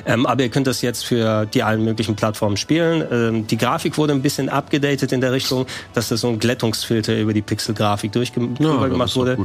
Ähm, 0.07 0.25
aber 0.25 0.43
ihr 0.43 0.49
könnt 0.49 0.67
das 0.67 0.81
jetzt 0.81 1.05
für 1.05 1.45
die 1.47 1.63
allen 1.63 1.85
möglichen 1.85 2.17
Plattformen 2.17 2.57
spielen. 2.57 3.05
Ähm, 3.11 3.47
die 3.47 3.59
Grafik 3.59 3.99
wurde 3.99 4.15
ein 4.15 4.23
bisschen 4.23 4.49
abgedatet 4.49 5.13
in 5.13 5.21
der 5.21 5.33
Richtung, 5.33 5.67
dass 5.93 6.09
da 6.09 6.17
so 6.17 6.29
ein 6.29 6.39
Glättungsfilter 6.39 7.19
über 7.19 7.35
die 7.35 7.43
Pixelgrafik 7.43 8.13
durchgemacht 8.13 8.61
ja, 8.61 8.81
wurde. 9.15 9.39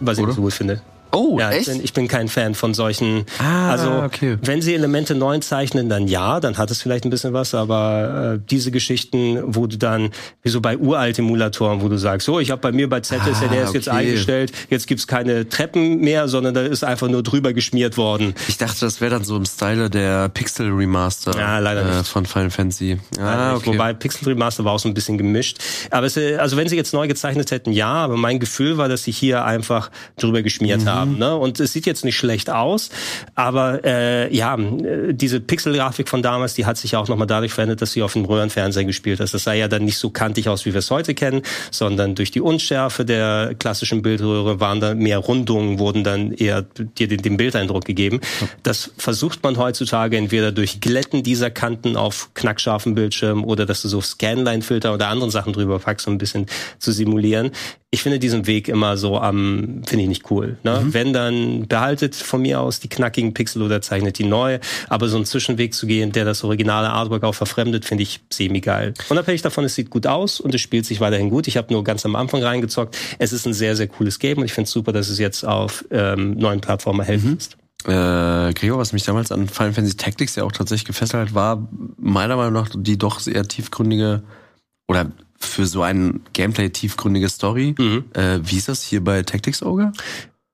Was 0.00 0.18
ich 0.18 0.26
so 0.26 0.42
gut 0.42 0.52
finde. 0.52 0.80
Oh, 1.12 1.38
ja, 1.38 1.50
echt? 1.50 1.68
Ich 1.68 1.74
bin, 1.74 1.84
ich 1.84 1.92
bin 1.92 2.08
kein 2.08 2.28
Fan 2.28 2.54
von 2.54 2.74
solchen. 2.74 3.24
Ah, 3.38 3.70
also 3.70 3.90
okay. 4.02 4.38
wenn 4.42 4.62
sie 4.62 4.74
Elemente 4.74 5.14
neu 5.14 5.38
zeichnen, 5.38 5.88
dann 5.88 6.08
ja, 6.08 6.40
dann 6.40 6.58
hat 6.58 6.70
es 6.70 6.82
vielleicht 6.82 7.04
ein 7.04 7.10
bisschen 7.10 7.32
was. 7.32 7.54
Aber 7.54 8.34
äh, 8.36 8.40
diese 8.50 8.70
Geschichten, 8.70 9.40
wo 9.44 9.66
du 9.66 9.76
dann 9.76 10.10
wie 10.42 10.48
so 10.50 10.60
bei 10.60 10.76
uralt 10.76 11.18
Emulatoren, 11.18 11.82
wo 11.82 11.88
du 11.88 11.96
sagst, 11.96 12.26
so, 12.26 12.38
ich 12.40 12.50
habe 12.50 12.60
bei 12.60 12.72
mir 12.72 12.88
bei 12.88 13.00
ZSL, 13.00 13.20
ah, 13.20 13.46
okay. 13.46 13.70
jetzt 13.72 13.88
eingestellt, 13.88 14.52
jetzt 14.68 14.86
gibt's 14.86 15.06
keine 15.06 15.48
Treppen 15.48 16.00
mehr, 16.00 16.28
sondern 16.28 16.54
da 16.54 16.62
ist 16.62 16.84
einfach 16.84 17.08
nur 17.08 17.22
drüber 17.22 17.52
geschmiert 17.52 17.96
worden. 17.96 18.34
Ich 18.48 18.58
dachte, 18.58 18.80
das 18.80 19.00
wäre 19.00 19.10
dann 19.10 19.24
so 19.24 19.36
im 19.36 19.44
Style 19.44 19.90
der 19.90 20.28
Pixel 20.28 20.70
Remaster. 20.70 21.36
Ja, 21.36 21.58
leider 21.58 21.82
äh, 21.82 21.96
nicht. 21.96 22.08
Von 22.08 22.26
Final 22.26 22.50
Fantasy. 22.50 22.98
Ah, 23.18 23.56
okay. 23.56 23.72
Wobei 23.72 23.92
Pixel 23.94 24.28
Remaster 24.28 24.64
war 24.64 24.72
auch 24.72 24.78
so 24.78 24.88
ein 24.88 24.94
bisschen 24.94 25.18
gemischt. 25.18 25.58
Aber 25.90 26.06
es, 26.06 26.16
äh, 26.16 26.36
also 26.36 26.56
wenn 26.56 26.68
sie 26.68 26.76
jetzt 26.76 26.94
neu 26.94 27.08
gezeichnet 27.08 27.50
hätten, 27.50 27.72
ja. 27.72 27.90
Aber 27.90 28.16
mein 28.16 28.38
Gefühl 28.38 28.78
war, 28.78 28.88
dass 28.88 29.04
sie 29.04 29.12
hier 29.12 29.44
einfach 29.44 29.90
drüber 30.18 30.42
geschmiert 30.42 30.82
mhm. 30.82 30.88
haben. 30.88 30.99
Ne? 31.04 31.36
Und 31.36 31.60
es 31.60 31.72
sieht 31.72 31.86
jetzt 31.86 32.04
nicht 32.04 32.16
schlecht 32.16 32.50
aus, 32.50 32.90
aber 33.34 33.84
äh, 33.84 34.34
ja, 34.34 34.56
diese 35.10 35.40
Pixelgrafik 35.40 36.08
von 36.08 36.22
damals, 36.22 36.54
die 36.54 36.66
hat 36.66 36.76
sich 36.76 36.92
ja 36.92 36.98
auch 36.98 37.08
nochmal 37.08 37.26
dadurch 37.26 37.52
verändert, 37.52 37.82
dass 37.82 37.92
sie 37.92 38.02
auf 38.02 38.12
dem 38.12 38.24
Röhrenfernseher 38.24 38.84
gespielt 38.84 39.20
ist. 39.20 39.34
Das 39.34 39.44
sah 39.44 39.52
ja 39.52 39.68
dann 39.68 39.84
nicht 39.84 39.98
so 39.98 40.10
kantig 40.10 40.48
aus, 40.48 40.64
wie 40.66 40.72
wir 40.72 40.78
es 40.78 40.90
heute 40.90 41.14
kennen, 41.14 41.42
sondern 41.70 42.14
durch 42.14 42.30
die 42.30 42.40
Unschärfe 42.40 43.04
der 43.04 43.54
klassischen 43.58 44.02
Bildröhre 44.02 44.60
waren 44.60 44.80
da 44.80 44.94
mehr 44.94 45.18
Rundungen, 45.18 45.78
wurden 45.78 46.04
dann 46.04 46.32
eher 46.32 46.62
dir 46.62 47.08
den, 47.08 47.22
den 47.22 47.36
Bildeindruck 47.36 47.84
gegeben. 47.84 48.20
Das 48.62 48.92
versucht 48.96 49.42
man 49.42 49.56
heutzutage 49.56 50.16
entweder 50.16 50.52
durch 50.52 50.80
Glätten 50.80 51.22
dieser 51.22 51.50
Kanten 51.50 51.96
auf 51.96 52.30
knackscharfen 52.34 52.94
Bildschirmen 52.94 53.44
oder 53.44 53.66
dass 53.66 53.82
du 53.82 53.88
so 53.88 54.00
Scanline-Filter 54.00 54.94
oder 54.94 55.08
anderen 55.08 55.30
Sachen 55.30 55.52
drüber 55.52 55.78
packst, 55.78 56.06
um 56.06 56.14
ein 56.14 56.18
bisschen 56.18 56.46
zu 56.78 56.92
simulieren 56.92 57.50
ich 57.92 58.02
finde 58.02 58.20
diesen 58.20 58.46
Weg 58.46 58.68
immer 58.68 58.96
so 58.96 59.18
am, 59.18 59.82
finde 59.84 60.04
ich 60.04 60.08
nicht 60.08 60.30
cool. 60.30 60.58
Ne? 60.62 60.80
Mhm. 60.80 60.94
Wenn 60.94 61.12
dann 61.12 61.66
behaltet 61.66 62.14
von 62.14 62.40
mir 62.40 62.60
aus 62.60 62.78
die 62.78 62.88
knackigen 62.88 63.34
Pixel 63.34 63.62
oder 63.62 63.82
zeichnet 63.82 64.18
die 64.18 64.24
neu, 64.24 64.60
aber 64.88 65.08
so 65.08 65.16
einen 65.16 65.24
Zwischenweg 65.24 65.74
zu 65.74 65.86
gehen, 65.88 66.12
der 66.12 66.24
das 66.24 66.44
originale 66.44 66.90
Artwork 66.90 67.24
auch 67.24 67.34
verfremdet, 67.34 67.84
finde 67.84 68.04
ich 68.04 68.20
semi 68.30 68.60
geil. 68.60 68.94
Unabhängig 69.08 69.42
davon, 69.42 69.64
es 69.64 69.74
sieht 69.74 69.90
gut 69.90 70.06
aus 70.06 70.38
und 70.38 70.54
es 70.54 70.60
spielt 70.60 70.86
sich 70.86 71.00
weiterhin 71.00 71.30
gut. 71.30 71.48
Ich 71.48 71.56
habe 71.56 71.72
nur 71.72 71.82
ganz 71.82 72.06
am 72.06 72.14
Anfang 72.14 72.42
reingezockt. 72.42 72.96
Es 73.18 73.32
ist 73.32 73.44
ein 73.46 73.54
sehr, 73.54 73.74
sehr 73.74 73.88
cooles 73.88 74.20
Game 74.20 74.38
und 74.38 74.44
ich 74.44 74.52
finde 74.52 74.66
es 74.66 74.72
super, 74.72 74.92
dass 74.92 75.08
es 75.08 75.18
jetzt 75.18 75.44
auf 75.44 75.84
ähm, 75.90 76.34
neuen 76.34 76.60
Plattformen 76.60 77.00
erhältlich 77.00 77.32
mhm. 77.32 77.38
ist. 77.38 77.56
Äh, 77.86 78.52
Gregor, 78.52 78.78
was 78.78 78.92
mich 78.92 79.02
damals 79.02 79.32
an 79.32 79.48
Final 79.48 79.72
Fantasy 79.72 79.96
Tactics 79.96 80.36
ja 80.36 80.44
auch 80.44 80.52
tatsächlich 80.52 80.84
gefesselt 80.84 81.28
hat, 81.28 81.34
war 81.34 81.66
meiner 81.96 82.36
Meinung 82.36 82.52
nach 82.52 82.68
die 82.72 82.98
doch 82.98 83.18
sehr 83.18 83.42
tiefgründige 83.44 84.22
oder 84.86 85.10
für 85.40 85.66
so 85.66 85.82
ein 85.82 86.20
Gameplay 86.32 86.70
tiefgründige 86.70 87.28
Story. 87.28 87.74
Mhm. 87.78 88.04
Äh, 88.14 88.40
wie 88.42 88.56
ist 88.56 88.68
das 88.68 88.82
hier 88.82 89.02
bei 89.02 89.22
Tactics 89.22 89.62
Ogre? 89.62 89.92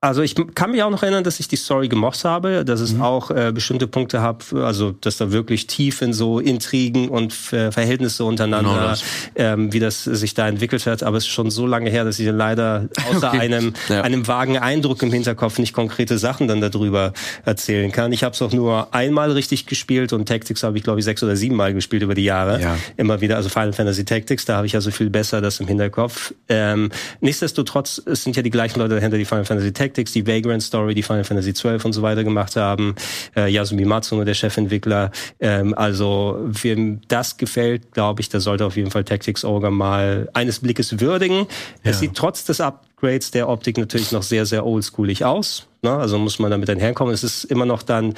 Also 0.03 0.21
ich 0.21 0.35
kann 0.55 0.73
mich 0.73 0.83
auch 0.83 0.91
noch 0.91 1.03
erinnern, 1.03 1.25
dass 1.25 1.41
ich 1.41 1.49
die 1.49 1.57
Story 1.57 1.89
gemocht 1.89 2.23
habe, 2.27 2.67
dass 2.67 2.81
es 2.81 2.93
mhm. 2.93 3.01
auch 3.01 3.31
äh, 3.31 3.51
bestimmte 3.51 3.87
Punkte 3.87 4.21
hat, 4.21 4.53
also 4.53 4.93
dass 4.93 5.17
da 5.17 5.33
wirklich 5.33 5.69
tief 5.69 6.03
in 6.03 6.13
so 6.13 6.39
Intrigen 6.39 7.09
und 7.09 7.33
Ver 7.33 7.73
Verhältnisse 7.73 8.25
untereinander, 8.25 8.75
genau 8.75 8.87
das. 8.89 9.03
Ähm, 9.37 9.73
wie 9.73 9.81
das 9.81 10.05
sich 10.05 10.35
da 10.35 10.49
entwickelt 10.49 10.85
hat. 10.85 11.03
Aber 11.03 11.17
es 11.17 11.25
ist 11.25 11.31
schon 11.31 11.51
so 11.51 11.67
lange 11.67 11.89
her, 11.89 12.05
dass 12.05 12.19
ich 12.19 12.29
leider 12.29 12.91
außer 13.11 13.29
okay. 13.33 13.39
einem 13.39 13.73
ja. 13.89 14.03
einem 14.03 14.29
vagen 14.29 14.59
Eindruck 14.59 15.03
im 15.03 15.11
Hinterkopf 15.13 15.59
nicht 15.59 15.73
konkrete 15.73 16.19
Sachen 16.19 16.47
dann 16.47 16.61
darüber 16.61 17.15
erzählen 17.47 17.91
kann. 17.91 18.13
Ich 18.13 18.23
habe 18.23 18.35
es 18.35 18.43
auch 18.43 18.53
nur 18.53 18.95
einmal 18.95 19.33
richtig 19.33 19.65
gespielt 19.65 20.13
und 20.13 20.27
Tactics 20.29 20.63
habe 20.63 20.77
ich 20.77 20.85
glaube 20.85 20.99
ich 20.99 21.07
sechs 21.07 21.23
oder 21.23 21.37
sieben 21.37 21.57
Mal 21.57 21.73
gespielt 21.73 22.03
über 22.03 22.15
die 22.15 22.25
Jahre. 22.25 22.61
Ja. 22.61 22.77
Immer 22.99 23.23
wieder, 23.23 23.37
also 23.37 23.49
Final 23.49 23.73
Fantasy 23.73 24.05
Tactics, 24.05 24.45
da 24.45 24.57
habe 24.57 24.67
ich 24.67 24.75
also 24.75 24.91
viel 24.91 25.09
besser 25.09 25.41
das 25.41 25.59
im 25.59 25.67
Hinterkopf. 25.67 26.35
Ähm, 26.51 26.91
nichtsdestotrotz, 27.23 28.03
es 28.05 28.25
sind 28.25 28.37
ja 28.37 28.43
die 28.43 28.51
gleichen 28.51 28.79
Leute 28.79 28.97
dahinter, 28.97 29.17
die 29.17 29.25
Final 29.25 29.47
Fantasy 29.47 29.73
Tactics 29.73 29.86
Tactics, 29.87 30.13
die 30.13 30.27
Vagrant 30.27 30.63
Story, 30.63 30.95
die 30.95 31.03
Final 31.03 31.25
Fantasy 31.25 31.53
XII 31.53 31.79
und 31.85 31.93
so 31.93 32.03
weiter 32.03 32.25
gemacht 32.25 32.57
haben. 32.57 32.95
Äh, 33.37 33.51
Yasumi 33.51 33.85
Matsuno, 33.85 34.25
der 34.25 34.35
Chefentwickler. 34.35 35.11
Ähm, 35.41 35.75
also 35.75 36.39
wem 36.45 37.01
das 37.09 37.37
gefällt, 37.37 37.93
glaube 37.93 38.21
ich, 38.21 38.29
der 38.29 38.41
sollte 38.41 38.65
auf 38.67 38.77
jeden 38.77 38.91
Fall 38.91 39.05
Tactics 39.05 39.45
Ogre 39.45 39.71
mal 39.71 40.29
eines 40.35 40.59
Blickes 40.59 41.01
würdigen. 41.01 41.47
Ja. 41.85 41.91
Es 41.91 42.01
sieht 42.01 42.15
trotz 42.15 42.45
des 42.45 42.61
Upgrades 42.61 43.31
der 43.31 43.49
Optik 43.49 43.79
natürlich 43.79 44.13
noch 44.13 44.23
sehr, 44.23 44.47
sehr 44.47 44.67
oldschoolig 44.67 45.25
aus. 45.25 45.67
Ne? 45.83 45.93
Also 45.93 46.19
muss 46.19 46.39
man 46.39 46.51
damit 46.51 46.69
einherkommen. 46.69 47.15
Es 47.15 47.25
ist 47.25 47.45
immer 47.45 47.67
noch 47.67 47.83
dann 47.83 48.15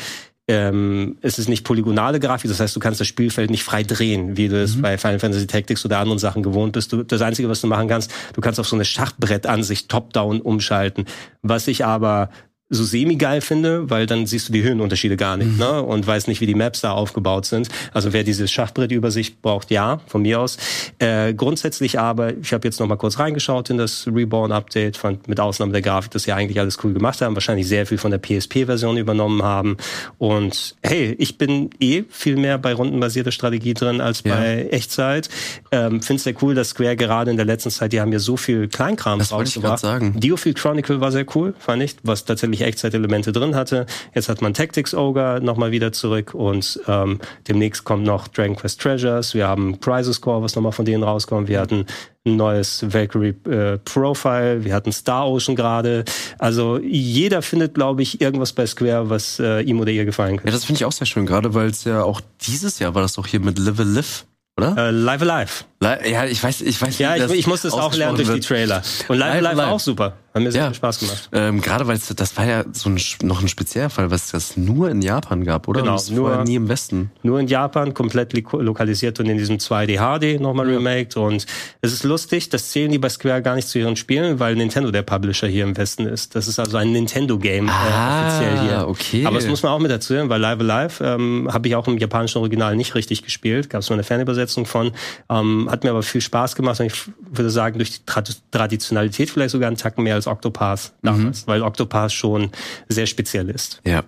ähm, 0.49 1.18
es 1.20 1.38
ist 1.38 1.49
nicht 1.49 1.62
polygonale 1.62 2.20
Grafik, 2.20 2.51
das 2.51 2.59
heißt, 2.59 2.74
du 2.74 2.80
kannst 2.80 3.01
das 3.01 3.07
Spielfeld 3.07 3.51
nicht 3.51 3.62
frei 3.62 3.82
drehen, 3.82 4.38
wie 4.38 4.49
du 4.49 4.61
es 4.61 4.76
mhm. 4.76 4.82
bei 4.82 4.96
Final 4.96 5.18
Fantasy 5.18 5.46
Tactics 5.46 5.84
oder 5.84 5.99
anderen 5.99 6.18
Sachen 6.18 6.42
gewohnt 6.42 6.72
bist. 6.72 6.90
Du, 6.90 7.03
das 7.03 7.20
Einzige, 7.20 7.51
was 7.51 7.61
du 7.61 7.66
machen 7.66 7.86
kannst, 7.86 8.11
du 8.32 8.40
kannst 8.40 8.59
auf 8.59 8.66
so 8.66 8.74
eine 8.74 8.86
Schachbrettansicht 8.86 9.90
top-down 9.90 10.40
umschalten. 10.40 11.05
Was 11.42 11.68
ich 11.68 11.84
aber 11.84 12.30
so 12.71 12.85
semi-geil 12.85 13.41
finde, 13.41 13.89
weil 13.89 14.07
dann 14.07 14.27
siehst 14.27 14.49
du 14.49 14.53
die 14.53 14.62
Höhenunterschiede 14.62 15.16
gar 15.16 15.39
nicht 15.39 15.53
mhm. 15.53 15.59
ne? 15.59 15.83
und 15.83 16.07
weißt 16.07 16.29
nicht, 16.29 16.41
wie 16.43 16.47
die 16.47 16.55
Maps 16.55 16.83
da 16.83 16.93
aufgebaut 16.93 17.47
sind. 17.47 17.69
Also 17.95 18.12
wer 18.12 18.25
diese 18.25 18.47
Schachbrettübersicht 18.47 19.41
braucht, 19.41 19.71
ja, 19.71 20.01
von 20.07 20.23
mir 20.23 20.41
aus. 20.41 20.59
Äh, 20.99 21.33
grundsätzlich 21.33 21.99
aber, 21.99 22.37
ich 22.37 22.53
habe 22.53 22.69
jetzt 22.69 22.79
noch 22.79 22.87
mal 22.87 22.97
kurz 22.97 23.19
reingeschaut 23.19 23.71
in 23.71 23.79
das 23.79 24.07
Reborn-Update, 24.07 24.99
fand 24.99 25.29
mit 25.29 25.41
Ausnahme 25.41 25.73
der 25.73 25.81
Grafik, 25.81 26.11
dass 26.11 26.25
sie 26.25 26.33
eigentlich 26.33 26.61
alles 26.61 26.79
cool 26.85 26.93
gemacht 26.93 27.23
haben, 27.23 27.35
wahrscheinlich 27.35 27.66
sehr 27.66 27.87
viel 27.87 27.97
von 27.97 28.11
der 28.11 28.19
PSP-Version 28.19 28.99
übernommen 28.99 29.43
haben. 29.43 29.79
Und 30.19 30.77
hey, 30.83 31.16
ich 31.19 31.39
bin 31.39 31.71
eh 31.81 32.05
viel 32.11 32.37
mehr 32.37 32.59
bei 32.59 32.75
rundenbasierter 32.75 33.33
Strategie 33.33 33.73
drin 33.73 34.03
als 34.03 34.23
ja. 34.25 34.35
bei 34.35 34.69
Echtzeit. 34.71 35.31
Ähm, 35.73 36.03
Finde 36.03 36.23
sehr 36.23 36.35
cool, 36.43 36.55
dass 36.55 36.71
Square 36.71 36.97
gerade 36.97 37.31
in 37.31 37.39
der 37.39 37.47
letzten 37.47 37.71
Zeit, 37.71 37.95
die 37.95 38.01
haben 38.01 38.12
ja 38.12 38.19
so 38.19 38.37
viel 38.37 38.69
Kleinkram 38.69 39.19
das 39.19 39.33
rausgebracht. 39.33 39.83
Diofield 40.16 40.59
Chronicle 40.59 41.01
war 41.01 41.12
sehr 41.12 41.25
cool, 41.35 41.55
fand 41.59 41.83
ich, 41.83 41.97
was 42.03 42.27
tatsächlich 42.27 42.57
wirklich 42.59 42.68
Echtzeitelemente 42.68 43.32
drin 43.32 43.54
hatte. 43.54 43.86
Jetzt 44.14 44.28
hat 44.28 44.42
man 44.42 44.54
Tactics 44.54 44.94
Ogre 44.94 45.40
nochmal 45.42 45.70
wieder 45.70 45.92
zurück 45.92 46.34
und 46.34 46.80
ähm, 46.86 47.20
demnächst 47.46 47.84
kommt 47.84 48.04
noch 48.04 48.28
Dragon 48.28 48.56
Quest 48.56 48.80
Treasures. 48.80 49.34
Wir 49.34 49.46
haben 49.46 49.80
Crisis 49.80 50.20
Core, 50.20 50.42
was 50.42 50.54
nochmal 50.54 50.72
von 50.72 50.84
denen 50.84 51.02
rauskommt. 51.02 51.48
Wir 51.48 51.61
hatten 51.61 51.86
ein 52.26 52.36
neues 52.36 52.84
Valkyrie 52.92 53.34
äh, 53.48 53.78
Profile, 53.78 54.64
wir 54.64 54.74
hatten 54.74 54.92
Star 54.92 55.28
Ocean 55.28 55.56
gerade. 55.56 56.04
Also 56.38 56.78
jeder 56.78 57.42
findet, 57.42 57.74
glaube 57.74 58.02
ich, 58.02 58.20
irgendwas 58.20 58.52
bei 58.52 58.66
Square, 58.66 59.09
was 59.11 59.38
äh, 59.38 59.61
ihm 59.61 59.80
oder 59.80 59.90
ihr 59.90 60.04
gefallen 60.04 60.36
könnte. 60.36 60.48
Ja, 60.48 60.52
das 60.52 60.64
finde 60.64 60.78
ich 60.78 60.84
auch 60.84 60.92
sehr 60.92 61.06
schön, 61.06 61.26
gerade 61.26 61.54
weil 61.54 61.68
es 61.68 61.84
ja 61.84 62.02
auch 62.02 62.20
dieses 62.40 62.78
Jahr 62.78 62.94
war 62.94 63.02
das 63.02 63.14
doch 63.14 63.26
hier 63.26 63.40
mit 63.40 63.59
Live 63.59 63.80
a 63.80 63.84
Live 63.84 64.24
oder? 64.59 64.76
Äh, 64.76 64.90
Live 64.90 65.22
Alive. 65.22 65.52
Ja, 65.80 66.24
ich 66.24 66.42
weiß, 66.42 66.62
ich 66.62 66.82
weiß. 66.82 66.98
Ja, 66.98 67.14
ich, 67.14 67.30
ich 67.30 67.46
musste 67.46 67.68
es 67.68 67.74
auch 67.74 67.94
lernen 67.94 68.16
durch 68.16 68.28
die 68.28 68.40
Trailer. 68.40 68.82
Und 69.06 69.16
Live 69.16 69.36
Alive 69.36 69.56
war 69.56 69.68
auch 69.68 69.80
super. 69.80 70.14
Hat 70.35 70.43
mir 70.43 70.53
sehr 70.53 70.62
ja. 70.62 70.68
viel 70.68 70.76
Spaß 70.76 70.99
gemacht. 71.01 71.29
Ähm, 71.33 71.61
Gerade 71.62 71.87
weil 71.87 71.99
das 71.99 72.37
war 72.37 72.45
ja 72.45 72.64
so 72.72 72.91
ein, 72.91 73.01
noch 73.22 73.41
ein 73.41 73.49
Spezialfall, 73.49 74.11
was 74.11 74.31
das 74.31 74.59
nur 74.59 74.91
in 74.91 75.01
Japan 75.01 75.43
gab, 75.43 75.68
oder? 75.68 75.81
Genau, 75.81 75.99
nur 76.11 76.45
nie 76.45 76.57
im 76.57 76.68
Westen. 76.68 77.11
Nur 77.22 77.41
in 77.41 77.49
Japan, 77.49 77.95
komplett 77.95 78.35
lokalisiert 78.35 79.18
und 79.20 79.26
in 79.26 79.39
diesem 79.39 79.57
2D 79.57 79.97
HD 79.97 80.41
nochmal 80.41 80.68
ja. 80.68 80.76
remaked. 80.76 81.16
Und 81.16 81.47
es 81.81 81.93
ist 81.93 82.05
lustig, 82.05 82.51
das 82.51 82.70
zählen 82.70 82.93
die 82.93 82.99
bei 82.99 83.09
Square 83.09 83.41
gar 83.41 83.55
nicht 83.55 83.68
zu 83.68 83.79
ihren 83.79 83.97
Spielen, 83.97 84.39
weil 84.39 84.55
Nintendo 84.55 84.91
der 84.91 85.03
Publisher 85.03 85.49
hier 85.49 85.64
im 85.64 85.76
Westen 85.76 86.07
ist. 86.07 86.35
Das 86.35 86.47
ist 86.47 86.59
also 86.59 86.76
ein 86.76 86.93
Nintendo-Game 86.93 87.68
ah, 87.70 88.20
äh, 88.20 88.29
offiziell 88.29 88.61
hier. 88.61 88.89
okay. 88.89 89.26
Aber 89.26 89.37
das 89.37 89.47
muss 89.47 89.62
man 89.62 89.72
auch 89.72 89.79
mit 89.79 89.91
erzählen, 89.91 90.29
weil 90.29 90.41
Live 90.41 90.61
Alive 90.61 91.05
ähm, 91.05 91.49
habe 91.51 91.68
ich 91.68 91.74
auch 91.74 91.89
im 91.89 91.97
japanischen 91.97 92.39
Original 92.39 92.76
nicht 92.76 92.95
richtig 92.95 93.22
gespielt. 93.22 93.70
Gab 93.70 93.81
es 93.81 93.89
mal 93.89 93.95
eine 93.95 94.05
Fernübersetzung 94.05 94.66
von. 94.66 94.93
Ähm, 95.31 95.68
hat 95.70 95.85
mir 95.85 95.91
aber 95.91 96.03
viel 96.03 96.20
Spaß 96.20 96.55
gemacht 96.55 96.81
und 96.81 96.87
ich 96.87 97.11
würde 97.31 97.51
sagen, 97.51 97.79
durch 97.79 97.93
die 97.93 98.07
Traditionalität 98.51 99.31
vielleicht 99.31 99.53
sogar 99.53 99.68
einen 99.68 99.76
Tacken 99.76 100.05
mehr 100.05 100.18
als 100.19 100.27
Octopath 100.27 100.93
damals, 101.03 101.43
mhm. 101.43 101.51
weil 101.51 101.62
Octopath 101.62 102.12
schon 102.12 102.51
sehr 102.89 103.07
speziell 103.07 103.49
ist. 103.51 103.81
Ja. 103.87 104.03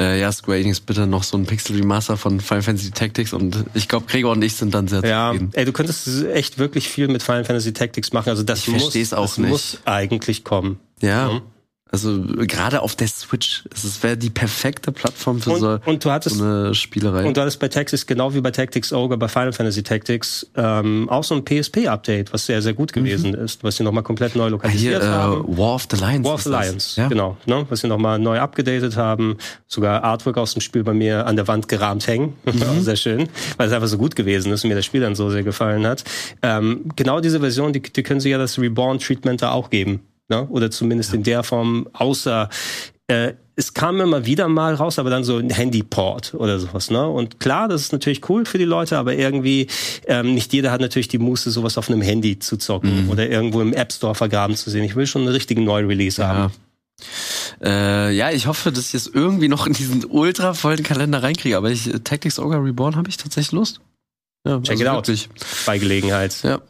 Äh, 0.00 0.20
ja, 0.20 0.32
Square 0.32 0.58
Enix 0.58 0.80
bitte 0.80 1.06
noch 1.06 1.22
so 1.22 1.36
ein 1.36 1.46
Pixel 1.46 1.76
Remaster 1.76 2.16
von 2.16 2.40
Final 2.40 2.62
Fantasy 2.62 2.90
Tactics 2.90 3.32
und 3.32 3.64
ich 3.74 3.86
glaube, 3.88 4.06
Gregor 4.06 4.32
und 4.32 4.42
ich 4.42 4.56
sind 4.56 4.74
dann 4.74 4.88
sehr 4.88 5.04
ja, 5.04 5.30
zufrieden. 5.30 5.50
Ey, 5.54 5.64
du 5.64 5.72
könntest 5.72 6.08
echt 6.24 6.58
wirklich 6.58 6.88
viel 6.88 7.08
mit 7.08 7.22
Final 7.22 7.44
Fantasy 7.44 7.72
Tactics 7.72 8.12
machen. 8.12 8.30
Also 8.30 8.42
das, 8.42 8.66
ich 8.66 8.68
muss, 8.68 9.12
auch 9.12 9.22
das 9.22 9.38
nicht. 9.38 9.50
muss 9.50 9.78
eigentlich 9.84 10.42
kommen. 10.42 10.80
Ja. 11.00 11.34
Mhm. 11.34 11.42
Also 11.90 12.22
gerade 12.22 12.82
auf 12.82 12.96
der 12.96 13.06
Switch, 13.06 13.62
es 13.72 14.02
wäre 14.02 14.16
die 14.16 14.30
perfekte 14.30 14.90
Plattform 14.90 15.40
für 15.40 15.50
und, 15.50 15.60
so, 15.60 15.78
und 15.84 16.04
hattest, 16.06 16.38
so 16.38 16.44
eine 16.44 16.74
Spielerei. 16.74 17.24
Und 17.24 17.36
du 17.36 17.40
hattest 17.40 17.60
bei 17.60 17.68
Tactics, 17.68 18.06
genau 18.06 18.34
wie 18.34 18.40
bei 18.40 18.50
Tactics 18.50 18.92
Ogre, 18.92 19.16
bei 19.16 19.28
Final 19.28 19.52
Fantasy 19.52 19.84
Tactics, 19.84 20.50
ähm, 20.56 21.08
auch 21.08 21.22
so 21.22 21.36
ein 21.36 21.44
PSP-Update, 21.44 22.32
was 22.32 22.46
sehr, 22.46 22.62
sehr 22.62 22.72
gut 22.72 22.90
mhm. 22.90 23.04
gewesen 23.04 23.30
mhm. 23.30 23.44
ist, 23.44 23.62
was 23.62 23.76
sie 23.76 23.84
nochmal 23.84 24.02
komplett 24.02 24.34
neu 24.34 24.48
lokalisiert 24.48 25.02
Hier, 25.02 25.08
äh, 25.08 25.12
haben. 25.12 25.56
War 25.56 25.74
of 25.76 25.86
the 25.88 25.96
Lions. 25.96 26.24
War 26.24 26.34
of 26.34 26.42
the 26.42 26.50
Lions, 26.50 26.96
ja? 26.96 27.06
genau. 27.06 27.36
Ne, 27.46 27.64
was 27.68 27.80
sie 27.80 27.86
nochmal 27.86 28.18
neu 28.18 28.40
abgedatet 28.40 28.96
haben. 28.96 29.36
Sogar 29.68 30.02
Artwork 30.02 30.38
aus 30.38 30.54
dem 30.54 30.62
Spiel 30.62 30.82
bei 30.82 30.94
mir 30.94 31.26
an 31.26 31.36
der 31.36 31.46
Wand 31.46 31.68
gerahmt 31.68 32.06
hängen. 32.06 32.34
Mhm. 32.54 32.82
sehr 32.82 32.96
schön, 32.96 33.28
weil 33.56 33.66
es 33.66 33.74
einfach 33.74 33.88
so 33.88 33.98
gut 33.98 34.16
gewesen 34.16 34.52
ist 34.52 34.64
und 34.64 34.68
mir 34.68 34.76
das 34.76 34.84
Spiel 34.84 35.00
dann 35.00 35.16
so 35.16 35.28
sehr 35.28 35.42
gefallen 35.42 35.86
hat. 35.86 36.04
Ähm, 36.40 36.90
genau 36.96 37.20
diese 37.20 37.40
Version, 37.40 37.72
die, 37.72 37.82
die 37.82 38.02
können 38.02 38.20
sie 38.20 38.30
ja 38.30 38.38
das 38.38 38.58
Reborn-Treatment 38.58 39.42
da 39.42 39.50
auch 39.50 39.70
geben 39.70 40.00
ne? 40.28 40.46
oder 40.48 40.70
zumindest 40.70 41.10
ja. 41.10 41.16
in 41.16 41.22
der 41.22 41.42
Form, 41.42 41.88
außer 41.92 42.48
äh, 43.08 43.34
es 43.56 43.72
kam 43.72 44.00
immer 44.00 44.26
wieder 44.26 44.48
mal 44.48 44.74
raus, 44.74 44.98
aber 44.98 45.10
dann 45.10 45.22
so 45.22 45.36
ein 45.36 45.50
Handyport 45.50 46.34
oder 46.34 46.58
sowas, 46.58 46.90
ne? 46.90 47.06
Und 47.06 47.38
klar, 47.38 47.68
das 47.68 47.82
ist 47.82 47.92
natürlich 47.92 48.28
cool 48.28 48.46
für 48.46 48.58
die 48.58 48.64
Leute, 48.64 48.98
aber 48.98 49.14
irgendwie 49.14 49.68
ähm, 50.06 50.34
nicht 50.34 50.52
jeder 50.52 50.72
hat 50.72 50.80
natürlich 50.80 51.08
die 51.08 51.18
Muße, 51.18 51.50
sowas 51.50 51.78
auf 51.78 51.88
einem 51.88 52.02
Handy 52.02 52.38
zu 52.38 52.56
zocken 52.56 53.04
mhm. 53.04 53.10
oder 53.10 53.28
irgendwo 53.28 53.60
im 53.60 53.72
App 53.72 53.92
Store 53.92 54.14
vergraben 54.14 54.56
zu 54.56 54.70
sehen. 54.70 54.82
Ich 54.84 54.96
will 54.96 55.06
schon 55.06 55.22
einen 55.22 55.30
richtigen 55.30 55.64
Neu-Release 55.64 56.20
ja. 56.20 56.28
haben. 56.28 56.52
Äh, 57.62 58.12
ja, 58.12 58.30
ich 58.30 58.46
hoffe, 58.46 58.72
dass 58.72 58.88
ich 58.88 58.94
es 58.94 59.06
irgendwie 59.06 59.48
noch 59.48 59.66
in 59.66 59.72
diesen 59.72 60.04
ultra 60.04 60.54
vollen 60.54 60.82
Kalender 60.82 61.22
reinkriege, 61.22 61.56
aber 61.56 61.70
ich, 61.70 61.90
Tactics 62.02 62.38
Ogre 62.38 62.62
Reborn 62.62 62.96
habe 62.96 63.08
ich 63.08 63.16
tatsächlich 63.16 63.52
Lust. 63.52 63.80
Ja, 64.46 64.60
Check 64.60 64.72
also 64.72 64.82
it 64.82 64.88
out. 64.88 65.08
Wirklich. 65.08 65.28
Bei 65.64 65.78
Gelegenheit. 65.78 66.42
Ja. 66.42 66.60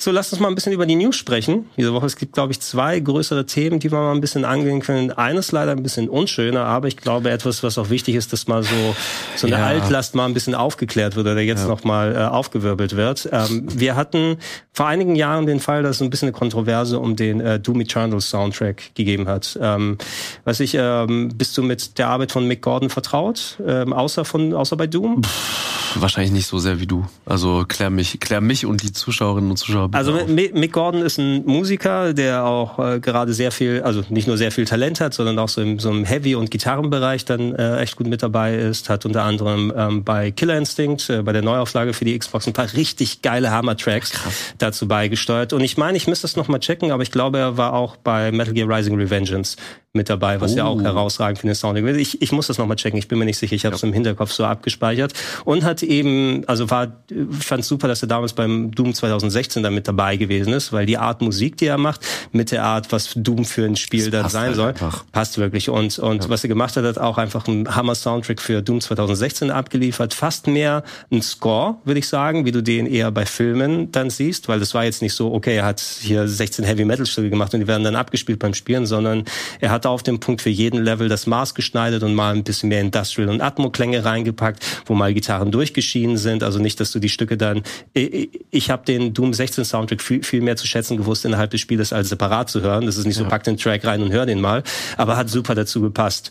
So, 0.00 0.10
lasst 0.12 0.32
uns 0.32 0.40
mal 0.40 0.48
ein 0.48 0.54
bisschen 0.54 0.72
über 0.72 0.86
die 0.86 0.94
News 0.94 1.14
sprechen. 1.14 1.66
Diese 1.76 1.92
Woche, 1.92 2.06
es 2.06 2.16
gibt, 2.16 2.32
glaube 2.32 2.52
ich, 2.52 2.60
zwei 2.60 2.98
größere 3.00 3.44
Themen, 3.44 3.80
die 3.80 3.92
wir 3.92 3.98
mal 3.98 4.12
ein 4.12 4.22
bisschen 4.22 4.46
angehen 4.46 4.80
können. 4.80 5.12
Eines 5.12 5.52
leider 5.52 5.72
ein 5.72 5.82
bisschen 5.82 6.08
unschöner, 6.08 6.64
aber 6.64 6.88
ich 6.88 6.96
glaube 6.96 7.30
etwas, 7.30 7.62
was 7.62 7.76
auch 7.76 7.90
wichtig 7.90 8.14
ist, 8.14 8.32
dass 8.32 8.48
mal 8.48 8.62
so, 8.62 8.96
so 9.36 9.46
eine 9.46 9.56
ja. 9.56 9.66
Altlast 9.66 10.14
mal 10.14 10.24
ein 10.24 10.32
bisschen 10.32 10.54
aufgeklärt 10.54 11.16
wird 11.16 11.26
oder 11.26 11.38
jetzt 11.42 11.64
ja. 11.64 11.68
noch 11.68 11.84
mal 11.84 12.14
äh, 12.14 12.18
aufgewirbelt 12.18 12.96
wird. 12.96 13.28
Ähm, 13.30 13.66
wir 13.70 13.94
hatten 13.94 14.38
vor 14.72 14.86
einigen 14.86 15.16
Jahren 15.16 15.44
den 15.44 15.60
Fall, 15.60 15.82
dass 15.82 15.96
es 15.96 16.02
ein 16.02 16.08
bisschen 16.08 16.28
eine 16.28 16.32
Kontroverse 16.32 16.98
um 16.98 17.14
den 17.14 17.42
äh, 17.42 17.60
Doom 17.60 17.82
Eternal 17.82 18.22
Soundtrack 18.22 18.94
gegeben 18.94 19.28
hat. 19.28 19.58
Ähm, 19.60 19.98
weiß 20.44 20.60
ich, 20.60 20.74
ähm, 20.78 21.28
bist 21.34 21.58
du 21.58 21.62
mit 21.62 21.98
der 21.98 22.08
Arbeit 22.08 22.32
von 22.32 22.46
Mick 22.46 22.62
Gordon 22.62 22.88
vertraut? 22.88 23.58
Ähm, 23.66 23.92
außer 23.92 24.24
von, 24.24 24.54
außer 24.54 24.78
bei 24.78 24.86
Doom? 24.86 25.22
Pff, 25.22 26.00
wahrscheinlich 26.00 26.32
nicht 26.32 26.46
so 26.46 26.58
sehr 26.58 26.80
wie 26.80 26.86
du. 26.86 27.04
Also 27.26 27.66
klär 27.68 27.90
mich, 27.90 28.18
klär 28.20 28.40
mich 28.40 28.64
und 28.64 28.82
die 28.82 28.92
Zuschauerinnen 28.92 29.50
und 29.50 29.58
Zuschauer 29.58 29.89
also 29.92 30.12
Mick 30.26 30.72
Gordon 30.72 31.02
ist 31.02 31.18
ein 31.18 31.44
Musiker, 31.44 32.14
der 32.14 32.44
auch 32.44 32.78
äh, 32.78 33.00
gerade 33.00 33.32
sehr 33.32 33.52
viel, 33.52 33.82
also 33.82 34.02
nicht 34.08 34.26
nur 34.26 34.36
sehr 34.36 34.52
viel 34.52 34.64
Talent 34.64 35.00
hat, 35.00 35.14
sondern 35.14 35.38
auch 35.38 35.48
so 35.48 35.60
im, 35.60 35.78
so 35.78 35.90
im 35.90 36.04
Heavy- 36.04 36.34
und 36.34 36.50
Gitarrenbereich 36.50 37.24
dann 37.24 37.54
äh, 37.54 37.78
echt 37.80 37.96
gut 37.96 38.06
mit 38.06 38.22
dabei 38.22 38.56
ist. 38.56 38.88
Hat 38.88 39.04
unter 39.06 39.24
anderem 39.24 39.72
ähm, 39.76 40.04
bei 40.04 40.30
Killer 40.30 40.56
Instinct, 40.56 41.10
äh, 41.10 41.22
bei 41.22 41.32
der 41.32 41.42
Neuauflage 41.42 41.92
für 41.92 42.04
die 42.04 42.18
Xbox, 42.18 42.46
ein 42.46 42.52
paar 42.52 42.72
richtig 42.72 43.22
geile 43.22 43.50
Hammer-Tracks 43.50 44.12
dazu 44.58 44.88
beigesteuert. 44.88 45.52
Und 45.52 45.62
ich 45.62 45.76
meine, 45.76 45.96
ich 45.96 46.06
müsste 46.06 46.26
das 46.26 46.36
nochmal 46.36 46.60
checken, 46.60 46.90
aber 46.92 47.02
ich 47.02 47.10
glaube, 47.10 47.38
er 47.38 47.56
war 47.56 47.72
auch 47.72 47.96
bei 47.96 48.32
Metal 48.32 48.54
Gear 48.54 48.68
Rising 48.68 48.96
Revengeance 48.96 49.56
mit 49.92 50.08
dabei, 50.08 50.40
was 50.40 50.52
oh. 50.52 50.56
ja 50.56 50.64
auch 50.66 50.76
oh. 50.76 50.82
herausragend 50.82 51.40
für 51.40 51.48
den 51.48 51.56
Sounding 51.56 51.84
ist. 51.88 51.96
Ich, 51.96 52.22
ich 52.22 52.30
muss 52.30 52.46
das 52.46 52.58
nochmal 52.58 52.76
checken, 52.76 52.96
ich 52.96 53.08
bin 53.08 53.18
mir 53.18 53.24
nicht 53.24 53.38
sicher, 53.38 53.56
ich 53.56 53.64
habe 53.66 53.74
es 53.74 53.82
ja. 53.82 53.88
im 53.88 53.94
Hinterkopf 53.94 54.30
so 54.30 54.44
abgespeichert. 54.44 55.12
Und 55.44 55.64
hat 55.64 55.82
eben, 55.82 56.44
also 56.46 56.70
war, 56.70 56.92
fand 57.40 57.64
super, 57.64 57.88
dass 57.88 58.00
er 58.02 58.08
damals 58.08 58.32
beim 58.32 58.70
Doom 58.70 58.94
2016 58.94 59.64
da 59.64 59.70
mit 59.70 59.88
dabei 59.88 60.16
gewesen 60.16 60.52
ist, 60.52 60.72
weil 60.72 60.86
die 60.86 60.96
Art 60.96 61.22
Musik, 61.22 61.56
die 61.56 61.66
er 61.66 61.78
macht, 61.78 62.06
mit 62.30 62.52
der 62.52 62.62
Art, 62.62 62.92
was 62.92 63.14
Doom 63.16 63.44
für 63.44 63.64
ein 63.64 63.74
Spiel 63.74 64.10
das 64.10 64.22
dann 64.22 64.30
sein 64.30 64.46
halt 64.46 64.56
soll, 64.56 64.68
einfach. 64.68 65.04
passt 65.10 65.38
wirklich. 65.38 65.68
Und, 65.68 65.98
und 65.98 66.24
ja. 66.24 66.30
was 66.30 66.44
er 66.44 66.48
gemacht 66.48 66.76
hat, 66.76 66.84
hat 66.84 66.98
auch 66.98 67.18
einfach 67.18 67.48
einen 67.48 67.74
Hammer-Soundtrack 67.74 68.40
für 68.40 68.62
Doom 68.62 68.80
2016 68.80 69.50
abgeliefert. 69.50 70.14
Fast 70.14 70.46
mehr 70.46 70.84
ein 71.10 71.20
Score, 71.20 71.78
würde 71.84 71.98
ich 71.98 72.06
sagen, 72.06 72.44
wie 72.44 72.52
du 72.52 72.62
den 72.62 72.86
eher 72.86 73.10
bei 73.10 73.26
Filmen 73.26 73.90
dann 73.90 74.08
siehst, 74.08 74.46
weil 74.46 74.60
das 74.60 74.72
war 74.72 74.84
jetzt 74.84 75.02
nicht 75.02 75.14
so, 75.14 75.32
okay, 75.32 75.56
er 75.56 75.64
hat 75.64 75.80
hier 75.80 76.28
16 76.28 76.64
Heavy-Metal-Stücke 76.64 77.28
gemacht 77.28 77.52
und 77.54 77.60
die 77.60 77.66
werden 77.66 77.82
dann 77.82 77.96
abgespielt 77.96 78.38
beim 78.38 78.54
Spielen, 78.54 78.86
sondern 78.86 79.24
er 79.58 79.70
hat 79.70 79.79
hat 79.80 79.86
auf 79.86 80.02
dem 80.02 80.20
Punkt 80.20 80.42
für 80.42 80.50
jeden 80.50 80.82
Level 80.82 81.08
das 81.08 81.26
Maß 81.26 81.54
geschneidert 81.54 82.02
und 82.02 82.14
mal 82.14 82.34
ein 82.34 82.44
bisschen 82.44 82.68
mehr 82.68 82.82
Industrial 82.82 83.30
und 83.30 83.40
Atmo-Klänge 83.40 84.04
reingepackt, 84.04 84.62
wo 84.84 84.94
mal 84.94 85.14
Gitarren 85.14 85.50
durchgeschieden 85.50 86.18
sind. 86.18 86.42
Also 86.42 86.58
nicht, 86.58 86.80
dass 86.80 86.92
du 86.92 86.98
die 86.98 87.08
Stücke 87.08 87.38
dann. 87.38 87.62
Ich, 87.94 88.70
habe 88.70 88.84
den 88.84 89.14
Doom 89.14 89.32
16 89.32 89.64
Soundtrack 89.64 90.02
viel, 90.02 90.22
viel 90.22 90.42
mehr 90.42 90.56
zu 90.56 90.66
schätzen 90.66 90.98
gewusst 90.98 91.24
innerhalb 91.24 91.50
des 91.50 91.60
Spieles 91.62 91.92
als 91.92 92.10
separat 92.10 92.50
zu 92.50 92.60
hören. 92.60 92.84
Das 92.84 92.98
ist 92.98 93.06
nicht 93.06 93.16
so, 93.16 93.22
ja. 93.22 93.30
pack 93.30 93.44
den 93.44 93.56
Track 93.56 93.84
rein 93.86 94.02
und 94.02 94.12
hör 94.12 94.26
den 94.26 94.40
mal, 94.40 94.62
aber 94.98 95.16
hat 95.16 95.30
super 95.30 95.54
dazu 95.54 95.80
gepasst. 95.80 96.30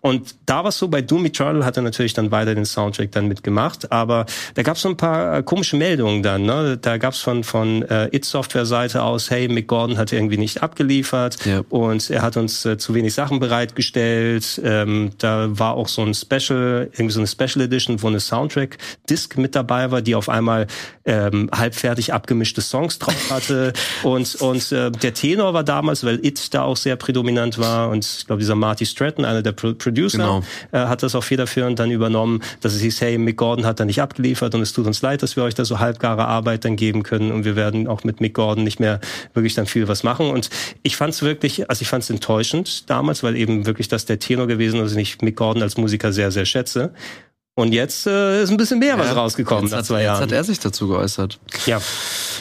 Und 0.00 0.34
da 0.46 0.64
war 0.64 0.72
so, 0.72 0.88
bei 0.88 1.02
Doom 1.02 1.26
Eternal 1.26 1.64
hat 1.64 1.76
er 1.76 1.82
natürlich 1.82 2.14
dann 2.14 2.30
weiter 2.30 2.54
den 2.54 2.64
Soundtrack 2.64 3.12
dann 3.12 3.28
mitgemacht, 3.28 3.92
aber 3.92 4.26
da 4.54 4.62
gab 4.62 4.76
es 4.76 4.82
so 4.82 4.88
ein 4.88 4.96
paar 4.96 5.38
äh, 5.38 5.42
komische 5.42 5.76
Meldungen 5.76 6.22
dann. 6.22 6.42
Ne? 6.42 6.78
Da 6.80 6.96
gab 6.96 7.12
es 7.12 7.20
von, 7.20 7.44
von 7.44 7.82
äh, 7.82 8.08
It-Software-Seite 8.14 9.02
aus, 9.02 9.30
hey, 9.30 9.48
Mick 9.48 9.68
Gordon 9.68 9.98
hat 9.98 10.12
irgendwie 10.12 10.38
nicht 10.38 10.62
abgeliefert 10.62 11.44
ja. 11.44 11.62
und 11.68 12.08
er 12.10 12.22
hat 12.22 12.36
uns 12.36 12.64
äh, 12.64 12.78
zu 12.78 12.94
wenig 12.94 13.12
Sachen 13.12 13.40
bereitgestellt. 13.40 14.60
Ähm, 14.64 15.10
da 15.18 15.48
war 15.58 15.74
auch 15.74 15.88
so 15.88 16.02
ein 16.02 16.14
Special, 16.14 16.88
irgendwie 16.92 17.10
so 17.10 17.20
eine 17.20 17.26
Special 17.26 17.64
Edition, 17.64 18.02
wo 18.02 18.08
eine 18.08 18.20
Soundtrack-Disc 18.20 19.36
mit 19.36 19.54
dabei 19.54 19.90
war, 19.90 20.00
die 20.00 20.14
auf 20.14 20.28
einmal 20.28 20.66
ähm, 21.04 21.50
halbfertig 21.52 22.14
abgemischte 22.14 22.62
Songs 22.62 22.98
drauf 22.98 23.30
hatte. 23.30 23.72
und 24.02 24.34
und 24.36 24.72
äh, 24.72 24.90
der 24.90 25.14
Tenor 25.14 25.52
war 25.54 25.64
damals, 25.64 26.04
weil 26.04 26.24
It 26.24 26.54
da 26.54 26.62
auch 26.62 26.76
sehr 26.76 26.96
prädominant 26.96 27.58
war 27.58 27.90
und 27.90 28.04
ich 28.04 28.26
glaube, 28.26 28.40
dieser 28.40 28.54
Marty 28.54 28.86
Stratton, 28.86 29.24
einer 29.24 29.42
der 29.42 29.52
Pro 29.52 29.74
Producer, 29.90 30.18
genau. 30.18 30.42
äh, 30.72 30.88
hat 30.88 31.02
das 31.02 31.14
auch 31.14 31.24
federführend 31.24 31.78
dann 31.78 31.90
übernommen, 31.90 32.42
dass 32.60 32.74
es 32.74 32.80
hieß, 32.80 33.00
hey, 33.00 33.18
Mick 33.18 33.36
Gordon 33.36 33.66
hat 33.66 33.80
da 33.80 33.84
nicht 33.84 34.00
abgeliefert 34.00 34.54
und 34.54 34.62
es 34.62 34.72
tut 34.72 34.86
uns 34.86 35.02
leid, 35.02 35.22
dass 35.22 35.36
wir 35.36 35.42
euch 35.42 35.54
da 35.54 35.64
so 35.64 35.78
halbgare 35.78 36.26
Arbeit 36.26 36.64
dann 36.64 36.76
geben 36.76 37.02
können 37.02 37.32
und 37.32 37.44
wir 37.44 37.56
werden 37.56 37.86
auch 37.86 38.04
mit 38.04 38.20
Mick 38.20 38.34
Gordon 38.34 38.64
nicht 38.64 38.80
mehr 38.80 39.00
wirklich 39.34 39.54
dann 39.54 39.66
viel 39.66 39.88
was 39.88 40.02
machen. 40.02 40.30
Und 40.30 40.50
ich 40.82 40.96
fand 40.96 41.14
es 41.14 41.22
wirklich, 41.22 41.68
also 41.68 41.82
ich 41.82 41.88
fand 41.88 42.04
es 42.04 42.10
enttäuschend 42.10 42.88
damals, 42.88 43.22
weil 43.22 43.36
eben 43.36 43.66
wirklich 43.66 43.88
das 43.88 44.04
der 44.06 44.18
Tenor 44.18 44.46
gewesen 44.46 44.80
ist 44.80 44.92
und 44.92 44.98
ich 44.98 45.20
Mick 45.22 45.36
Gordon 45.36 45.62
als 45.62 45.76
Musiker 45.76 46.12
sehr, 46.12 46.30
sehr 46.30 46.44
schätze. 46.44 46.92
Und 47.56 47.72
jetzt 47.72 48.06
äh, 48.06 48.42
ist 48.42 48.50
ein 48.50 48.56
bisschen 48.56 48.78
mehr 48.78 48.96
ja, 48.96 48.98
was 48.98 49.14
rausgekommen 49.14 49.70
nach 49.70 49.82
zwei 49.82 50.02
Jahren. 50.02 50.22
Jetzt 50.22 50.30
hat 50.30 50.32
er 50.32 50.44
sich 50.44 50.60
dazu 50.60 50.88
geäußert. 50.88 51.38
Ja. 51.66 51.80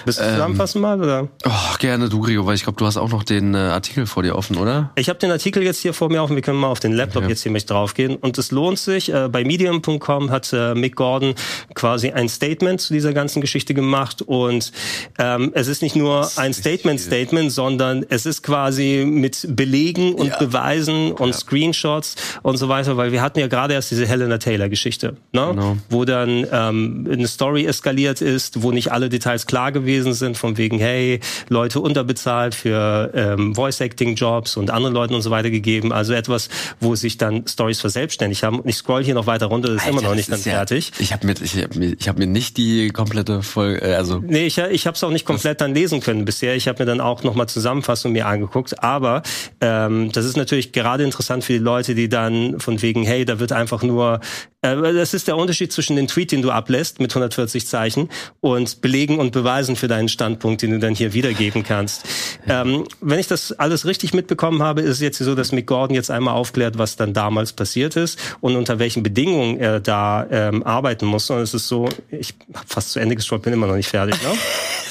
Willst 0.06 0.20
du 0.20 0.24
ähm, 0.24 0.32
zusammenfassen 0.32 0.82
mal, 0.82 1.02
oder? 1.02 1.28
Oh, 1.46 1.78
gerne 1.80 2.08
du, 2.08 2.22
Gregor, 2.22 2.46
weil 2.46 2.56
ich 2.56 2.64
glaube, 2.64 2.78
du 2.78 2.86
hast 2.86 2.96
auch 2.96 3.10
noch 3.10 3.24
den 3.24 3.54
äh, 3.54 3.58
Artikel 3.58 4.06
vor 4.06 4.24
dir 4.24 4.36
offen, 4.36 4.56
oder? 4.56 4.92
Ich 4.96 5.10
habe 5.10 5.20
den 5.20 5.32
Artikel 5.32 5.64
jetzt 5.64 5.80
hier 5.80 5.94
vor 5.94 6.10
mir 6.10 6.24
offen. 6.24 6.36
Wir 6.36 6.42
können 6.42 6.60
mal 6.60 6.68
auf 6.68 6.80
den 6.80 6.94
Laptop 6.94 7.24
okay. 7.24 7.32
jetzt 7.32 7.44
hier 7.44 7.52
mit 7.52 7.70
draufgehen. 7.70 8.16
Und 8.16 8.38
es 8.38 8.52
lohnt 8.52 8.80
sich. 8.80 9.12
Äh, 9.12 9.28
bei 9.30 9.44
Medium.com 9.44 10.32
hat 10.32 10.54
äh, 10.54 10.74
Mick 10.76 10.96
Gordon 10.96 11.34
quasi 11.74 12.12
ein 12.12 12.30
Statement 12.30 12.80
zu 12.80 12.94
dieser 12.94 13.12
ganzen 13.12 13.42
Geschichte 13.42 13.74
gemacht. 13.74 14.22
Und 14.22 14.72
ähm, 15.18 15.52
es 15.54 15.68
ist 15.68 15.82
nicht 15.82 15.96
nur 15.96 16.30
ein 16.38 16.54
Statement-Statement, 16.54 17.52
sondern 17.52 18.06
es 18.10 18.26
ist 18.26 18.44
quasi 18.44 19.06
mit 19.06 19.46
Belegen 19.50 20.14
und 20.14 20.28
ja. 20.28 20.38
Beweisen 20.38 21.12
und 21.12 21.30
ja. 21.30 21.34
Screenshots 21.34 22.16
und 22.42 22.58
so 22.58 22.70
weiter, 22.70 22.96
weil 22.96 23.12
wir 23.12 23.22
hatten 23.22 23.40
ja 23.40 23.48
gerade 23.48 23.74
erst 23.74 23.92
diese 23.92 24.08
Helena 24.08 24.38
Taylor-Geschichte, 24.38 24.99
ne? 25.04 25.18
Genau. 25.32 25.78
wo 25.90 26.06
dann 26.06 26.46
ähm, 26.52 27.08
eine 27.12 27.28
Story 27.28 27.66
eskaliert 27.66 28.22
ist, 28.22 28.62
wo 28.64 28.72
nicht 28.72 28.92
alle 28.92 29.10
Details 29.10 29.48
klar 29.48 29.72
gewesen 29.72 30.14
sind, 30.14 30.38
von 30.38 30.58
wegen, 30.58 30.80
hey, 30.80 31.20
Leute 31.50 31.80
unterbezahlt 31.80 32.56
für 32.56 33.12
ähm, 33.14 33.56
Voice-Acting-Jobs 33.56 34.58
und 34.58 34.72
anderen 34.72 34.94
Leuten 34.94 35.14
und 35.14 35.22
so 35.22 35.32
weiter 35.32 35.50
gegeben. 35.50 35.92
Also 35.92 36.14
etwas, 36.14 36.50
wo 36.80 36.96
sich 36.96 37.18
dann 37.18 37.48
Stories 37.48 37.80
verselbstständigt 37.80 38.44
haben. 38.44 38.60
Und 38.60 38.70
ich 38.70 38.76
scroll 38.76 39.04
hier 39.04 39.14
noch 39.14 39.28
weiter 39.28 39.48
runter, 39.48 39.70
das 39.70 39.78
ist 39.78 39.88
Alter, 39.88 40.00
immer 40.00 40.08
noch 40.10 40.16
nicht 40.16 40.30
ganz 40.30 40.46
ja, 40.46 40.54
fertig. 40.54 40.92
Ich 41.00 41.14
habe 41.14 41.26
mir, 41.26 41.36
ich 41.42 41.56
hab 41.56 41.76
mir, 41.76 41.96
ich 41.98 42.08
hab 42.08 42.18
mir 42.18 42.28
nicht 42.28 42.58
die 42.58 42.90
komplette 42.90 43.42
Folge, 43.44 43.82
äh, 43.82 43.96
also... 43.96 44.20
Nee, 44.20 44.48
ich, 44.48 44.58
ich 44.58 44.88
habe 44.88 44.96
es 44.96 45.04
auch 45.04 45.12
nicht 45.12 45.26
komplett 45.26 45.62
dann 45.62 45.74
lesen 45.74 46.00
können 46.00 46.26
bisher. 46.26 46.56
Ich 46.56 46.68
habe 46.68 46.84
mir 46.84 46.86
dann 46.86 47.02
auch 47.02 47.24
nochmal 47.24 47.48
Zusammenfassung 47.48 48.12
mir 48.12 48.28
angeguckt. 48.28 48.84
Aber 48.84 49.24
ähm, 49.62 50.12
das 50.12 50.26
ist 50.26 50.38
natürlich 50.38 50.72
gerade 50.72 51.04
interessant 51.04 51.44
für 51.44 51.54
die 51.54 51.60
Leute, 51.60 51.96
die 51.96 52.10
dann 52.10 52.60
von 52.60 52.82
wegen, 52.82 53.04
hey, 53.04 53.26
da 53.26 53.40
wird 53.40 53.52
einfach 53.52 53.84
nur 53.84 54.20
das 54.62 55.14
ist 55.14 55.28
der 55.28 55.38
Unterschied 55.38 55.72
zwischen 55.72 55.96
den 55.96 56.08
Tweet, 56.08 56.34
den 56.34 56.42
du 56.42 56.52
ablässt 56.52 57.00
mit 57.00 57.12
140 57.12 57.66
Zeichen 57.66 58.10
und 58.42 58.82
Belegen 58.82 59.18
und 59.18 59.32
Beweisen 59.32 59.78
für 59.78 59.88
deinen 59.88 60.10
Standpunkt, 60.10 60.62
den 60.62 60.72
du 60.72 60.80
dann 60.80 60.96
hier 60.96 61.14
wiedergeben 61.14 61.64
kannst. 61.64 62.04
Ähm, 62.48 62.86
wenn 63.00 63.20
ich 63.20 63.28
das 63.28 63.54
alles 63.54 63.86
richtig 63.86 64.14
mitbekommen 64.14 64.62
habe, 64.62 64.82
ist 64.82 64.90
es 64.90 65.00
jetzt 65.00 65.18
so, 65.20 65.34
dass 65.34 65.54
Mick 65.54 65.68
Gordon 65.68 65.96
jetzt 65.96 66.12
einmal 66.12 66.34
aufklärt, 66.34 66.78
was 66.78 66.98
dann 66.98 67.14
damals 67.14 67.54
passiert 67.54 67.96
ist 67.96 68.20
und 68.42 68.58
unter 68.58 68.80
welchen 68.80 69.02
Bedingungen 69.02 69.58
er 69.60 69.80
da 69.80 70.28
ähm, 70.30 70.64
arbeiten 70.64 71.06
muss. 71.06 71.30
Und 71.30 71.40
es 71.40 71.54
ist 71.54 71.70
so, 71.70 71.88
ich 72.12 72.34
habe 72.54 72.68
fast 72.68 72.92
zu 72.92 73.00
Ende 73.00 73.16
gescrollt, 73.16 73.44
bin 73.44 73.54
immer 73.54 73.68
noch 73.68 73.76
nicht 73.76 73.90
fertig. 73.90 74.22
Ne? 74.22 74.30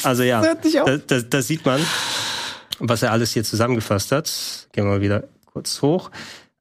Also 0.05 0.23
ja, 0.23 0.41
da, 0.55 0.97
da, 0.97 1.21
da 1.23 1.43
sieht 1.43 1.67
man, 1.67 1.85
was 2.79 3.03
er 3.03 3.11
alles 3.11 3.33
hier 3.33 3.43
zusammengefasst 3.43 4.13
hat. 4.13 4.31
Gehen 4.71 4.85
wir 4.85 4.93
mal 4.93 5.01
wieder 5.01 5.25
kurz 5.45 5.83
hoch. 5.83 6.13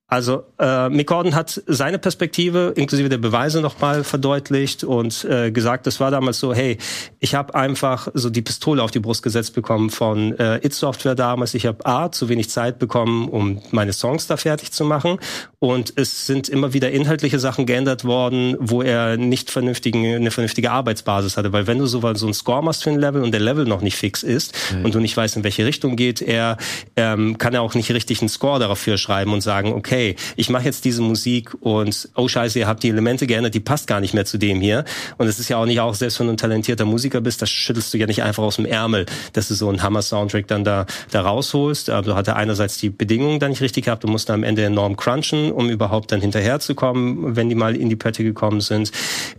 Also 0.10 0.46
äh, 0.58 0.88
Mick 0.88 1.08
Gordon 1.08 1.36
hat 1.36 1.62
seine 1.68 2.00
Perspektive 2.00 2.72
inklusive 2.78 3.10
der 3.10 3.18
Beweise 3.18 3.60
nochmal 3.60 4.06
verdeutlicht 4.06 4.86
und 4.86 5.26
äh, 5.26 5.52
gesagt, 5.52 5.86
das 5.86 6.00
war 6.00 6.12
damals 6.12 6.40
so, 6.40 6.54
hey, 6.54 6.78
ich 7.20 7.36
habe 7.36 7.54
einfach 7.56 8.08
so 8.14 8.30
die 8.30 8.42
Pistole 8.42 8.82
auf 8.82 8.92
die 8.92 9.02
Brust 9.02 9.22
gesetzt 9.22 9.54
bekommen 9.54 9.90
von 9.90 10.32
äh, 10.40 10.66
It 10.66 10.74
Software 10.74 11.14
damals. 11.14 11.56
Ich 11.56 11.66
habe 11.66 11.86
A, 11.86 12.10
zu 12.10 12.30
wenig 12.30 12.50
Zeit 12.50 12.80
bekommen, 12.80 13.28
um 13.28 13.62
meine 13.72 13.92
Songs 13.92 14.28
da 14.28 14.38
fertig 14.38 14.72
zu 14.72 14.86
machen 14.86 15.20
und 15.60 15.92
es 15.98 16.26
sind 16.26 16.48
immer 16.48 16.72
wieder 16.72 16.90
inhaltliche 16.90 17.40
Sachen 17.40 17.66
geändert 17.66 18.06
worden, 18.06 18.56
wo 18.60 18.82
er 18.82 19.18
nicht 19.18 19.52
vernünftigen, 19.52 20.06
eine 20.06 20.32
vernünftige 20.32 20.72
Arbeitsbasis 20.72 21.36
hatte. 21.36 21.52
Weil 21.52 21.68
wenn 21.68 21.80
du 21.80 21.86
so, 21.86 22.00
so 22.14 22.28
einen 22.28 22.34
Score 22.34 22.64
machst 22.64 22.84
für 22.84 22.92
ein 22.92 23.00
Level 23.00 23.24
und 23.24 23.32
der 23.32 23.42
Level 23.42 23.66
noch 23.66 23.82
nicht 23.82 23.98
fix 23.98 24.24
ist 24.24 24.54
mhm. 24.74 24.86
und 24.86 24.96
du 24.96 25.02
nicht 25.02 25.18
weißt, 25.18 25.36
in 25.36 25.44
welche 25.44 25.66
Richtung 25.66 25.98
geht 25.98 26.22
er, 26.22 26.56
ähm, 26.96 27.38
kann 27.38 27.54
er 27.54 27.62
auch 27.62 27.74
nicht 27.74 27.92
richtig 27.92 28.22
einen 28.22 28.30
Score 28.30 28.60
dafür 28.60 28.98
schreiben 28.98 29.34
und 29.34 29.42
sagen, 29.42 29.74
okay, 29.74 29.97
okay, 29.98 30.16
ich 30.36 30.50
mache 30.50 30.66
jetzt 30.66 30.86
diese 30.86 31.02
Musik 31.02 31.56
und 31.60 32.10
oh 32.16 32.28
scheiße, 32.28 32.60
ihr 32.60 32.68
habt 32.68 32.84
die 32.84 32.90
Elemente 32.90 33.26
geändert, 33.28 33.54
die 33.54 33.60
passt 33.60 33.88
gar 33.88 34.00
nicht 34.00 34.14
mehr 34.14 34.26
zu 34.26 34.38
dem 34.38 34.62
hier. 34.62 34.86
Und 35.18 35.28
es 35.28 35.40
ist 35.40 35.50
ja 35.50 35.58
auch 35.58 35.66
nicht 35.66 35.80
auch, 35.80 35.96
selbst 35.96 36.20
wenn 36.20 36.28
du 36.28 36.34
ein 36.34 36.38
talentierter 36.38 36.86
Musiker 36.86 37.22
bist, 37.22 37.42
das 37.42 37.50
schüttelst 37.50 37.94
du 37.94 37.98
ja 37.98 38.06
nicht 38.06 38.22
einfach 38.22 38.44
aus 38.44 38.58
dem 38.58 38.66
Ärmel, 38.66 39.06
dass 39.34 39.48
du 39.48 39.56
so 39.56 39.70
einen 39.70 39.82
Hammer-Soundtrack 39.82 40.48
dann 40.48 40.64
da, 40.64 40.86
da 41.12 41.22
rausholst. 41.22 41.90
Aber 41.90 42.06
du 42.06 42.16
hatte 42.16 42.36
einerseits 42.36 42.78
die 42.78 42.90
Bedingungen 42.90 43.40
da 43.40 43.50
nicht 43.50 43.62
richtig 43.62 43.86
gehabt, 43.86 44.04
du 44.04 44.08
musst 44.08 44.30
am 44.30 44.44
Ende 44.44 44.64
enorm 44.64 44.96
crunchen, 44.96 45.52
um 45.52 45.70
überhaupt 45.70 46.12
dann 46.12 46.22
hinterherzukommen, 46.22 47.36
wenn 47.36 47.50
die 47.50 47.56
mal 47.56 47.76
in 47.76 47.90
die 47.90 47.96
Pötte 47.96 48.24
gekommen 48.24 48.62
sind. 48.62 48.92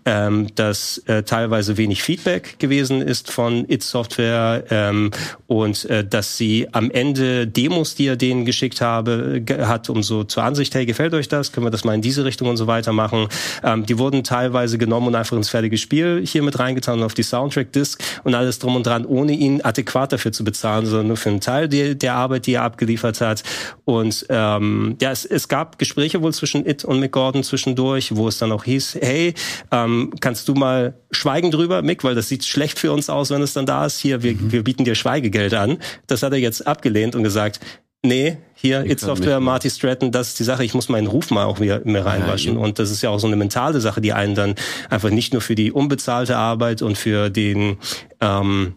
Ähm, 0.05 0.49
dass 0.55 0.99
äh, 1.07 1.23
teilweise 1.23 1.77
wenig 1.77 2.03
Feedback 2.03 2.59
gewesen 2.59 3.01
ist 3.01 3.31
von 3.31 3.69
It 3.69 3.83
Software 3.83 4.65
ähm, 4.71 5.11
und 5.47 5.85
äh, 5.85 6.05
dass 6.05 6.37
sie 6.37 6.69
am 6.73 6.91
Ende 6.91 7.47
Demos, 7.47 7.95
die 7.95 8.07
er 8.07 8.17
denen 8.17 8.45
geschickt 8.45 8.81
habe, 8.81 9.43
hat, 9.69 9.91
um 9.91 10.03
so 10.03 10.25
zu 10.25 10.41
Ansicht, 10.49 10.75
hey, 10.75 10.87
gefällt 10.87 11.15
euch 11.15 11.29
das? 11.29 11.53
Können 11.53 11.67
wir 11.67 11.71
das 11.71 11.85
mal 11.85 11.95
in 11.95 12.03
diese 12.03 12.25
Richtung 12.25 12.49
und 12.49 12.57
so 12.57 12.67
weiter 12.67 12.93
machen? 12.93 13.29
Ähm, 13.63 13.87
die 13.87 13.99
wurden 13.99 14.25
teilweise 14.25 14.79
genommen 14.79 15.09
und 15.09 15.15
einfach 15.15 15.37
ins 15.37 15.51
fertige 15.51 15.79
Spiel 15.79 16.23
hier 16.27 16.43
mit 16.43 16.59
reingetan 16.59 16.99
und 16.99 17.05
auf 17.05 17.15
die 17.15 17.23
Soundtrack-Disc 17.23 18.03
und 18.25 18.35
alles 18.35 18.59
drum 18.59 18.77
und 18.77 18.87
dran, 18.87 19.05
ohne 19.05 19.33
ihn 19.33 19.61
adäquat 19.63 20.13
dafür 20.13 20.33
zu 20.33 20.43
bezahlen, 20.45 20.87
sondern 20.87 21.09
nur 21.09 21.17
für 21.17 21.29
einen 21.29 21.41
Teil 21.41 21.69
der, 21.69 21.95
der 21.95 22.15
Arbeit, 22.15 22.47
die 22.47 22.55
er 22.55 22.63
abgeliefert 22.63 23.21
hat. 23.21 23.43
Und 23.85 24.27
ähm, 24.29 24.97
ja, 25.01 25.11
es, 25.11 25.25
es 25.25 25.49
gab 25.49 25.79
Gespräche 25.79 26.23
wohl 26.23 26.33
zwischen 26.33 26.67
It 26.67 26.85
und 26.85 27.01
Mick 27.01 27.13
Gordon 27.13 27.45
zwischendurch, 27.45 28.17
wo 28.17 28.29
es 28.29 28.39
dann 28.39 28.51
auch 28.53 28.65
hieß, 28.65 28.99
hey, 29.01 29.35
ähm, 29.71 30.13
kannst 30.21 30.49
du 30.49 30.55
mal 30.55 30.95
schweigen 31.11 31.51
drüber, 31.51 31.83
Mick, 31.83 32.05
weil 32.05 32.15
das 32.15 32.29
sieht 32.29 32.45
schlecht 32.45 32.79
für 32.79 32.93
uns 32.93 33.11
aus, 33.11 33.31
wenn 33.31 33.43
es 33.43 33.53
dann 33.53 33.67
da 33.67 33.87
ist. 33.87 33.99
Hier, 33.99 34.23
wir, 34.23 34.35
mhm. 34.35 34.53
wir 34.53 34.65
bieten 34.65 34.85
dir 34.85 34.95
Schweigegeld 34.95 35.55
an. 35.55 35.79
Das 36.07 36.23
hat 36.23 36.33
er 36.33 36.39
jetzt 36.39 36.67
abgelehnt 36.67 37.15
und 37.15 37.23
gesagt, 37.23 37.61
nee, 38.05 38.39
hier, 38.55 38.85
It 38.85 39.01
Software, 39.01 39.41
Marty 39.41 39.71
Stratton, 39.71 40.11
das 40.11 40.29
ist 40.29 40.39
die 40.41 40.45
Sache, 40.45 40.65
ich 40.65 40.75
muss 40.75 40.89
meinen 40.89 41.07
Ruf 41.07 41.31
mal 41.31 41.45
auch 41.45 41.61
wieder 41.61 41.81
mehr 41.85 42.05
reinwaschen. 42.05 42.55
Ja, 42.55 42.61
und 42.61 42.79
das 42.79 42.91
ist 42.91 43.03
ja 43.03 43.11
auch 43.11 43.19
so 43.19 43.27
eine 43.27 43.37
mentale 43.37 43.81
Sache, 43.81 44.01
die 44.01 44.13
einen 44.13 44.35
dann 44.35 44.55
einfach 44.91 45.11
nicht 45.11 45.33
nur 45.33 45.43
für 45.43 45.55
die 45.55 45.73
unbezahlte 45.73 46.37
Arbeit 46.37 46.83
und 46.83 46.99
für 46.99 47.31
den, 47.31 47.79
ähm, 48.21 48.75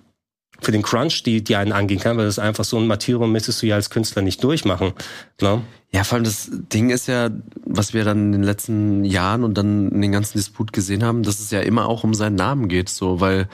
für 0.59 0.71
den 0.71 0.83
Crunch, 0.83 1.23
die, 1.23 1.43
die 1.43 1.55
einen 1.55 1.71
angehen 1.71 1.99
kann, 1.99 2.17
weil 2.17 2.25
das 2.25 2.35
ist 2.35 2.43
einfach 2.43 2.63
so 2.63 2.77
ein 2.77 2.85
Martyrium 2.85 3.31
müsstest 3.31 3.61
du 3.63 3.67
ja 3.67 3.75
als 3.75 3.89
Künstler 3.89 4.21
nicht 4.21 4.43
durchmachen. 4.43 4.93
Ne? 5.41 5.63
Ja, 5.91 6.03
vor 6.03 6.15
allem 6.15 6.23
das 6.23 6.49
Ding 6.51 6.91
ist 6.91 7.07
ja, 7.07 7.31
was 7.65 7.93
wir 7.93 8.05
dann 8.05 8.27
in 8.27 8.31
den 8.33 8.43
letzten 8.43 9.03
Jahren 9.03 9.43
und 9.43 9.57
dann 9.57 9.89
in 9.89 10.01
den 10.01 10.11
ganzen 10.11 10.37
Disput 10.37 10.71
gesehen 10.73 11.03
haben, 11.03 11.23
dass 11.23 11.39
es 11.39 11.49
ja 11.49 11.61
immer 11.61 11.87
auch 11.87 12.03
um 12.03 12.13
seinen 12.13 12.35
Namen 12.35 12.67
geht, 12.67 12.89
so, 12.89 13.19
weil 13.19 13.49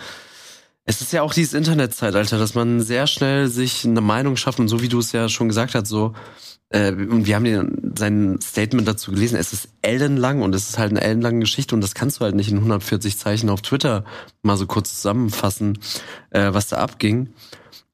es 0.88 1.02
ist 1.02 1.12
ja 1.12 1.22
auch 1.22 1.34
dieses 1.34 1.54
Internetzeitalter, 1.54 2.40
dass 2.40 2.56
man 2.56 2.82
sehr 2.82 3.08
schnell 3.08 3.50
sich 3.50 3.86
eine 3.86 4.02
Meinung 4.02 4.38
schafft 4.38 4.60
und 4.60 4.70
so 4.70 4.82
wie 4.82 4.88
du 4.88 5.00
es 5.00 5.12
ja 5.12 5.28
schon 5.28 5.50
gesagt 5.50 5.76
hast, 5.76 5.88
so 5.88 6.14
äh, 6.70 6.92
und 6.92 7.28
wir 7.28 7.36
haben 7.36 7.44
den, 7.44 7.94
sein 7.96 8.40
Statement 8.42 8.88
dazu 8.88 9.12
gelesen, 9.12 9.38
es 9.38 9.52
ist 9.52 9.70
ellenlang 9.82 10.42
und 10.42 10.56
es 10.56 10.70
ist 10.70 10.78
halt 10.78 10.92
eine 10.92 11.02
ellenlange 11.02 11.40
Geschichte 11.40 11.76
und 11.76 11.82
das 11.82 11.94
kannst 11.94 12.20
du 12.20 12.22
halt 12.22 12.36
nicht 12.36 12.50
in 12.50 12.58
140 12.58 13.18
Zeichen 13.18 13.50
auf 13.50 13.62
Twitter 13.62 14.06
mal 14.42 14.56
so 14.56 14.66
kurz 14.66 14.96
zusammenfassen, 14.96 15.78
äh, 16.30 16.54
was 16.54 16.68
da 16.68 16.78
abging. 16.78 17.30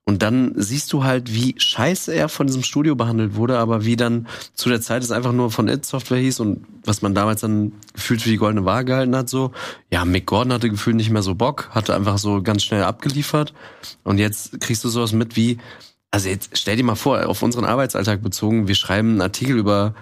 Und 0.06 0.22
dann 0.22 0.54
siehst 0.58 0.91
du 0.91 1.06
halt, 1.06 1.34
wie 1.34 1.56
scheiße 1.58 2.14
er 2.14 2.28
von 2.28 2.45
diesem 2.45 2.64
Studio 2.64 2.93
behandelt 2.93 3.36
wurde, 3.36 3.58
aber 3.58 3.86
wie 3.86 3.95
dann 3.95 4.28
zu 4.54 4.68
der 4.68 4.82
Zeit 4.82 5.01
es 5.01 5.12
einfach 5.12 5.32
nur 5.32 5.49
von 5.49 5.70
It 5.70 5.86
Software 5.86 6.20
hieß 6.20 6.41
und 6.41 6.66
was 6.84 7.01
man 7.01 7.16
damals 7.16 7.39
dann 7.39 7.72
gefühlt 7.93 8.22
für 8.22 8.30
die 8.30 8.36
goldene 8.36 8.66
Waage 8.66 8.88
gehalten 8.88 9.16
hat, 9.16 9.30
so. 9.30 9.51
Ja, 9.89 10.04
Mick 10.04 10.26
Gordon 10.26 10.51
hatte 10.51 10.70
gefühlt 10.70 10.97
nicht 10.97 11.10
mehr 11.10 11.22
so 11.22 11.36
Bock, 11.36 11.70
hatte 11.72 11.95
einfach 11.95 12.18
so 12.18 12.41
ganz 12.41 12.64
schnell 12.64 12.84
abgeliefert. 12.84 13.54
Und 14.04 14.18
jetzt 14.18 14.60
kriegst 14.60 14.84
du 14.84 14.89
sowas 14.89 15.14
mit 15.14 15.38
wie, 15.38 15.60
also 16.12 16.28
jetzt 16.28 16.49
stell 16.58 16.76
dir 16.76 16.84
mal 16.84 16.95
vor, 16.95 17.26
auf 17.30 17.41
unseren 17.41 17.64
Arbeitsalltag 17.64 18.22
bezogen, 18.22 18.68
wir 18.68 18.76
schreiben 18.76 19.12
einen 19.12 19.22
Artikel 19.22 19.58
über 19.58 19.95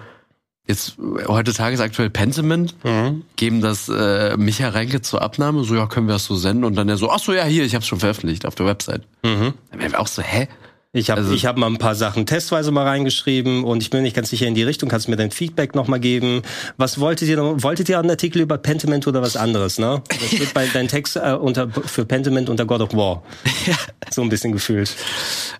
jetzt 0.66 0.96
heute 1.26 1.52
tagesaktuell 1.52 2.10
Pentiment, 2.10 2.74
mhm. 2.84 3.24
geben 3.36 3.60
das 3.60 3.88
äh, 3.88 4.36
Micha 4.36 4.68
Reinke 4.68 5.02
zur 5.02 5.22
Abnahme, 5.22 5.64
so 5.64 5.74
ja, 5.74 5.86
können 5.86 6.06
wir 6.06 6.14
das 6.14 6.24
so 6.24 6.36
senden 6.36 6.64
und 6.64 6.74
dann 6.76 6.86
der 6.86 6.96
so, 6.96 7.10
ach 7.10 7.18
so, 7.18 7.32
ja, 7.32 7.44
hier, 7.44 7.64
ich 7.64 7.74
hab's 7.74 7.86
schon 7.86 8.00
veröffentlicht 8.00 8.46
auf 8.46 8.54
der 8.54 8.66
Website. 8.66 9.02
Mhm. 9.24 9.54
Dann 9.70 9.80
wären 9.80 9.92
wir 9.92 10.00
auch 10.00 10.06
so, 10.06 10.22
hä? 10.22 10.48
Ich 10.94 11.08
habe 11.08 11.22
also, 11.22 11.32
ich 11.32 11.46
hab 11.46 11.56
mal 11.56 11.68
ein 11.68 11.78
paar 11.78 11.94
Sachen 11.94 12.26
testweise 12.26 12.70
mal 12.70 12.86
reingeschrieben 12.86 13.64
und 13.64 13.82
ich 13.82 13.88
bin 13.88 14.02
nicht 14.02 14.14
ganz 14.14 14.28
sicher 14.28 14.46
in 14.46 14.54
die 14.54 14.62
Richtung. 14.62 14.90
Kannst 14.90 15.06
du 15.06 15.10
mir 15.10 15.16
dein 15.16 15.30
Feedback 15.30 15.74
nochmal 15.74 16.00
geben? 16.00 16.42
Was 16.76 17.00
wolltet 17.00 17.28
ihr? 17.28 17.38
Noch, 17.38 17.62
wolltet 17.62 17.88
ihr 17.88 17.98
einen 17.98 18.10
Artikel 18.10 18.42
über 18.42 18.58
Pentiment 18.58 19.06
oder 19.06 19.22
was 19.22 19.34
anderes? 19.34 19.78
Ne? 19.78 20.02
Das 20.08 20.26
steht 20.26 20.52
bei 20.52 20.66
deinem 20.72 20.88
Text 20.88 21.16
äh, 21.16 21.32
unter 21.32 21.70
für 21.70 22.04
Pentiment 22.04 22.50
unter 22.50 22.66
God 22.66 22.82
of 22.82 22.92
War. 22.92 23.22
Ja. 23.66 23.76
So 24.10 24.20
ein 24.20 24.28
bisschen 24.28 24.52
gefühlt. 24.52 24.94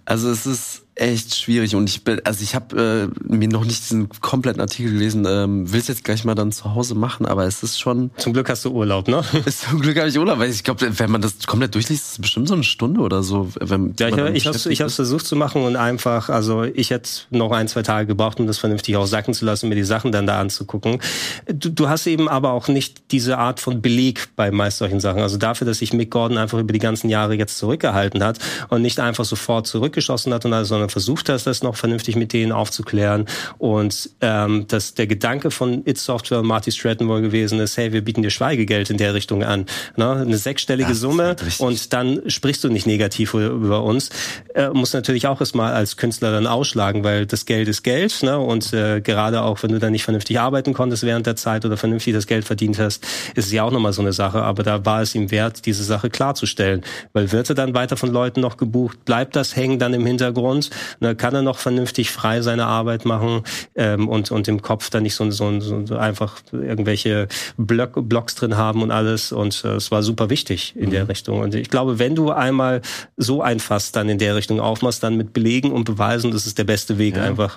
Also 0.04 0.28
es 0.28 0.44
ist 0.44 0.82
echt 0.94 1.34
schwierig 1.34 1.74
und 1.74 1.88
ich 1.88 2.04
bin, 2.04 2.20
also 2.24 2.42
ich 2.42 2.54
habe 2.54 3.10
äh, 3.10 3.32
mir 3.32 3.48
noch 3.48 3.64
nicht 3.64 3.82
diesen 3.82 4.08
kompletten 4.20 4.60
Artikel 4.60 4.92
gelesen, 4.92 5.24
ähm, 5.26 5.72
will 5.72 5.80
es 5.80 5.88
jetzt 5.88 6.04
gleich 6.04 6.24
mal 6.24 6.34
dann 6.34 6.52
zu 6.52 6.74
Hause 6.74 6.94
machen, 6.94 7.26
aber 7.26 7.44
es 7.44 7.62
ist 7.62 7.78
schon. 7.78 8.10
Zum 8.16 8.32
Glück 8.32 8.48
hast 8.50 8.64
du 8.64 8.72
Urlaub, 8.72 9.08
ne? 9.08 9.22
Zum 9.46 9.80
Glück 9.80 9.98
habe 9.98 10.08
ich 10.08 10.18
Urlaub, 10.18 10.38
weil 10.38 10.50
ich 10.50 10.64
glaube, 10.64 10.98
wenn 10.98 11.10
man 11.10 11.22
das 11.22 11.46
komplett 11.46 11.74
durchliest, 11.74 12.04
ist 12.04 12.12
es 12.12 12.18
bestimmt 12.18 12.48
so 12.48 12.54
eine 12.54 12.64
Stunde 12.64 13.00
oder 13.00 13.22
so. 13.22 13.50
Wenn, 13.58 13.94
ja, 13.98 14.08
ich, 14.08 14.36
ich 14.36 14.46
habe 14.46 14.58
ich 14.70 14.80
hab's 14.80 14.96
versucht 14.96 15.26
zu 15.26 15.36
machen 15.36 15.62
und 15.62 15.76
einfach, 15.76 16.28
also 16.28 16.64
ich 16.64 16.90
hätte 16.90 17.10
noch 17.30 17.52
ein, 17.52 17.68
zwei 17.68 17.82
Tage 17.82 18.06
gebraucht, 18.06 18.38
um 18.40 18.46
das 18.46 18.58
vernünftig 18.58 18.96
auch 18.96 19.06
sacken 19.06 19.34
zu 19.34 19.44
lassen, 19.44 19.68
mir 19.68 19.76
die 19.76 19.84
Sachen 19.84 20.12
dann 20.12 20.26
da 20.26 20.40
anzugucken. 20.40 20.98
Du, 21.46 21.70
du 21.70 21.88
hast 21.88 22.06
eben 22.06 22.28
aber 22.28 22.52
auch 22.52 22.68
nicht 22.68 23.12
diese 23.12 23.38
Art 23.38 23.60
von 23.60 23.80
Beleg 23.80 24.28
bei 24.36 24.50
meist 24.50 24.78
solchen 24.78 25.00
Sachen. 25.00 25.22
Also 25.22 25.38
dafür, 25.38 25.66
dass 25.66 25.78
sich 25.78 25.92
Mick 25.92 26.10
Gordon 26.10 26.36
einfach 26.38 26.58
über 26.58 26.72
die 26.72 26.78
ganzen 26.78 27.08
Jahre 27.08 27.34
jetzt 27.34 27.56
zurückgehalten 27.56 28.22
hat 28.22 28.38
und 28.68 28.82
nicht 28.82 29.00
einfach 29.00 29.24
sofort 29.24 29.66
zurückgeschossen 29.66 30.34
hat 30.34 30.44
und 30.44 30.52
also 30.52 30.72
sondern 30.72 30.81
versucht 30.90 31.28
hast, 31.28 31.46
das 31.46 31.62
noch 31.62 31.76
vernünftig 31.76 32.16
mit 32.16 32.32
denen 32.32 32.52
aufzuklären. 32.52 33.26
Und 33.58 34.10
ähm, 34.20 34.66
dass 34.68 34.94
der 34.94 35.06
Gedanke 35.06 35.50
von 35.50 35.86
It 35.86 35.98
Software 35.98 36.42
Marty 36.42 36.72
Stratton 36.72 37.08
wohl 37.08 37.20
gewesen 37.20 37.60
ist, 37.60 37.76
hey, 37.76 37.92
wir 37.92 38.02
bieten 38.02 38.22
dir 38.22 38.30
Schweigegeld 38.30 38.90
in 38.90 38.96
der 38.96 39.14
Richtung 39.14 39.44
an. 39.44 39.66
Ne? 39.96 40.10
Eine 40.10 40.36
sechsstellige 40.36 40.90
das 40.90 41.00
Summe 41.00 41.36
und 41.58 41.92
dann 41.92 42.20
sprichst 42.26 42.64
du 42.64 42.68
nicht 42.68 42.86
negativ 42.86 43.34
über 43.34 43.82
uns. 43.82 44.10
Äh, 44.54 44.70
muss 44.70 44.92
natürlich 44.92 45.26
auch 45.26 45.40
erstmal 45.40 45.72
als 45.72 45.96
Künstler 45.96 46.32
dann 46.32 46.46
ausschlagen, 46.46 47.04
weil 47.04 47.26
das 47.26 47.46
Geld 47.46 47.68
ist 47.68 47.82
Geld. 47.82 48.22
Ne? 48.22 48.38
Und 48.38 48.72
äh, 48.72 49.00
gerade 49.00 49.42
auch, 49.42 49.62
wenn 49.62 49.72
du 49.72 49.78
dann 49.78 49.92
nicht 49.92 50.04
vernünftig 50.04 50.38
arbeiten 50.40 50.74
konntest 50.74 51.04
während 51.04 51.26
der 51.26 51.36
Zeit 51.36 51.64
oder 51.64 51.76
vernünftig 51.76 52.14
das 52.14 52.26
Geld 52.26 52.44
verdient 52.44 52.78
hast, 52.78 53.04
ist 53.34 53.46
es 53.46 53.52
ja 53.52 53.64
auch 53.64 53.70
nochmal 53.70 53.92
so 53.92 54.02
eine 54.02 54.12
Sache. 54.12 54.42
Aber 54.42 54.62
da 54.62 54.84
war 54.84 55.02
es 55.02 55.14
ihm 55.14 55.30
wert, 55.30 55.66
diese 55.66 55.84
Sache 55.84 56.10
klarzustellen. 56.10 56.82
Weil 57.12 57.32
wird 57.32 57.48
er 57.48 57.54
dann 57.54 57.74
weiter 57.74 57.96
von 57.96 58.10
Leuten 58.10 58.40
noch 58.40 58.56
gebucht? 58.56 59.04
Bleibt 59.04 59.36
das 59.36 59.56
hängen 59.56 59.78
dann 59.78 59.94
im 59.94 60.06
Hintergrund? 60.06 60.70
Na, 61.00 61.14
kann 61.14 61.34
er 61.34 61.42
noch 61.42 61.58
vernünftig 61.58 62.10
frei 62.10 62.42
seine 62.42 62.66
Arbeit 62.66 63.04
machen 63.04 63.42
ähm, 63.74 64.08
und, 64.08 64.30
und 64.30 64.48
im 64.48 64.62
Kopf 64.62 64.90
dann 64.90 65.02
nicht 65.02 65.14
so, 65.14 65.30
so, 65.30 65.60
so 65.60 65.96
einfach 65.96 66.36
irgendwelche 66.52 67.28
Block, 67.56 68.08
Blocks 68.08 68.34
drin 68.34 68.56
haben 68.56 68.82
und 68.82 68.90
alles. 68.90 69.32
Und 69.32 69.64
äh, 69.64 69.74
es 69.74 69.90
war 69.90 70.02
super 70.02 70.30
wichtig 70.30 70.74
in 70.76 70.86
mhm. 70.86 70.90
der 70.90 71.08
Richtung. 71.08 71.40
Und 71.40 71.54
ich 71.54 71.70
glaube, 71.70 71.98
wenn 71.98 72.14
du 72.14 72.30
einmal 72.30 72.82
so 73.16 73.42
ein 73.42 73.60
Fass 73.60 73.92
dann 73.92 74.08
in 74.08 74.18
der 74.18 74.36
Richtung 74.36 74.60
aufmachst, 74.60 75.02
dann 75.02 75.16
mit 75.16 75.32
Belegen 75.32 75.72
und 75.72 75.84
Beweisen, 75.84 76.30
das 76.30 76.46
ist 76.46 76.58
der 76.58 76.64
beste 76.64 76.98
Weg 76.98 77.16
ja. 77.16 77.24
einfach. 77.24 77.56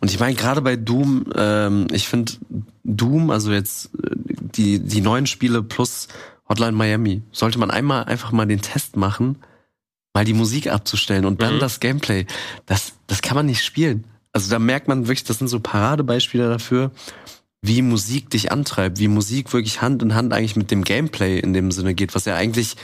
Und 0.00 0.10
ich 0.10 0.20
meine, 0.20 0.34
gerade 0.34 0.60
bei 0.60 0.76
Doom, 0.76 1.26
ähm, 1.36 1.86
ich 1.92 2.08
finde 2.08 2.32
Doom, 2.84 3.30
also 3.30 3.52
jetzt 3.52 3.90
äh, 3.94 4.16
die, 4.54 4.80
die 4.80 5.00
neuen 5.00 5.26
Spiele 5.26 5.62
plus 5.62 6.08
Hotline 6.48 6.72
Miami, 6.72 7.22
sollte 7.32 7.58
man 7.58 7.70
einmal 7.70 8.04
einfach 8.04 8.32
mal 8.32 8.46
den 8.46 8.60
Test 8.60 8.96
machen, 8.96 9.36
mal 10.14 10.24
die 10.24 10.34
Musik 10.34 10.68
abzustellen 10.68 11.24
und 11.24 11.42
dann 11.42 11.56
mhm. 11.56 11.60
das 11.60 11.80
Gameplay. 11.80 12.26
Das, 12.66 12.92
das 13.06 13.22
kann 13.22 13.36
man 13.36 13.46
nicht 13.46 13.64
spielen. 13.64 14.04
Also 14.32 14.50
da 14.50 14.58
merkt 14.58 14.88
man 14.88 15.06
wirklich, 15.06 15.24
das 15.24 15.38
sind 15.38 15.48
so 15.48 15.60
Paradebeispiele 15.60 16.48
dafür, 16.48 16.90
wie 17.60 17.82
Musik 17.82 18.30
dich 18.30 18.50
antreibt, 18.50 18.98
wie 18.98 19.08
Musik 19.08 19.52
wirklich 19.52 19.82
Hand 19.82 20.02
in 20.02 20.14
Hand 20.14 20.32
eigentlich 20.32 20.56
mit 20.56 20.70
dem 20.70 20.84
Gameplay 20.84 21.38
in 21.38 21.52
dem 21.52 21.70
Sinne 21.70 21.94
geht, 21.94 22.14
was 22.14 22.24
ja 22.24 22.34
eigentlich 22.34 22.76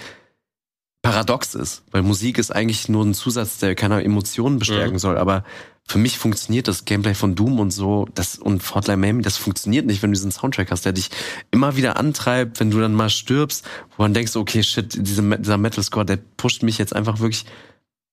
paradox 1.02 1.54
ist, 1.54 1.82
weil 1.90 2.02
Musik 2.02 2.38
ist 2.38 2.54
eigentlich 2.54 2.88
nur 2.88 3.04
ein 3.04 3.14
Zusatz, 3.14 3.58
der 3.58 3.74
keine 3.74 4.02
Emotionen 4.04 4.58
bestärken 4.58 4.94
mhm. 4.94 4.98
soll, 4.98 5.18
aber 5.18 5.44
für 5.88 5.98
mich 5.98 6.18
funktioniert 6.18 6.68
das 6.68 6.84
Gameplay 6.84 7.14
von 7.14 7.34
Doom 7.34 7.58
und 7.58 7.70
so, 7.70 8.06
das 8.14 8.36
und 8.36 8.74
Hotline 8.74 8.98
Miami, 8.98 9.22
das 9.22 9.38
funktioniert 9.38 9.86
nicht, 9.86 10.02
wenn 10.02 10.10
du 10.10 10.14
diesen 10.14 10.30
Soundtrack 10.30 10.70
hast, 10.70 10.84
der 10.84 10.92
dich 10.92 11.10
immer 11.50 11.76
wieder 11.76 11.96
antreibt, 11.96 12.60
wenn 12.60 12.70
du 12.70 12.78
dann 12.78 12.94
mal 12.94 13.08
stirbst, 13.08 13.64
wo 13.96 14.02
man 14.02 14.12
denkst, 14.12 14.36
okay, 14.36 14.62
shit, 14.62 14.94
diese, 14.94 15.22
dieser 15.38 15.56
Metal 15.56 15.82
Score, 15.82 16.04
der 16.04 16.18
pusht 16.36 16.62
mich 16.62 16.76
jetzt 16.76 16.94
einfach 16.94 17.20
wirklich 17.20 17.46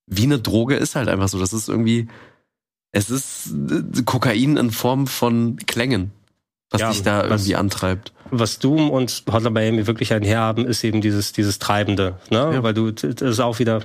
wie 0.07 0.23
eine 0.23 0.39
Droge 0.39 0.75
ist 0.75 0.95
halt 0.95 1.09
einfach 1.09 1.27
so. 1.27 1.39
Das 1.39 1.53
ist 1.53 1.67
irgendwie, 1.67 2.07
es 2.91 3.09
ist 3.09 3.47
äh, 3.47 4.03
Kokain 4.03 4.57
in 4.57 4.71
Form 4.71 5.07
von 5.07 5.57
Klängen, 5.57 6.11
was 6.69 6.81
ja, 6.81 6.91
dich 6.91 7.03
da 7.03 7.23
irgendwie 7.23 7.55
antreibt 7.55 8.13
was 8.31 8.59
Doom 8.59 8.89
und 8.89 9.23
Hotline 9.31 9.51
Miami 9.51 9.87
wirklich 9.87 10.13
einherhaben, 10.13 10.65
ist 10.65 10.83
eben 10.83 11.01
dieses, 11.01 11.31
dieses 11.31 11.59
Treibende. 11.59 12.15
Ne? 12.29 12.51
Ja. 12.53 12.63
Weil 12.63 12.73
du, 12.73 12.91
das 12.91 13.21
ist 13.21 13.39
auch 13.39 13.59
wieder, 13.59 13.81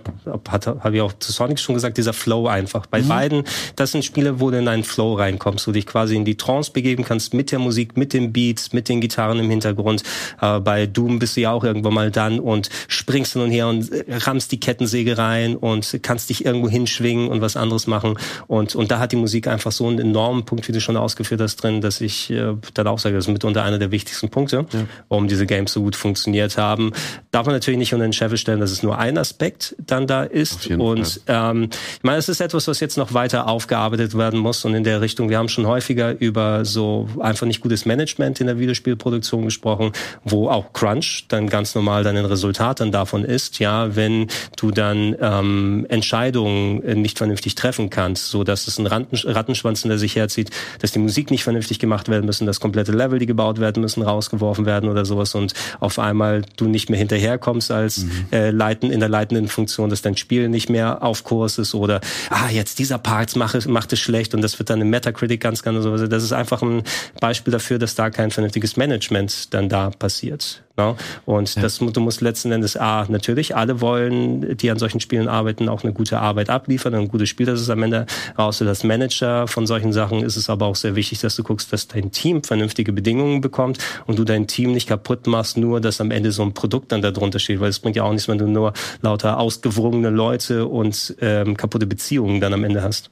hat, 0.48 0.66
habe 0.66 0.96
ich 0.96 1.02
auch 1.02 1.12
zu 1.18 1.32
Sonic 1.32 1.58
schon 1.60 1.74
gesagt, 1.74 1.98
dieser 1.98 2.12
Flow 2.12 2.46
einfach. 2.46 2.86
Bei 2.86 3.02
mhm. 3.02 3.08
beiden, 3.08 3.44
das 3.76 3.92
sind 3.92 4.04
Spiele, 4.04 4.40
wo 4.40 4.50
du 4.50 4.58
in 4.58 4.68
einen 4.68 4.84
Flow 4.84 5.14
reinkommst, 5.14 5.66
wo 5.66 5.72
du 5.72 5.74
dich 5.74 5.86
quasi 5.86 6.16
in 6.16 6.24
die 6.24 6.36
Trance 6.36 6.72
begeben 6.72 7.04
kannst 7.04 7.34
mit 7.34 7.52
der 7.52 7.58
Musik, 7.58 7.96
mit 7.96 8.12
den 8.12 8.32
Beats, 8.32 8.72
mit 8.72 8.88
den 8.88 9.00
Gitarren 9.00 9.38
im 9.38 9.50
Hintergrund. 9.50 10.02
Äh, 10.40 10.60
bei 10.60 10.86
Doom 10.86 11.18
bist 11.18 11.36
du 11.36 11.42
ja 11.42 11.52
auch 11.52 11.64
irgendwann 11.64 11.94
mal 11.94 12.10
dann 12.10 12.40
und 12.40 12.70
springst 12.88 13.34
hin 13.34 13.42
und 13.42 13.50
her 13.50 13.68
und 13.68 13.90
rammst 14.08 14.52
die 14.52 14.60
Kettensäge 14.60 15.18
rein 15.18 15.56
und 15.56 15.98
kannst 16.02 16.30
dich 16.30 16.44
irgendwo 16.44 16.68
hinschwingen 16.68 17.28
und 17.28 17.40
was 17.40 17.56
anderes 17.56 17.86
machen. 17.86 18.18
Und, 18.46 18.74
und 18.74 18.90
da 18.90 18.98
hat 18.98 19.12
die 19.12 19.16
Musik 19.16 19.46
einfach 19.46 19.72
so 19.72 19.86
einen 19.86 19.98
enormen 19.98 20.44
Punkt, 20.44 20.66
wie 20.68 20.72
du 20.72 20.80
schon 20.80 20.96
ausgeführt 20.96 21.40
hast, 21.40 21.56
drin, 21.56 21.80
dass 21.80 22.00
ich 22.00 22.30
äh, 22.30 22.54
dann 22.74 22.86
auch 22.86 22.98
sage, 22.98 23.16
das 23.16 23.26
ist 23.26 23.32
mitunter 23.32 23.64
einer 23.64 23.78
der 23.78 23.90
wichtigsten 23.90 24.29
Punkte, 24.30 24.66
ja. 24.72 24.80
warum 25.08 25.28
diese 25.28 25.46
Games 25.46 25.72
so 25.72 25.82
gut 25.82 25.96
funktioniert 25.96 26.56
haben. 26.56 26.92
Darf 27.30 27.46
man 27.46 27.54
natürlich 27.54 27.78
nicht 27.78 27.92
unter 27.92 28.06
den 28.06 28.12
Scheffel 28.12 28.38
stellen, 28.38 28.60
dass 28.60 28.70
es 28.70 28.82
nur 28.82 28.98
ein 28.98 29.18
Aspekt 29.18 29.76
dann 29.78 30.06
da 30.06 30.22
ist. 30.22 30.68
Und 30.70 31.20
ähm, 31.26 31.68
ich 31.70 32.02
meine, 32.02 32.18
es 32.18 32.28
ist 32.28 32.40
etwas, 32.40 32.68
was 32.68 32.80
jetzt 32.80 32.96
noch 32.96 33.14
weiter 33.14 33.48
aufgearbeitet 33.48 34.16
werden 34.16 34.38
muss 34.38 34.64
und 34.64 34.74
in 34.74 34.84
der 34.84 35.00
Richtung, 35.00 35.28
wir 35.28 35.38
haben 35.38 35.48
schon 35.48 35.66
häufiger 35.66 36.18
über 36.20 36.64
so 36.64 37.08
einfach 37.20 37.46
nicht 37.46 37.60
gutes 37.60 37.86
Management 37.86 38.40
in 38.40 38.46
der 38.46 38.58
Videospielproduktion 38.58 39.44
gesprochen, 39.44 39.92
wo 40.24 40.48
auch 40.48 40.72
Crunch 40.72 41.26
dann 41.28 41.48
ganz 41.48 41.74
normal 41.74 42.04
dann 42.04 42.16
ein 42.16 42.24
Resultat 42.24 42.80
dann 42.80 42.92
davon 42.92 43.24
ist, 43.24 43.58
ja, 43.58 43.96
wenn 43.96 44.28
du 44.56 44.70
dann 44.70 45.16
ähm, 45.20 45.86
Entscheidungen 45.88 47.00
nicht 47.00 47.18
vernünftig 47.18 47.54
treffen 47.54 47.90
kannst, 47.90 48.30
so 48.30 48.44
dass 48.44 48.66
es 48.66 48.78
ein 48.78 48.86
Rattenschwanz 48.86 49.84
in 49.84 49.88
der 49.88 49.98
sich 49.98 50.16
herzieht, 50.16 50.50
dass 50.80 50.92
die 50.92 50.98
Musik 50.98 51.30
nicht 51.30 51.44
vernünftig 51.44 51.78
gemacht 51.78 52.08
werden 52.08 52.26
müssen, 52.26 52.46
dass 52.46 52.60
komplette 52.60 52.92
Level, 52.92 53.18
die 53.18 53.26
gebaut 53.26 53.60
werden 53.60 53.80
müssen, 53.80 54.02
raus 54.02 54.19
rausgeworfen 54.20 54.66
werden 54.66 54.90
oder 54.90 55.04
sowas 55.04 55.34
und 55.34 55.54
auf 55.80 55.98
einmal 55.98 56.42
du 56.56 56.66
nicht 56.66 56.90
mehr 56.90 56.98
hinterherkommst 56.98 57.70
als 57.70 58.04
mhm. 58.04 58.26
äh, 58.32 58.50
leiten, 58.50 58.90
in 58.90 59.00
der 59.00 59.08
leitenden 59.08 59.48
Funktion, 59.48 59.88
dass 59.88 60.02
dein 60.02 60.16
Spiel 60.16 60.48
nicht 60.48 60.68
mehr 60.68 61.02
auf 61.02 61.24
Kurs 61.24 61.58
ist 61.58 61.74
oder 61.74 62.00
ah, 62.28 62.50
jetzt 62.50 62.78
dieser 62.78 62.98
Part 62.98 63.34
macht, 63.36 63.66
macht 63.66 63.92
es 63.92 64.00
schlecht 64.00 64.34
und 64.34 64.42
das 64.42 64.58
wird 64.58 64.68
dann 64.68 64.80
im 64.80 64.90
Metacritic 64.90 65.40
ganz, 65.40 65.62
ganz 65.62 65.82
so. 65.82 65.96
Das 66.06 66.22
ist 66.22 66.32
einfach 66.32 66.62
ein 66.62 66.82
Beispiel 67.20 67.52
dafür, 67.52 67.78
dass 67.78 67.94
da 67.94 68.10
kein 68.10 68.30
vernünftiges 68.30 68.76
Management 68.76 69.54
dann 69.54 69.68
da 69.68 69.90
passiert. 69.90 70.62
Ne? 70.80 70.96
Und 71.26 71.54
ja. 71.54 71.62
das, 71.62 71.78
du 71.78 72.00
musst 72.00 72.20
letzten 72.20 72.52
Endes, 72.52 72.76
A, 72.76 73.06
natürlich, 73.08 73.56
alle 73.56 73.80
wollen, 73.80 74.56
die 74.56 74.70
an 74.70 74.78
solchen 74.78 75.00
Spielen 75.00 75.28
arbeiten, 75.28 75.68
auch 75.68 75.84
eine 75.84 75.92
gute 75.92 76.18
Arbeit 76.18 76.50
abliefern, 76.50 76.94
ein 76.94 77.08
gutes 77.08 77.28
Spiel, 77.28 77.46
das 77.46 77.60
ist 77.60 77.70
am 77.70 77.82
Ende 77.82 78.06
raus. 78.38 78.58
Das 78.58 78.84
Manager 78.84 79.46
von 79.46 79.66
solchen 79.66 79.92
Sachen 79.92 80.22
ist 80.22 80.36
es 80.36 80.48
aber 80.50 80.66
auch 80.66 80.76
sehr 80.76 80.96
wichtig, 80.96 81.20
dass 81.20 81.36
du 81.36 81.42
guckst, 81.42 81.72
dass 81.72 81.88
dein 81.88 82.10
Team 82.10 82.42
vernünftige 82.42 82.92
Bedingungen 82.92 83.40
bekommt 83.40 83.78
und 84.06 84.18
du 84.18 84.24
dein 84.24 84.46
Team 84.46 84.72
nicht 84.72 84.88
kaputt 84.88 85.26
machst, 85.26 85.56
nur 85.56 85.80
dass 85.80 86.00
am 86.00 86.10
Ende 86.10 86.32
so 86.32 86.42
ein 86.42 86.54
Produkt 86.54 86.92
dann 86.92 87.02
darunter 87.02 87.38
steht, 87.38 87.60
weil 87.60 87.70
es 87.70 87.80
bringt 87.80 87.96
ja 87.96 88.04
auch 88.04 88.12
nichts, 88.12 88.28
wenn 88.28 88.38
du 88.38 88.46
nur 88.46 88.72
lauter 89.02 89.38
ausgewogene 89.38 90.10
Leute 90.10 90.66
und 90.66 91.14
ähm, 91.20 91.56
kaputte 91.56 91.86
Beziehungen 91.86 92.40
dann 92.40 92.52
am 92.54 92.64
Ende 92.64 92.82
hast. 92.82 93.10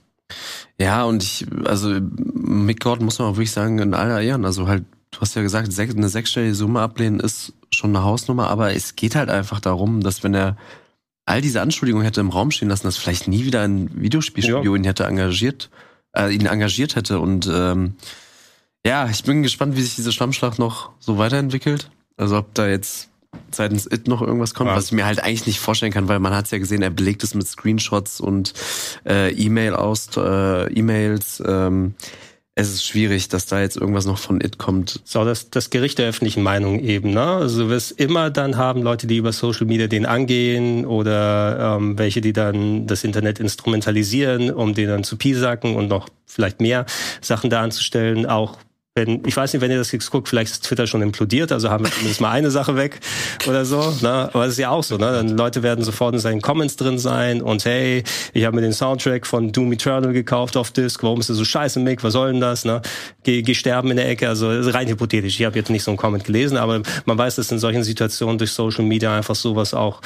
Ja, 0.78 1.04
und 1.04 1.22
ich, 1.22 1.46
also 1.64 1.88
Mick 1.90 2.80
Gordon 2.80 3.06
muss 3.06 3.18
man 3.18 3.28
auch 3.28 3.36
wirklich 3.36 3.50
sagen, 3.50 3.78
in 3.78 3.94
aller 3.94 4.20
Ehren, 4.20 4.44
also 4.44 4.68
halt 4.68 4.84
du 5.10 5.20
hast 5.20 5.34
ja 5.34 5.42
gesagt, 5.42 5.68
eine 5.78 6.08
sechsstellige 6.08 6.54
Summe 6.54 6.80
ablehnen 6.80 7.20
ist 7.20 7.52
schon 7.70 7.94
eine 7.94 8.04
Hausnummer, 8.04 8.48
aber 8.48 8.74
es 8.74 8.96
geht 8.96 9.14
halt 9.14 9.30
einfach 9.30 9.60
darum, 9.60 10.00
dass 10.02 10.22
wenn 10.22 10.34
er 10.34 10.56
all 11.26 11.40
diese 11.42 11.60
Anschuldigungen 11.60 12.04
hätte 12.04 12.20
im 12.20 12.30
Raum 12.30 12.50
stehen 12.50 12.68
lassen, 12.68 12.86
dass 12.86 12.96
vielleicht 12.96 13.28
nie 13.28 13.44
wieder 13.44 13.62
ein 13.62 13.90
Videospielstudio 14.00 14.74
ja. 14.74 14.78
ihn 14.78 14.84
hätte 14.84 15.04
engagiert, 15.04 15.70
äh, 16.16 16.34
ihn 16.34 16.46
engagiert 16.46 16.96
hätte. 16.96 17.20
Und 17.20 17.48
ähm, 17.52 17.96
ja, 18.84 19.08
ich 19.08 19.24
bin 19.24 19.42
gespannt, 19.42 19.76
wie 19.76 19.82
sich 19.82 19.96
diese 19.96 20.12
Schlammschlacht 20.12 20.58
noch 20.58 20.90
so 20.98 21.18
weiterentwickelt. 21.18 21.90
Also 22.16 22.38
ob 22.38 22.54
da 22.54 22.66
jetzt 22.66 23.10
seitens 23.50 23.86
It 23.86 24.08
noch 24.08 24.22
irgendwas 24.22 24.54
kommt, 24.54 24.70
ja. 24.70 24.76
was 24.76 24.86
ich 24.86 24.92
mir 24.92 25.04
halt 25.04 25.22
eigentlich 25.22 25.46
nicht 25.46 25.60
vorstellen 25.60 25.92
kann, 25.92 26.08
weil 26.08 26.18
man 26.18 26.34
hat 26.34 26.46
es 26.46 26.50
ja 26.50 26.58
gesehen, 26.58 26.80
er 26.80 26.90
belegt 26.90 27.22
es 27.22 27.34
mit 27.34 27.46
Screenshots 27.46 28.20
und 28.20 28.54
äh, 29.06 29.30
E-Mail 29.32 29.74
aus, 29.74 30.08
äh, 30.16 30.72
E-Mails. 30.72 31.42
Ähm, 31.46 31.94
es 32.58 32.70
ist 32.70 32.84
schwierig, 32.84 33.28
dass 33.28 33.46
da 33.46 33.60
jetzt 33.60 33.76
irgendwas 33.76 34.04
noch 34.04 34.18
von 34.18 34.40
It 34.40 34.58
kommt. 34.58 35.00
So, 35.04 35.24
das, 35.24 35.48
das 35.48 35.70
Gericht 35.70 35.98
der 35.98 36.08
öffentlichen 36.08 36.42
Meinung 36.42 36.80
eben, 36.80 37.12
ne? 37.12 37.22
Also 37.22 37.64
du 37.64 37.68
wirst 37.70 37.92
immer 37.92 38.30
dann 38.30 38.56
haben 38.56 38.82
Leute, 38.82 39.06
die 39.06 39.18
über 39.18 39.32
Social 39.32 39.64
Media 39.64 39.86
den 39.86 40.06
angehen 40.06 40.84
oder 40.84 41.76
ähm, 41.76 41.96
welche, 41.98 42.20
die 42.20 42.32
dann 42.32 42.88
das 42.88 43.04
Internet 43.04 43.38
instrumentalisieren, 43.38 44.50
um 44.50 44.74
den 44.74 44.88
dann 44.88 45.04
zu 45.04 45.16
piesacken 45.16 45.76
und 45.76 45.86
noch 45.86 46.08
vielleicht 46.26 46.60
mehr 46.60 46.84
Sachen 47.20 47.48
da 47.48 47.62
anzustellen, 47.62 48.26
auch 48.26 48.58
wenn, 48.94 49.22
ich 49.26 49.36
weiß 49.36 49.52
nicht, 49.52 49.62
wenn 49.62 49.70
ihr 49.70 49.78
das 49.78 49.92
jetzt 49.92 50.10
guckt, 50.10 50.28
vielleicht 50.28 50.52
ist 50.52 50.64
Twitter 50.64 50.86
schon 50.86 51.02
implodiert, 51.02 51.52
also 51.52 51.70
haben 51.70 51.84
wir 51.84 51.92
zumindest 51.92 52.20
mal 52.20 52.30
eine 52.30 52.50
Sache 52.50 52.76
weg 52.76 52.98
oder 53.46 53.64
so. 53.64 53.94
Ne? 54.02 54.30
Aber 54.32 54.46
es 54.46 54.52
ist 54.52 54.58
ja 54.58 54.70
auch 54.70 54.82
so, 54.82 54.96
ne? 54.96 55.12
Dann 55.12 55.36
Leute 55.36 55.62
werden 55.62 55.84
sofort 55.84 56.14
in 56.14 56.20
seinen 56.20 56.40
Comments 56.40 56.74
drin 56.74 56.98
sein 56.98 57.40
und 57.40 57.64
hey, 57.64 58.02
ich 58.32 58.44
habe 58.44 58.56
mir 58.56 58.62
den 58.62 58.72
Soundtrack 58.72 59.26
von 59.26 59.52
Doom 59.52 59.72
Eternal 59.72 60.12
gekauft 60.12 60.56
auf 60.56 60.70
Disc, 60.72 61.02
warum 61.02 61.20
ist 61.20 61.30
das 61.30 61.36
so 61.36 61.44
scheiße, 61.44 61.80
Mick, 61.80 62.02
was 62.02 62.12
soll 62.12 62.32
denn 62.32 62.40
das? 62.40 62.64
Ne? 62.64 62.82
Geh, 63.22 63.42
geh 63.42 63.54
sterben 63.54 63.90
in 63.90 63.96
der 63.96 64.08
Ecke, 64.08 64.28
also 64.28 64.48
rein 64.50 64.88
hypothetisch. 64.88 65.38
Ich 65.38 65.46
habe 65.46 65.56
jetzt 65.56 65.70
nicht 65.70 65.84
so 65.84 65.90
einen 65.90 65.98
Comment 65.98 66.24
gelesen, 66.24 66.56
aber 66.56 66.82
man 67.04 67.18
weiß, 67.18 67.36
dass 67.36 67.52
in 67.52 67.58
solchen 67.58 67.84
Situationen 67.84 68.38
durch 68.38 68.52
Social 68.52 68.84
Media 68.84 69.16
einfach 69.16 69.34
sowas 69.34 69.74
auch 69.74 70.00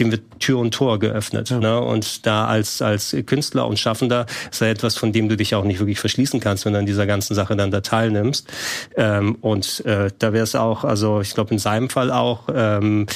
dem 0.00 0.10
wird 0.10 0.22
Tür 0.40 0.58
und 0.58 0.74
Tor 0.74 0.98
geöffnet. 0.98 1.50
Ja. 1.50 1.58
Ne? 1.58 1.80
Und 1.80 2.26
da 2.26 2.46
als, 2.46 2.82
als 2.82 3.16
Künstler 3.26 3.66
und 3.66 3.78
Schaffender 3.78 4.26
ist 4.50 4.60
ja 4.60 4.68
etwas, 4.68 4.96
von 4.96 5.12
dem 5.12 5.28
du 5.28 5.36
dich 5.36 5.54
auch 5.54 5.64
nicht 5.64 5.78
wirklich 5.78 6.00
verschließen 6.00 6.40
kannst, 6.40 6.64
wenn 6.64 6.72
du 6.72 6.80
an 6.80 6.86
dieser 6.86 7.06
ganzen 7.06 7.34
Sache 7.34 7.56
dann 7.56 7.70
da 7.70 7.80
teilnimmst. 7.80 8.48
Ähm, 8.96 9.36
und 9.40 9.84
äh, 9.84 10.10
da 10.18 10.32
wäre 10.32 10.44
es 10.44 10.54
auch, 10.56 10.84
also 10.84 11.20
ich 11.20 11.34
glaube 11.34 11.52
in 11.52 11.58
seinem 11.58 11.90
Fall 11.90 12.10
auch, 12.10 12.48
ähm, 12.52 13.06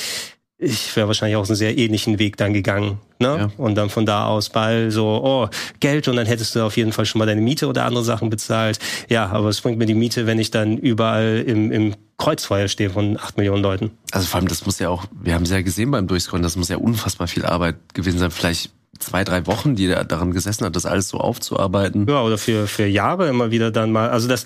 ich 0.58 0.94
wäre 0.96 1.06
wahrscheinlich 1.06 1.36
auch 1.36 1.46
einen 1.46 1.54
sehr 1.54 1.78
ähnlichen 1.78 2.18
Weg 2.18 2.36
dann 2.36 2.52
gegangen. 2.52 2.98
Ne? 3.20 3.26
Ja. 3.38 3.50
Und 3.56 3.76
dann 3.76 3.90
von 3.90 4.06
da 4.06 4.26
aus 4.26 4.50
bald 4.50 4.92
so, 4.92 5.06
oh, 5.06 5.48
Geld 5.78 6.08
und 6.08 6.16
dann 6.16 6.26
hättest 6.26 6.54
du 6.56 6.64
auf 6.64 6.76
jeden 6.76 6.92
Fall 6.92 7.06
schon 7.06 7.20
mal 7.20 7.26
deine 7.26 7.40
Miete 7.40 7.68
oder 7.68 7.84
andere 7.84 8.02
Sachen 8.02 8.28
bezahlt. 8.28 8.80
Ja, 9.08 9.28
aber 9.28 9.48
es 9.48 9.60
bringt 9.60 9.78
mir 9.78 9.86
die 9.86 9.94
Miete, 9.94 10.26
wenn 10.26 10.40
ich 10.40 10.50
dann 10.50 10.76
überall 10.76 11.44
im, 11.46 11.70
im 11.70 11.94
Kreuzfeuer 12.16 12.66
stehe 12.66 12.90
von 12.90 13.16
acht 13.16 13.36
Millionen 13.36 13.62
Leuten. 13.62 13.92
Also 14.10 14.26
vor 14.26 14.40
allem, 14.40 14.48
das 14.48 14.66
muss 14.66 14.80
ja 14.80 14.88
auch, 14.88 15.04
wir 15.12 15.34
haben 15.34 15.44
es 15.44 15.50
ja 15.50 15.62
gesehen 15.62 15.92
beim 15.92 16.08
Durchscrollen, 16.08 16.42
das 16.42 16.56
muss 16.56 16.68
ja 16.68 16.76
unfassbar 16.76 17.28
viel 17.28 17.46
Arbeit 17.46 17.76
gewesen 17.94 18.18
sein. 18.18 18.32
Vielleicht 18.32 18.72
zwei, 18.98 19.22
drei 19.22 19.46
Wochen, 19.46 19.76
die 19.76 19.86
er 19.86 20.04
daran 20.04 20.32
gesessen 20.32 20.64
hat, 20.64 20.74
das 20.74 20.86
alles 20.86 21.08
so 21.08 21.18
aufzuarbeiten. 21.18 22.06
Ja, 22.08 22.22
oder 22.22 22.38
für, 22.38 22.66
für 22.66 22.86
Jahre 22.86 23.28
immer 23.28 23.50
wieder 23.50 23.70
dann 23.70 23.92
mal. 23.92 24.10
Also 24.10 24.28
das 24.28 24.44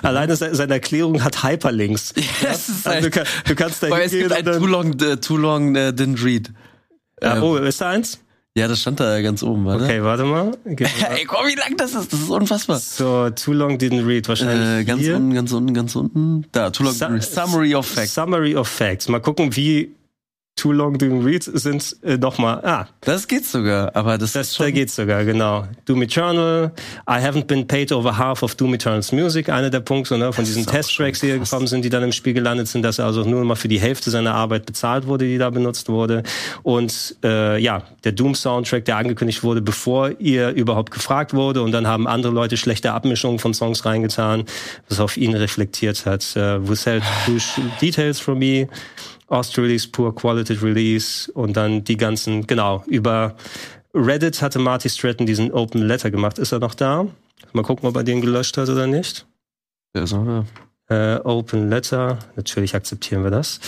alleine 0.08 0.36
seine 0.36 0.72
Erklärung 0.74 1.22
hat 1.22 1.42
Hyperlinks. 1.42 2.14
Ja, 2.20 2.48
das 2.48 2.68
ist 2.68 2.86
also 2.86 3.08
du, 3.08 3.24
du 3.46 3.54
kannst 3.54 3.82
da 3.82 3.88
hingehen. 3.88 4.04
Es 4.04 4.12
gibt 4.12 4.32
ein 4.32 4.44
Too 4.44 4.66
Long, 4.66 4.94
uh, 4.94 5.16
too 5.16 5.36
long 5.36 5.70
uh, 5.74 5.90
Didn't 5.90 6.24
Read. 6.24 6.50
Ja, 7.22 7.36
ähm, 7.36 7.42
oh, 7.42 7.56
ist 7.56 7.80
da 7.80 7.90
eins? 7.90 8.20
Ja, 8.56 8.66
das 8.66 8.80
stand 8.80 8.98
da 8.98 9.20
ganz 9.22 9.42
oben, 9.42 9.64
warte. 9.64 9.84
Okay, 9.84 10.02
warte 10.02 10.24
mal. 10.24 10.56
Ey, 10.64 11.24
komm, 11.24 11.46
wie 11.46 11.54
lang 11.54 11.76
das 11.76 11.94
ist, 11.94 12.12
das 12.12 12.20
ist 12.20 12.30
unfassbar. 12.30 12.78
So, 12.78 13.30
too 13.30 13.52
long 13.52 13.78
didn't 13.78 14.06
read, 14.06 14.28
wahrscheinlich. 14.28 14.80
Äh, 14.80 14.84
ganz 14.84 15.02
hier. 15.02 15.16
unten, 15.16 15.34
ganz 15.34 15.52
unten, 15.52 15.74
ganz 15.74 15.94
unten. 15.94 16.46
Da, 16.50 16.70
too 16.70 16.84
long 16.84 16.92
Su 16.92 17.20
Summary 17.20 17.74
of 17.74 17.86
Facts. 17.86 18.14
Summary 18.14 18.56
of 18.56 18.68
Facts. 18.68 19.08
Mal 19.08 19.20
gucken, 19.20 19.54
wie 19.54 19.94
Too 20.56 20.72
Long 20.72 20.98
Didn't 20.98 21.24
Read 21.24 21.42
sind 21.42 21.96
äh, 22.02 22.18
nochmal, 22.18 22.62
ah. 22.64 22.86
Das 23.00 23.26
geht 23.26 23.46
sogar, 23.46 23.96
aber 23.96 24.18
das, 24.18 24.32
das 24.32 24.48
ist 24.48 24.56
schon... 24.56 24.66
Da 24.66 24.70
geht 24.70 24.90
sogar, 24.90 25.24
genau. 25.24 25.66
Doom 25.86 26.02
Eternal, 26.02 26.72
I 27.08 27.12
haven't 27.12 27.44
been 27.44 27.66
paid 27.66 27.92
over 27.92 28.18
half 28.18 28.42
of 28.42 28.54
Doom 28.56 28.74
Eternal's 28.74 29.10
Music, 29.10 29.48
einer 29.48 29.70
der 29.70 29.80
Punkte 29.80 30.18
ne, 30.18 30.34
von 30.34 30.44
diesen 30.44 30.66
Test-Tracks, 30.66 31.20
die 31.20 31.28
hier 31.28 31.38
gekommen 31.38 31.66
sind, 31.66 31.82
die 31.82 31.88
dann 31.88 32.02
im 32.02 32.12
Spiel 32.12 32.34
gelandet 32.34 32.68
sind, 32.68 32.82
dass 32.82 32.98
er 32.98 33.06
also 33.06 33.24
nur 33.24 33.42
mal 33.44 33.54
für 33.54 33.68
die 33.68 33.80
Hälfte 33.80 34.10
seiner 34.10 34.34
Arbeit 34.34 34.66
bezahlt 34.66 35.06
wurde, 35.06 35.24
die 35.24 35.38
da 35.38 35.48
benutzt 35.48 35.88
wurde. 35.88 36.24
Und 36.62 37.16
äh, 37.24 37.58
ja, 37.58 37.82
der 38.04 38.12
Doom-Soundtrack, 38.12 38.84
der 38.84 38.98
angekündigt 38.98 39.42
wurde, 39.42 39.62
bevor 39.62 40.10
ihr 40.20 40.50
überhaupt 40.50 40.90
gefragt 40.90 41.32
wurde 41.32 41.62
und 41.62 41.72
dann 41.72 41.86
haben 41.86 42.06
andere 42.06 42.34
Leute 42.34 42.58
schlechte 42.58 42.92
Abmischungen 42.92 43.38
von 43.38 43.54
Songs 43.54 43.86
reingetan, 43.86 44.44
was 44.90 45.00
auf 45.00 45.16
ihn 45.16 45.34
reflektiert 45.34 46.04
hat. 46.04 46.36
Uh, 46.36 46.68
withheld 46.68 47.02
details 47.80 48.20
from 48.20 48.38
me. 48.38 48.68
Ost-Release, 49.30 49.88
Poor 49.88 50.14
Quality 50.14 50.54
Release 50.54 51.32
und 51.32 51.56
dann 51.56 51.84
die 51.84 51.96
ganzen, 51.96 52.46
genau, 52.46 52.84
über 52.86 53.36
Reddit 53.94 54.42
hatte 54.42 54.58
Marty 54.58 54.88
Stratton 54.88 55.26
diesen 55.26 55.52
Open 55.52 55.82
Letter 55.82 56.10
gemacht. 56.10 56.38
Ist 56.38 56.52
er 56.52 56.58
noch 56.58 56.74
da? 56.74 57.06
Mal 57.52 57.62
gucken, 57.62 57.88
ob 57.88 57.96
er 57.96 58.04
den 58.04 58.20
gelöscht 58.20 58.56
hat 58.56 58.68
oder 58.68 58.86
nicht. 58.86 59.26
Ja, 59.96 60.06
so, 60.06 60.24
ja. 60.24 60.44
Uh, 60.92 61.20
open 61.24 61.70
Letter, 61.70 62.18
natürlich 62.34 62.74
akzeptieren 62.74 63.22
wir 63.22 63.30
das. 63.30 63.60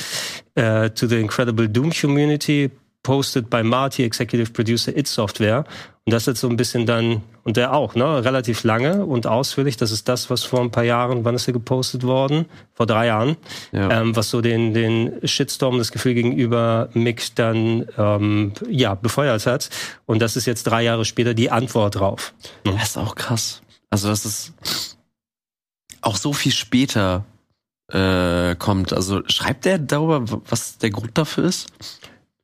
Uh, 0.58 0.88
to 0.88 1.06
the 1.06 1.20
Incredible 1.20 1.68
Doom 1.68 1.92
Community, 1.92 2.68
posted 3.04 3.48
by 3.48 3.62
Marty, 3.62 4.02
Executive 4.02 4.52
Producer 4.52 4.96
It 4.96 5.06
Software. 5.06 5.64
Und 6.04 6.12
das 6.12 6.26
ist 6.26 6.40
so 6.40 6.48
ein 6.48 6.56
bisschen 6.56 6.84
dann, 6.84 7.22
und 7.44 7.56
der 7.56 7.72
auch, 7.72 7.94
ne, 7.94 8.24
relativ 8.24 8.64
lange 8.64 9.04
und 9.04 9.26
ausführlich. 9.26 9.76
Das 9.76 9.90
ist 9.90 10.08
das, 10.08 10.30
was 10.30 10.44
vor 10.44 10.60
ein 10.60 10.70
paar 10.70 10.84
Jahren, 10.84 11.24
wann 11.24 11.34
ist 11.34 11.46
er 11.48 11.52
gepostet 11.52 12.04
worden? 12.04 12.46
Vor 12.74 12.86
drei 12.86 13.06
Jahren. 13.06 13.36
Ja. 13.72 13.90
Ähm, 14.00 14.14
was 14.16 14.30
so 14.30 14.40
den, 14.40 14.74
den 14.74 15.26
Shitstorm, 15.26 15.78
das 15.78 15.92
Gefühl 15.92 16.14
gegenüber 16.14 16.88
Mick 16.92 17.34
dann, 17.34 17.86
ähm, 17.98 18.52
ja, 18.68 18.94
befeuert 18.94 19.46
hat. 19.46 19.70
Und 20.06 20.20
das 20.20 20.36
ist 20.36 20.46
jetzt 20.46 20.64
drei 20.64 20.82
Jahre 20.82 21.04
später 21.04 21.34
die 21.34 21.50
Antwort 21.50 21.96
drauf. 21.96 22.34
Ja, 22.66 22.80
ist 22.80 22.96
auch 22.96 23.14
krass. 23.14 23.62
Also 23.90 24.08
das 24.08 24.24
ist 24.24 24.52
auch 26.00 26.16
so 26.16 26.32
viel 26.32 26.52
später 26.52 27.24
äh, 27.92 28.54
kommt. 28.56 28.92
Also 28.92 29.22
schreibt 29.26 29.66
er 29.66 29.78
darüber, 29.78 30.24
was 30.48 30.78
der 30.78 30.90
Grund 30.90 31.16
dafür 31.18 31.44
ist? 31.44 31.68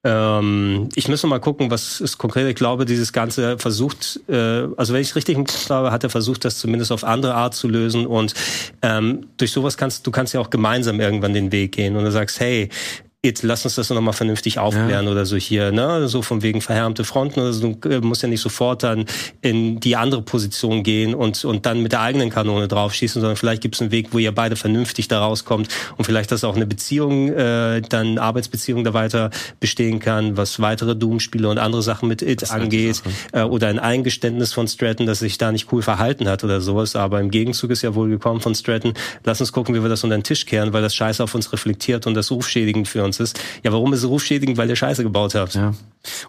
Ähm, 0.09 0.89
ich 0.95 1.07
muss 1.09 1.23
noch 1.23 1.29
mal 1.29 1.39
gucken, 1.39 1.71
was 1.71 2.01
ist 2.01 2.17
konkret. 2.17 2.49
Ich 2.49 2.55
glaube, 2.55 2.87
dieses 2.87 3.13
Ganze 3.13 3.59
versucht, 3.59 4.21
äh, 4.29 4.67
also 4.77 4.95
wenn 4.95 5.03
ich 5.03 5.09
es 5.09 5.17
richtig 5.17 5.37
habe, 5.69 5.91
hat 5.91 6.03
er 6.03 6.09
versucht, 6.09 6.47
das 6.47 6.59
zumindest 6.59 6.93
auf 6.93 7.05
andere 7.05 7.35
Art 7.35 7.55
zu 7.55 7.69
lösen. 7.69 8.07
Und 8.07 8.33
ähm, 8.81 9.27
durch 9.37 9.53
sowas 9.53 9.77
kannst 9.77 10.07
du 10.07 10.11
kannst 10.11 10.33
ja 10.33 10.41
auch 10.41 10.49
gemeinsam 10.49 10.99
irgendwann 10.99 11.35
den 11.35 11.53
Weg 11.53 11.73
gehen 11.73 11.95
und 11.97 12.05
du 12.05 12.11
sagst, 12.11 12.41
hey, 12.41 12.71
jetzt 13.25 13.43
lass 13.43 13.65
uns 13.65 13.75
das 13.75 13.91
nochmal 13.91 14.15
vernünftig 14.15 14.61
aufklären 14.61 15.07
ja. 15.07 15.11
oder 15.11 15.27
so 15.27 15.37
hier, 15.37 15.73
ne? 15.73 16.07
So 16.07 16.23
von 16.23 16.43
wegen 16.43 16.61
verhärmte 16.61 17.03
Fronten 17.03 17.41
oder 17.41 17.53
so. 17.53 17.73
Du 17.73 17.89
äh, 17.89 18.01
musst 18.01 18.23
ja 18.23 18.29
nicht 18.29 18.41
sofort 18.41 18.85
dann 18.85 19.07
in 19.43 19.81
die 19.81 19.97
andere 19.97 20.23
Position 20.23 20.85
gehen 20.85 21.17
und, 21.17 21.45
und 21.45 21.67
dann 21.67 21.83
mit 21.83 21.91
der 21.91 22.01
eigenen 22.01 22.31
Kanone 22.31 22.69
draufschießen, 22.69 23.21
sondern 23.21 23.37
vielleicht 23.37 23.61
gibt 23.61 23.75
es 23.75 23.81
einen 23.81 23.91
Weg, 23.91 24.09
wo 24.13 24.19
ihr 24.19 24.33
beide 24.33 24.55
vernünftig 24.55 25.09
da 25.09 25.19
rauskommt 25.19 25.69
und 25.97 26.05
vielleicht, 26.05 26.31
dass 26.31 26.45
auch 26.45 26.55
eine 26.55 26.67
Beziehung, 26.67 27.33
äh, 27.33 27.83
dann 27.83 28.19
Arbeitsbeziehung 28.19 28.85
da 28.85 28.95
weiter 28.95 29.31
bestehen 29.59 29.99
kann, 29.99 30.37
was 30.37 30.61
weitere 30.61 30.95
Doom-Spiele 30.95 31.49
und 31.49 31.59
andere 31.59 31.83
Sachen 31.83 32.09
mit 32.09 32.23
It 32.23 32.43
das 32.43 32.53
angeht. 32.53 33.03
Äh, 33.33 33.43
oder 33.43 33.67
ein 33.67 33.81
Eingeständnis 33.81 34.53
von 34.53 34.69
Stratton, 34.69 35.07
dass 35.07 35.19
sich 35.19 35.39
da 35.39 35.51
nicht 35.51 35.73
cool 35.73 35.83
verhalten 35.83 36.29
hat 36.29 36.45
oder 36.45 36.61
sowas. 36.61 36.95
Aber 36.95 37.21
im 37.21 37.33
Gegenzug 37.33 37.73
ist 37.73 37.83
ja 37.83 37.97
wohl 37.97 38.09
gekommen 38.09 38.41
von 38.41 38.55
Stratton, 38.55 38.95
lass 39.25 39.41
uns 39.41 39.53
gucken, 39.53 39.75
wie 39.75 39.83
wir 39.83 39.89
das 39.89 40.05
unter 40.05 40.17
den 40.17 40.23
Tisch 40.23 40.47
kehren, 40.47 40.73
weil 40.73 40.83
das 40.83 40.95
Scheiße 40.95 41.25
auf 41.25 41.35
uns 41.35 41.53
reflektiert 41.53 42.07
und 42.07 42.15
das 42.15 42.31
rufschädigend 42.31 42.87
für 42.87 43.03
uns 43.03 43.08
ist. 43.17 43.41
Ja, 43.63 43.73
warum 43.73 43.93
ist 43.93 44.01
es 44.01 44.09
rufschädigend? 44.09 44.59
Weil 44.59 44.69
ihr 44.69 44.77
Scheiße 44.77 45.03
gebaut 45.03 45.35
habt. 45.35 45.55
Ja. 45.55 45.69
Und 45.69 45.77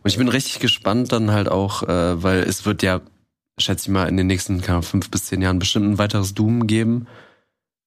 ich 0.05 0.17
bin 0.17 0.29
richtig 0.29 0.59
gespannt 0.59 1.11
dann 1.11 1.31
halt 1.31 1.49
auch, 1.49 1.83
äh, 1.83 2.23
weil 2.23 2.39
es 2.43 2.65
wird 2.65 2.81
ja, 2.81 3.01
schätze 3.57 3.87
ich 3.87 3.89
mal, 3.89 4.07
in 4.07 4.17
den 4.17 4.27
nächsten 4.27 4.61
kann, 4.61 4.83
fünf 4.83 5.11
bis 5.11 5.25
zehn 5.25 5.41
Jahren 5.41 5.59
bestimmt 5.59 5.85
ein 5.85 5.97
weiteres 5.97 6.33
Doom 6.33 6.67
geben 6.67 7.07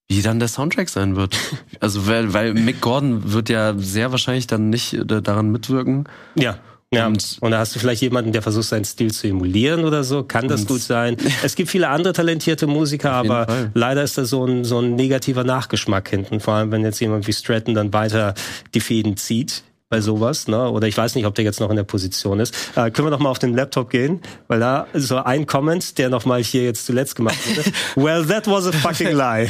wie 0.09 0.23
dann 0.23 0.39
der 0.39 0.48
Soundtrack 0.48 0.89
sein 0.89 1.16
wird. 1.16 1.36
Also 1.81 2.06
weil, 2.06 2.32
weil 2.32 2.55
Mick 2.55 2.81
Gordon 2.81 3.32
wird 3.32 3.48
ja 3.48 3.74
sehr 3.77 4.12
wahrscheinlich 4.12 4.47
dann 4.47 4.70
nicht 4.70 4.93
äh, 4.93 5.05
daran 5.05 5.51
mitwirken. 5.51 6.05
Ja. 6.36 6.59
Ja, 6.94 7.06
und, 7.06 7.39
und 7.40 7.51
da 7.51 7.59
hast 7.59 7.74
du 7.74 7.78
vielleicht 7.78 8.02
jemanden, 8.02 8.32
der 8.32 8.43
versucht, 8.43 8.64
seinen 8.64 8.85
Stil 8.85 9.10
zu 9.12 9.27
emulieren 9.27 9.85
oder 9.85 10.05
so. 10.05 10.24
Kann 10.24 10.47
das 10.47 10.66
gut 10.66 10.81
sein. 10.81 11.16
Es 11.43 11.55
gibt 11.55 11.70
viele 11.70 11.89
andere 11.89 12.12
talentierte 12.12 12.66
Musiker, 12.66 13.12
aber 13.12 13.47
Fall. 13.47 13.70
leider 13.73 14.02
ist 14.02 14.19
da 14.19 14.27
so 14.27 14.44
ein, 14.44 14.64
so 14.64 14.78
ein 14.78 14.94
negativer 14.94 15.43
Nachgeschmack 15.43 16.10
hinten. 16.10 16.40
Vor 16.40 16.55
allem, 16.55 16.70
wenn 16.70 16.85
jetzt 16.85 17.01
jemand 17.01 17.27
wie 17.27 17.32
Stratton 17.32 17.74
dann 17.74 17.94
weiter 17.94 18.35
die 18.74 18.81
Fäden 18.81 19.16
zieht 19.16 19.62
bei 19.89 20.02
sowas, 20.02 20.48
ne? 20.48 20.70
Oder 20.70 20.86
ich 20.86 20.97
weiß 20.97 21.14
nicht, 21.14 21.24
ob 21.24 21.35
der 21.35 21.44
jetzt 21.44 21.60
noch 21.60 21.70
in 21.70 21.77
der 21.77 21.85
Position 21.85 22.40
ist. 22.40 22.55
Äh, 22.77 22.90
können 22.90 23.06
wir 23.06 23.10
noch 23.10 23.20
mal 23.20 23.31
auf 23.31 23.39
den 23.39 23.55
Laptop 23.55 23.89
gehen, 23.89 24.20
weil 24.48 24.60
da 24.60 24.86
so 24.93 25.16
ein 25.16 25.47
Comment, 25.47 25.97
der 25.97 26.10
noch 26.10 26.27
mal 26.27 26.43
hier 26.43 26.64
jetzt 26.64 26.85
zuletzt 26.85 27.16
gemacht 27.16 27.39
wurde. 27.47 27.73
well, 27.97 28.27
that 28.27 28.47
was 28.47 28.66
a 28.66 28.73
fucking 28.73 29.14
lie. 29.16 29.48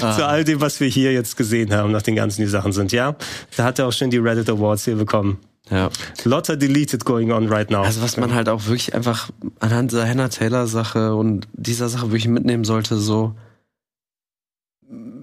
Ah. 0.00 0.16
Zu 0.16 0.26
all 0.26 0.44
dem, 0.44 0.60
was 0.60 0.80
wir 0.80 0.88
hier 0.88 1.12
jetzt 1.12 1.36
gesehen 1.36 1.72
haben, 1.74 1.92
nach 1.92 2.02
den 2.02 2.16
ganzen 2.16 2.42
die 2.42 2.48
Sachen 2.48 2.72
sind, 2.72 2.92
ja. 2.92 3.16
Da 3.56 3.64
hat 3.64 3.78
er 3.78 3.86
auch 3.86 3.92
schon 3.92 4.10
die 4.10 4.18
Reddit 4.18 4.48
Awards 4.48 4.84
hier 4.84 4.96
bekommen. 4.96 5.38
Ja. 5.70 5.90
Lots 6.24 6.50
of 6.50 6.58
deleted 6.58 7.04
going 7.04 7.30
on 7.30 7.48
right 7.48 7.70
now. 7.70 7.82
Also 7.82 8.02
was 8.02 8.16
man 8.16 8.34
halt 8.34 8.48
auch 8.48 8.66
wirklich 8.66 8.94
einfach 8.94 9.30
anhand 9.60 9.92
dieser 9.92 10.08
Hannah 10.08 10.28
Taylor 10.28 10.66
Sache 10.66 11.14
und 11.14 11.46
dieser 11.52 11.88
Sache 11.88 12.08
wirklich 12.08 12.28
mitnehmen 12.28 12.64
sollte, 12.64 12.96
so 12.96 13.34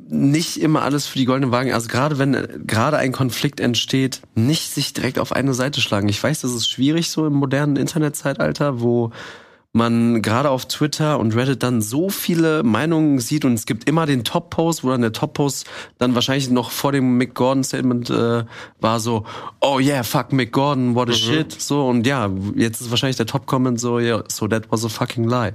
nicht 0.10 0.58
immer 0.62 0.84
alles 0.84 1.06
für 1.06 1.20
die 1.20 1.26
goldenen 1.26 1.52
Wagen. 1.52 1.74
Also 1.74 1.90
gerade 1.90 2.18
wenn 2.18 2.66
gerade 2.66 2.98
ein 2.98 3.12
Konflikt 3.12 3.60
entsteht, 3.60 4.22
nicht 4.36 4.72
sich 4.72 4.94
direkt 4.94 5.20
auf 5.20 5.34
eine 5.34 5.54
Seite 5.54 5.82
schlagen. 5.82 6.08
Ich 6.08 6.24
weiß, 6.24 6.42
das 6.42 6.54
ist 6.54 6.70
schwierig 6.70 7.10
so 7.10 7.28
im 7.28 7.34
modernen 7.34 7.76
Internetzeitalter, 7.76 8.80
wo 8.82 9.12
man 9.74 10.22
gerade 10.22 10.50
auf 10.50 10.68
Twitter 10.68 11.20
und 11.20 11.36
Reddit 11.36 11.62
dann 11.64 11.82
so 11.82 12.10
viele 12.10 12.64
Meinungen 12.64 13.20
sieht 13.20 13.46
und 13.46 13.54
es 13.54 13.66
gibt 13.66 13.88
immer 13.88 14.06
den 14.06 14.24
Top-Post, 14.24 14.84
wo 14.84 14.90
dann 14.90 15.02
der 15.02 15.14
Top-Post 15.14 15.68
dann 15.98 16.16
wahrscheinlich 16.16 16.50
noch 16.50 16.72
vor 16.72 16.92
dem 16.92 17.18
Mick 17.18 17.36
Gordon-Statement 17.36 18.10
äh, 18.10 18.46
war 18.80 19.00
so, 19.00 19.26
oh 19.62 19.80
yeah, 19.80 20.04
fuck 20.04 20.34
Mick 20.34 20.52
Gordon, 20.52 20.96
what 20.96 21.10
a 21.10 21.12
mhm. 21.12 21.16
shit. 21.16 21.62
So, 21.62 21.88
und 21.88 22.08
ja, 22.08 22.30
jetzt 22.56 22.82
ist 22.82 22.90
wahrscheinlich 22.90 23.18
der 23.18 23.28
Top-Comment 23.28 23.80
so, 23.80 24.00
yeah, 24.00 24.24
so 24.28 24.48
that 24.48 24.72
was 24.72 24.84
a 24.84 24.90
fucking 24.90 25.26
lie. 25.26 25.54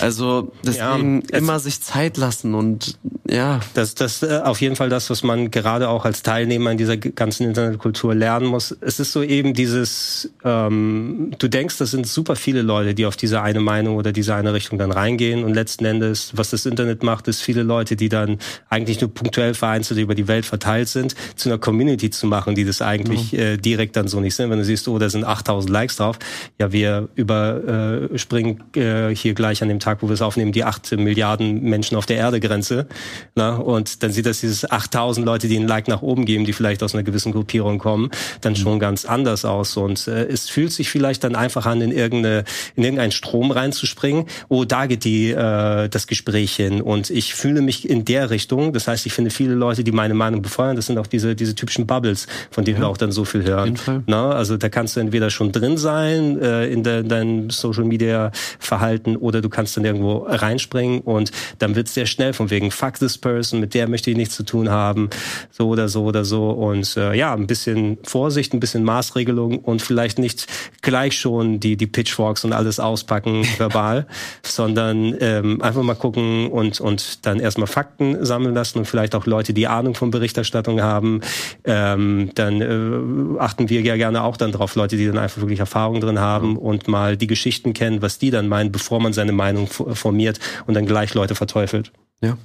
Also 0.00 0.52
deswegen 0.64 1.22
ja, 1.30 1.38
immer 1.38 1.58
sich 1.58 1.80
Zeit 1.80 2.16
lassen 2.16 2.54
und 2.54 2.98
ja. 3.28 3.60
Das 3.74 3.94
das 3.94 4.22
äh, 4.22 4.40
auf 4.44 4.60
jeden 4.60 4.76
Fall 4.76 4.88
das, 4.88 5.10
was 5.10 5.22
man 5.22 5.50
gerade 5.50 5.88
auch 5.88 6.04
als 6.04 6.22
Teilnehmer 6.22 6.72
in 6.72 6.78
dieser 6.78 6.96
ganzen 6.96 7.46
Internetkultur 7.46 8.14
lernen 8.14 8.46
muss. 8.46 8.76
Es 8.80 9.00
ist 9.00 9.12
so 9.12 9.22
eben 9.22 9.54
dieses, 9.54 10.30
ähm, 10.44 11.32
du 11.38 11.48
denkst, 11.48 11.78
das 11.78 11.90
sind 11.92 12.06
super 12.06 12.36
viele 12.36 12.62
Leute, 12.62 12.94
die 12.94 13.06
auf 13.06 13.16
diese 13.16 13.42
eine 13.42 13.60
Meinung 13.60 13.96
oder 13.96 14.12
diese 14.12 14.34
eine 14.34 14.52
Richtung 14.52 14.78
dann 14.78 14.90
reingehen 14.90 15.44
und 15.44 15.54
letzten 15.54 15.84
Endes, 15.84 16.32
was 16.34 16.50
das 16.50 16.66
Internet 16.66 17.02
macht, 17.02 17.28
ist 17.28 17.42
viele 17.42 17.62
Leute, 17.62 17.96
die 17.96 18.08
dann 18.08 18.38
eigentlich 18.68 19.00
nur 19.00 19.12
punktuell 19.12 19.54
vereinzelt 19.54 20.00
über 20.00 20.14
die 20.14 20.28
Welt 20.28 20.46
verteilt 20.46 20.88
sind, 20.88 21.14
zu 21.36 21.48
einer 21.48 21.58
Community 21.58 22.10
zu 22.10 22.26
machen, 22.26 22.54
die 22.54 22.64
das 22.64 22.82
eigentlich 22.82 23.32
mhm. 23.32 23.38
äh, 23.38 23.56
direkt 23.56 23.96
dann 23.96 24.08
so 24.08 24.20
nicht 24.20 24.34
sind. 24.34 24.50
Wenn 24.50 24.58
du 24.58 24.64
siehst, 24.64 24.88
oh, 24.88 24.98
da 24.98 25.08
sind 25.08 25.24
8000 25.24 25.70
Likes 25.70 25.96
drauf, 25.96 26.18
ja, 26.58 26.72
wir 26.72 27.08
überspringen 27.14 28.62
äh, 28.74 29.14
hier 29.14 29.34
gleich 29.34 29.59
an 29.62 29.68
dem 29.68 29.80
Tag, 29.80 30.02
wo 30.02 30.08
wir 30.08 30.14
es 30.14 30.22
aufnehmen, 30.22 30.52
die 30.52 30.64
8 30.64 30.92
Milliarden 30.92 31.62
Menschen 31.62 31.96
auf 31.96 32.06
der 32.06 32.16
Erde 32.16 32.40
Grenze. 32.40 32.86
Na, 33.34 33.56
und 33.56 34.02
dann 34.02 34.12
sieht 34.12 34.26
das 34.26 34.40
dieses 34.40 34.70
8000 34.70 35.24
Leute, 35.26 35.48
die 35.48 35.56
einen 35.56 35.68
Like 35.68 35.88
nach 35.88 36.02
oben 36.02 36.24
geben, 36.24 36.44
die 36.44 36.52
vielleicht 36.52 36.82
aus 36.82 36.94
einer 36.94 37.02
gewissen 37.02 37.32
Gruppierung 37.32 37.78
kommen, 37.78 38.10
dann 38.40 38.56
schon 38.56 38.74
mhm. 38.74 38.80
ganz 38.80 39.04
anders 39.04 39.44
aus. 39.44 39.76
Und 39.76 40.06
äh, 40.08 40.26
es 40.26 40.48
fühlt 40.48 40.72
sich 40.72 40.90
vielleicht 40.90 41.24
dann 41.24 41.36
einfach 41.36 41.66
an, 41.66 41.80
in, 41.80 41.92
irgendeine, 41.92 42.44
in 42.76 42.84
irgendeinen 42.84 43.12
Strom 43.12 43.50
reinzuspringen. 43.50 44.26
Oh, 44.48 44.64
da 44.64 44.86
geht 44.86 45.04
die, 45.04 45.30
äh, 45.30 45.88
das 45.88 46.06
Gespräch 46.06 46.56
hin. 46.56 46.80
Und 46.80 47.10
ich 47.10 47.34
fühle 47.34 47.60
mich 47.60 47.88
in 47.88 48.04
der 48.04 48.30
Richtung. 48.30 48.72
Das 48.72 48.88
heißt, 48.88 49.06
ich 49.06 49.12
finde 49.12 49.30
viele 49.30 49.54
Leute, 49.54 49.84
die 49.84 49.92
meine 49.92 50.14
Meinung 50.14 50.42
befeuern, 50.42 50.76
das 50.76 50.86
sind 50.86 50.98
auch 50.98 51.06
diese, 51.06 51.34
diese 51.34 51.54
typischen 51.54 51.86
Bubbles, 51.86 52.26
von 52.50 52.64
denen 52.64 52.78
ja. 52.78 52.84
wir 52.84 52.88
auch 52.88 52.96
dann 52.96 53.12
so 53.12 53.24
viel 53.24 53.44
hören. 53.44 53.78
Na, 54.06 54.30
also 54.30 54.56
da 54.56 54.68
kannst 54.68 54.96
du 54.96 55.00
entweder 55.00 55.30
schon 55.30 55.52
drin 55.52 55.76
sein 55.76 56.40
äh, 56.40 56.66
in 56.66 56.82
de, 56.82 57.02
deinem 57.02 57.50
Social 57.50 57.84
Media 57.84 58.30
Verhalten 58.58 59.16
oder 59.16 59.40
du 59.40 59.48
kannst 59.50 59.76
dann 59.76 59.84
irgendwo 59.84 60.18
reinspringen 60.18 61.00
und 61.00 61.32
dann 61.58 61.74
wird 61.74 61.88
es 61.88 61.94
sehr 61.94 62.06
schnell 62.06 62.32
von 62.32 62.50
wegen 62.50 62.70
fuck 62.70 62.98
this 62.98 63.18
person, 63.18 63.60
mit 63.60 63.74
der 63.74 63.88
möchte 63.88 64.10
ich 64.10 64.16
nichts 64.16 64.36
zu 64.36 64.44
tun 64.44 64.70
haben, 64.70 65.10
so 65.50 65.68
oder 65.68 65.88
so 65.88 66.04
oder 66.04 66.24
so. 66.24 66.50
Und 66.50 66.96
äh, 66.96 67.14
ja, 67.14 67.34
ein 67.34 67.46
bisschen 67.46 67.98
Vorsicht, 68.02 68.54
ein 68.54 68.60
bisschen 68.60 68.84
Maßregelung 68.84 69.58
und 69.58 69.82
vielleicht 69.82 70.18
nicht 70.18 70.46
gleich 70.82 71.18
schon 71.18 71.60
die 71.60 71.76
die 71.76 71.86
Pitchforks 71.86 72.44
und 72.44 72.52
alles 72.52 72.80
auspacken 72.80 73.46
verbal, 73.58 74.06
sondern 74.42 75.14
ähm, 75.20 75.62
einfach 75.62 75.82
mal 75.82 75.94
gucken 75.94 76.50
und 76.50 76.80
und 76.80 77.26
dann 77.26 77.40
erstmal 77.40 77.66
Fakten 77.66 78.24
sammeln 78.24 78.54
lassen 78.54 78.78
und 78.78 78.84
vielleicht 78.86 79.14
auch 79.14 79.26
Leute, 79.26 79.52
die 79.52 79.66
Ahnung 79.66 79.94
von 79.94 80.10
Berichterstattung 80.10 80.82
haben, 80.82 81.20
ähm, 81.64 82.30
dann 82.34 82.60
äh, 82.60 83.38
achten 83.40 83.68
wir 83.68 83.80
ja 83.80 83.96
gerne 83.96 84.22
auch 84.22 84.36
dann 84.36 84.52
drauf, 84.52 84.74
Leute, 84.74 84.96
die 84.96 85.06
dann 85.06 85.18
einfach 85.18 85.40
wirklich 85.40 85.60
Erfahrung 85.60 86.00
drin 86.00 86.20
haben 86.20 86.56
und 86.56 86.88
mal 86.88 87.16
die 87.16 87.26
Geschichten 87.26 87.72
kennen, 87.72 88.02
was 88.02 88.18
die 88.18 88.30
dann 88.30 88.48
meinen, 88.48 88.72
bevor 88.72 89.00
man 89.00 89.12
seine 89.12 89.32
Meinung 89.40 89.66
formiert 89.66 90.38
und 90.66 90.74
dann 90.74 90.86
gleich 90.86 91.14
Leute 91.14 91.34
verteufelt. 91.34 91.92
Ja. 92.20 92.36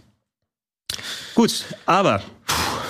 Gut, 1.36 1.66
aber 1.86 2.22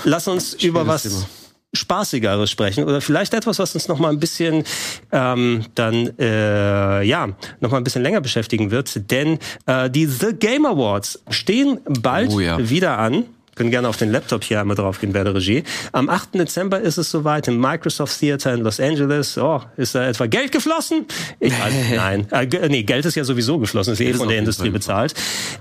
lass 0.03 0.27
uns 0.27 0.53
über 0.53 0.85
was 0.85 1.03
Thema. 1.03 1.25
Spaßigeres 1.73 2.49
sprechen 2.49 2.83
oder 2.83 3.01
vielleicht 3.01 3.33
etwas, 3.33 3.59
was 3.59 3.73
uns 3.73 3.87
noch 3.87 3.99
mal 3.99 4.09
ein 4.09 4.19
bisschen 4.19 4.63
ähm, 5.11 5.65
dann 5.75 6.13
äh, 6.19 7.03
ja 7.03 7.29
noch 7.59 7.71
mal 7.71 7.77
ein 7.77 7.83
bisschen 7.83 8.03
länger 8.03 8.21
beschäftigen 8.21 8.71
wird, 8.71 9.11
denn 9.11 9.39
äh, 9.65 9.89
die 9.89 10.05
The 10.05 10.33
Game 10.33 10.65
Awards 10.65 11.23
stehen 11.29 11.79
bald 11.85 12.31
oh 12.31 12.39
ja. 12.39 12.57
wieder 12.69 12.97
an 12.99 13.25
können 13.55 13.71
gerne 13.71 13.87
auf 13.87 13.97
den 13.97 14.11
Laptop 14.11 14.43
hier 14.43 14.59
einmal 14.59 14.75
drauf 14.75 14.99
gehen 14.99 15.13
bei 15.13 15.23
der 15.23 15.33
Regie. 15.33 15.63
Am 15.93 16.09
8. 16.09 16.35
Dezember 16.35 16.79
ist 16.79 16.97
es 16.97 17.09
soweit 17.09 17.47
im 17.47 17.59
Microsoft 17.59 18.19
Theater 18.19 18.53
in 18.53 18.61
Los 18.61 18.79
Angeles. 18.79 19.37
Oh, 19.37 19.61
ist 19.77 19.95
da 19.95 20.07
etwa 20.07 20.27
Geld 20.27 20.51
geflossen? 20.51 21.05
Ich 21.39 21.53
nein. 21.95 22.27
Äh, 22.31 22.69
nee, 22.69 22.83
Geld 22.83 23.05
ist 23.05 23.15
ja 23.15 23.23
sowieso 23.23 23.57
geflossen, 23.57 23.93
ist 23.93 24.01
eh 24.01 24.13
von 24.13 24.27
der 24.27 24.39
Industrie 24.39 24.69
bezahlt. 24.69 25.13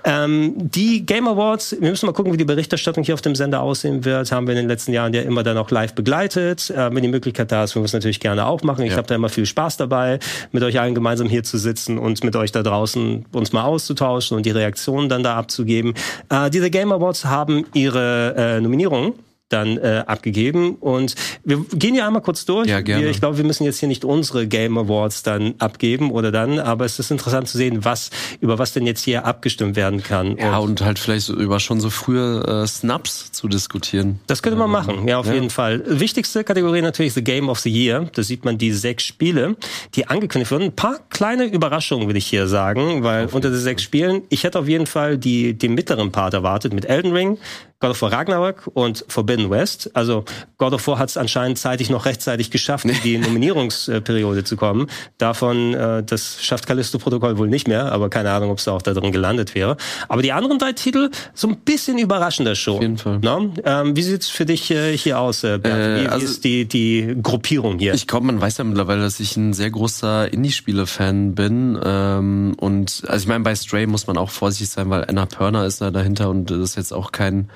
Ähm, 0.04 0.54
die 0.56 1.06
Game 1.06 1.28
Awards, 1.28 1.76
wir 1.80 1.90
müssen 1.90 2.06
mal 2.06 2.12
gucken, 2.12 2.32
wie 2.32 2.36
die 2.36 2.44
Berichterstattung 2.44 3.04
hier 3.04 3.14
auf 3.14 3.22
dem 3.22 3.34
Sender 3.34 3.60
aussehen 3.60 4.04
wird. 4.04 4.32
Haben 4.32 4.46
wir 4.46 4.52
in 4.52 4.58
den 4.58 4.68
letzten 4.68 4.92
Jahren 4.92 5.14
ja 5.14 5.22
immer 5.22 5.42
dann 5.42 5.56
auch 5.56 5.70
live 5.70 5.94
begleitet. 5.94 6.70
Äh, 6.70 6.92
wenn 6.94 7.02
die 7.02 7.08
Möglichkeit 7.08 7.52
da 7.52 7.64
ist, 7.64 7.76
wir 7.76 7.82
es 7.82 7.92
natürlich 7.92 8.20
gerne 8.20 8.46
auch 8.46 8.62
machen. 8.62 8.84
Ich 8.84 8.92
ja. 8.92 8.96
habe 8.96 9.06
da 9.06 9.14
immer 9.14 9.28
viel 9.28 9.46
Spaß 9.46 9.76
dabei, 9.76 10.18
mit 10.52 10.62
euch 10.62 10.80
allen 10.80 10.94
gemeinsam 10.94 11.28
hier 11.28 11.44
zu 11.44 11.58
sitzen 11.58 11.98
und 11.98 12.24
mit 12.24 12.34
euch 12.34 12.50
da 12.50 12.62
draußen 12.62 13.26
uns 13.32 13.52
mal 13.52 13.64
auszutauschen 13.64 14.36
und 14.36 14.46
die 14.46 14.50
Reaktionen 14.50 15.08
dann 15.08 15.22
da 15.22 15.36
abzugeben. 15.36 15.94
Äh, 16.28 16.50
diese 16.50 16.70
Game 16.70 16.90
Awards 16.90 17.24
haben 17.24 17.66
ihre 17.84 18.34
äh, 18.36 18.60
Nominierungen 18.60 19.12
dann 19.48 19.76
äh, 19.76 20.02
abgegeben. 20.06 20.76
Und 20.76 21.14
wir 21.44 21.64
gehen 21.74 21.94
ja 21.94 22.06
einmal 22.06 22.22
kurz 22.22 22.44
durch. 22.44 22.66
Ja, 22.66 22.80
gerne. 22.80 23.04
Wir, 23.04 23.10
ich 23.10 23.20
glaube, 23.20 23.36
wir 23.36 23.44
müssen 23.44 23.64
jetzt 23.64 23.78
hier 23.78 23.88
nicht 23.88 24.04
unsere 24.04 24.46
Game 24.46 24.76
Awards 24.78 25.22
dann 25.22 25.54
abgeben 25.58 26.10
oder 26.10 26.32
dann, 26.32 26.58
aber 26.58 26.84
es 26.84 26.98
ist 26.98 27.10
interessant 27.10 27.48
zu 27.48 27.58
sehen, 27.58 27.84
was 27.84 28.10
über 28.40 28.58
was 28.58 28.72
denn 28.72 28.86
jetzt 28.86 29.04
hier 29.04 29.24
abgestimmt 29.24 29.76
werden 29.76 30.02
kann. 30.02 30.36
Ja, 30.38 30.58
und, 30.58 30.70
und 30.70 30.80
halt 30.82 30.98
vielleicht 30.98 31.28
über 31.28 31.60
schon 31.60 31.80
so 31.80 31.90
frühe 31.90 32.42
äh, 32.46 32.66
Snaps 32.66 33.32
zu 33.32 33.48
diskutieren. 33.48 34.18
Das 34.26 34.42
könnte 34.42 34.58
man 34.58 34.70
machen, 34.70 35.06
ja, 35.06 35.18
auf 35.18 35.26
ja. 35.26 35.34
jeden 35.34 35.50
Fall. 35.50 35.82
Wichtigste 35.86 36.42
Kategorie 36.42 36.82
natürlich 36.82 37.12
The 37.12 37.22
Game 37.22 37.48
of 37.48 37.60
the 37.60 37.70
Year. 37.70 38.08
Da 38.12 38.22
sieht 38.22 38.44
man 38.44 38.58
die 38.58 38.72
sechs 38.72 39.04
Spiele, 39.04 39.56
die 39.94 40.08
angekündigt 40.08 40.50
wurden. 40.50 40.64
Ein 40.64 40.76
paar 40.76 40.98
kleine 41.10 41.44
Überraschungen, 41.44 42.08
will 42.08 42.16
ich 42.16 42.26
hier 42.26 42.48
sagen, 42.48 43.04
weil 43.04 43.26
unter 43.26 43.50
den 43.50 43.60
sechs 43.60 43.82
Spielen, 43.82 44.22
ich 44.30 44.42
hätte 44.42 44.58
auf 44.58 44.68
jeden 44.68 44.86
Fall 44.86 45.18
die, 45.18 45.56
den 45.56 45.74
mittleren 45.74 46.10
Part 46.10 46.34
erwartet 46.34 46.72
mit 46.72 46.86
Elden 46.86 47.12
Ring, 47.12 47.38
God 47.80 47.90
of 47.90 48.02
War 48.02 48.12
Ragnarok 48.12 48.70
und 48.72 49.04
Forbidden 49.08 49.50
West. 49.50 49.90
Also 49.94 50.24
God 50.56 50.72
of 50.72 50.86
War 50.86 50.98
hat 50.98 51.10
es 51.10 51.16
anscheinend 51.16 51.58
zeitig 51.58 51.90
noch 51.90 52.06
rechtzeitig 52.06 52.50
geschafft, 52.50 52.86
in 52.86 52.96
die 53.02 53.18
Nominierungsperiode 53.24 54.44
zu 54.44 54.56
kommen. 54.56 54.86
Davon, 55.18 55.74
äh, 55.74 56.02
das 56.02 56.42
schafft 56.42 56.66
Callisto-Protokoll 56.66 57.36
wohl 57.36 57.48
nicht 57.48 57.68
mehr, 57.68 57.92
aber 57.92 58.08
keine 58.08 58.30
Ahnung, 58.30 58.50
ob 58.50 58.58
es 58.58 58.64
da 58.64 58.72
auch 58.72 58.82
da 58.82 58.94
drin 58.94 59.12
gelandet 59.12 59.54
wäre. 59.54 59.76
Aber 60.08 60.22
die 60.22 60.32
anderen 60.32 60.58
drei 60.58 60.72
Titel, 60.72 61.10
so 61.34 61.48
ein 61.48 61.56
bisschen 61.58 61.98
überraschender 61.98 62.54
schon. 62.54 62.76
Auf 62.76 62.82
jeden 62.82 62.98
Fall. 62.98 63.18
No? 63.18 63.52
Ähm, 63.64 63.96
wie 63.96 64.02
sieht's 64.02 64.28
für 64.28 64.46
dich 64.46 64.70
äh, 64.70 64.96
hier 64.96 65.18
aus, 65.18 65.44
äh, 65.44 65.58
Bernd? 65.58 66.00
Wie, 66.00 66.04
äh, 66.04 66.08
also, 66.08 66.26
wie 66.26 66.30
ist 66.30 66.44
die, 66.44 66.64
die 66.66 67.16
Gruppierung 67.22 67.78
hier? 67.78 67.94
Ich 67.94 68.06
glaube, 68.06 68.26
man 68.26 68.40
weiß 68.40 68.58
ja 68.58 68.64
mittlerweile, 68.64 69.02
dass 69.02 69.20
ich 69.20 69.36
ein 69.36 69.52
sehr 69.52 69.70
großer 69.70 70.32
Indie-Spiele-Fan 70.32 71.34
bin. 71.34 71.78
Ähm, 71.84 72.54
und 72.58 73.02
also 73.06 73.22
ich 73.22 73.28
meine, 73.28 73.44
bei 73.44 73.54
Stray 73.54 73.86
muss 73.86 74.06
man 74.06 74.16
auch 74.16 74.30
vorsichtig 74.30 74.70
sein, 74.70 74.88
weil 74.90 75.04
Anna 75.06 75.26
Pörner 75.26 75.66
ist 75.66 75.80
da 75.80 75.90
dahinter 75.90 76.30
und 76.30 76.50
das 76.50 76.58
ist 76.58 76.76
jetzt 76.76 76.92
auch 76.92 77.12
kein 77.12 77.50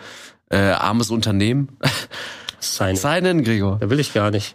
äh, 0.50 0.56
armes 0.56 1.10
Unternehmen. 1.10 1.76
Seinen. 2.60 2.96
Seinen, 2.96 3.44
Gregor. 3.44 3.78
Da 3.80 3.88
will 3.90 4.00
ich 4.00 4.12
gar 4.12 4.30
nicht. 4.30 4.54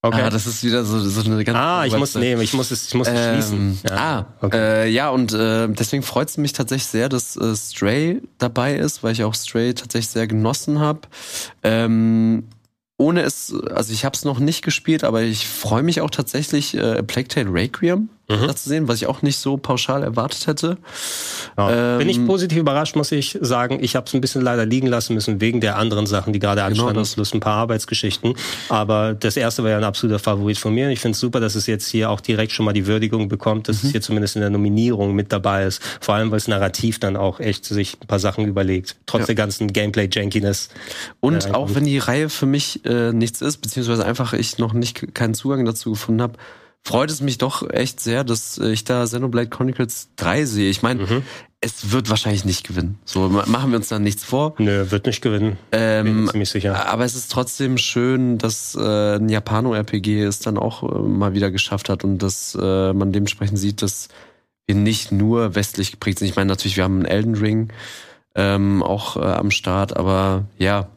Okay. 0.00 0.22
Ah, 0.22 0.30
das 0.30 0.46
ist 0.46 0.62
wieder 0.62 0.84
so, 0.84 1.00
so 1.00 1.28
eine 1.28 1.42
ganz. 1.44 1.58
Ah, 1.58 1.84
ich 1.84 1.96
muss 1.96 2.14
nehmen, 2.14 2.40
ich 2.40 2.54
muss 2.54 2.70
es, 2.70 2.86
ich 2.86 2.94
muss 2.94 3.08
es 3.08 3.18
ähm, 3.18 3.32
schließen. 3.32 3.80
Ja. 3.88 3.96
Ah, 3.96 4.26
okay. 4.40 4.84
Äh, 4.84 4.88
ja, 4.90 5.10
und 5.10 5.32
äh, 5.32 5.68
deswegen 5.68 6.04
freut 6.04 6.28
es 6.28 6.36
mich 6.36 6.52
tatsächlich 6.52 6.86
sehr, 6.86 7.08
dass 7.08 7.36
äh, 7.36 7.56
Stray 7.56 8.22
dabei 8.38 8.76
ist, 8.76 9.02
weil 9.02 9.12
ich 9.12 9.24
auch 9.24 9.34
Stray 9.34 9.74
tatsächlich 9.74 10.10
sehr 10.10 10.28
genossen 10.28 10.78
habe. 10.78 11.00
Ähm, 11.64 12.44
ohne 12.96 13.22
es, 13.22 13.52
also 13.74 13.92
ich 13.92 14.04
habe 14.04 14.14
es 14.14 14.24
noch 14.24 14.38
nicht 14.38 14.62
gespielt, 14.62 15.02
aber 15.02 15.22
ich 15.22 15.48
freue 15.48 15.82
mich 15.82 16.00
auch 16.00 16.10
tatsächlich, 16.10 16.76
äh, 16.76 17.02
Plague 17.02 17.28
Tale 17.28 17.52
Requiem 17.52 18.08
mhm. 18.28 18.46
da 18.46 18.54
zu 18.54 18.68
sehen, 18.68 18.88
was 18.88 18.96
ich 18.96 19.06
auch 19.06 19.22
nicht 19.22 19.38
so 19.38 19.56
pauschal 19.56 20.02
erwartet 20.02 20.46
hätte. 20.46 20.76
Ja. 21.56 21.94
Ähm, 21.94 21.98
Bin 21.98 22.08
ich 22.08 22.24
positiv 22.26 22.58
überrascht, 22.58 22.94
muss 22.94 23.10
ich 23.10 23.38
sagen. 23.40 23.78
Ich 23.82 23.96
habe 23.96 24.06
es 24.06 24.14
ein 24.14 24.20
bisschen 24.20 24.42
leider 24.42 24.66
liegen 24.66 24.86
lassen 24.86 25.14
müssen 25.14 25.40
wegen 25.40 25.60
der 25.60 25.76
anderen 25.76 26.06
Sachen, 26.06 26.32
die 26.32 26.38
gerade 26.38 26.60
genau 26.60 26.86
anstanden, 26.86 27.14
plus 27.14 27.34
ein 27.34 27.40
paar 27.40 27.54
Arbeitsgeschichten. 27.54 28.34
Aber 28.68 29.14
das 29.14 29.36
erste 29.36 29.62
war 29.62 29.70
ja 29.70 29.78
ein 29.78 29.84
absoluter 29.84 30.18
Favorit 30.18 30.58
von 30.58 30.74
mir. 30.74 30.90
Ich 30.90 31.00
finde 31.00 31.14
es 31.14 31.20
super, 31.20 31.40
dass 31.40 31.54
es 31.54 31.66
jetzt 31.66 31.88
hier 31.88 32.10
auch 32.10 32.20
direkt 32.20 32.52
schon 32.52 32.66
mal 32.66 32.72
die 32.72 32.86
Würdigung 32.86 33.28
bekommt, 33.28 33.68
dass 33.68 33.82
mhm. 33.82 33.86
es 33.86 33.92
hier 33.92 34.00
zumindest 34.02 34.36
in 34.36 34.42
der 34.42 34.50
Nominierung 34.50 35.14
mit 35.14 35.32
dabei 35.32 35.64
ist. 35.64 35.82
Vor 36.00 36.14
allem, 36.14 36.30
weil 36.30 36.38
es 36.38 36.48
narrativ 36.48 36.98
dann 36.98 37.16
auch 37.16 37.40
echt 37.40 37.64
sich 37.64 37.96
ein 38.00 38.06
paar 38.06 38.18
Sachen 38.18 38.46
überlegt. 38.46 38.96
Trotz 39.06 39.20
ja. 39.20 39.26
der 39.26 39.34
ganzen 39.36 39.72
Gameplay-Jankiness. 39.72 40.68
Und 41.20 41.46
äh, 41.46 41.52
auch 41.52 41.74
wenn 41.74 41.84
die 41.84 41.98
Reihe 41.98 42.28
für 42.28 42.46
mich 42.46 42.84
äh, 42.84 43.12
nichts 43.12 43.40
ist, 43.40 43.58
beziehungsweise 43.58 44.04
einfach 44.04 44.34
ich 44.34 44.58
noch 44.58 44.72
nicht 44.72 45.14
keinen 45.14 45.34
Zugang 45.34 45.64
dazu 45.64 45.92
gefunden 45.92 46.22
habe, 46.22 46.34
freut 46.84 47.10
es 47.10 47.20
mich 47.20 47.38
doch 47.38 47.68
echt 47.68 48.00
sehr, 48.00 48.24
dass 48.24 48.58
ich 48.58 48.84
da 48.84 49.04
Xenoblade 49.04 49.48
Chronicles 49.48 50.10
3 50.16 50.44
sehe. 50.44 50.70
Ich 50.70 50.82
meine, 50.82 51.02
mhm. 51.02 51.22
es 51.60 51.92
wird 51.92 52.08
wahrscheinlich 52.08 52.44
nicht 52.44 52.66
gewinnen. 52.66 52.98
So 53.04 53.28
machen 53.28 53.70
wir 53.70 53.76
uns 53.76 53.88
da 53.88 53.98
nichts 53.98 54.24
vor. 54.24 54.54
Nö, 54.58 54.90
wird 54.90 55.06
nicht 55.06 55.20
gewinnen. 55.20 55.58
Ähm, 55.72 56.04
Bin 56.04 56.28
ziemlich 56.28 56.50
sicher. 56.50 56.88
Aber 56.88 57.04
es 57.04 57.14
ist 57.14 57.30
trotzdem 57.30 57.78
schön, 57.78 58.38
dass 58.38 58.74
äh, 58.74 59.16
ein 59.16 59.28
Japano-RPG 59.28 60.22
es 60.22 60.40
dann 60.40 60.56
auch 60.56 60.82
äh, 60.82 60.98
mal 60.98 61.34
wieder 61.34 61.50
geschafft 61.50 61.88
hat 61.88 62.04
und 62.04 62.18
dass 62.18 62.56
äh, 62.60 62.92
man 62.92 63.12
dementsprechend 63.12 63.58
sieht, 63.58 63.82
dass 63.82 64.08
wir 64.66 64.74
nicht 64.74 65.12
nur 65.12 65.54
westlich 65.54 65.90
geprägt 65.90 66.18
sind. 66.18 66.28
Ich 66.28 66.36
meine, 66.36 66.48
natürlich, 66.48 66.76
wir 66.76 66.84
haben 66.84 66.96
einen 66.96 67.06
Elden 67.06 67.34
Ring 67.34 67.72
ähm, 68.34 68.82
auch 68.82 69.16
äh, 69.16 69.20
am 69.20 69.50
Start, 69.50 69.96
aber 69.96 70.44
ja. 70.58 70.88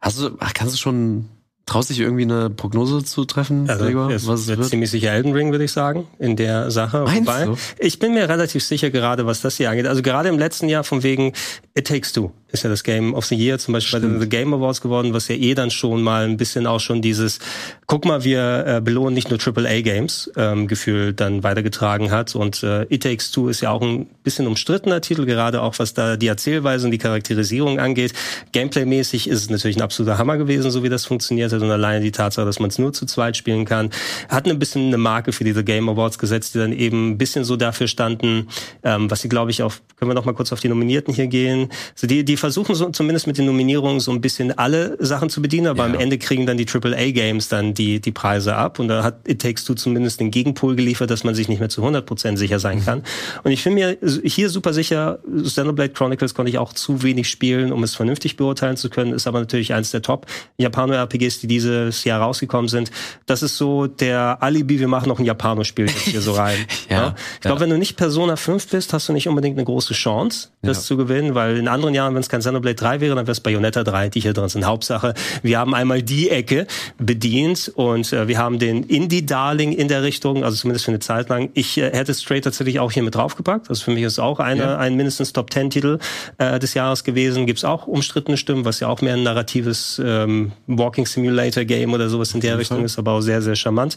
Hast 0.00 0.20
du, 0.20 0.36
kannst 0.52 0.74
du 0.74 0.78
schon 0.78 1.28
Traust 1.64 1.90
dich 1.90 2.00
irgendwie 2.00 2.22
eine 2.22 2.50
Prognose 2.50 3.04
zu 3.04 3.24
treffen, 3.24 3.70
also, 3.70 3.84
Gregor? 3.84 4.10
Es 4.10 4.26
was 4.26 4.48
wird, 4.48 4.58
wird 4.58 4.68
ziemlich 4.68 4.90
sicher 4.90 5.12
Elden 5.12 5.32
Ring, 5.32 5.52
würde 5.52 5.64
ich 5.64 5.72
sagen, 5.72 6.08
in 6.18 6.36
der 6.36 6.70
Sache. 6.70 7.04
Meinst 7.04 7.28
Wobei, 7.28 7.44
du? 7.44 7.56
Ich 7.78 7.98
bin 7.98 8.14
mir 8.14 8.28
relativ 8.28 8.64
sicher, 8.64 8.90
gerade 8.90 9.26
was 9.26 9.40
das 9.40 9.56
hier 9.56 9.70
angeht. 9.70 9.86
Also 9.86 10.02
gerade 10.02 10.28
im 10.28 10.38
letzten 10.38 10.68
Jahr 10.68 10.82
von 10.82 11.02
wegen 11.02 11.32
It 11.74 11.86
Takes 11.86 12.12
Two 12.12 12.32
ist 12.52 12.64
ja 12.64 12.70
das 12.70 12.84
Game 12.84 13.14
of 13.14 13.24
the 13.26 13.34
Year 13.34 13.58
zum 13.58 13.72
Beispiel 13.72 13.98
Stimmt. 13.98 14.02
bei 14.02 14.18
den 14.18 14.20
The 14.20 14.28
Game 14.28 14.54
Awards 14.54 14.80
geworden, 14.80 15.14
was 15.14 15.28
ja 15.28 15.34
eh 15.34 15.54
dann 15.54 15.70
schon 15.70 16.02
mal 16.02 16.24
ein 16.24 16.36
bisschen 16.36 16.66
auch 16.66 16.80
schon 16.80 17.02
dieses, 17.02 17.38
guck 17.86 18.04
mal, 18.04 18.24
wir 18.24 18.64
äh, 18.66 18.80
belohnen 18.80 19.14
nicht 19.14 19.30
nur 19.30 19.38
AAA-Games 19.38 20.32
ähm, 20.36 20.68
Gefühl 20.68 21.14
dann 21.14 21.42
weitergetragen 21.42 22.10
hat. 22.10 22.34
Und 22.36 22.62
äh, 22.62 22.82
It 22.90 23.02
Takes 23.02 23.30
Two 23.30 23.48
ist 23.48 23.62
ja 23.62 23.70
auch 23.70 23.82
ein 23.82 24.06
bisschen 24.22 24.46
umstrittener 24.46 25.00
Titel, 25.00 25.24
gerade 25.24 25.62
auch 25.62 25.78
was 25.78 25.94
da 25.94 26.16
die 26.16 26.26
Erzählweise 26.26 26.86
und 26.86 26.90
die 26.90 26.98
Charakterisierung 26.98 27.78
angeht. 27.78 28.12
Gameplay-mäßig 28.52 29.28
ist 29.28 29.40
es 29.40 29.50
natürlich 29.50 29.76
ein 29.76 29.82
absoluter 29.82 30.18
Hammer 30.18 30.36
gewesen, 30.36 30.70
so 30.70 30.82
wie 30.82 30.88
das 30.88 31.06
funktioniert 31.06 31.52
hat. 31.52 31.62
Und 31.62 31.70
alleine 31.70 32.04
die 32.04 32.12
Tatsache, 32.12 32.46
dass 32.46 32.60
man 32.60 32.68
es 32.68 32.78
nur 32.78 32.92
zu 32.92 33.06
zweit 33.06 33.36
spielen 33.36 33.64
kann, 33.64 33.90
hat 34.28 34.46
ein 34.46 34.58
bisschen 34.58 34.88
eine 34.88 34.98
Marke 34.98 35.32
für 35.32 35.44
diese 35.44 35.64
Game 35.64 35.88
Awards 35.88 36.18
gesetzt, 36.18 36.54
die 36.54 36.58
dann 36.58 36.72
eben 36.72 37.12
ein 37.12 37.18
bisschen 37.18 37.44
so 37.44 37.56
dafür 37.56 37.88
standen, 37.88 38.48
ähm, 38.82 39.10
was 39.10 39.22
sie, 39.22 39.28
glaube 39.28 39.50
ich, 39.50 39.62
auf, 39.62 39.80
können 39.96 40.10
wir 40.10 40.14
noch 40.14 40.24
mal 40.26 40.34
kurz 40.34 40.52
auf 40.52 40.60
die 40.60 40.68
Nominierten 40.68 41.14
hier 41.14 41.28
gehen. 41.28 41.70
Also 41.94 42.06
die, 42.06 42.24
die 42.24 42.36
versuchen 42.42 42.74
so 42.74 42.90
zumindest 42.90 43.28
mit 43.28 43.38
den 43.38 43.46
Nominierungen 43.46 44.00
so 44.00 44.10
ein 44.10 44.20
bisschen 44.20 44.58
alle 44.58 44.96
Sachen 44.98 45.30
zu 45.30 45.40
bedienen, 45.40 45.68
aber 45.68 45.86
ja. 45.86 45.94
am 45.94 46.00
Ende 46.00 46.18
kriegen 46.18 46.44
dann 46.44 46.56
die 46.56 46.66
AAA-Games 46.66 47.48
dann 47.48 47.72
die, 47.72 48.00
die 48.00 48.10
Preise 48.10 48.56
ab. 48.56 48.80
Und 48.80 48.88
da 48.88 49.04
hat 49.04 49.28
It 49.28 49.40
Takes 49.40 49.64
Two 49.64 49.74
zumindest 49.74 50.18
den 50.18 50.32
Gegenpol 50.32 50.74
geliefert, 50.74 51.08
dass 51.10 51.22
man 51.22 51.36
sich 51.36 51.48
nicht 51.48 51.60
mehr 51.60 51.68
zu 51.68 51.84
100% 51.84 52.36
sicher 52.36 52.58
sein 52.58 52.78
mhm. 52.78 52.84
kann. 52.84 53.02
Und 53.44 53.52
ich 53.52 53.62
bin 53.62 53.74
mir 53.74 53.96
hier 54.24 54.50
super 54.50 54.72
sicher, 54.72 55.20
Xenoblade 55.40 55.92
Chronicles 55.92 56.34
konnte 56.34 56.50
ich 56.50 56.58
auch 56.58 56.72
zu 56.72 57.04
wenig 57.04 57.28
spielen, 57.28 57.72
um 57.72 57.84
es 57.84 57.94
vernünftig 57.94 58.36
beurteilen 58.36 58.76
zu 58.76 58.90
können, 58.90 59.12
ist 59.12 59.28
aber 59.28 59.38
natürlich 59.38 59.72
eins 59.72 59.92
der 59.92 60.02
Top 60.02 60.26
Japano-RPGs, 60.58 61.38
die 61.38 61.46
dieses 61.46 62.02
Jahr 62.02 62.22
rausgekommen 62.22 62.66
sind. 62.66 62.90
Das 63.26 63.44
ist 63.44 63.56
so 63.56 63.86
der 63.86 64.42
Alibi, 64.42 64.80
wir 64.80 64.88
machen 64.88 65.08
noch 65.08 65.20
ein 65.20 65.24
Japano-Spiel 65.24 65.86
jetzt 65.86 66.08
hier 66.08 66.20
so 66.20 66.32
rein. 66.32 66.58
ja, 66.90 66.96
ja. 66.96 67.14
Ich 67.34 67.40
glaube, 67.42 67.60
wenn 67.60 67.70
du 67.70 67.78
nicht 67.78 67.96
Persona 67.96 68.34
5 68.34 68.66
bist, 68.66 68.92
hast 68.92 69.08
du 69.08 69.12
nicht 69.12 69.28
unbedingt 69.28 69.56
eine 69.56 69.64
große 69.64 69.94
Chance, 69.94 70.48
das 70.62 70.78
ja. 70.78 70.82
zu 70.82 70.96
gewinnen, 70.96 71.34
weil 71.34 71.56
in 71.56 71.66
anderen 71.66 71.92
Jahren, 71.92 72.14
wenn 72.14 72.20
es 72.20 72.28
kein 72.28 72.38
Xenoblade 72.38 72.76
3 72.76 73.00
wäre, 73.00 73.16
dann 73.16 73.26
wäre 73.26 73.32
es 73.32 73.40
Bayonetta 73.40 73.82
3, 73.82 74.10
die 74.10 74.20
hier 74.20 74.32
drin 74.32 74.48
sind. 74.48 74.64
Hauptsache, 74.64 75.12
wir 75.42 75.58
haben 75.58 75.74
einmal 75.74 76.02
die 76.02 76.30
Ecke 76.30 76.68
bedient 76.98 77.72
und 77.74 78.12
äh, 78.12 78.28
wir 78.28 78.38
haben 78.38 78.60
den 78.60 78.84
Indie-Darling 78.84 79.72
in 79.72 79.88
der 79.88 80.04
Richtung, 80.04 80.44
also 80.44 80.56
zumindest 80.56 80.84
für 80.84 80.92
eine 80.92 81.00
Zeit 81.00 81.28
lang. 81.28 81.50
Ich 81.54 81.78
äh, 81.78 81.90
hätte 81.90 82.14
Stray 82.14 82.40
tatsächlich 82.40 82.78
auch 82.78 82.92
hier 82.92 83.02
mit 83.02 83.16
draufgepackt. 83.16 83.70
Also 83.70 83.82
für 83.82 83.90
mich 83.90 84.04
ist 84.04 84.12
es 84.12 84.18
auch 84.20 84.38
eine, 84.38 84.62
ja. 84.62 84.78
ein 84.78 84.94
mindestens 84.94 85.32
Top-10-Titel 85.32 85.98
äh, 86.38 86.60
des 86.60 86.74
Jahres 86.74 87.02
gewesen. 87.02 87.46
Gibt's 87.46 87.64
auch 87.64 87.88
umstrittene 87.88 88.36
Stimmen, 88.36 88.64
was 88.64 88.78
ja 88.78 88.86
auch 88.86 89.00
mehr 89.00 89.14
ein 89.14 89.24
narratives 89.24 90.00
ähm, 90.04 90.52
Walking 90.68 91.06
Simulator-Game 91.06 91.92
oder 91.92 92.08
sowas 92.08 92.34
in 92.34 92.40
der 92.40 92.58
Richtung 92.58 92.84
ist, 92.84 93.00
aber 93.00 93.12
auch 93.12 93.20
sehr, 93.20 93.42
sehr 93.42 93.56
charmant 93.56 93.96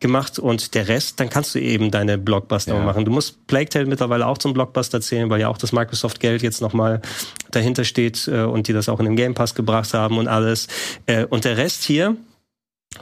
gemacht. 0.00 0.38
Und 0.38 0.74
der 0.74 0.88
Rest, 0.88 1.20
dann 1.20 1.30
kannst 1.30 1.54
du 1.54 1.58
eben 1.58 1.90
deine 1.90 2.18
Blockbuster 2.18 2.74
ja. 2.74 2.84
machen. 2.84 3.06
Du 3.06 3.10
musst 3.10 3.46
Plague 3.46 3.70
Tale 3.70 3.86
mittlerweile 3.86 4.26
auch 4.26 4.36
zum 4.36 4.52
Blockbuster 4.52 5.00
zählen, 5.00 5.30
weil 5.30 5.40
ja 5.40 5.48
auch 5.48 5.56
das 5.56 5.72
Microsoft-Geld 6.02 6.42
jetzt 6.42 6.60
nochmal 6.60 7.00
dahinter 7.50 7.84
steht 7.84 8.28
äh, 8.28 8.42
und 8.42 8.68
die 8.68 8.72
das 8.72 8.88
auch 8.88 8.98
in 8.98 9.06
den 9.06 9.16
Game 9.16 9.34
Pass 9.34 9.54
gebracht 9.54 9.94
haben 9.94 10.18
und 10.18 10.28
alles. 10.28 10.68
Äh, 11.06 11.24
und 11.26 11.44
der 11.44 11.56
Rest 11.56 11.84
hier, 11.84 12.16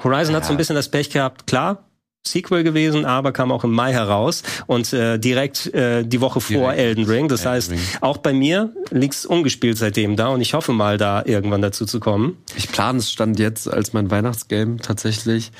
Horizon 0.04 0.34
ja. 0.34 0.40
hat 0.40 0.44
so 0.46 0.52
ein 0.52 0.56
bisschen 0.56 0.76
das 0.76 0.88
Pech 0.88 1.10
gehabt, 1.10 1.46
klar, 1.46 1.89
Sequel 2.26 2.64
gewesen, 2.64 3.06
aber 3.06 3.32
kam 3.32 3.50
auch 3.50 3.64
im 3.64 3.72
Mai 3.72 3.92
heraus 3.92 4.42
und 4.66 4.92
äh, 4.92 5.18
direkt 5.18 5.72
äh, 5.72 6.04
die 6.04 6.20
Woche 6.20 6.40
vor 6.40 6.72
direkt. 6.72 6.78
Elden 6.78 7.04
Ring. 7.06 7.28
Das 7.28 7.40
Elden 7.40 7.54
heißt, 7.54 7.70
Ring. 7.70 7.80
auch 8.02 8.18
bei 8.18 8.34
mir 8.34 8.74
liegt's 8.90 9.24
ungespielt 9.24 9.78
seitdem 9.78 10.16
da 10.16 10.28
und 10.28 10.42
ich 10.42 10.52
hoffe 10.52 10.72
mal, 10.72 10.98
da 10.98 11.22
irgendwann 11.24 11.62
dazu 11.62 11.86
zu 11.86 11.98
kommen. 11.98 12.36
Ich 12.56 12.70
plane 12.70 12.98
es 12.98 13.10
stand 13.10 13.38
jetzt 13.38 13.72
als 13.72 13.94
mein 13.94 14.10
Weihnachtsgame 14.10 14.76
tatsächlich. 14.76 15.50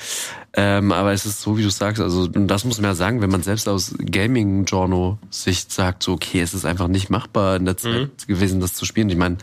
Ähm, 0.53 0.91
aber 0.91 1.13
es 1.13 1.25
ist 1.25 1.41
so, 1.41 1.57
wie 1.57 1.63
du 1.63 1.69
sagst, 1.69 2.01
also 2.01 2.27
das 2.27 2.65
muss 2.65 2.77
man 2.77 2.91
ja 2.91 2.95
sagen, 2.95 3.21
wenn 3.21 3.29
man 3.29 3.41
selbst 3.41 3.69
aus 3.69 3.95
Gaming-Journal-Sicht 3.97 5.71
sagt, 5.71 6.03
so 6.03 6.13
okay, 6.13 6.41
es 6.41 6.53
ist 6.53 6.65
einfach 6.65 6.89
nicht 6.89 7.09
machbar 7.09 7.55
in 7.55 7.65
der 7.65 7.77
Zeit 7.77 7.93
mhm. 7.93 8.27
gewesen, 8.27 8.59
das 8.59 8.73
zu 8.73 8.85
spielen. 8.85 9.09
Ich 9.09 9.15
meine, 9.15 9.37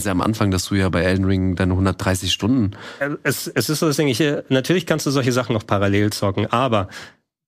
ja 0.00 0.12
am 0.12 0.20
Anfang, 0.20 0.50
dass 0.50 0.66
du 0.66 0.74
ja 0.74 0.88
bei 0.88 1.02
Elden 1.02 1.24
Ring 1.24 1.56
deine 1.56 1.72
130 1.72 2.32
Stunden. 2.32 2.72
Es, 3.22 3.46
es 3.46 3.68
ist 3.68 3.80
so 3.80 3.86
das 3.86 3.96
Ding, 3.96 4.08
ich, 4.08 4.22
natürlich 4.48 4.86
kannst 4.86 5.06
du 5.06 5.10
solche 5.10 5.32
Sachen 5.32 5.52
noch 5.52 5.66
parallel 5.66 6.10
zocken, 6.10 6.46
aber 6.46 6.88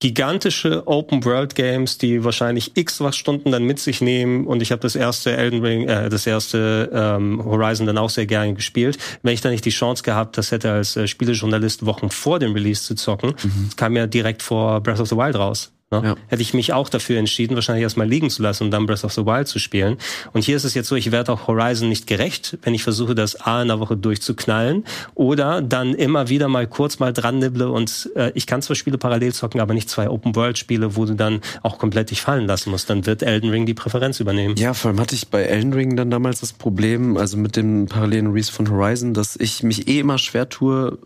gigantische 0.01 0.87
Open-World-Games, 0.87 1.99
die 1.99 2.25
wahrscheinlich 2.25 2.73
x 2.75 3.01
was 3.01 3.16
Stunden 3.16 3.51
dann 3.51 3.65
mit 3.65 3.79
sich 3.79 4.01
nehmen. 4.03 4.47
Und 4.47 4.61
ich 4.61 4.71
habe 4.71 4.83
das 4.83 4.97
erste 4.97 5.35
Elden 5.35 5.65
Ring, 5.65 5.89
äh, 5.89 6.11
das 6.11 6.27
erste 6.27 6.91
ähm, 6.93 7.43
Horizon 7.43 7.87
dann 7.87 7.97
auch 7.97 8.11
sehr 8.11 8.27
gerne 8.27 8.55
gespielt. 8.55 8.99
Wenn 9.23 9.33
ich 9.33 9.41
da 9.41 9.49
nicht 9.49 9.65
die 9.65 9.71
Chance 9.71 10.03
gehabt, 10.03 10.37
das 10.37 10.51
hätte 10.51 10.71
als 10.73 10.97
äh, 10.97 11.07
Spielejournalist 11.07 11.87
Wochen 11.87 12.11
vor 12.11 12.39
dem 12.39 12.53
Release 12.53 12.83
zu 12.83 12.97
zocken, 12.97 13.35
mhm. 13.43 13.71
kam 13.77 13.97
ja 13.97 14.07
direkt 14.07 14.43
vor 14.43 14.83
Breath 14.83 15.01
of 15.01 15.09
the 15.09 15.16
Wild 15.16 15.37
raus. 15.37 15.74
Ne? 16.01 16.09
Ja. 16.09 16.16
Hätte 16.29 16.43
ich 16.43 16.55
mich 16.55 16.73
auch 16.73 16.89
dafür 16.89 17.19
entschieden, 17.19 17.55
wahrscheinlich 17.55 17.83
erstmal 17.83 18.09
liegen 18.09 18.31
zu 18.31 18.43
lassen 18.43 18.65
und 18.65 18.71
dann 18.71 18.87
Breath 18.87 19.05
of 19.05 19.12
the 19.12 19.25
Wild 19.25 19.49
zu 19.49 19.59
spielen. 19.59 19.97
Und 20.33 20.45
hier 20.45 20.57
ist 20.57 20.65
es 20.65 20.75
jetzt 20.75 20.89
so, 20.89 20.97
ich 20.97 21.12
werde 21.12 21.33
auch 21.33 21.47
Horizon 21.47 21.89
nicht 21.89 22.07
gerecht, 22.07 22.59
wenn 22.62 22.75
ich 22.75 22.83
versuche, 22.83 23.15
das 23.15 23.41
A 23.41 23.62
in 23.62 23.69
der 23.69 23.81
Woche 23.81 23.97
durchzuknallen 23.97 24.85
oder 25.15 25.62
dann 25.62 25.95
immer 25.95 26.29
wieder 26.29 26.49
mal 26.49 26.66
kurz 26.66 26.99
mal 26.99 27.12
dran 27.12 27.39
nibble 27.39 27.69
und 27.69 28.11
äh, 28.16 28.33
ich 28.35 28.47
kann 28.47 28.62
zwar 28.62 28.77
Spiele 28.77 28.99
parallel 28.99 29.33
zocken, 29.33 29.61
aber 29.61 29.75
nicht 29.75 29.89
zwei 29.89 30.09
Open-World-Spiele, 30.09 30.97
wo 30.97 31.05
du 31.05 31.15
dann 31.15 31.41
auch 31.62 31.79
komplett 31.79 32.11
dich 32.11 32.23
fallen 32.23 32.47
lassen 32.47 32.71
musst. 32.71 32.91
Dann 32.91 33.07
wird 33.07 33.23
Elden 33.23 33.51
Ring 33.51 33.66
die 33.66 33.75
Präferenz 33.75 34.21
übernehmen. 34.21 34.57
Ja, 34.57 34.75
vor 34.75 34.91
allem 34.91 35.01
hatte 35.01 35.15
ich 35.15 35.29
bei 35.29 35.43
Elden 35.43 35.73
Ring 35.73 35.97
dann 35.97 36.11
damals 36.11 36.41
das 36.41 36.53
Problem, 36.53 37.16
also 37.16 37.37
mit 37.37 37.57
dem 37.57 37.87
parallelen 37.87 38.29
Release 38.29 38.51
von 38.51 38.71
Horizon, 38.71 39.15
dass 39.15 39.37
ich 39.37 39.62
mich 39.62 39.89
eh 39.89 40.01
immer 40.01 40.19
schwer 40.19 40.49
tue, 40.49 40.99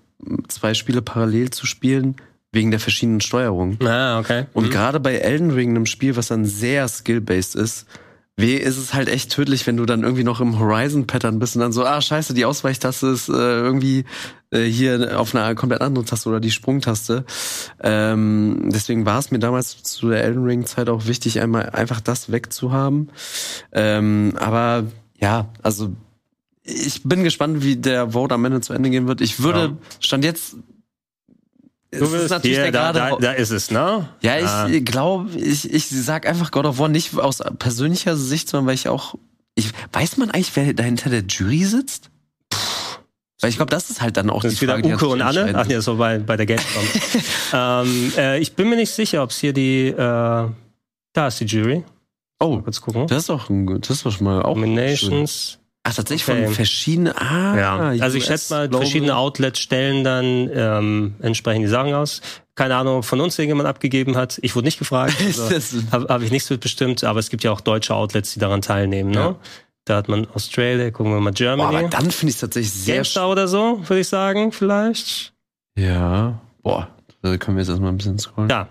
zwei 0.48 0.74
Spiele 0.74 1.02
parallel 1.02 1.50
zu 1.50 1.66
spielen 1.66 2.16
wegen 2.52 2.70
der 2.70 2.80
verschiedenen 2.80 3.20
Steuerungen. 3.20 3.78
Ah, 3.86 4.18
okay. 4.18 4.46
Und 4.54 4.66
mhm. 4.66 4.70
gerade 4.70 5.00
bei 5.00 5.16
Elden 5.16 5.50
Ring, 5.50 5.70
einem 5.70 5.86
Spiel, 5.86 6.16
was 6.16 6.28
dann 6.28 6.44
sehr 6.44 6.88
skill-based 6.88 7.54
ist, 7.54 7.86
weh 8.38 8.56
ist 8.56 8.76
es 8.76 8.94
halt 8.94 9.08
echt 9.08 9.32
tödlich, 9.32 9.66
wenn 9.66 9.76
du 9.76 9.84
dann 9.84 10.04
irgendwie 10.04 10.22
noch 10.22 10.40
im 10.40 10.58
Horizon-Pattern 10.58 11.40
bist 11.40 11.56
und 11.56 11.60
dann 11.60 11.72
so, 11.72 11.84
ah, 11.84 12.00
scheiße, 12.00 12.34
die 12.34 12.44
Ausweichtaste 12.44 13.08
ist 13.08 13.28
äh, 13.28 13.32
irgendwie 13.32 14.04
äh, 14.50 14.62
hier 14.62 15.18
auf 15.20 15.34
einer 15.34 15.54
komplett 15.56 15.80
anderen 15.80 16.06
Taste 16.06 16.28
oder 16.28 16.38
die 16.38 16.52
Sprungtaste. 16.52 17.24
Ähm, 17.82 18.70
deswegen 18.72 19.04
war 19.04 19.18
es 19.18 19.32
mir 19.32 19.40
damals 19.40 19.82
zu 19.82 20.08
der 20.08 20.22
Elden 20.22 20.44
Ring-Zeit 20.44 20.88
auch 20.88 21.06
wichtig, 21.06 21.40
einmal 21.40 21.70
einfach 21.70 22.00
das 22.00 22.30
wegzuhaben. 22.30 23.10
Ähm, 23.72 24.34
aber 24.38 24.84
ja, 25.20 25.48
also 25.62 25.92
ich 26.62 27.02
bin 27.02 27.24
gespannt, 27.24 27.64
wie 27.64 27.76
der 27.76 28.12
Vote 28.12 28.34
am 28.34 28.44
Ende 28.44 28.60
zu 28.60 28.72
Ende 28.72 28.90
gehen 28.90 29.08
wird. 29.08 29.20
Ich 29.20 29.42
würde, 29.42 29.60
ja. 29.60 29.76
stand 29.98 30.24
jetzt 30.24 30.56
Du 31.90 32.12
willst 32.12 32.42
hier, 32.42 32.70
da, 32.70 32.92
da, 32.92 33.16
da, 33.16 33.32
ist 33.32 33.50
es, 33.50 33.70
ne? 33.70 34.08
Ja, 34.20 34.38
ich 34.38 34.46
ah. 34.46 34.68
glaube, 34.84 35.30
ich, 35.38 35.72
ich 35.72 35.88
sag 35.88 36.26
einfach 36.26 36.50
God 36.50 36.66
of 36.66 36.78
War 36.78 36.88
nicht 36.88 37.18
aus 37.18 37.42
persönlicher 37.58 38.14
Sicht, 38.14 38.48
sondern 38.48 38.66
weil 38.66 38.74
ich 38.74 38.88
auch, 38.88 39.14
ich, 39.54 39.70
weiß 39.92 40.18
man 40.18 40.30
eigentlich, 40.30 40.54
wer 40.54 40.74
da 40.74 40.82
hinter 40.82 41.08
der 41.08 41.22
Jury 41.22 41.64
sitzt? 41.64 42.10
Weil 43.40 43.50
ich 43.50 43.56
glaube, 43.56 43.70
das 43.70 43.88
ist 43.88 44.02
halt 44.02 44.16
dann 44.16 44.28
auch 44.28 44.42
das 44.42 44.54
die 44.54 44.64
ist 44.64 44.70
Frage. 44.70 44.84
Wieder 44.84 44.96
Uke 44.96 45.08
und 45.08 45.22
Anne? 45.22 45.52
Ach 45.54 45.66
nee, 45.66 45.74
das 45.74 45.86
war 45.86 45.94
bei, 45.94 46.18
bei 46.18 46.36
der 46.36 46.44
Gamescom. 46.44 46.82
ähm, 47.54 48.12
äh, 48.16 48.38
ich 48.38 48.54
bin 48.54 48.68
mir 48.68 48.76
nicht 48.76 48.90
sicher, 48.90 49.22
ob 49.22 49.30
es 49.30 49.38
hier 49.38 49.52
die, 49.52 49.86
äh, 49.86 49.94
da 49.94 51.26
ist 51.26 51.40
die 51.40 51.46
Jury. 51.46 51.84
Oh, 52.40 52.60
kurz 52.60 52.80
gucken. 52.80 53.06
Das 53.06 53.18
ist 53.18 53.28
doch 53.28 53.48
ein, 53.48 53.80
das 53.80 53.90
ist 53.90 54.06
doch 54.06 54.12
schon 54.12 54.24
mal 54.24 54.42
auch 54.42 54.56
Nominations. 54.56 55.58
Schön. 55.88 55.92
Ach, 55.92 55.96
tatsächlich 55.96 56.28
okay. 56.28 56.46
von 56.46 56.54
verschiedenen. 56.54 57.12
Ah, 57.16 57.56
ja. 57.56 57.78
Also 58.00 58.18
ich 58.18 58.24
schätze 58.24 58.54
mal, 58.54 58.70
verschiedene 58.70 59.16
Outlets 59.16 59.58
stellen 59.58 60.04
dann 60.04 60.50
ähm, 60.52 61.14
entsprechend 61.20 61.64
die 61.64 61.68
Sachen 61.68 61.94
aus. 61.94 62.20
Keine 62.54 62.76
Ahnung, 62.76 63.02
von 63.02 63.20
uns 63.20 63.38
irgendjemand 63.38 63.68
abgegeben 63.68 64.16
hat. 64.16 64.38
Ich 64.42 64.56
wurde 64.56 64.66
nicht 64.66 64.78
gefragt. 64.78 65.14
Also, 65.28 65.80
Habe 65.92 66.08
hab 66.08 66.22
ich 66.22 66.30
nichts 66.30 66.50
mit 66.50 66.60
bestimmt, 66.60 67.04
aber 67.04 67.20
es 67.20 67.30
gibt 67.30 67.44
ja 67.44 67.52
auch 67.52 67.60
deutsche 67.60 67.94
Outlets, 67.94 68.34
die 68.34 68.40
daran 68.40 68.62
teilnehmen. 68.62 69.10
Ne? 69.10 69.18
Ja. 69.18 69.36
Da 69.84 69.96
hat 69.96 70.08
man 70.08 70.26
Australia, 70.34 70.90
gucken 70.90 71.12
wir 71.12 71.20
mal 71.20 71.32
Germany. 71.32 71.70
Boah, 71.70 71.78
aber 71.78 71.88
dann 71.88 72.10
finde 72.10 72.30
ich 72.30 72.36
es 72.36 72.40
tatsächlich 72.40 72.72
sehr. 72.72 72.96
GameStar 72.96 73.30
oder 73.30 73.48
so, 73.48 73.80
würde 73.88 74.00
ich 74.00 74.08
sagen, 74.08 74.52
vielleicht. 74.52 75.32
Ja. 75.76 76.40
Boah, 76.62 76.88
da 77.22 77.36
können 77.38 77.56
wir 77.56 77.62
jetzt 77.62 77.70
erstmal 77.70 77.92
ein 77.92 77.96
bisschen 77.96 78.18
scrollen. 78.18 78.50
Ja, 78.50 78.68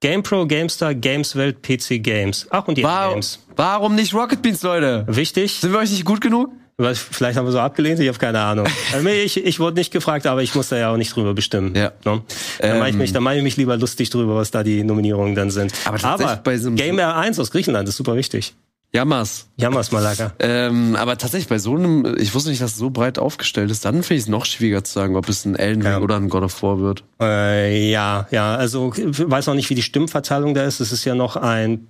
GamePro, 0.00 0.46
GameStar, 0.46 0.94
Gameswelt, 0.94 1.62
PC 1.62 2.00
Games. 2.00 2.46
Ach, 2.50 2.68
und 2.68 2.78
die 2.78 2.84
War, 2.84 3.10
Games. 3.10 3.40
Warum 3.56 3.96
nicht 3.96 4.14
Rocket 4.14 4.40
Beans, 4.42 4.62
Leute? 4.62 5.04
Wichtig. 5.08 5.54
Sind 5.54 5.72
wir 5.72 5.80
euch 5.80 5.90
nicht 5.90 6.04
gut 6.04 6.20
genug? 6.20 6.50
Vielleicht 6.80 7.36
haben 7.36 7.44
wir 7.44 7.50
so 7.50 7.58
abgelehnt, 7.58 7.98
ich 7.98 8.06
habe 8.06 8.18
keine 8.18 8.38
Ahnung. 8.38 8.66
Also, 8.92 9.08
ich, 9.08 9.36
ich 9.44 9.58
wurde 9.58 9.76
nicht 9.76 9.92
gefragt, 9.92 10.28
aber 10.28 10.44
ich 10.44 10.54
muss 10.54 10.68
da 10.68 10.76
ja 10.76 10.92
auch 10.92 10.96
nicht 10.96 11.14
drüber 11.14 11.34
bestimmen. 11.34 11.74
Ja. 11.74 11.90
No? 12.04 12.22
Da 12.60 12.68
ähm, 12.68 12.78
mache 12.78 12.90
ich, 12.90 12.94
mich, 12.94 13.12
da 13.12 13.20
mach 13.20 13.32
ich 13.32 13.42
mich 13.42 13.56
lieber 13.56 13.76
lustig 13.76 14.10
drüber, 14.10 14.36
was 14.36 14.52
da 14.52 14.62
die 14.62 14.84
Nominierungen 14.84 15.34
dann 15.34 15.50
sind. 15.50 15.72
Aber, 15.84 16.02
aber 16.04 16.36
bei 16.36 16.56
so 16.56 16.70
Game 16.70 16.96
R1 16.96 17.40
aus 17.40 17.50
Griechenland 17.50 17.88
ist 17.88 17.96
super 17.96 18.14
wichtig. 18.14 18.54
Jammers. 18.92 19.46
Jammers, 19.56 19.92
Malaka. 19.92 20.32
Ähm, 20.38 20.96
aber 20.96 21.18
tatsächlich 21.18 21.48
bei 21.48 21.58
so 21.58 21.74
einem, 21.74 22.16
ich 22.18 22.34
wusste 22.34 22.48
nicht, 22.48 22.62
dass 22.62 22.72
es 22.72 22.78
so 22.78 22.88
breit 22.88 23.18
aufgestellt 23.18 23.70
ist, 23.70 23.84
dann 23.84 24.02
finde 24.02 24.14
ich 24.14 24.22
es 24.22 24.28
noch 24.28 24.46
schwieriger 24.46 24.82
zu 24.82 24.94
sagen, 24.94 25.16
ob 25.16 25.28
es 25.28 25.44
ein 25.44 25.56
Elden 25.56 25.82
Ring 25.82 25.92
ja. 25.92 26.00
oder 26.00 26.16
ein 26.16 26.30
God 26.30 26.44
of 26.44 26.62
War 26.62 26.80
wird. 26.80 27.04
Äh, 27.20 27.90
ja, 27.90 28.26
ja, 28.30 28.54
also 28.54 28.92
ich 28.94 29.30
weiß 29.30 29.48
auch 29.48 29.54
nicht, 29.54 29.68
wie 29.68 29.74
die 29.74 29.82
Stimmverteilung 29.82 30.54
da 30.54 30.64
ist. 30.64 30.80
Es 30.80 30.90
ist 30.90 31.04
ja 31.04 31.14
noch 31.14 31.36
ein 31.36 31.86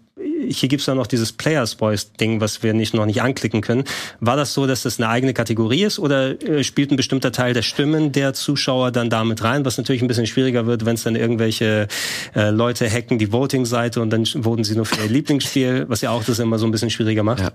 hier 0.48 0.68
gibt's 0.68 0.86
ja 0.86 0.94
noch 0.94 1.06
dieses 1.06 1.32
Players 1.32 1.74
Voice 1.74 2.12
Ding, 2.12 2.40
was 2.40 2.62
wir 2.62 2.74
nicht 2.74 2.94
noch 2.94 3.06
nicht 3.06 3.22
anklicken 3.22 3.60
können. 3.60 3.84
War 4.20 4.36
das 4.36 4.54
so, 4.54 4.66
dass 4.66 4.82
das 4.82 4.98
eine 4.98 5.08
eigene 5.08 5.34
Kategorie 5.34 5.84
ist 5.84 5.98
oder 5.98 6.40
äh, 6.42 6.64
spielt 6.64 6.90
ein 6.90 6.96
bestimmter 6.96 7.32
Teil 7.32 7.54
der 7.54 7.62
Stimmen 7.62 8.12
der 8.12 8.34
Zuschauer 8.34 8.90
dann 8.90 9.10
damit 9.10 9.42
rein, 9.44 9.64
was 9.64 9.78
natürlich 9.78 10.02
ein 10.02 10.08
bisschen 10.08 10.26
schwieriger 10.26 10.66
wird, 10.66 10.84
wenn 10.84 10.94
es 10.94 11.02
dann 11.02 11.16
irgendwelche 11.16 11.88
äh, 12.34 12.50
Leute 12.50 12.88
hacken 12.90 13.18
die 13.18 13.32
Voting-Seite 13.32 14.00
und 14.00 14.10
dann 14.10 14.26
voten 14.26 14.64
sie 14.64 14.76
nur 14.76 14.86
für 14.86 15.02
ihr 15.02 15.10
Lieblingsspiel, 15.10 15.86
was 15.88 16.00
ja 16.00 16.10
auch 16.10 16.24
das 16.24 16.38
immer 16.38 16.58
so 16.58 16.66
ein 16.66 16.70
bisschen 16.70 16.90
schwieriger 16.90 17.22
macht. 17.22 17.40
Ja. 17.40 17.52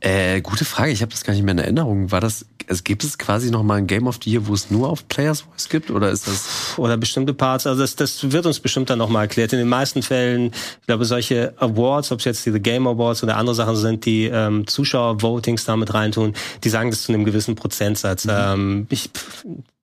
Äh, 0.00 0.40
gute 0.40 0.64
Frage, 0.64 0.92
ich 0.92 1.02
habe 1.02 1.10
das 1.10 1.24
gar 1.24 1.32
nicht 1.32 1.42
mehr 1.42 1.52
in 1.52 1.58
Erinnerung. 1.58 2.10
War 2.10 2.20
das, 2.20 2.46
also 2.68 2.82
gibt 2.82 3.04
es 3.04 3.18
quasi 3.18 3.50
noch 3.50 3.62
mal 3.62 3.76
ein 3.76 3.86
Game 3.86 4.06
of 4.06 4.18
the 4.22 4.30
Year, 4.30 4.46
wo 4.46 4.54
es 4.54 4.70
nur 4.70 4.88
auf 4.88 5.06
Players 5.08 5.42
Voice 5.42 5.68
gibt 5.68 5.90
oder 5.90 6.10
ist 6.10 6.26
das? 6.26 6.74
Oder 6.76 6.96
bestimmte 6.96 7.34
Parts, 7.34 7.66
also 7.66 7.80
das, 7.80 7.96
das 7.96 8.30
wird 8.30 8.46
uns 8.46 8.60
bestimmt 8.60 8.90
dann 8.90 8.98
noch 8.98 9.08
mal 9.08 9.22
erklärt. 9.22 9.52
In 9.52 9.58
den 9.58 9.68
meisten 9.68 10.02
Fällen, 10.02 10.52
ich 10.80 10.86
glaube, 10.86 11.04
solche 11.04 11.54
Awards, 11.58 12.12
ob 12.12 12.18
es 12.18 12.24
jetzt 12.24 12.46
diese 12.46 12.60
Game 12.60 12.86
Awards 12.86 13.22
oder 13.22 13.36
andere 13.36 13.54
Sachen 13.54 13.76
sind, 13.76 14.04
die 14.04 14.24
ähm, 14.26 14.66
Zuschauer-Votings 14.66 15.64
damit 15.64 15.94
reintun, 15.94 16.34
die 16.62 16.68
sagen 16.68 16.90
das 16.90 17.02
zu 17.02 17.12
einem 17.12 17.24
gewissen 17.24 17.54
Prozentsatz. 17.54 18.24
Mhm. 18.24 18.32
Ähm, 18.34 18.86
ich, 18.90 19.10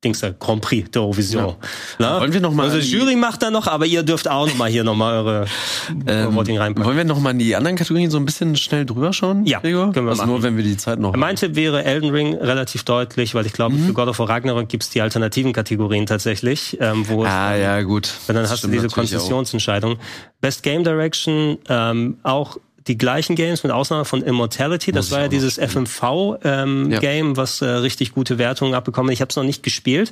Dings 0.04 0.20
der 0.20 0.32
Grand 0.32 0.62
Prix 0.62 0.90
der 0.90 1.04
Eurovision. 1.04 1.56
Ja. 2.00 2.20
Wollen 2.20 2.34
wir 2.34 2.42
noch 2.42 2.54
mal 2.54 2.64
also 2.64 2.80
die 2.80 2.90
Jury 2.90 3.16
macht 3.16 3.44
da 3.44 3.52
noch, 3.52 3.68
aber 3.68 3.86
ihr 3.86 4.02
dürft 4.02 4.28
auch 4.28 4.48
noch 4.48 4.56
mal 4.56 4.70
hier 4.70 4.84
noch 4.84 4.96
mal 4.96 5.20
eure 5.20 5.46
ähm, 6.08 6.36
Voting 6.36 6.58
reinpacken. 6.58 6.86
Wollen 6.86 6.98
wir 6.98 7.06
noch 7.06 7.20
mal 7.20 7.32
in 7.32 7.40
die 7.40 7.56
anderen 7.56 7.78
Kategorien 7.78 8.10
so 8.10 8.18
ein 8.18 8.26
bisschen 8.26 8.56
schnell 8.56 8.86
drüber 8.86 9.14
schauen? 9.14 9.46
Ja, 9.46 9.60
Gregor? 9.60 9.91
Können 9.94 10.06
wir 10.06 10.12
also 10.12 10.24
machen. 10.24 10.32
nur, 10.32 10.44
wenn 10.44 10.58
wir 10.58 10.64
die 10.64 10.78
Zeit 10.78 11.00
noch 11.00 11.16
Mein 11.16 11.36
Tipp 11.36 11.56
wäre 11.56 11.84
Elden 11.84 12.10
Ring 12.10 12.36
relativ 12.36 12.84
deutlich, 12.84 13.36
weil 13.36 13.46
ich 13.46 13.54
glaube, 13.54 13.76
mhm. 13.76 13.88
für 13.88 13.94
God 13.94 14.08
of 14.08 14.20
War 14.20 14.30
Ragnarok 14.30 14.70
gibt's 14.70 14.90
die 14.90 15.02
alternativen 15.02 15.54
Kategorien 15.54 16.06
tatsächlich, 16.06 16.78
ähm, 16.80 17.08
wo 17.08 17.24
Ah, 17.24 17.56
es, 17.56 17.62
ja, 17.62 17.82
gut. 17.82 18.12
Dann 18.28 18.36
das 18.38 18.52
hast 18.52 18.64
du 18.64 18.68
diese 18.68 18.90
Konzessionsentscheidung. 18.90 19.98
Best 20.40 20.64
Game 20.64 20.84
Direction 20.84 21.58
ähm, 21.70 22.18
auch 22.24 22.58
die 22.88 22.98
gleichen 22.98 23.36
Games 23.36 23.64
mit 23.64 23.72
Ausnahme 23.72 24.06
von 24.06 24.22
Immortality. 24.24 24.92
Das 24.92 25.06
Muss 25.06 25.12
war 25.12 25.22
ja 25.22 25.28
dieses 25.28 25.58
FMV-Game, 25.58 26.40
ähm, 26.44 26.92
ja. 26.92 27.38
was 27.38 27.62
äh, 27.62 27.68
richtig 27.68 28.14
gute 28.14 28.38
Wertungen 28.38 28.74
abbekommen. 28.74 29.12
Ich 29.12 29.22
habe 29.22 29.30
es 29.30 29.36
noch 29.36 29.44
nicht 29.44 29.64
gespielt. 29.64 30.12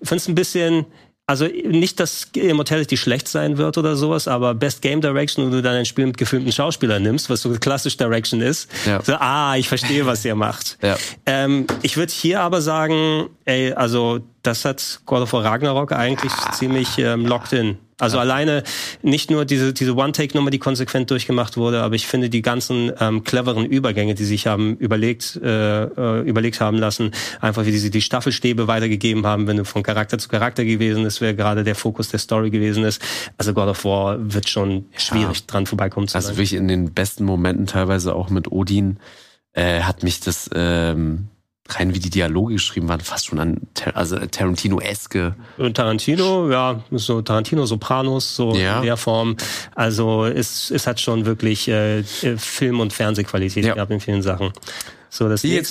Ich 0.00 0.08
finde 0.08 0.22
es 0.22 0.28
ein 0.28 0.34
bisschen 0.34 0.86
also 1.28 1.46
nicht, 1.46 1.98
dass 1.98 2.28
Immortality 2.34 2.96
schlecht 2.96 3.26
sein 3.26 3.58
wird 3.58 3.76
oder 3.78 3.96
sowas, 3.96 4.28
aber 4.28 4.54
Best 4.54 4.80
Game 4.80 5.00
Direction, 5.00 5.46
wo 5.46 5.50
du 5.50 5.60
dann 5.60 5.74
ein 5.74 5.84
Spiel 5.84 6.06
mit 6.06 6.18
gefilmten 6.18 6.52
Schauspielern 6.52 7.02
nimmst, 7.02 7.28
was 7.28 7.42
so 7.42 7.50
klassisch 7.50 7.96
Direction 7.96 8.40
ist. 8.40 8.70
Ja. 8.86 9.02
So, 9.02 9.14
ah, 9.14 9.56
ich 9.56 9.68
verstehe, 9.68 10.06
was 10.06 10.24
ihr 10.24 10.36
macht. 10.36 10.78
Ja. 10.82 10.96
Ähm, 11.26 11.66
ich 11.82 11.96
würde 11.96 12.12
hier 12.12 12.42
aber 12.42 12.60
sagen, 12.62 13.28
ey, 13.44 13.72
also 13.72 14.20
das 14.46 14.64
hat 14.64 15.00
God 15.06 15.22
of 15.22 15.32
War 15.32 15.44
Ragnarok 15.44 15.92
eigentlich 15.92 16.32
ah. 16.32 16.52
ziemlich 16.52 16.98
ähm, 16.98 17.26
locked 17.26 17.52
in. 17.52 17.78
Also 17.98 18.18
ja. 18.18 18.22
alleine 18.22 18.62
nicht 19.02 19.30
nur 19.30 19.46
diese, 19.46 19.72
diese 19.72 19.96
One-Take-Nummer, 19.96 20.50
die 20.50 20.58
konsequent 20.58 21.10
durchgemacht 21.10 21.56
wurde, 21.56 21.82
aber 21.82 21.94
ich 21.94 22.06
finde 22.06 22.28
die 22.28 22.42
ganzen 22.42 22.92
ähm, 23.00 23.24
cleveren 23.24 23.64
Übergänge, 23.64 24.14
die 24.14 24.24
sich 24.24 24.46
haben 24.46 24.76
überlegt, 24.76 25.40
äh, 25.42 25.84
äh, 25.84 26.20
überlegt 26.28 26.60
haben 26.60 26.76
lassen, 26.76 27.12
einfach 27.40 27.64
wie 27.64 27.72
sie 27.72 27.90
die 27.90 28.02
Staffelstäbe 28.02 28.68
weitergegeben 28.68 29.26
haben, 29.26 29.46
wenn 29.46 29.56
du 29.56 29.64
von 29.64 29.82
Charakter 29.82 30.18
zu 30.18 30.28
Charakter 30.28 30.66
gewesen 30.66 31.06
ist, 31.06 31.22
wer 31.22 31.32
gerade 31.32 31.64
der 31.64 31.74
Fokus 31.74 32.08
der 32.08 32.18
Story 32.18 32.50
gewesen 32.50 32.84
ist. 32.84 33.00
Also 33.38 33.54
God 33.54 33.68
of 33.68 33.84
War 33.86 34.18
wird 34.18 34.50
schon 34.50 34.86
schwierig 34.96 35.38
ja. 35.38 35.44
dran 35.46 35.64
vorbeikommen 35.64 36.06
zu 36.06 36.16
also 36.16 36.26
sein. 36.26 36.32
Also 36.32 36.38
wirklich 36.38 36.58
in 36.58 36.68
den 36.68 36.92
besten 36.92 37.24
Momenten 37.24 37.66
teilweise 37.66 38.14
auch 38.14 38.28
mit 38.28 38.52
Odin 38.52 38.98
äh, 39.54 39.80
hat 39.80 40.02
mich 40.02 40.20
das 40.20 40.50
ähm, 40.54 41.28
rein 41.68 41.94
wie 41.94 41.98
die 41.98 42.10
Dialoge 42.10 42.54
geschrieben 42.54 42.88
waren, 42.88 43.00
fast 43.00 43.26
schon 43.26 43.38
an 43.38 43.60
also 43.94 44.16
Tarantino-eske. 44.16 45.34
Tarantino, 45.74 46.50
ja, 46.50 46.82
so 46.90 47.22
Tarantino 47.22 47.66
Sopranos, 47.66 48.36
so 48.36 48.54
ja. 48.54 48.78
in 48.78 48.84
der 48.84 48.96
Form. 48.96 49.36
Also 49.74 50.24
es, 50.24 50.70
es 50.70 50.86
hat 50.86 51.00
schon 51.00 51.26
wirklich 51.26 51.68
äh, 51.68 52.02
Film- 52.02 52.80
und 52.80 52.92
Fernsehqualität 52.92 53.64
ja. 53.64 53.74
gehabt 53.74 53.90
in 53.90 54.00
vielen 54.00 54.22
Sachen. 54.22 54.52
So, 55.10 55.28
das 55.28 55.42
wie? 55.42 55.62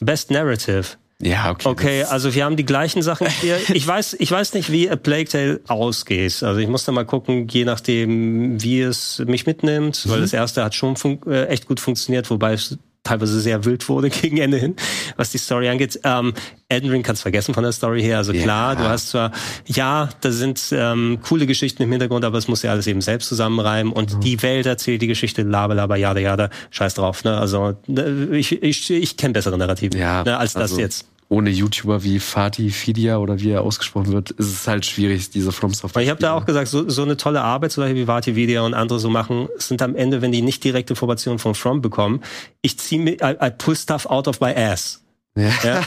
Best 0.00 0.30
Narrative. 0.30 0.84
Ja, 1.20 1.50
okay. 1.50 1.68
Okay, 1.68 2.02
also 2.04 2.34
wir 2.34 2.44
haben 2.44 2.56
die 2.56 2.66
gleichen 2.66 3.00
Sachen 3.02 3.26
hier. 3.40 3.58
Ich 3.72 3.86
weiß, 3.86 4.16
ich 4.18 4.30
weiß 4.30 4.52
nicht, 4.54 4.70
wie 4.70 4.90
A 4.90 4.96
Plague 4.96 5.28
Tale 5.28 5.60
ausgeht. 5.66 6.42
Also 6.42 6.60
ich 6.60 6.68
muss 6.68 6.84
da 6.84 6.92
mal 6.92 7.06
gucken, 7.06 7.48
je 7.48 7.64
nachdem, 7.64 8.62
wie 8.62 8.82
es 8.82 9.22
mich 9.26 9.46
mitnimmt, 9.46 10.04
mhm. 10.04 10.10
weil 10.10 10.20
das 10.20 10.32
erste 10.32 10.62
hat 10.62 10.74
schon 10.74 10.96
äh, 11.26 11.46
echt 11.46 11.66
gut 11.66 11.80
funktioniert, 11.80 12.28
wobei 12.28 12.52
es 12.52 12.78
teilweise 13.06 13.40
sehr 13.40 13.64
wild 13.64 13.88
wurde 13.88 14.10
gegen 14.22 14.38
Ende 14.38 14.58
hin, 14.58 14.76
was 15.16 15.30
die 15.30 15.38
Story 15.38 15.68
angeht. 15.68 16.00
Ähm, 16.04 16.34
Elden 16.68 16.90
Ring 16.90 17.02
kannst 17.02 17.22
vergessen 17.22 17.54
von 17.54 17.62
der 17.62 17.72
Story 17.72 18.02
her. 18.02 18.18
Also 18.18 18.32
klar, 18.32 18.74
ja. 18.74 18.80
du 18.80 18.88
hast 18.88 19.10
zwar, 19.10 19.30
ja, 19.66 20.08
da 20.20 20.30
sind 20.30 20.60
ähm, 20.72 21.18
coole 21.22 21.46
Geschichten 21.46 21.82
im 21.82 21.90
Hintergrund, 21.90 22.24
aber 22.24 22.38
es 22.38 22.48
muss 22.48 22.62
ja 22.62 22.72
alles 22.72 22.86
eben 22.86 23.00
selbst 23.00 23.28
zusammenreimen 23.28 23.92
und 23.92 24.16
mhm. 24.16 24.20
die 24.20 24.42
Welt 24.42 24.66
erzählt 24.66 25.02
die 25.02 25.06
Geschichte, 25.06 25.42
laber, 25.42 25.74
laber, 25.74 25.96
jada, 25.96 26.20
jada, 26.20 26.50
scheiß 26.70 26.94
drauf. 26.94 27.24
Ne? 27.24 27.36
Also 27.36 27.76
ne, 27.86 28.28
ich, 28.32 28.62
ich, 28.62 28.90
ich 28.90 29.16
kenne 29.16 29.34
bessere 29.34 29.56
Narrativen 29.56 29.98
ja, 29.98 30.24
ne, 30.24 30.36
als 30.36 30.56
also, 30.56 30.74
das 30.74 30.80
jetzt 30.80 31.06
ohne 31.28 31.50
YouTuber 31.50 32.02
wie 32.04 32.20
Fatih 32.20 32.70
Fidia 32.70 33.18
oder 33.18 33.40
wie 33.40 33.50
er 33.50 33.62
ausgesprochen 33.62 34.12
wird, 34.12 34.30
ist 34.32 34.52
es 34.52 34.68
halt 34.68 34.86
schwierig, 34.86 35.30
diese 35.30 35.52
From 35.52 35.74
Software. 35.74 36.02
Ich 36.02 36.10
habe 36.10 36.20
da 36.20 36.34
auch 36.34 36.44
gesagt, 36.44 36.68
so, 36.68 36.88
so 36.88 37.02
eine 37.02 37.16
tolle 37.16 37.42
Arbeit, 37.42 37.72
zum 37.72 37.82
Beispiel 37.82 38.02
wie 38.02 38.06
Fatih 38.06 38.34
Fidia 38.34 38.62
und 38.62 38.74
andere 38.74 39.00
so 39.00 39.10
machen, 39.10 39.48
sind 39.56 39.82
am 39.82 39.96
Ende, 39.96 40.22
wenn 40.22 40.32
die 40.32 40.42
nicht 40.42 40.62
direkte 40.62 40.92
Informationen 40.92 41.38
von 41.38 41.54
From 41.54 41.82
bekommen, 41.82 42.22
ich 42.62 42.78
ziehe 42.78 43.00
mir, 43.00 43.14
I, 43.22 43.36
I 43.46 43.50
pull 43.50 43.76
stuff 43.76 44.06
out 44.06 44.28
of 44.28 44.40
my 44.40 44.54
ass. 44.54 45.02
Ja. 45.36 45.50
ja, 45.62 45.82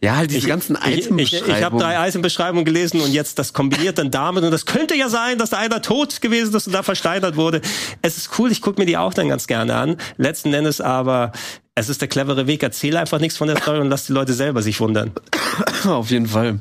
ja 0.00 0.16
halt 0.16 0.30
diese 0.30 0.40
ich, 0.40 0.46
ganzen 0.46 0.74
Itembeschreibungen. 0.74 1.18
Ich, 1.20 1.32
ich, 1.34 1.48
ich 1.48 1.62
habe 1.62 1.78
drei 1.78 2.08
Itembeschreibungen 2.08 2.64
gelesen 2.64 3.00
und 3.02 3.12
jetzt 3.12 3.38
das 3.38 3.52
kombiniert 3.52 3.98
dann 3.98 4.10
damit 4.10 4.42
und 4.42 4.50
das 4.50 4.64
könnte 4.64 4.94
ja 4.94 5.10
sein, 5.10 5.36
dass 5.38 5.50
da 5.50 5.58
einer 5.58 5.82
tot 5.82 6.22
gewesen 6.22 6.54
ist 6.54 6.66
und 6.66 6.72
da 6.72 6.82
versteinert 6.82 7.36
wurde. 7.36 7.60
Es 8.00 8.16
ist 8.16 8.38
cool, 8.38 8.50
ich 8.50 8.62
gucke 8.62 8.80
mir 8.80 8.86
die 8.86 8.96
auch 8.96 9.12
dann 9.12 9.28
ganz 9.28 9.46
gerne 9.46 9.76
an. 9.76 9.96
Letzten 10.16 10.52
Endes 10.54 10.80
aber 10.80 11.32
es 11.78 11.90
ist 11.90 12.00
der 12.00 12.08
clevere 12.08 12.46
Weg. 12.46 12.62
Erzähle 12.62 12.98
einfach 12.98 13.20
nichts 13.20 13.36
von 13.36 13.48
der 13.48 13.58
Story 13.58 13.80
und 13.80 13.90
lass 13.90 14.06
die 14.06 14.14
Leute 14.14 14.32
selber 14.32 14.62
sich 14.62 14.80
wundern. 14.80 15.12
Auf 15.84 16.10
jeden 16.10 16.26
Fall. 16.26 16.58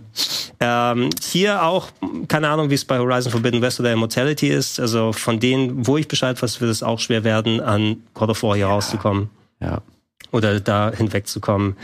Ähm, 0.60 1.10
hier 1.24 1.64
auch, 1.64 1.88
keine 2.28 2.50
Ahnung, 2.50 2.70
wie 2.70 2.74
es 2.74 2.84
bei 2.84 3.00
Horizon 3.00 3.32
Forbidden 3.32 3.62
West 3.62 3.80
oder 3.80 3.94
Immortality 3.94 4.50
ist. 4.50 4.78
Also 4.78 5.14
von 5.14 5.40
denen, 5.40 5.88
wo 5.88 5.96
ich 5.96 6.10
Bescheid 6.10 6.42
weiß, 6.42 6.60
wird 6.60 6.70
es 6.70 6.84
auch 6.84 7.00
schwer 7.00 7.24
werden, 7.24 7.62
an 7.62 8.04
God 8.14 8.30
of 8.30 8.44
War 8.44 8.56
hier 8.56 8.66
ja. 8.66 8.74
rauszukommen. 8.74 9.30
Ja. 9.62 9.82
Oder 10.32 10.60
da 10.60 10.92
hinwegzukommen. 10.92 11.78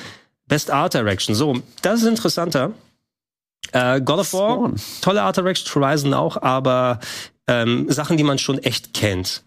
Best 0.51 0.69
Art 0.69 0.93
Direction. 0.93 1.33
So, 1.33 1.61
das 1.81 2.01
ist 2.01 2.07
interessanter. 2.09 2.73
Äh, 3.71 4.01
God 4.01 4.19
of 4.19 4.33
War, 4.33 4.73
tolle 4.99 5.21
Art 5.21 5.37
Direction, 5.37 5.73
Horizon 5.73 6.13
auch, 6.13 6.41
aber 6.41 6.99
ähm, 7.47 7.89
Sachen, 7.89 8.17
die 8.17 8.23
man 8.23 8.37
schon 8.37 8.57
echt 8.57 8.93
kennt. 8.93 9.43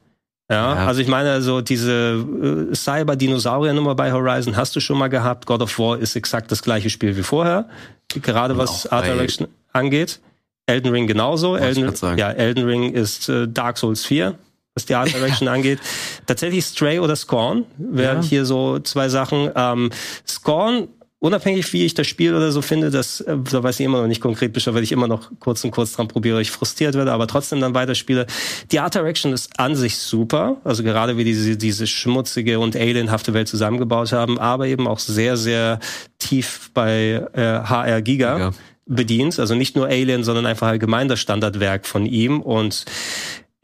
Ja, 0.49 0.75
ja, 0.75 0.87
also 0.87 1.03
ich 1.03 1.09
meine, 1.09 1.43
so 1.43 1.61
diese 1.61 2.25
äh, 2.73 2.75
Cyber-Dinosaurier-Nummer 2.75 3.95
bei 3.95 4.13
Horizon 4.13 4.57
hast 4.57 4.77
du 4.77 4.81
schon 4.81 4.97
mal 4.97 5.09
gehabt. 5.09 5.45
God 5.45 5.61
of 5.61 5.79
War 5.79 5.99
ist 5.99 6.17
exakt 6.17 6.51
das 6.51 6.63
gleiche 6.63 6.89
Spiel 6.89 7.15
wie 7.19 7.23
vorher. 7.23 7.69
Gerade 8.09 8.57
was 8.57 8.87
Art 8.87 9.05
Direction 9.05 9.49
angeht. 9.75 10.21
Elden 10.65 10.91
Ring 10.91 11.07
genauso. 11.07 11.55
Elden, 11.57 11.93
ja, 12.17 12.31
Elden 12.31 12.65
Ring 12.65 12.95
ist 12.95 13.29
äh, 13.29 13.47
Dark 13.47 13.77
Souls 13.77 14.07
4, 14.07 14.39
was 14.75 14.87
die 14.87 14.95
Art 14.95 15.13
Direction 15.13 15.49
angeht. 15.49 15.79
Tatsächlich 16.27 16.65
Stray 16.65 16.99
oder 16.99 17.15
Scorn 17.15 17.65
wären 17.79 18.23
ja. 18.23 18.29
hier 18.29 18.45
so 18.45 18.81
zwei 18.81 19.09
Sachen. 19.09 19.51
Ähm, 19.55 19.91
Scorn 20.27 20.89
unabhängig 21.25 21.73
wie 21.73 21.87
ich 21.87 21.95
das 21.95 22.07
Spiel 22.07 22.35
oder 22.35 22.53
so 22.53 22.61
finde, 22.61 22.91
das, 22.91 23.23
äh, 23.23 23.37
da 23.51 23.63
weiß 23.63 23.81
ich 23.81 23.87
immer 23.87 24.03
noch 24.03 24.09
nicht 24.09 24.21
konkret 24.21 24.53
Bescheid, 24.53 24.75
weil 24.75 24.83
ich 24.83 24.93
immer 24.93 25.09
noch 25.09 25.31
kurz 25.41 25.65
und 25.65 25.71
kurz 25.71 25.93
dran 25.93 26.07
probiere, 26.07 26.43
ich 26.43 26.51
frustriert 26.51 26.95
werde, 26.95 27.13
aber 27.13 27.27
trotzdem 27.27 27.61
dann 27.61 27.73
weiterspiele. 27.73 28.27
Die 28.73 28.79
Art 28.79 28.95
Direction 28.95 29.33
ist 29.33 29.59
an 29.59 29.75
sich 29.75 29.97
super, 29.97 30.59
also 30.65 30.83
gerade 30.83 31.17
wie 31.17 31.25
diese, 31.25 31.57
diese 31.57 31.87
schmutzige 31.87 32.59
und 32.59 32.77
alienhafte 32.77 33.33
Welt 33.33 33.49
zusammengebaut 33.49 34.13
haben, 34.13 34.39
aber 34.39 34.67
eben 34.67 34.87
auch 34.87 34.99
sehr, 34.99 35.39
sehr 35.39 35.79
tief 36.19 36.71
bei 36.75 37.27
äh, 37.33 37.41
HR 37.41 38.03
Giga. 38.03 38.39
Ja. 38.39 38.51
bedient, 38.87 39.39
also 39.39 39.55
nicht 39.55 39.77
nur 39.77 39.87
Alien, 39.87 40.25
sondern 40.25 40.45
einfach 40.45 40.67
allgemein 40.67 41.09
das 41.09 41.19
Standardwerk 41.21 41.87
von 41.87 42.05
ihm 42.05 42.43
und 42.43 42.85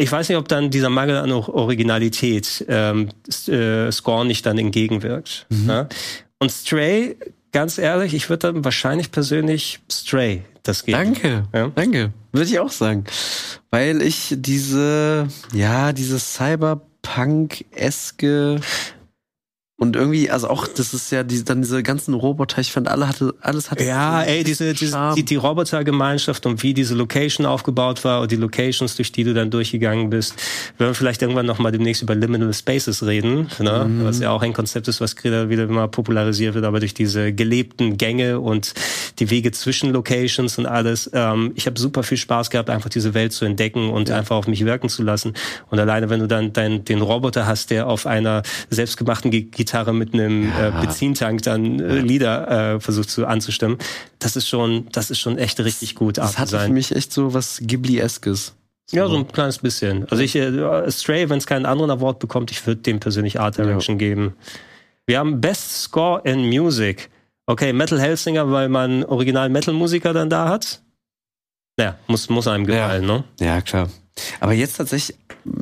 ich 0.01 0.11
weiß 0.11 0.31
nicht, 0.31 0.39
ob 0.39 0.49
dann 0.49 0.71
dieser 0.71 0.89
Mangel 0.89 1.17
an 1.17 1.31
Originalität 1.31 2.65
ähm, 2.69 3.11
äh, 3.47 3.93
Scorn 3.93 4.27
nicht 4.27 4.47
dann 4.47 4.57
entgegenwirkt. 4.57 5.45
Mhm. 5.51 5.67
Ne? 5.67 5.89
Und 6.39 6.51
Stray 6.51 7.19
ganz 7.53 7.77
ehrlich, 7.79 8.15
ich 8.15 8.31
würde 8.31 8.53
dann 8.53 8.65
wahrscheinlich 8.65 9.13
persönlich 9.13 9.79
Stray 9.91 10.43
das 10.63 10.85
geben. 10.85 10.99
Danke, 10.99 11.45
ja? 11.53 11.71
danke. 11.75 12.13
Würde 12.33 12.49
ich 12.49 12.59
auch 12.59 12.71
sagen. 12.71 13.05
Weil 13.71 14.01
ich 14.03 14.35
diese, 14.39 15.29
ja, 15.53 15.93
diese 15.93 16.19
Cyberpunk-eske 16.19 18.61
und 19.81 19.97
irgendwie, 19.97 20.31
also 20.31 20.51
auch, 20.51 20.69
das 20.69 20.93
ist 20.93 21.11
ja 21.11 21.23
die, 21.23 21.43
dann 21.43 21.63
diese 21.63 21.83
ganzen 21.83 22.13
Roboter, 22.13 22.61
ich 22.61 22.71
fand, 22.71 22.87
alle 22.87 23.09
hatte, 23.09 23.35
alles 23.41 23.71
hatte. 23.71 23.83
Ja, 23.83 24.21
ey, 24.21 24.45
diese, 24.45 24.75
diese 24.75 25.15
die, 25.17 25.25
die 25.25 25.37
Robotergemeinschaft 25.37 26.45
und 26.45 26.63
wie 26.63 26.75
diese 26.75 26.95
Location 26.95 27.47
aufgebaut 27.47 28.05
war 28.05 28.21
und 28.21 28.31
die 28.31 28.37
Locations, 28.37 28.95
durch 28.97 29.11
die 29.11 29.25
du 29.25 29.33
dann 29.33 29.51
durchgegangen 29.51 30.11
bist. 30.11 30.35
Wir 30.77 30.85
werden 30.85 30.95
vielleicht 30.95 31.23
irgendwann 31.23 31.47
nochmal 31.47 31.73
demnächst 31.73 32.03
über 32.03 32.15
Liminal 32.15 32.53
Spaces 32.53 33.07
reden, 33.07 33.49
ne? 33.59 33.87
Mhm. 33.89 34.05
was 34.05 34.21
ja 34.21 34.31
auch 34.33 34.43
ein 34.43 34.53
Konzept 34.53 34.87
ist, 34.87 35.01
was 35.01 35.17
wieder, 35.25 35.49
wieder 35.49 35.63
immer 35.63 35.89
popularisiert 35.89 36.55
wird, 36.55 36.67
aber 36.67 36.81
durch 36.81 36.93
diese 36.93 37.33
gelebten 37.33 37.97
Gänge 37.97 38.39
und 38.39 38.75
die 39.19 39.31
Wege 39.31 39.51
zwischen 39.51 39.93
Locations 39.93 40.59
und 40.59 40.67
alles. 40.67 41.09
Ähm, 41.15 41.53
ich 41.55 41.65
habe 41.65 41.81
super 41.81 42.03
viel 42.03 42.19
Spaß 42.19 42.51
gehabt, 42.51 42.69
einfach 42.69 42.91
diese 42.91 43.15
Welt 43.15 43.33
zu 43.33 43.47
entdecken 43.47 43.89
und 43.89 44.11
ja. 44.11 44.17
einfach 44.17 44.37
auf 44.37 44.47
mich 44.47 44.63
wirken 44.67 44.91
zu 44.91 45.03
lassen. 45.03 45.33
Und 45.71 45.81
alleine, 45.81 46.11
wenn 46.11 46.21
du 46.21 46.29
dann 46.29 46.53
dein, 46.53 46.85
den 46.85 47.01
Roboter 47.01 47.47
hast, 47.47 47.71
der 47.71 47.87
auf 47.87 48.05
einer 48.05 48.43
selbstgemachten 48.69 49.31
Gitarre 49.31 49.70
Gitarre 49.71 49.95
mit 49.95 50.15
einem 50.15 50.51
ja. 50.51 50.69
äh, 50.69 50.81
Benzintank 50.81 51.43
dann 51.43 51.79
äh, 51.79 52.01
Lieder 52.01 52.75
äh, 52.75 52.81
versucht 52.81 53.09
zu 53.09 53.25
anzustimmen. 53.27 53.79
Das 54.19 54.35
ist 54.35 54.49
schon, 54.49 54.89
das 54.91 55.13
ist 55.13 55.21
schon 55.21 55.39
echt 55.39 55.61
richtig 55.61 55.95
gut. 55.95 56.19
Das 56.19 56.39
hat 56.39 56.51
für 56.51 56.69
mich 56.69 56.95
echt 56.95 57.13
so 57.13 57.35
was 57.35 57.61
Ghibli-eskes. 57.63 58.55
So. 58.87 58.97
Ja, 58.97 59.07
so 59.07 59.17
ein 59.17 59.29
kleines 59.29 59.59
bisschen. 59.59 60.09
Also 60.11 60.25
ich, 60.25 60.35
äh, 60.35 60.91
Stray, 60.91 61.31
wenn 61.31 61.39
es 61.39 61.47
keinen 61.47 61.67
anderen 61.67 61.93
Award 61.93 62.19
bekommt, 62.19 62.51
ich 62.51 62.67
würde 62.67 62.81
dem 62.81 62.99
persönlich 62.99 63.39
Art 63.39 63.59
Direction 63.59 63.95
ja. 63.95 64.09
geben. 64.09 64.35
Wir 65.07 65.21
haben 65.21 65.41
Best 65.41 65.83
Score 65.83 66.21
in 66.25 66.49
Music. 66.49 67.09
Okay, 67.47 67.73
Metal 67.73 68.01
Hellsinger, 68.01 68.51
weil 68.51 68.69
man 68.69 69.05
original 69.05 69.49
Metal-Musiker 69.51 70.13
dann 70.13 70.29
da 70.31 70.49
hat. 70.49 70.83
Naja, 71.77 71.97
muss, 72.09 72.29
muss 72.29 72.49
einem 72.49 72.67
gefallen, 72.67 73.07
ja. 73.07 73.19
ne? 73.19 73.25
Ja, 73.39 73.61
klar. 73.61 73.89
Aber 74.41 74.53
jetzt 74.53 74.79
tatsächlich, 74.79 75.17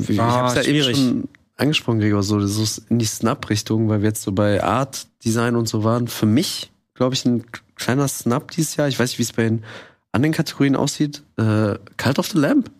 ich 0.08 0.18
ah, 0.18 0.30
hab's 0.32 0.54
ja 0.54 0.62
schwierig. 0.62 0.96
eben 0.96 0.96
schon 0.96 1.28
angesprochen, 1.58 2.00
Gregor, 2.00 2.22
so, 2.22 2.40
so 2.46 2.82
in 2.88 2.98
die 2.98 3.04
Snap-Richtung, 3.04 3.88
weil 3.88 4.00
wir 4.00 4.08
jetzt 4.08 4.22
so 4.22 4.32
bei 4.32 4.62
Art, 4.62 5.06
Design 5.24 5.56
und 5.56 5.68
so 5.68 5.84
waren. 5.84 6.08
Für 6.08 6.26
mich, 6.26 6.70
glaube 6.94 7.14
ich, 7.14 7.24
ein 7.24 7.44
kleiner 7.74 8.08
Snap 8.08 8.50
dieses 8.52 8.76
Jahr. 8.76 8.88
Ich 8.88 8.98
weiß 8.98 9.10
nicht, 9.10 9.18
wie 9.18 9.24
es 9.24 9.32
bei 9.32 9.42
den 9.44 9.64
anderen 10.12 10.32
Kategorien 10.32 10.76
aussieht. 10.76 11.22
Äh, 11.36 11.74
Cult 11.96 12.18
of 12.18 12.28
the 12.28 12.38
Lamp. 12.38 12.70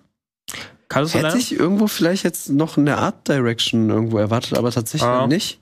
Cult 0.89 1.05
of 1.07 1.13
the 1.13 1.19
Hätte 1.19 1.29
Lamp? 1.29 1.41
ich 1.41 1.53
irgendwo 1.53 1.87
vielleicht 1.89 2.25
jetzt 2.25 2.51
noch 2.51 2.79
eine 2.79 2.97
Art 2.99 3.29
Direction 3.29 3.91
irgendwo 3.91 4.19
erwartet, 4.19 4.57
aber 4.57 4.71
tatsächlich 4.71 5.09
ah. 5.09 5.27
nicht. 5.27 5.61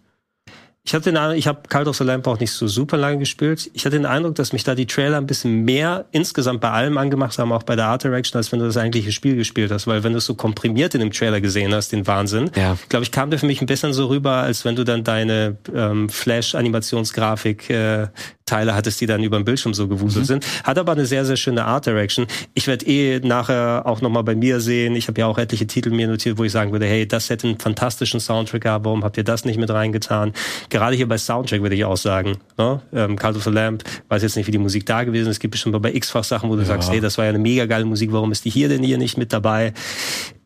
Ich 0.86 0.94
hatte 0.94 1.10
den 1.10 1.16
Eindruck, 1.16 1.36
ich 1.36 1.48
habe 1.48 1.62
Cult 1.68 1.88
of 1.88 1.96
the 1.96 2.04
Lamp 2.04 2.28
auch 2.28 2.38
nicht 2.38 2.52
so 2.52 2.68
super 2.68 2.96
lange 2.96 3.18
gespielt. 3.18 3.68
Ich 3.74 3.84
hatte 3.84 3.96
den 3.96 4.06
Eindruck, 4.06 4.36
dass 4.36 4.52
mich 4.52 4.62
da 4.62 4.76
die 4.76 4.86
Trailer 4.86 5.16
ein 5.16 5.26
bisschen 5.26 5.64
mehr 5.64 6.04
insgesamt 6.12 6.60
bei 6.60 6.70
allem 6.70 6.96
angemacht 6.96 7.36
haben, 7.38 7.50
auch 7.50 7.64
bei 7.64 7.74
der 7.74 7.86
Art 7.86 8.04
Direction, 8.04 8.38
als 8.38 8.52
wenn 8.52 8.60
du 8.60 8.66
das 8.66 8.76
eigentliche 8.76 9.10
Spiel 9.10 9.34
gespielt 9.34 9.72
hast. 9.72 9.88
Weil 9.88 10.04
wenn 10.04 10.12
du 10.12 10.18
es 10.18 10.26
so 10.26 10.36
komprimiert 10.36 10.94
in 10.94 11.00
dem 11.00 11.10
Trailer 11.10 11.40
gesehen 11.40 11.74
hast, 11.74 11.90
den 11.90 12.06
Wahnsinn, 12.06 12.52
ja. 12.54 12.76
glaube 12.88 13.02
ich, 13.02 13.10
kam 13.10 13.30
der 13.30 13.40
für 13.40 13.46
mich 13.46 13.60
ein 13.60 13.66
bisschen 13.66 13.92
so 13.92 14.06
rüber, 14.06 14.34
als 14.34 14.64
wenn 14.64 14.76
du 14.76 14.84
dann 14.84 15.02
deine 15.02 15.56
ähm, 15.74 16.08
Flash-Animationsgrafik 16.08 17.68
äh, 17.68 18.06
Teile 18.46 18.76
hattest, 18.76 19.00
die 19.00 19.06
dann 19.06 19.24
über 19.24 19.38
den 19.38 19.44
Bildschirm 19.44 19.74
so 19.74 19.88
gewuselt 19.88 20.22
mhm. 20.22 20.26
sind. 20.26 20.46
Hat 20.62 20.78
aber 20.78 20.92
eine 20.92 21.04
sehr, 21.04 21.24
sehr 21.24 21.36
schöne 21.36 21.64
Art 21.64 21.84
Direction. 21.86 22.28
Ich 22.54 22.68
werde 22.68 22.86
eh 22.86 23.18
nachher 23.18 23.82
auch 23.84 24.00
nochmal 24.00 24.22
bei 24.22 24.36
mir 24.36 24.60
sehen. 24.60 24.94
Ich 24.94 25.08
habe 25.08 25.20
ja 25.20 25.26
auch 25.26 25.36
etliche 25.36 25.66
Titel 25.66 25.90
mir 25.90 26.06
notiert, 26.06 26.38
wo 26.38 26.44
ich 26.44 26.52
sagen 26.52 26.70
würde, 26.70 26.86
hey, 26.86 27.08
das 27.08 27.28
hätte 27.28 27.48
einen 27.48 27.58
fantastischen 27.58 28.20
Soundtrack 28.20 28.62
gehabt. 28.62 28.84
Warum 28.84 29.02
habt 29.02 29.16
ihr 29.16 29.24
das 29.24 29.44
nicht 29.44 29.58
mit 29.58 29.68
reingetan? 29.70 30.32
Gerade 30.70 30.94
hier 30.94 31.08
bei 31.08 31.18
Soundtrack 31.18 31.60
würde 31.60 31.74
ich 31.74 31.84
auch 31.84 31.96
sagen. 31.96 32.38
Ne? 32.56 32.80
Ähm, 32.92 33.16
Cult 33.16 33.36
of 33.36 33.42
the 33.42 33.50
Lamp, 33.50 33.82
weiß 34.08 34.22
jetzt 34.22 34.36
nicht, 34.36 34.46
wie 34.46 34.52
die 34.52 34.58
Musik 34.58 34.86
da 34.86 35.02
gewesen 35.02 35.26
ist. 35.26 35.36
Es 35.36 35.40
gibt 35.40 35.50
bestimmt 35.50 35.82
bei 35.82 35.92
x-fach 35.92 36.22
Sachen, 36.22 36.48
wo 36.48 36.54
du 36.54 36.62
ja. 36.62 36.68
sagst, 36.68 36.88
hey, 36.88 37.00
das 37.00 37.18
war 37.18 37.24
ja 37.24 37.30
eine 37.30 37.40
mega 37.40 37.66
geile 37.66 37.84
Musik. 37.84 38.12
Warum 38.12 38.30
ist 38.30 38.44
die 38.44 38.50
hier 38.50 38.68
denn 38.68 38.84
hier 38.84 38.96
nicht 38.96 39.18
mit 39.18 39.32
dabei? 39.32 39.72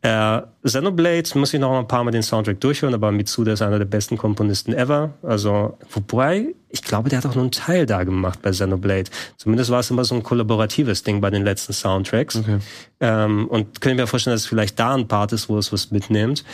Äh, 0.03 0.41
Xenoblade 0.65 1.29
muss 1.35 1.53
ich 1.53 1.61
noch 1.61 1.79
ein 1.79 1.87
paar 1.87 2.03
Mal 2.05 2.11
den 2.11 2.23
Soundtrack 2.23 2.59
durchhören, 2.61 2.95
aber 2.95 3.13
Mitsuda 3.13 3.53
ist 3.53 3.61
einer 3.61 3.79
der 3.79 3.85
besten 3.85 4.17
Komponisten 4.17 4.73
ever. 4.73 5.11
Also, 5.23 5.77
wobei, 5.91 6.55
ich 6.71 6.83
glaube, 6.83 7.11
der 7.11 7.19
hat 7.19 7.27
auch 7.27 7.35
nur 7.35 7.45
einen 7.45 7.51
Teil 7.51 7.85
da 7.85 8.05
gemacht 8.05 8.41
bei 8.41 8.51
Xenoblade. 8.51 9.11
Zumindest 9.37 9.71
war 9.71 9.81
es 9.81 9.91
immer 9.91 10.05
so 10.05 10.15
ein 10.15 10.23
kollaboratives 10.23 11.03
Ding 11.03 11.21
bei 11.21 11.29
den 11.29 11.45
letzten 11.45 11.75
Soundtracks. 11.75 12.37
Okay. 12.37 12.59
Ähm, 13.01 13.47
und 13.49 13.83
können 13.83 13.99
wir 13.99 14.07
vorstellen, 14.07 14.35
dass 14.35 14.43
es 14.43 14.47
vielleicht 14.47 14.79
da 14.79 14.95
ein 14.95 15.07
Part 15.07 15.33
ist, 15.33 15.51
wo 15.51 15.59
es 15.59 15.71
was 15.71 15.91
mitnimmt. 15.91 16.45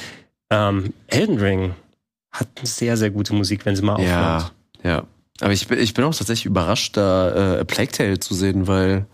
Ähm, 0.51 0.93
Elden 1.07 1.39
Ring 1.39 1.75
hat 2.33 2.49
sehr, 2.63 2.97
sehr 2.97 3.11
gute 3.11 3.33
Musik, 3.33 3.65
wenn 3.65 3.77
sie 3.77 3.83
mal 3.83 3.95
aufhört. 3.95 4.53
Ja, 4.83 4.91
ja. 4.91 5.03
Aber 5.41 5.53
ich 5.53 5.69
bin, 5.69 5.79
ich 5.79 5.95
bin 5.95 6.05
auch 6.05 6.15
tatsächlich 6.15 6.47
überrascht, 6.47 6.97
da 6.97 7.59
äh, 7.61 7.65
Plague 7.65 7.93
Tale 7.93 8.19
zu 8.19 8.35
sehen, 8.35 8.67
weil 8.67 9.07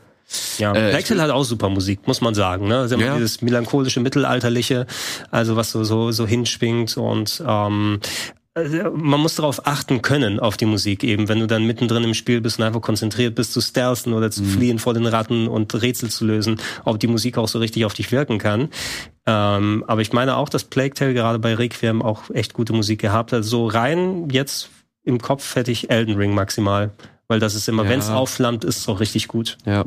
ja, 0.58 0.74
äh, 0.74 0.90
Black 0.90 1.10
hat 1.10 1.30
auch 1.30 1.44
super 1.44 1.68
Musik, 1.68 2.06
muss 2.06 2.20
man 2.20 2.34
sagen. 2.34 2.68
Ne? 2.68 2.78
Also 2.78 2.96
ja. 2.96 3.14
Dieses 3.14 3.42
melancholische, 3.42 4.00
mittelalterliche, 4.00 4.86
also 5.30 5.56
was 5.56 5.72
so 5.72 5.84
so, 5.84 6.10
so 6.10 6.26
hinschwingt 6.26 6.96
und 6.96 7.42
ähm, 7.46 8.00
äh, 8.54 8.90
man 8.90 9.20
muss 9.20 9.36
darauf 9.36 9.66
achten 9.66 10.02
können, 10.02 10.40
auf 10.40 10.56
die 10.56 10.66
Musik 10.66 11.04
eben. 11.04 11.28
Wenn 11.28 11.40
du 11.40 11.46
dann 11.46 11.66
mittendrin 11.66 12.04
im 12.04 12.14
Spiel 12.14 12.40
bist 12.40 12.58
und 12.58 12.64
einfach 12.64 12.80
konzentriert 12.80 13.34
bist 13.34 13.52
zu 13.52 13.60
stealthen 13.60 14.12
oder 14.12 14.30
zu 14.30 14.42
mhm. 14.42 14.48
fliehen 14.48 14.78
vor 14.78 14.94
den 14.94 15.06
Ratten 15.06 15.48
und 15.48 15.74
Rätsel 15.80 16.10
zu 16.10 16.24
lösen, 16.24 16.60
ob 16.84 17.00
die 17.00 17.06
Musik 17.06 17.38
auch 17.38 17.48
so 17.48 17.58
richtig 17.58 17.84
auf 17.84 17.94
dich 17.94 18.12
wirken 18.12 18.38
kann. 18.38 18.68
Ähm, 19.26 19.84
aber 19.86 20.00
ich 20.00 20.12
meine 20.12 20.36
auch, 20.36 20.48
dass 20.48 20.64
Plague 20.64 20.94
Tale 20.94 21.14
gerade 21.14 21.38
bei 21.38 21.54
Requiem 21.54 22.02
auch 22.02 22.30
echt 22.30 22.52
gute 22.52 22.72
Musik 22.72 23.00
gehabt 23.00 23.32
hat. 23.32 23.44
So 23.44 23.66
rein 23.66 24.28
jetzt 24.30 24.70
im 25.04 25.20
Kopf 25.20 25.56
hätte 25.56 25.70
ich 25.70 25.90
Elden 25.90 26.16
Ring 26.16 26.34
maximal. 26.34 26.90
Weil 27.32 27.40
das 27.40 27.54
ist 27.54 27.66
immer, 27.66 27.84
ja. 27.84 27.88
wenn 27.88 27.98
es 27.98 28.10
aufflammt, 28.10 28.62
ist 28.62 28.76
es 28.76 28.88
auch 28.88 29.00
richtig 29.00 29.26
gut. 29.26 29.56
Ja. 29.64 29.86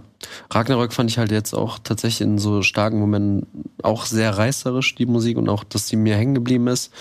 Ragnarök 0.49 0.93
fand 0.93 1.11
ich 1.11 1.19
halt 1.19 1.29
jetzt 1.29 1.53
auch 1.53 1.77
tatsächlich 1.77 2.21
in 2.21 2.39
so 2.39 2.63
starken 2.63 2.99
Momenten 2.99 3.45
auch 3.83 4.07
sehr 4.07 4.35
reißerisch, 4.35 4.95
die 4.95 5.05
Musik, 5.05 5.37
und 5.37 5.47
auch, 5.47 5.63
dass 5.63 5.85
die 5.85 5.95
mir 5.95 6.15
hängen 6.15 6.33
geblieben 6.33 6.65
ist. 6.65 6.91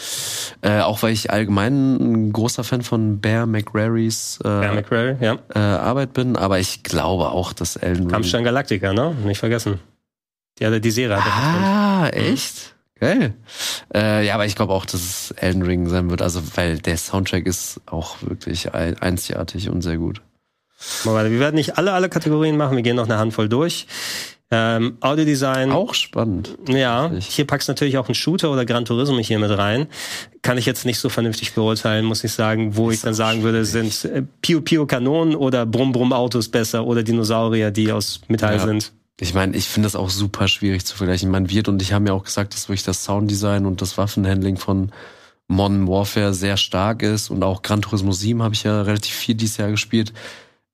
Äh, 0.61 0.81
auch 0.81 1.03
weil 1.03 1.15
ich 1.15 1.31
allgemein 1.31 1.97
ein 1.97 2.33
großer 2.35 2.63
Fan 2.63 2.83
von 2.83 3.23
Bear 3.23 3.47
McRarys 3.47 4.39
äh, 4.41 4.43
Bear 4.43 4.75
McRary, 4.75 5.17
ja. 5.19 5.39
äh, 5.55 5.59
Arbeit 5.59 6.13
bin, 6.13 6.37
aber 6.37 6.59
ich 6.59 6.83
glaube 6.83 7.31
auch, 7.31 7.55
dass 7.55 7.77
Elden 7.77 8.03
Ring. 8.03 8.11
Kampfstein 8.11 8.45
Galactica, 8.45 8.93
ne? 8.93 9.17
Nicht 9.25 9.39
vergessen. 9.39 9.81
Die 10.59 10.67
hat 10.67 10.85
die 10.85 10.91
Serie. 10.91 11.17
Ah, 11.17 12.09
echt? 12.09 12.75
Geil. 13.01 13.33
Äh, 13.95 14.27
ja, 14.27 14.35
aber 14.35 14.45
ich 14.45 14.57
glaube 14.57 14.75
auch, 14.75 14.85
dass 14.85 15.01
es 15.01 15.31
Elden 15.31 15.63
Ring 15.63 15.89
sein 15.89 16.11
wird. 16.11 16.21
Also, 16.21 16.43
weil 16.55 16.81
der 16.81 16.99
Soundtrack 16.99 17.47
ist 17.47 17.81
auch 17.87 18.19
wirklich 18.21 18.75
einzigartig 18.75 19.71
und 19.71 19.81
sehr 19.81 19.97
gut. 19.97 20.21
Wir 21.05 21.41
werden 21.41 21.55
nicht 21.55 21.79
alle, 21.79 21.93
alle 21.93 22.09
Kategorien 22.09 22.57
machen. 22.57 22.77
Wir 22.77 22.83
gehen 22.83 22.97
noch 22.97 23.05
eine 23.05 23.19
Handvoll 23.19 23.49
durch. 23.49 23.87
Ähm, 24.51 24.99
Audiodesign. 25.01 25.73
Auch 25.73 25.95
spannend. 25.95 26.57
Ja, 26.69 27.11
hier 27.19 27.47
packst 27.47 27.69
du 27.69 27.73
natürlich 27.73 27.99
auch 27.99 28.09
einen 28.09 28.15
Shooter 28.15 28.53
oder 28.53 28.65
Gran 28.65 28.85
Turismo 28.85 29.19
hier 29.19 29.39
mit 29.39 29.51
rein. 29.51 29.89
Kann 30.43 30.59
ich 30.59 30.67
jetzt 30.67 30.85
nicht 30.85 30.99
so 30.99 31.09
vernünftig 31.09 31.55
beurteilen, 31.55 32.05
muss 32.05 32.23
ich 32.23 32.33
sagen, 32.33 32.77
wo 32.77 32.91
ist 32.91 32.97
ich 32.97 33.03
dann 33.03 33.15
sagen 33.15 33.43
würde, 33.43 33.65
sind 33.65 34.05
äh, 34.05 34.23
Pio 34.43 34.61
Pio 34.61 34.87
Kanonen 34.87 35.35
oder 35.35 35.67
Brumm 35.67 35.93
Brumm 35.93 36.13
Autos 36.13 36.49
besser 36.49 36.87
oder 36.87 37.03
Dinosaurier, 37.03 37.71
die 37.71 37.91
aus 37.91 38.21
Metall 38.29 38.57
ja. 38.57 38.65
sind. 38.65 38.93
Ich 39.19 39.33
meine, 39.33 39.57
ich 39.57 39.67
finde 39.67 39.87
das 39.87 39.97
auch 39.97 40.11
super 40.11 40.47
schwierig 40.47 40.85
zu 40.85 40.97
vergleichen. 40.97 41.31
Man 41.31 41.49
wird 41.49 41.69
und 41.69 41.81
ich 41.81 41.93
haben 41.93 42.07
ja 42.07 42.13
auch 42.13 42.25
gesagt, 42.25 42.55
dass 42.55 42.69
wirklich 42.69 42.85
das 42.85 43.03
Sounddesign 43.05 43.65
und 43.65 43.81
das 43.81 43.97
Waffenhandling 43.97 44.57
von 44.57 44.93
Modern 45.49 45.89
Warfare 45.89 46.35
sehr 46.35 46.57
stark 46.57 47.03
ist 47.03 47.31
und 47.31 47.43
auch 47.43 47.63
Gran 47.63 47.83
Turismo 47.83 48.13
7 48.13 48.43
habe 48.43 48.55
ich 48.55 48.65
ja 48.65 48.83
relativ 48.83 49.15
viel 49.15 49.35
dieses 49.35 49.57
Jahr 49.57 49.71
gespielt 49.71 50.13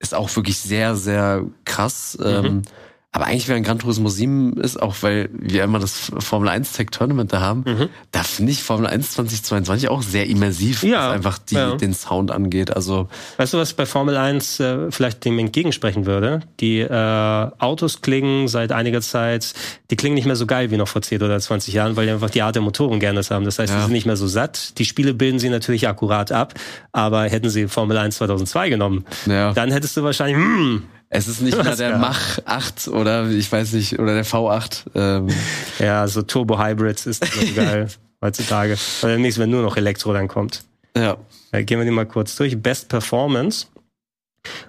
ist 0.00 0.14
auch 0.14 0.34
wirklich 0.34 0.58
sehr, 0.58 0.96
sehr 0.96 1.44
krass. 1.64 2.18
Mhm. 2.18 2.26
Ähm, 2.26 2.62
aber 3.12 3.26
eigentlich 3.26 3.48
wäre 3.48 3.56
ein 3.56 3.64
Gran 3.64 3.80
Turismo 3.80 4.08
7 4.08 4.54
ist 4.58 4.80
auch, 4.80 4.94
weil 5.00 5.30
wir 5.32 5.64
immer 5.64 5.80
das 5.80 6.12
Formel 6.18 6.48
1 6.48 6.72
Tech 6.72 6.88
Tournament 6.92 7.32
da 7.32 7.40
haben, 7.40 7.64
mhm. 7.66 7.88
da 8.12 8.22
finde 8.22 8.52
ich 8.52 8.62
Formel 8.62 8.86
1 8.86 9.12
2022 9.12 9.88
auch 9.88 10.02
sehr 10.02 10.28
immersiv, 10.28 10.84
ja, 10.84 11.08
was 11.08 11.14
einfach 11.14 11.38
die, 11.38 11.56
ja. 11.56 11.74
den 11.74 11.92
Sound 11.92 12.30
angeht. 12.30 12.74
Also 12.74 13.08
Weißt 13.36 13.52
du, 13.52 13.58
was 13.58 13.72
bei 13.72 13.84
Formel 13.84 14.16
1 14.16 14.60
äh, 14.60 14.90
vielleicht 14.92 15.24
dem 15.24 15.40
entgegensprechen 15.40 16.06
würde? 16.06 16.40
Die 16.60 16.78
äh, 16.78 17.50
Autos 17.58 18.00
klingen 18.00 18.46
seit 18.46 18.70
einiger 18.70 19.00
Zeit, 19.00 19.54
die 19.90 19.96
klingen 19.96 20.14
nicht 20.14 20.26
mehr 20.26 20.36
so 20.36 20.46
geil 20.46 20.70
wie 20.70 20.76
noch 20.76 20.88
vor 20.88 21.02
10 21.02 21.20
oder 21.20 21.40
20 21.40 21.74
Jahren, 21.74 21.96
weil 21.96 22.06
die 22.06 22.12
einfach 22.12 22.30
die 22.30 22.42
Art 22.42 22.54
der 22.54 22.62
Motoren 22.62 23.00
gerne 23.00 23.20
haben. 23.28 23.44
Das 23.44 23.58
heißt, 23.58 23.72
ja. 23.72 23.76
die 23.76 23.82
sind 23.82 23.92
nicht 23.92 24.06
mehr 24.06 24.16
so 24.16 24.28
satt. 24.28 24.78
Die 24.78 24.84
Spiele 24.84 25.14
bilden 25.14 25.40
sie 25.40 25.48
natürlich 25.48 25.88
akkurat 25.88 26.30
ab, 26.30 26.54
aber 26.92 27.24
hätten 27.24 27.50
sie 27.50 27.66
Formel 27.66 27.98
1 27.98 28.16
2002 28.16 28.70
genommen, 28.70 29.04
dann 29.26 29.72
hättest 29.72 29.96
du 29.96 30.04
wahrscheinlich, 30.04 30.36
hm, 30.36 30.82
es 31.12 31.26
ist 31.26 31.42
nicht 31.42 31.60
mehr 31.62 31.74
der 31.74 31.98
Mach 31.98 32.38
8 32.44 32.88
oder 32.88 33.28
ich 33.28 33.50
weiß 33.50 33.72
nicht, 33.72 33.98
oder 33.98 34.14
der 34.14 34.24
V8. 34.24 34.82
Ähm. 34.94 35.28
Ja, 35.78 36.06
so 36.06 36.22
Turbo 36.22 36.58
Hybrids 36.58 37.06
ist 37.06 37.24
so 37.24 37.54
geil 37.54 37.88
heutzutage. 38.22 38.76
Weil 39.00 39.12
demnächst, 39.12 39.38
wenn 39.38 39.50
nur 39.50 39.62
noch 39.62 39.76
Elektro 39.76 40.12
dann 40.12 40.28
kommt. 40.28 40.62
Ja. 40.96 41.16
Dann 41.52 41.66
gehen 41.66 41.78
wir 41.78 41.84
die 41.84 41.90
mal 41.90 42.06
kurz 42.06 42.36
durch. 42.36 42.60
Best 42.60 42.88
Performance. 42.88 43.66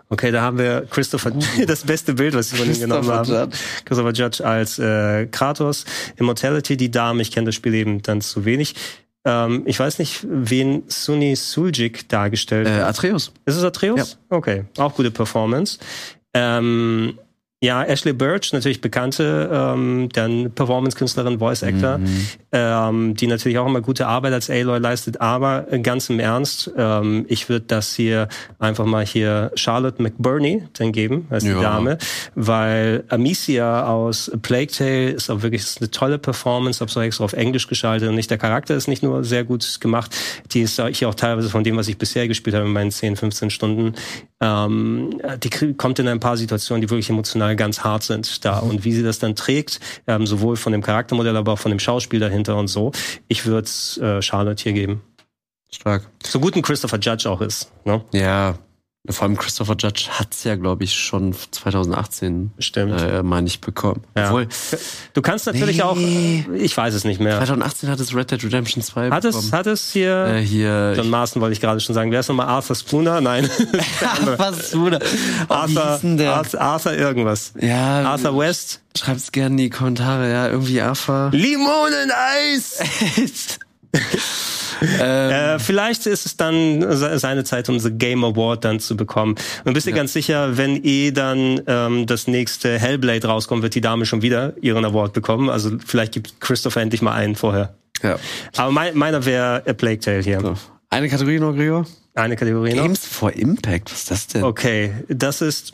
Okay, 0.09 0.31
da 0.31 0.41
haben 0.41 0.57
wir 0.57 0.87
Christopher, 0.89 1.31
das 1.67 1.83
beste 1.83 2.13
Bild, 2.13 2.33
was 2.33 2.51
wir 2.51 2.59
von 2.59 2.73
ihm 2.73 2.79
genommen 2.79 3.09
haben. 3.09 3.29
Judge. 3.29 3.57
Christopher 3.85 4.11
Judge 4.11 4.45
als 4.45 4.79
äh, 4.79 5.27
Kratos. 5.27 5.85
Immortality, 6.17 6.75
die 6.75 6.89
Dame, 6.89 7.21
ich 7.21 7.31
kenne 7.31 7.45
das 7.45 7.55
Spiel 7.55 7.75
eben 7.75 8.01
dann 8.01 8.21
zu 8.21 8.45
wenig. 8.45 8.75
Ähm, 9.25 9.63
ich 9.65 9.79
weiß 9.79 9.99
nicht, 9.99 10.25
wen 10.27 10.83
Sunny 10.87 11.35
Suljik 11.35 12.09
dargestellt 12.09 12.67
hat. 12.67 12.79
Äh, 12.79 12.81
Atreus. 12.81 13.31
Ist 13.45 13.57
es 13.57 13.63
Atreus? 13.63 14.17
Ja. 14.31 14.37
Okay, 14.37 14.65
auch 14.77 14.95
gute 14.95 15.11
Performance. 15.11 15.77
Ähm, 16.33 17.19
ja, 17.63 17.83
Ashley 17.83 18.13
Birch, 18.13 18.53
natürlich 18.53 18.81
bekannte 18.81 19.47
ähm, 19.53 20.09
dann 20.13 20.51
Performance-Künstlerin, 20.51 21.37
Voice-Actor, 21.37 21.99
mhm. 21.99 22.27
ähm, 22.51 23.13
die 23.15 23.27
natürlich 23.27 23.59
auch 23.59 23.67
immer 23.67 23.81
gute 23.81 24.07
Arbeit 24.07 24.33
als 24.33 24.49
Aloy 24.49 24.79
leistet, 24.79 25.21
aber 25.21 25.67
ganz 25.83 26.09
im 26.09 26.19
Ernst, 26.19 26.71
ähm, 26.75 27.23
ich 27.27 27.49
würde 27.49 27.65
das 27.67 27.93
hier 27.93 28.29
einfach 28.57 28.85
mal 28.85 29.05
hier 29.05 29.51
Charlotte 29.53 30.01
McBurney 30.01 30.63
dann 30.73 30.91
geben, 30.91 31.27
als 31.29 31.43
ja. 31.43 31.53
die 31.53 31.61
Dame, 31.61 31.97
weil 32.33 33.03
Amicia 33.09 33.85
aus 33.85 34.31
Plague 34.41 34.71
Tale 34.71 35.11
ist 35.11 35.29
auch 35.29 35.43
wirklich 35.43 35.61
ist 35.61 35.81
eine 35.81 35.91
tolle 35.91 36.17
Performance, 36.17 36.79
habe 36.79 36.89
so 36.89 36.99
extra 36.99 37.25
auf 37.25 37.33
Englisch 37.33 37.67
geschaltet 37.67 38.09
und 38.09 38.15
nicht 38.15 38.31
der 38.31 38.39
Charakter 38.39 38.75
ist 38.75 38.87
nicht 38.87 39.03
nur 39.03 39.23
sehr 39.23 39.43
gut 39.43 39.79
gemacht, 39.81 40.15
die 40.51 40.61
ist 40.61 40.81
hier 40.93 41.09
auch 41.09 41.15
teilweise 41.15 41.49
von 41.51 41.63
dem, 41.63 41.77
was 41.77 41.87
ich 41.87 41.99
bisher 41.99 42.27
gespielt 42.27 42.55
habe 42.55 42.65
in 42.65 42.73
meinen 42.73 42.89
10, 42.89 43.17
15 43.17 43.51
Stunden, 43.51 43.93
ähm, 44.39 45.21
die 45.43 45.73
kommt 45.73 45.99
in 45.99 46.07
ein 46.07 46.19
paar 46.19 46.37
Situationen, 46.37 46.81
die 46.81 46.89
wirklich 46.89 47.11
emotional 47.11 47.50
ganz 47.55 47.81
hart 47.81 48.03
sind 48.03 48.43
da. 48.45 48.61
Mhm. 48.61 48.69
Und 48.69 48.85
wie 48.85 48.93
sie 48.93 49.03
das 49.03 49.19
dann 49.19 49.35
trägt, 49.35 49.79
ähm, 50.07 50.25
sowohl 50.25 50.55
von 50.55 50.71
dem 50.71 50.81
Charaktermodell, 50.81 51.35
aber 51.35 51.53
auch 51.53 51.59
von 51.59 51.71
dem 51.71 51.79
Schauspiel 51.79 52.19
dahinter 52.19 52.57
und 52.57 52.67
so, 52.67 52.91
ich 53.27 53.45
würde 53.45 53.69
äh, 54.01 54.21
Charlotte 54.21 54.61
hier 54.61 54.73
geben. 54.73 55.01
Stark. 55.73 56.07
So 56.23 56.39
gut 56.39 56.55
ein 56.55 56.61
Christopher 56.61 56.99
Judge 56.99 57.29
auch 57.29 57.41
ist. 57.41 57.71
Ne? 57.85 58.03
Ja, 58.11 58.57
vor 59.09 59.23
allem 59.23 59.35
Christopher 59.35 59.75
Judge 59.79 60.09
hat's 60.11 60.43
ja, 60.43 60.55
glaube 60.55 60.83
ich, 60.83 60.93
schon 60.93 61.33
2018, 61.33 62.51
Stimmt. 62.59 63.01
Äh, 63.01 63.23
meine 63.23 63.47
ich, 63.47 63.59
bekommen. 63.59 64.03
Ja. 64.15 64.27
Obwohl, 64.27 64.47
du 65.13 65.21
kannst 65.23 65.47
natürlich 65.47 65.77
nee. 65.77 65.83
auch, 65.83 65.97
ich 66.53 66.77
weiß 66.77 66.93
es 66.93 67.03
nicht 67.03 67.19
mehr. 67.19 67.37
2018 67.37 67.89
hat 67.89 67.99
es 67.99 68.15
Red 68.15 68.29
Dead 68.29 68.43
Redemption 68.43 68.83
2 68.83 69.09
hat 69.09 69.23
bekommen. 69.23 69.43
Es, 69.43 69.51
hat 69.51 69.65
es 69.65 69.91
hier, 69.91 70.27
äh, 70.27 70.41
hier 70.41 70.93
John 70.95 71.09
Marston 71.09 71.41
wollte 71.41 71.53
ich 71.53 71.61
gerade 71.61 71.79
schon 71.79 71.95
sagen. 71.95 72.11
Wer 72.11 72.19
ist 72.19 72.27
nochmal 72.27 72.47
Arthur 72.47 72.75
Spooner? 72.75 73.21
Nein. 73.21 73.49
Arthur 74.37 74.61
Spooner. 74.61 74.99
Oh, 75.49 75.53
Arthur, 75.53 75.83
Arthur, 75.83 76.61
Arthur 76.61 76.93
irgendwas. 76.93 77.53
Ja. 77.59 78.03
Arthur 78.03 78.37
West. 78.37 78.81
Schreibt's 78.95 79.31
gerne 79.31 79.53
in 79.53 79.57
die 79.57 79.69
Kommentare, 79.71 80.29
ja, 80.29 80.47
irgendwie 80.49 80.79
Arthur. 80.79 81.31
Limoneneis! 81.31 82.79
ähm. 84.81 84.99
äh, 84.99 85.59
vielleicht 85.59 86.05
ist 86.05 86.25
es 86.25 86.37
dann 86.37 86.85
seine 86.97 87.43
Zeit, 87.43 87.69
um 87.69 87.79
The 87.79 87.91
Game 87.91 88.23
Award 88.23 88.65
dann 88.65 88.79
zu 88.79 88.95
bekommen. 88.95 89.35
Und 89.65 89.73
bist 89.73 89.85
du 89.85 89.91
ja. 89.91 89.97
ganz 89.97 90.13
sicher, 90.13 90.57
wenn 90.57 90.83
eh 90.83 91.11
dann 91.11 91.61
ähm, 91.67 92.05
das 92.05 92.27
nächste 92.27 92.79
Hellblade 92.79 93.27
rauskommt, 93.27 93.63
wird 93.63 93.75
die 93.75 93.81
Dame 93.81 94.05
schon 94.05 94.21
wieder 94.21 94.53
ihren 94.61 94.85
Award 94.85 95.13
bekommen. 95.13 95.49
Also 95.49 95.71
vielleicht 95.85 96.13
gibt 96.13 96.39
Christopher 96.39 96.81
endlich 96.81 97.01
mal 97.01 97.13
einen 97.13 97.35
vorher. 97.35 97.75
Ja. 98.01 98.17
Aber 98.57 98.71
mein, 98.71 98.97
meiner 98.97 99.25
wäre 99.25 99.63
A 99.67 99.73
Plague 99.73 99.99
Tale 99.99 100.21
hier. 100.21 100.39
So. 100.39 100.55
Eine 100.89 101.09
Kategorie 101.09 101.39
noch, 101.39 101.53
Gregor? 101.53 101.85
Eine 102.15 102.35
Kategorie 102.35 102.73
noch. 102.73 102.83
Games 102.83 103.05
for 103.05 103.31
Impact, 103.33 103.91
was 103.91 103.99
ist 103.99 104.11
das 104.11 104.27
denn? 104.27 104.43
Okay, 104.43 104.93
das 105.07 105.41
ist 105.41 105.73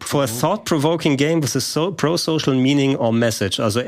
For 0.00 0.24
a 0.24 0.26
thought-provoking 0.26 1.16
game 1.16 1.40
with 1.40 1.54
a 1.56 1.60
so 1.60 1.92
pro-social 1.92 2.54
meaning 2.54 2.96
or 2.96 3.12
message. 3.12 3.60
Also 3.60 3.80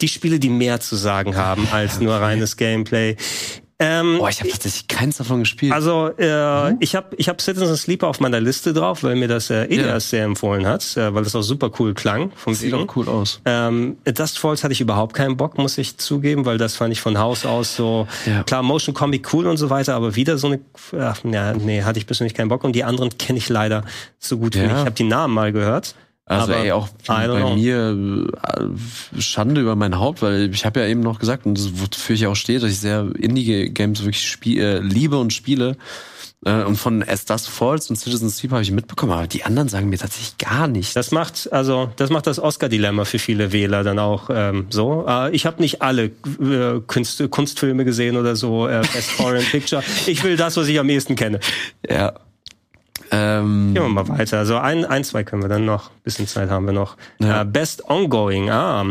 die 0.00 0.08
Spiele, 0.08 0.38
die 0.38 0.50
mehr 0.50 0.80
zu 0.80 0.96
sagen 0.96 1.36
haben 1.36 1.66
als 1.70 2.00
nur 2.00 2.14
reines 2.14 2.56
Gameplay. 2.56 3.16
Ähm, 3.80 4.18
oh, 4.20 4.28
ich 4.28 4.38
habe 4.40 4.50
tatsächlich 4.50 4.86
keins 4.86 5.16
davon 5.16 5.40
gespielt. 5.40 5.72
Also 5.72 6.10
äh, 6.16 6.70
mhm. 6.70 6.76
ich 6.78 6.94
habe 6.94 7.16
ich 7.16 7.28
hab 7.28 7.40
Citizen 7.40 7.76
Sleeper 7.76 8.06
auf 8.06 8.20
meiner 8.20 8.40
Liste 8.40 8.72
drauf, 8.72 9.02
weil 9.02 9.16
mir 9.16 9.26
das 9.26 9.50
äh, 9.50 9.64
Elias 9.64 9.86
ja. 9.86 10.18
sehr 10.18 10.24
empfohlen 10.24 10.66
hat, 10.66 10.96
äh, 10.96 11.12
weil 11.12 11.24
das 11.24 11.34
auch 11.34 11.42
super 11.42 11.70
cool 11.80 11.92
klang. 11.92 12.30
Vom 12.36 12.54
Sieht 12.54 12.72
auch 12.72 12.96
cool 12.96 13.08
aus. 13.08 13.40
Ähm, 13.44 13.96
Dust 14.04 14.38
Falls 14.38 14.62
hatte 14.62 14.72
ich 14.72 14.80
überhaupt 14.80 15.14
keinen 15.14 15.36
Bock, 15.36 15.58
muss 15.58 15.76
ich 15.76 15.96
zugeben, 15.98 16.44
weil 16.46 16.56
das 16.56 16.76
fand 16.76 16.92
ich 16.92 17.00
von 17.00 17.18
Haus 17.18 17.44
aus 17.44 17.74
so 17.74 18.06
ja. 18.26 18.44
klar 18.44 18.62
Motion 18.62 18.94
Comic 18.94 19.32
cool 19.34 19.46
und 19.46 19.56
so 19.56 19.70
weiter, 19.70 19.96
aber 19.96 20.14
wieder 20.14 20.38
so 20.38 20.46
eine 20.46 20.60
ach, 20.98 21.20
ja, 21.24 21.52
nee, 21.54 21.82
hatte 21.82 21.98
ich 21.98 22.06
persönlich 22.06 22.34
keinen 22.34 22.48
Bock 22.48 22.62
und 22.62 22.74
die 22.74 22.84
anderen 22.84 23.18
kenne 23.18 23.38
ich 23.38 23.48
leider 23.48 23.84
so 24.20 24.38
gut 24.38 24.54
wie 24.54 24.60
ja. 24.60 24.66
nicht. 24.66 24.74
Ich 24.74 24.80
habe 24.80 24.92
die 24.92 25.04
Namen 25.04 25.34
mal 25.34 25.52
gehört. 25.52 25.96
Also 26.26 26.52
aber, 26.52 26.64
ey, 26.64 26.72
auch 26.72 26.88
bei 27.06 27.26
know. 27.26 27.54
mir 27.54 28.26
äh, 28.56 29.20
Schande 29.20 29.60
über 29.60 29.76
mein 29.76 29.98
Haupt, 29.98 30.22
weil 30.22 30.50
ich 30.54 30.64
habe 30.64 30.80
ja 30.80 30.86
eben 30.86 31.00
noch 31.00 31.18
gesagt, 31.18 31.44
und 31.44 31.58
das, 31.58 31.70
wofür 31.74 32.14
ich 32.14 32.26
auch 32.26 32.34
stehe, 32.34 32.58
dass 32.60 32.70
ich 32.70 32.80
sehr 32.80 33.10
Indie-Games 33.18 34.00
wirklich 34.00 34.26
spiel, 34.26 34.62
äh, 34.62 34.78
liebe 34.78 35.18
und 35.18 35.34
spiele. 35.34 35.76
Äh, 36.46 36.62
und 36.62 36.76
von 36.76 37.02
As 37.02 37.24
Dust 37.24 37.48
Falls 37.48 37.90
und 37.90 37.96
Citizen 37.96 38.30
Sleep 38.30 38.52
habe 38.52 38.62
ich 38.62 38.70
mitbekommen, 38.70 39.12
aber 39.12 39.26
die 39.26 39.44
anderen 39.44 39.68
sagen 39.68 39.88
mir 39.88 39.98
tatsächlich 39.98 40.38
gar 40.38 40.66
nichts. 40.68 40.94
Das 40.94 41.10
macht 41.10 41.52
also 41.52 41.90
das 41.96 42.10
macht 42.10 42.26
das 42.26 42.38
Oscar-Dilemma 42.38 43.04
für 43.04 43.18
viele 43.18 43.52
Wähler 43.52 43.82
dann 43.82 43.98
auch 43.98 44.30
ähm, 44.30 44.66
so. 44.70 45.06
Äh, 45.08 45.34
ich 45.34 45.46
habe 45.46 45.62
nicht 45.62 45.82
alle 45.82 46.04
äh, 46.04 46.80
Kunst, 46.86 47.22
Kunstfilme 47.30 47.84
gesehen 47.84 48.16
oder 48.16 48.36
so, 48.36 48.68
äh, 48.68 48.82
Best 48.92 49.10
Foreign 49.12 49.44
Picture. 49.44 49.82
Ich 50.06 50.22
will 50.22 50.36
das, 50.36 50.56
was 50.56 50.68
ich 50.68 50.78
am 50.78 50.88
ehesten 50.88 51.16
kenne. 51.16 51.40
Ja. 51.88 52.12
Ähm, 53.10 53.74
Gehen 53.74 53.82
wir 53.82 53.88
mal 53.88 54.08
weiter. 54.08 54.38
Also 54.38 54.56
ein, 54.56 54.84
ein, 54.84 55.04
zwei 55.04 55.24
können 55.24 55.42
wir 55.42 55.48
dann 55.48 55.64
noch. 55.64 55.90
Bisschen 56.02 56.26
Zeit 56.26 56.50
haben 56.50 56.66
wir 56.66 56.72
noch. 56.72 56.96
Ja. 57.18 57.42
Uh, 57.42 57.44
Best 57.44 57.88
Ongoing. 57.88 58.50
Ah, 58.50 58.84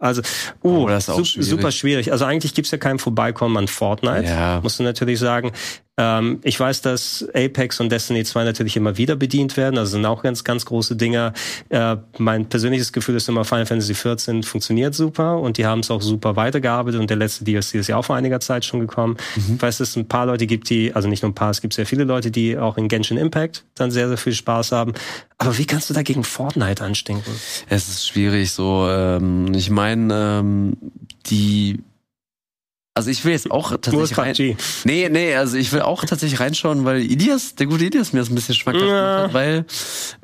also, 0.00 0.22
uh, 0.62 0.86
oh, 0.88 1.00
su 1.00 1.24
schwierig. 1.24 1.48
super 1.48 1.72
schwierig. 1.72 2.12
Also 2.12 2.24
eigentlich 2.24 2.54
gibt's 2.54 2.70
ja 2.70 2.78
kein 2.78 2.98
Vorbeikommen 2.98 3.56
an 3.56 3.68
Fortnite, 3.68 4.24
ja. 4.24 4.60
musst 4.62 4.78
du 4.78 4.84
natürlich 4.84 5.18
sagen. 5.18 5.52
Ähm, 5.98 6.38
ich 6.44 6.58
weiß, 6.58 6.80
dass 6.80 7.28
Apex 7.34 7.80
und 7.80 7.90
Destiny 7.90 8.24
2 8.24 8.44
natürlich 8.44 8.76
immer 8.76 8.96
wieder 8.96 9.16
bedient 9.16 9.56
werden, 9.56 9.76
also 9.76 9.92
sind 9.92 10.06
auch 10.06 10.22
ganz, 10.22 10.44
ganz 10.44 10.64
große 10.64 10.96
Dinger. 10.96 11.34
Äh, 11.68 11.96
mein 12.18 12.48
persönliches 12.48 12.92
Gefühl 12.92 13.16
ist 13.16 13.28
immer, 13.28 13.44
Final 13.44 13.66
Fantasy 13.66 13.94
14 13.94 14.44
funktioniert 14.44 14.94
super 14.94 15.38
und 15.38 15.58
die 15.58 15.66
haben 15.66 15.80
es 15.80 15.90
auch 15.90 16.00
super 16.00 16.36
weitergearbeitet 16.36 17.00
und 17.00 17.10
der 17.10 17.16
letzte 17.16 17.44
DLC 17.44 17.74
ist 17.74 17.88
ja 17.88 17.96
auch 17.96 18.04
vor 18.04 18.16
einiger 18.16 18.38
Zeit 18.38 18.64
schon 18.64 18.80
gekommen. 18.80 19.16
Mhm. 19.34 19.56
Ich 19.56 19.62
weiß, 19.62 19.78
dass 19.78 19.90
es 19.90 19.96
ein 19.96 20.06
paar 20.06 20.26
Leute 20.26 20.46
gibt, 20.46 20.70
die, 20.70 20.94
also 20.94 21.08
nicht 21.08 21.22
nur 21.22 21.32
ein 21.32 21.34
paar, 21.34 21.50
es 21.50 21.60
gibt 21.60 21.74
sehr 21.74 21.86
viele 21.86 22.04
Leute, 22.04 22.30
die 22.30 22.56
auch 22.56 22.78
in 22.78 22.86
Genshin 22.88 23.16
Impact 23.16 23.64
dann 23.74 23.90
sehr, 23.90 24.08
sehr 24.08 24.18
viel 24.18 24.34
Spaß 24.34 24.72
haben. 24.72 24.94
Aber 25.36 25.58
wie 25.58 25.66
kannst 25.66 25.90
du 25.90 25.94
da 25.94 26.02
gegen 26.02 26.22
Fortnite 26.22 26.82
anstinken? 26.82 27.32
Es 27.68 27.88
ist 27.88 28.06
schwierig 28.06 28.52
so. 28.52 28.86
Ähm, 28.88 29.52
ich 29.54 29.70
meine, 29.70 30.40
ähm, 30.40 30.76
die 31.26 31.80
also 32.98 33.10
ich 33.10 33.24
will 33.24 33.30
jetzt 33.30 33.48
auch 33.52 33.70
tatsächlich 33.70 34.18
rein. 34.18 34.56
Nee, 34.84 35.08
nee, 35.08 35.34
also 35.36 35.56
ich 35.56 35.72
will 35.72 35.82
auch 35.82 36.04
tatsächlich 36.04 36.40
reinschauen, 36.40 36.84
weil 36.84 37.00
Ilias, 37.00 37.54
der 37.54 37.66
gute 37.66 37.84
Ilias 37.84 38.12
mir 38.12 38.18
das 38.18 38.28
ein 38.28 38.34
bisschen 38.34 38.56
schmackhaft 38.56 38.84
ja. 38.84 38.88
gemacht 38.88 39.24
hat, 39.26 39.34
weil 39.34 39.64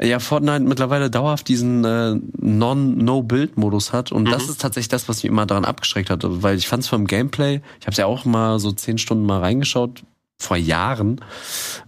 ja 0.02 0.18
Fortnite 0.18 0.64
mittlerweile 0.64 1.08
dauerhaft 1.08 1.46
diesen 1.46 1.84
äh, 1.84 2.16
Non-No-Build-Modus 2.40 3.92
hat 3.92 4.10
und 4.10 4.24
mhm. 4.24 4.32
das 4.32 4.48
ist 4.48 4.60
tatsächlich 4.60 4.88
das, 4.88 5.08
was 5.08 5.22
mich 5.22 5.26
immer 5.26 5.46
daran 5.46 5.64
abgeschreckt 5.64 6.10
hat, 6.10 6.22
weil 6.24 6.56
ich 6.58 6.66
fand 6.66 6.82
es 6.82 6.88
vom 6.88 7.06
Gameplay, 7.06 7.60
ich 7.80 7.86
habe 7.86 7.96
ja 7.96 8.06
auch 8.06 8.24
mal 8.24 8.58
so 8.58 8.72
zehn 8.72 8.98
Stunden 8.98 9.24
mal 9.24 9.38
reingeschaut, 9.38 10.02
vor 10.36 10.56
Jahren. 10.56 11.20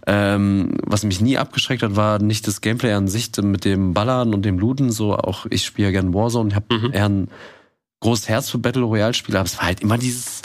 Ähm, 0.07 0.77
was 0.83 1.03
mich 1.03 1.19
nie 1.19 1.37
abgeschreckt 1.37 1.83
hat, 1.83 1.97
war 1.97 2.19
nicht 2.19 2.47
das 2.47 2.61
Gameplay 2.61 2.93
an 2.93 3.09
sich 3.09 3.29
mit 3.41 3.65
dem 3.65 3.93
Ballern 3.93 4.33
und 4.33 4.45
dem 4.45 4.57
Looten. 4.57 4.89
So 4.89 5.15
auch 5.15 5.45
ich 5.49 5.65
spiele 5.65 5.89
ja 5.89 5.91
gerne 5.91 6.13
Warzone. 6.13 6.49
Ich 6.49 6.55
habe 6.55 6.73
mhm. 6.73 6.93
eher 6.93 7.09
ein 7.09 7.27
großes 7.99 8.29
Herz 8.29 8.49
für 8.49 8.57
Battle 8.57 8.83
Royale 8.83 9.13
Spiele, 9.13 9.39
aber 9.39 9.47
es 9.47 9.57
war 9.57 9.65
halt 9.65 9.81
immer 9.81 9.97
dieses 9.97 10.41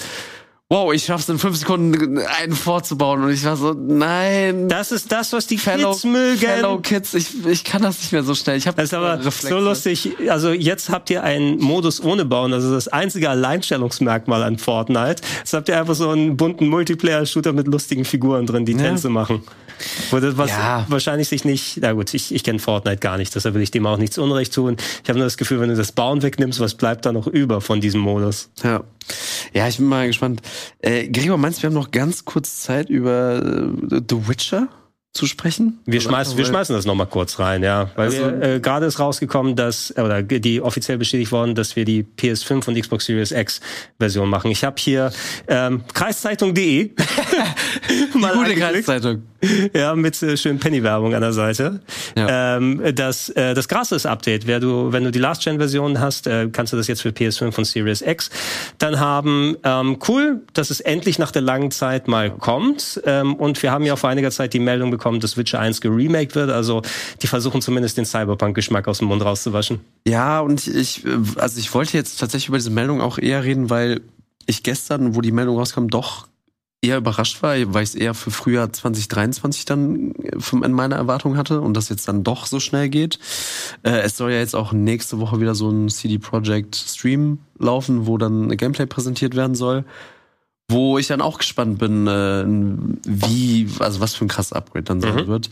wow, 0.72 0.90
ich 0.90 1.04
schaff's 1.04 1.28
in 1.28 1.38
fünf 1.38 1.58
Sekunden 1.58 2.18
einen 2.18 2.54
vorzubauen. 2.54 3.22
Und 3.22 3.30
ich 3.30 3.44
war 3.44 3.56
so, 3.58 3.74
nein. 3.74 4.70
Das 4.70 4.90
ist 4.90 5.12
das, 5.12 5.34
was 5.34 5.46
die 5.46 5.58
Fellow, 5.58 5.90
Kids 5.90 6.04
mögen. 6.04 6.38
Fellow 6.38 6.78
Kids, 6.78 7.12
ich, 7.12 7.44
ich 7.46 7.62
kann 7.62 7.82
das 7.82 7.98
nicht 8.00 8.12
mehr 8.12 8.22
so 8.22 8.34
schnell. 8.34 8.56
Ich 8.56 8.66
habe 8.66 8.78
Das 8.78 8.86
ist 8.86 8.94
aber 8.94 9.18
Reflexe. 9.18 9.48
so 9.48 9.58
lustig. 9.58 10.16
Also 10.30 10.52
jetzt 10.52 10.88
habt 10.88 11.10
ihr 11.10 11.22
einen 11.24 11.58
Modus 11.58 12.02
ohne 12.02 12.24
Bauen. 12.24 12.54
Also 12.54 12.72
das 12.72 12.88
einzige 12.88 13.28
Alleinstellungsmerkmal 13.28 14.42
an 14.42 14.56
Fortnite. 14.56 15.22
Jetzt 15.40 15.52
habt 15.52 15.68
ihr 15.68 15.78
einfach 15.78 15.94
so 15.94 16.08
einen 16.08 16.38
bunten 16.38 16.68
Multiplayer-Shooter 16.68 17.52
mit 17.52 17.66
lustigen 17.66 18.06
Figuren 18.06 18.46
drin, 18.46 18.64
die 18.64 18.72
ja. 18.72 18.78
Tänze 18.78 19.10
machen. 19.10 19.42
Oder 20.10 20.36
was 20.38 20.50
ja. 20.50 20.86
wahrscheinlich 20.88 21.28
sich 21.28 21.44
nicht, 21.44 21.78
na 21.80 21.92
gut, 21.92 22.14
ich, 22.14 22.34
ich 22.34 22.44
kenne 22.44 22.58
Fortnite 22.58 22.98
gar 22.98 23.18
nicht, 23.18 23.34
deshalb 23.34 23.54
will 23.54 23.62
ich 23.62 23.72
dem 23.72 23.84
auch 23.86 23.96
nichts 23.96 24.16
Unrecht 24.16 24.54
tun. 24.54 24.76
Ich 25.02 25.08
habe 25.08 25.18
nur 25.18 25.26
das 25.26 25.36
Gefühl, 25.36 25.60
wenn 25.60 25.70
du 25.70 25.76
das 25.76 25.92
Bauen 25.92 26.22
wegnimmst, 26.22 26.60
was 26.60 26.74
bleibt 26.74 27.04
da 27.04 27.12
noch 27.12 27.26
über 27.26 27.60
von 27.60 27.80
diesem 27.80 28.00
Modus? 28.00 28.48
Ja. 28.62 28.84
Ja, 29.52 29.68
ich 29.68 29.78
bin 29.78 29.86
mal 29.86 30.06
gespannt. 30.06 30.40
Äh, 30.80 31.08
Gregor, 31.08 31.38
meinst 31.38 31.58
du, 31.58 31.62
wir 31.62 31.68
haben 31.68 31.74
noch 31.74 31.90
ganz 31.90 32.24
kurz 32.24 32.62
Zeit 32.62 32.90
über 32.90 33.42
äh, 33.42 34.00
The 34.08 34.28
Witcher 34.28 34.68
zu 35.12 35.26
sprechen? 35.26 35.80
Wir 35.84 36.00
schmeißen, 36.00 36.36
wir 36.36 36.44
schmeißen 36.44 36.74
das 36.74 36.86
nochmal 36.86 37.06
kurz 37.06 37.38
rein, 37.38 37.62
ja. 37.62 37.90
Weil 37.96 38.06
also, 38.06 38.28
äh, 38.28 38.60
gerade 38.60 38.86
ist 38.86 38.98
rausgekommen, 38.98 39.56
dass, 39.56 39.96
oder 39.96 40.22
die 40.22 40.60
offiziell 40.60 40.98
bestätigt 40.98 41.32
worden, 41.32 41.54
dass 41.54 41.76
wir 41.76 41.84
die 41.84 42.04
PS5 42.04 42.68
und 42.68 42.80
Xbox 42.80 43.06
Series 43.06 43.30
X 43.30 43.60
Version 43.98 44.28
machen. 44.28 44.50
Ich 44.50 44.64
habe 44.64 44.76
hier 44.78 45.12
ähm, 45.48 45.82
Kreiszeitung.de. 45.92 46.92
Mal 48.14 48.34
gute 48.34 48.54
Kreiszeitung. 48.54 49.22
Ja, 49.74 49.94
mit 49.94 50.22
äh, 50.22 50.36
schönen 50.36 50.58
Penny-Werbung 50.58 51.14
an 51.14 51.20
der 51.20 51.32
Seite. 51.32 51.80
Ja. 52.16 52.56
Ähm, 52.56 52.82
das, 52.94 53.28
äh, 53.30 53.54
das 53.54 53.68
Gratis-Update, 53.68 54.46
wer 54.46 54.60
du, 54.60 54.92
wenn 54.92 55.04
du 55.04 55.10
die 55.10 55.18
Last-Gen-Version 55.18 56.00
hast, 56.00 56.26
äh, 56.26 56.48
kannst 56.50 56.72
du 56.72 56.76
das 56.76 56.88
jetzt 56.88 57.02
für 57.02 57.10
PS5 57.10 57.56
und 57.58 57.64
Series 57.64 58.02
X 58.02 58.30
dann 58.78 58.98
haben. 58.98 59.56
Ähm, 59.64 59.98
cool, 60.08 60.42
dass 60.52 60.70
es 60.70 60.80
endlich 60.80 61.18
nach 61.18 61.30
der 61.30 61.42
langen 61.42 61.70
Zeit 61.70 62.08
mal 62.08 62.30
kommt. 62.30 63.00
Ähm, 63.04 63.34
und 63.34 63.62
wir 63.62 63.72
haben 63.72 63.84
ja 63.84 63.96
vor 63.96 64.10
einiger 64.10 64.30
Zeit 64.30 64.52
die 64.52 64.58
Meldung 64.58 64.90
bekommen, 64.90 65.02
bekommen, 65.02 65.20
dass 65.20 65.36
Witcher 65.36 65.58
1 65.58 65.80
geremaked 65.80 66.34
wird. 66.34 66.50
Also 66.50 66.82
die 67.20 67.26
versuchen 67.26 67.60
zumindest 67.60 67.98
den 67.98 68.04
Cyberpunk-Geschmack 68.04 68.86
aus 68.86 68.98
dem 68.98 69.08
Mund 69.08 69.24
rauszuwaschen. 69.24 69.80
Ja, 70.06 70.40
und 70.40 70.66
ich, 70.66 71.04
also 71.36 71.58
ich 71.58 71.74
wollte 71.74 71.96
jetzt 71.96 72.20
tatsächlich 72.20 72.48
über 72.48 72.58
diese 72.58 72.70
Meldung 72.70 73.00
auch 73.00 73.18
eher 73.18 73.42
reden, 73.42 73.68
weil 73.68 74.00
ich 74.46 74.62
gestern, 74.62 75.14
wo 75.16 75.20
die 75.20 75.32
Meldung 75.32 75.58
rauskam, 75.58 75.88
doch 75.88 76.28
eher 76.82 76.98
überrascht 76.98 77.42
war, 77.42 77.54
weil 77.72 77.84
ich 77.84 77.90
es 77.90 77.94
eher 77.94 78.12
für 78.12 78.32
Frühjahr 78.32 78.72
2023 78.72 79.64
dann 79.64 80.12
in 80.12 80.72
meiner 80.72 80.96
Erwartung 80.96 81.36
hatte 81.36 81.60
und 81.60 81.76
das 81.76 81.88
jetzt 81.88 82.08
dann 82.08 82.24
doch 82.24 82.46
so 82.46 82.58
schnell 82.58 82.88
geht. 82.88 83.20
Äh, 83.84 84.00
es 84.00 84.16
soll 84.16 84.32
ja 84.32 84.38
jetzt 84.38 84.56
auch 84.56 84.72
nächste 84.72 85.20
Woche 85.20 85.40
wieder 85.40 85.54
so 85.54 85.70
ein 85.70 85.88
CD 85.88 86.18
Projekt 86.18 86.74
Stream 86.74 87.38
laufen, 87.58 88.06
wo 88.06 88.18
dann 88.18 88.48
Gameplay 88.56 88.86
präsentiert 88.86 89.36
werden 89.36 89.54
soll. 89.54 89.84
Wo 90.68 90.98
ich 90.98 91.06
dann 91.06 91.20
auch 91.20 91.38
gespannt 91.38 91.78
bin, 91.78 92.06
äh, 92.06 92.44
wie, 93.06 93.68
also 93.78 94.00
was 94.00 94.14
für 94.14 94.24
ein 94.24 94.28
krasses 94.28 94.52
Upgrade 94.52 94.84
dann 94.84 95.00
sein 95.00 95.14
mhm. 95.14 95.26
wird. 95.28 95.50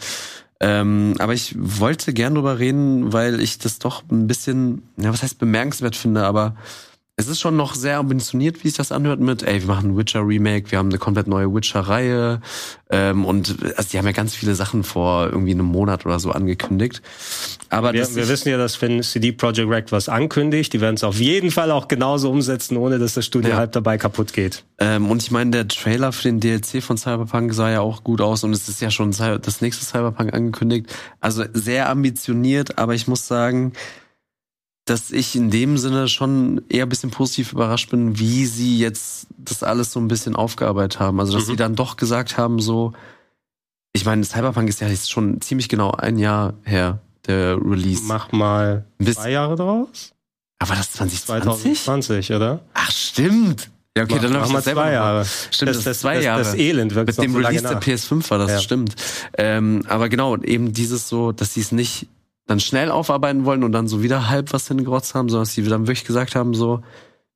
Ähm, 0.58 1.14
aber 1.18 1.32
ich 1.32 1.54
wollte 1.56 2.12
gern 2.12 2.34
drüber 2.34 2.58
reden, 2.58 3.12
weil 3.12 3.40
ich 3.40 3.58
das 3.58 3.78
doch 3.78 4.02
ein 4.10 4.26
bisschen, 4.26 4.82
ja, 4.96 5.12
was 5.12 5.22
heißt 5.22 5.38
bemerkenswert 5.38 5.96
finde, 5.96 6.24
aber 6.24 6.56
es 7.20 7.28
ist 7.28 7.40
schon 7.40 7.56
noch 7.56 7.74
sehr 7.74 7.98
ambitioniert, 7.98 8.64
wie 8.64 8.68
sich 8.68 8.76
das 8.76 8.92
anhört 8.92 9.20
mit, 9.20 9.42
ey, 9.42 9.60
wir 9.60 9.68
machen 9.68 9.90
ein 9.90 9.96
Witcher 9.96 10.26
Remake, 10.26 10.70
wir 10.70 10.78
haben 10.78 10.88
eine 10.88 10.98
komplett 10.98 11.26
neue 11.26 11.54
Witcher-Reihe 11.54 12.40
ähm, 12.90 13.24
und 13.24 13.56
also 13.76 13.90
die 13.90 13.98
haben 13.98 14.06
ja 14.06 14.12
ganz 14.12 14.34
viele 14.34 14.54
Sachen 14.54 14.82
vor 14.82 15.26
irgendwie 15.26 15.52
einem 15.52 15.66
Monat 15.66 16.06
oder 16.06 16.18
so 16.18 16.32
angekündigt. 16.32 17.02
Aber 17.68 17.92
wir, 17.92 18.14
wir 18.16 18.28
wissen 18.28 18.48
ja, 18.48 18.56
dass 18.56 18.80
wenn 18.82 19.02
CD 19.02 19.32
Projekt 19.32 19.70
Red 19.70 19.92
was 19.92 20.08
ankündigt, 20.08 20.72
die 20.72 20.80
werden 20.80 20.96
es 20.96 21.04
auf 21.04 21.20
jeden 21.20 21.50
Fall 21.50 21.70
auch 21.70 21.88
genauso 21.88 22.30
umsetzen, 22.30 22.76
ohne 22.76 22.98
dass 22.98 23.14
das 23.14 23.26
Studio 23.26 23.50
ja. 23.50 23.56
halb 23.56 23.72
dabei 23.72 23.98
kaputt 23.98 24.32
geht. 24.32 24.64
Ähm, 24.78 25.10
und 25.10 25.22
ich 25.22 25.30
meine, 25.30 25.50
der 25.50 25.68
Trailer 25.68 26.12
für 26.12 26.24
den 26.24 26.40
DLC 26.40 26.82
von 26.82 26.96
Cyberpunk 26.96 27.52
sah 27.52 27.70
ja 27.70 27.80
auch 27.80 28.02
gut 28.02 28.20
aus 28.20 28.44
und 28.44 28.52
es 28.52 28.68
ist 28.68 28.80
ja 28.80 28.90
schon 28.90 29.10
das 29.12 29.60
nächste 29.60 29.84
Cyberpunk 29.84 30.32
angekündigt. 30.32 30.86
Also 31.20 31.44
sehr 31.52 31.88
ambitioniert, 31.90 32.78
aber 32.78 32.94
ich 32.94 33.06
muss 33.06 33.28
sagen, 33.28 33.72
dass 34.90 35.12
ich 35.12 35.36
in 35.36 35.50
dem 35.50 35.78
Sinne 35.78 36.08
schon 36.08 36.62
eher 36.68 36.84
ein 36.84 36.88
bisschen 36.88 37.10
positiv 37.10 37.52
überrascht 37.52 37.90
bin, 37.90 38.18
wie 38.18 38.44
sie 38.44 38.78
jetzt 38.78 39.28
das 39.38 39.62
alles 39.62 39.92
so 39.92 40.00
ein 40.00 40.08
bisschen 40.08 40.34
aufgearbeitet 40.34 40.98
haben. 40.98 41.20
Also, 41.20 41.34
dass 41.34 41.46
mhm. 41.46 41.52
sie 41.52 41.56
dann 41.56 41.76
doch 41.76 41.96
gesagt 41.96 42.36
haben, 42.36 42.60
so, 42.60 42.92
ich 43.92 44.04
meine, 44.04 44.24
Cyberpunk 44.24 44.68
ist 44.68 44.80
ja 44.80 44.88
jetzt 44.88 45.10
schon 45.10 45.40
ziemlich 45.40 45.68
genau 45.68 45.92
ein 45.92 46.18
Jahr 46.18 46.54
her, 46.64 46.98
der 47.26 47.56
Release. 47.56 48.02
Mach 48.04 48.32
mal 48.32 48.84
zwei 49.00 49.30
Jahre 49.30 49.54
draus. 49.54 50.12
Aber 50.58 50.74
das 50.74 50.90
2020? 50.92 51.84
2020, 51.84 52.32
oder? 52.32 52.60
Ach, 52.74 52.90
stimmt. 52.90 53.70
Ja, 53.96 54.04
okay, 54.04 54.18
dann 54.20 54.36
haben 54.36 54.52
wir 54.52 54.62
zwei 54.62 54.92
Jahre. 54.92 55.24
Stimmt, 55.24 55.70
das, 55.70 55.76
das, 55.78 55.84
das 55.84 56.00
zwei 56.00 56.16
das, 56.16 56.24
Jahre. 56.24 56.42
Das 56.42 56.54
Elend 56.54 56.94
wirklich. 56.94 57.16
Mit 57.16 57.26
dem 57.26 57.36
Release 57.36 57.62
der 57.62 57.80
PS5 57.80 58.28
war 58.30 58.38
das, 58.38 58.50
ja. 58.50 58.60
stimmt. 58.60 58.94
Ähm, 59.38 59.84
aber 59.88 60.08
genau, 60.08 60.36
eben 60.36 60.72
dieses 60.72 61.08
so, 61.08 61.32
dass 61.32 61.54
sie 61.54 61.60
es 61.60 61.72
nicht 61.72 62.08
dann 62.50 62.58
schnell 62.58 62.90
aufarbeiten 62.90 63.44
wollen 63.44 63.62
und 63.62 63.70
dann 63.70 63.86
so 63.86 64.02
wieder 64.02 64.28
halb 64.28 64.52
was 64.52 64.66
hingerotzt 64.66 65.14
haben, 65.14 65.28
sondern 65.28 65.44
dass 65.44 65.54
sie 65.54 65.62
dann 65.62 65.86
wirklich 65.86 66.04
gesagt 66.04 66.34
haben, 66.34 66.52
so, 66.52 66.82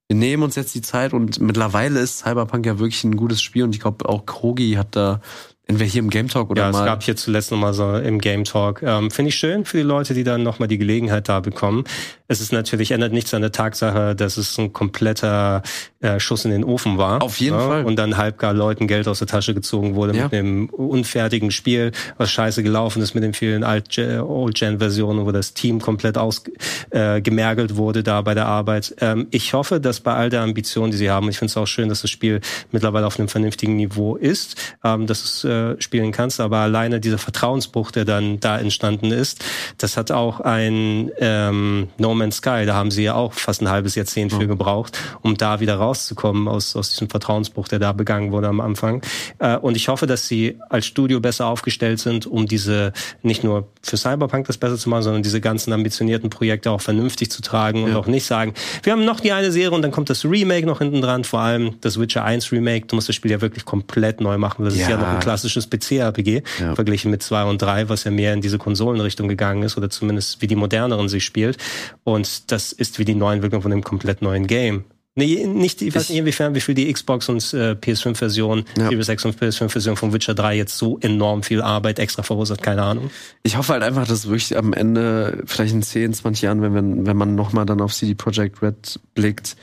wir 0.09 0.17
nehmen 0.17 0.43
uns 0.43 0.57
jetzt 0.57 0.75
die 0.75 0.83
Zeit 0.83 1.13
und 1.13 1.41
mittlerweile 1.41 2.01
ist 2.01 2.19
Cyberpunk 2.19 2.67
ja 2.67 2.81
wirklich 2.81 3.05
ein 3.05 3.15
gutes 3.15 3.41
Spiel 3.41 3.63
und 3.63 3.75
ich 3.75 3.81
glaube 3.81 4.09
auch 4.09 4.27
Krogi 4.27 4.73
hat 4.73 4.97
da 4.97 5.21
entweder 5.67 5.89
hier 5.89 6.03
im 6.03 6.11
Game 6.11 6.29
Talk 6.29 6.51
oder 6.51 6.63
ja, 6.63 6.73
mal. 6.73 6.79
Ja, 6.79 6.85
es 6.85 6.91
gab 6.91 7.03
hier 7.05 7.15
zuletzt 7.15 7.53
nochmal 7.53 7.75
so 7.75 7.97
im 7.97 8.19
Game 8.19 8.43
Talk. 8.43 8.83
Ähm, 8.83 9.11
Finde 9.13 9.29
ich 9.29 9.37
schön 9.37 9.65
für 9.65 9.77
die 9.77 9.85
Leute, 9.85 10.15
die 10.15 10.25
dann 10.25 10.43
nochmal 10.43 10.67
die 10.67 10.79
Gelegenheit 10.79 11.29
da 11.29 11.39
bekommen. 11.39 11.85
Es 12.27 12.41
ist 12.41 12.53
natürlich, 12.53 12.91
ändert 12.91 13.13
nichts 13.13 13.35
an 13.35 13.43
der 13.43 13.53
Tatsache, 13.53 14.15
dass 14.17 14.39
es 14.39 14.57
ein 14.59 14.73
kompletter 14.73 15.63
äh, 16.01 16.19
Schuss 16.19 16.47
in 16.47 16.53
den 16.53 16.65
Ofen 16.65 16.97
war. 16.97 17.23
Auf 17.23 17.39
jeden 17.39 17.59
ja, 17.59 17.69
Fall. 17.69 17.85
Und 17.85 17.97
dann 17.97 18.17
halbgar 18.17 18.55
Leuten 18.55 18.87
Geld 18.87 19.09
aus 19.09 19.19
der 19.19 19.29
Tasche 19.29 19.53
gezogen 19.53 19.95
wurde 19.95 20.17
ja. 20.17 20.25
mit 20.25 20.33
einem 20.33 20.71
unfertigen 20.71 21.51
Spiel, 21.51 21.93
was 22.17 22.31
scheiße 22.31 22.63
gelaufen 22.63 23.03
ist 23.03 23.15
mit 23.15 23.25
den 23.25 23.35
vielen 23.35 23.63
Old-Gen-Versionen, 23.63 25.27
wo 25.27 25.33
das 25.33 25.53
Team 25.53 25.83
komplett 25.83 26.17
ausgemergelt 26.17 27.71
äh, 27.73 27.77
wurde 27.77 28.03
da 28.03 28.23
bei 28.23 28.33
der 28.33 28.47
Arbeit. 28.47 28.95
Ähm, 29.01 29.27
ich 29.31 29.53
hoffe, 29.53 29.79
dass 29.79 30.01
bei 30.01 30.15
all 30.15 30.31
der 30.31 30.41
Ambition, 30.41 30.91
die 30.91 30.97
sie 30.97 31.11
haben, 31.11 31.29
ich 31.29 31.39
finde 31.39 31.51
es 31.51 31.57
auch 31.59 31.67
schön, 31.67 31.91
dass 31.91 32.01
das 32.01 32.11
Spiel 32.11 32.41
mittlerweile 32.73 33.07
auf 33.07 33.19
einem 33.19 33.29
vernünftigen 33.29 33.77
Niveau 33.77 34.17
ist, 34.17 34.57
ähm, 34.83 35.07
dass 35.07 35.21
du 35.21 35.49
es 35.49 35.77
äh, 35.77 35.83
spielen 35.83 36.11
kannst, 36.13 36.41
aber 36.41 36.59
alleine 36.59 37.01
dieser 37.01 37.19
Vertrauensbruch, 37.19 37.91
der 37.91 38.07
dann 38.07 38.41
da 38.41 38.59
entstanden 38.59 39.11
ist, 39.11 39.45
das 39.77 39.99
hat 39.99 40.11
auch 40.11 40.41
ein 40.41 41.11
ähm, 41.19 41.89
No 41.99 42.14
Man's 42.15 42.37
Sky, 42.37 42.65
da 42.67 42.75
haben 42.75 42.91
sie 42.91 43.05
ja 43.05 43.15
auch 43.15 43.33
fast 43.33 43.63
ein 43.63 43.71
halbes 43.71 43.95
Jahrzehnt 43.95 44.33
für 44.33 44.47
gebraucht, 44.47 44.99
um 45.23 45.37
da 45.37 45.61
wieder 45.61 45.77
rauszukommen 45.77 46.49
aus, 46.49 46.77
aus 46.77 46.91
diesem 46.91 47.09
Vertrauensbruch, 47.09 47.69
der 47.69 47.79
da 47.79 47.93
begangen 47.93 48.33
wurde 48.33 48.49
am 48.49 48.61
Anfang. 48.61 49.03
Äh, 49.39 49.57
und 49.57 49.77
ich 49.77 49.89
hoffe, 49.89 50.07
dass 50.07 50.27
sie 50.27 50.59
als 50.69 50.87
Studio 50.87 51.21
besser 51.21 51.47
aufgestellt 51.47 52.01
sind, 52.01 52.27
um 52.27 52.47
diese 52.47 52.93
nicht 53.23 53.45
nur 53.45 53.69
für 53.83 53.97
Cyberpunk 53.97 54.47
das 54.47 54.59
besser 54.59 54.77
zu 54.77 54.89
machen, 54.89 55.03
sondern 55.03 55.23
diese 55.23 55.41
ganzen 55.41 55.73
ambitionierten 55.73 56.31
Projekte 56.31 56.71
auch 56.71 56.81
vernünftig 56.81 57.31
zu 57.31 57.43
tragen 57.43 57.85
und 57.85 57.91
ja. 57.91 57.97
auch 57.97 58.07
nicht 58.07 58.27
sagen, 58.27 58.55
wir 58.83 58.93
haben 58.93 59.05
noch 59.05 59.21
die 59.21 59.33
eine 59.33 59.53
Serie 59.53 59.75
und 59.75 59.83
dann 59.83 59.91
kommt 59.91 60.11
das 60.11 60.25
Remake 60.25 60.67
noch 60.67 60.79
hinten 60.79 61.01
dran, 61.01 61.25
vor 61.25 61.41
allem 61.41 61.77
das 61.81 61.99
Witcher 61.99 62.25
1 62.25 62.53
Remake. 62.53 62.87
Du 62.87 62.97
musst 62.97 63.09
das 63.09 63.17
Spiel 63.17 63.31
ja 63.31 63.41
wirklich 63.41 63.65
komplett 63.65 64.21
neu 64.21 64.39
machen. 64.39 64.65
Das 64.65 64.77
ja. 64.77 64.83
ist 64.83 64.91
ja 64.91 64.97
noch 64.97 65.09
ein 65.09 65.21
klassisches 65.21 65.69
PC-RPG, 65.69 66.43
ja. 66.61 66.75
verglichen 66.75 67.11
mit 67.11 67.23
2 67.23 67.45
und 67.45 67.61
3, 67.61 67.89
was 67.89 68.05
ja 68.05 68.11
mehr 68.11 68.33
in 68.33 68.41
diese 68.41 68.59
Konsolenrichtung 68.59 69.29
gegangen 69.29 69.63
ist 69.63 69.77
oder 69.77 69.91
zumindest 69.91 70.41
wie 70.43 70.47
die 70.47 70.57
moderneren 70.57 71.09
sich 71.09 71.25
spielt. 71.25 71.59
Und 72.05 72.53
das 72.53 72.73
ist 72.73 72.99
wie 72.99 73.05
die 73.05 73.15
Neuentwicklung 73.15 73.63
von 73.63 73.73
einem 73.73 73.83
komplett 73.83 74.23
neuen 74.23 74.47
Game. 74.47 74.85
Nee, 75.17 75.47
nicht, 75.47 75.81
ich 75.81 75.95
weiß 75.95 76.09
nicht 76.09 76.19
inwiefern, 76.19 76.57
wie 76.57 76.61
viel 76.61 76.75
die 76.75 76.93
Xbox 76.93 77.29
und 77.29 77.39
äh, 77.55 77.77
PS5-Version, 77.81 78.65
ja. 78.77 78.89
Series 78.89 79.09
X 79.09 79.25
und 79.25 79.41
PS5-Version 79.41 79.97
von 79.97 80.13
Witcher 80.13 80.35
3 80.35 80.57
jetzt 80.57 80.77
so 80.77 80.99
enorm 80.99 81.45
viel 81.45 81.63
Arbeit 81.63 82.01
extra 82.01 82.25
verursacht, 82.25 82.63
keine 82.63 82.83
Ahnung. 82.83 83.11
Ich 83.45 83.57
hoffe 83.57 83.75
halt 83.75 83.85
einfach, 83.85 84.09
dass 84.09 84.27
wirklich 84.27 84.57
am 84.57 84.73
Ende, 84.73 85.45
vielleicht 85.47 85.73
in 85.73 85.83
10, 85.83 86.15
20 86.15 86.43
Jahren, 86.43 86.63
wenn, 86.63 86.75
wenn, 86.75 87.07
wenn 87.07 87.17
man 87.17 87.37
nochmal 87.37 87.65
dann 87.65 87.81
auf 87.81 87.95
CD 87.95 88.17
Projekt 88.17 88.61
Red 88.61 88.99
blickt, 89.15 89.57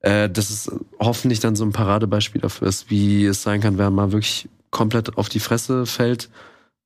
äh, 0.00 0.28
dass 0.28 0.50
es 0.50 0.70
hoffentlich 1.00 1.40
dann 1.40 1.56
so 1.56 1.64
ein 1.64 1.72
Paradebeispiel 1.72 2.42
dafür 2.42 2.68
ist, 2.68 2.90
wie 2.90 3.24
es 3.24 3.42
sein 3.42 3.62
kann, 3.62 3.78
wenn 3.78 3.94
man 3.94 4.12
wirklich 4.12 4.46
komplett 4.70 5.16
auf 5.16 5.30
die 5.30 5.40
Fresse 5.40 5.86
fällt, 5.86 6.28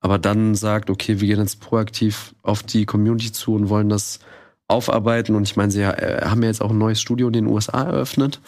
aber 0.00 0.20
dann 0.20 0.54
sagt, 0.54 0.90
okay, 0.90 1.20
wir 1.20 1.26
gehen 1.26 1.40
jetzt 1.40 1.60
proaktiv 1.60 2.36
auf 2.42 2.62
die 2.62 2.86
Community 2.86 3.32
zu 3.32 3.54
und 3.54 3.68
wollen 3.68 3.88
das 3.88 4.20
aufarbeiten. 4.72 5.34
Und 5.36 5.44
ich 5.44 5.56
meine, 5.56 5.70
sie 5.70 5.82
äh, 5.82 6.24
haben 6.24 6.42
ja 6.42 6.48
jetzt 6.48 6.62
auch 6.62 6.70
ein 6.70 6.78
neues 6.78 7.00
Studio 7.00 7.28
in 7.28 7.32
den 7.32 7.46
USA 7.46 7.82
eröffnet, 7.82 8.40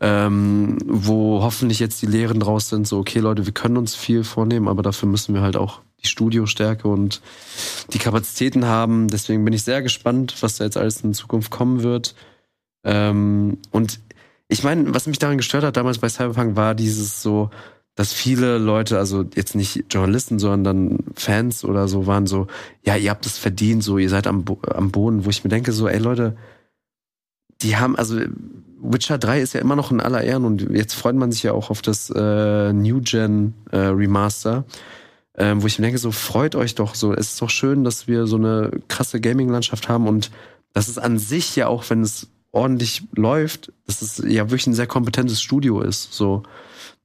ähm, 0.00 0.78
wo 0.86 1.42
hoffentlich 1.42 1.78
jetzt 1.80 2.00
die 2.02 2.06
Lehren 2.06 2.40
draus 2.40 2.68
sind, 2.68 2.86
so, 2.86 2.98
okay, 2.98 3.18
Leute, 3.18 3.46
wir 3.46 3.52
können 3.52 3.76
uns 3.76 3.94
viel 3.94 4.24
vornehmen, 4.24 4.68
aber 4.68 4.82
dafür 4.82 5.08
müssen 5.08 5.34
wir 5.34 5.42
halt 5.42 5.56
auch 5.56 5.80
die 6.02 6.08
Studiostärke 6.08 6.88
und 6.88 7.20
die 7.92 7.98
Kapazitäten 7.98 8.64
haben. 8.66 9.08
Deswegen 9.08 9.44
bin 9.44 9.52
ich 9.52 9.64
sehr 9.64 9.82
gespannt, 9.82 10.34
was 10.40 10.56
da 10.56 10.64
jetzt 10.64 10.76
alles 10.76 11.02
in 11.02 11.12
Zukunft 11.14 11.50
kommen 11.50 11.82
wird. 11.82 12.14
Ähm, 12.84 13.58
und 13.70 14.00
ich 14.48 14.62
meine, 14.62 14.94
was 14.94 15.06
mich 15.06 15.18
daran 15.18 15.36
gestört 15.36 15.64
hat 15.64 15.76
damals 15.76 15.98
bei 15.98 16.08
Cyberpunk 16.08 16.56
war 16.56 16.74
dieses 16.74 17.20
so, 17.20 17.50
dass 17.98 18.12
viele 18.12 18.58
Leute, 18.58 18.96
also 18.96 19.24
jetzt 19.34 19.56
nicht 19.56 19.86
Journalisten, 19.90 20.38
sondern 20.38 21.00
Fans 21.16 21.64
oder 21.64 21.88
so, 21.88 22.06
waren 22.06 22.28
so, 22.28 22.46
ja, 22.84 22.94
ihr 22.94 23.10
habt 23.10 23.26
es 23.26 23.38
verdient, 23.38 23.82
so, 23.82 23.98
ihr 23.98 24.08
seid 24.08 24.28
am, 24.28 24.44
Bo 24.44 24.60
am 24.72 24.92
Boden, 24.92 25.24
wo 25.24 25.30
ich 25.30 25.42
mir 25.42 25.50
denke, 25.50 25.72
so, 25.72 25.88
ey 25.88 25.98
Leute, 25.98 26.36
die 27.60 27.76
haben, 27.76 27.96
also 27.96 28.20
Witcher 28.80 29.18
3 29.18 29.40
ist 29.40 29.54
ja 29.54 29.60
immer 29.60 29.74
noch 29.74 29.90
in 29.90 30.00
aller 30.00 30.22
Ehren 30.22 30.44
und 30.44 30.70
jetzt 30.70 30.94
freut 30.94 31.16
man 31.16 31.32
sich 31.32 31.42
ja 31.42 31.50
auch 31.50 31.70
auf 31.70 31.82
das 31.82 32.08
äh, 32.14 32.72
New 32.72 33.00
Gen 33.00 33.54
äh, 33.72 33.78
Remaster, 33.78 34.64
äh, 35.32 35.56
wo 35.56 35.66
ich 35.66 35.80
mir 35.80 35.86
denke, 35.86 35.98
so, 35.98 36.12
freut 36.12 36.54
euch 36.54 36.76
doch 36.76 36.94
so, 36.94 37.12
es 37.12 37.30
ist 37.30 37.42
doch 37.42 37.50
schön, 37.50 37.82
dass 37.82 38.06
wir 38.06 38.28
so 38.28 38.36
eine 38.36 38.70
krasse 38.86 39.20
Gaming-Landschaft 39.20 39.88
haben 39.88 40.06
und 40.06 40.30
das 40.72 40.88
ist 40.88 40.98
an 40.98 41.18
sich 41.18 41.56
ja 41.56 41.66
auch, 41.66 41.82
wenn 41.90 42.02
es 42.02 42.28
ordentlich 42.52 43.02
läuft, 43.16 43.72
dass 43.88 44.02
es 44.02 44.18
ja 44.18 44.44
wirklich 44.44 44.68
ein 44.68 44.74
sehr 44.74 44.86
kompetentes 44.86 45.42
Studio 45.42 45.80
ist, 45.80 46.12
so. 46.12 46.44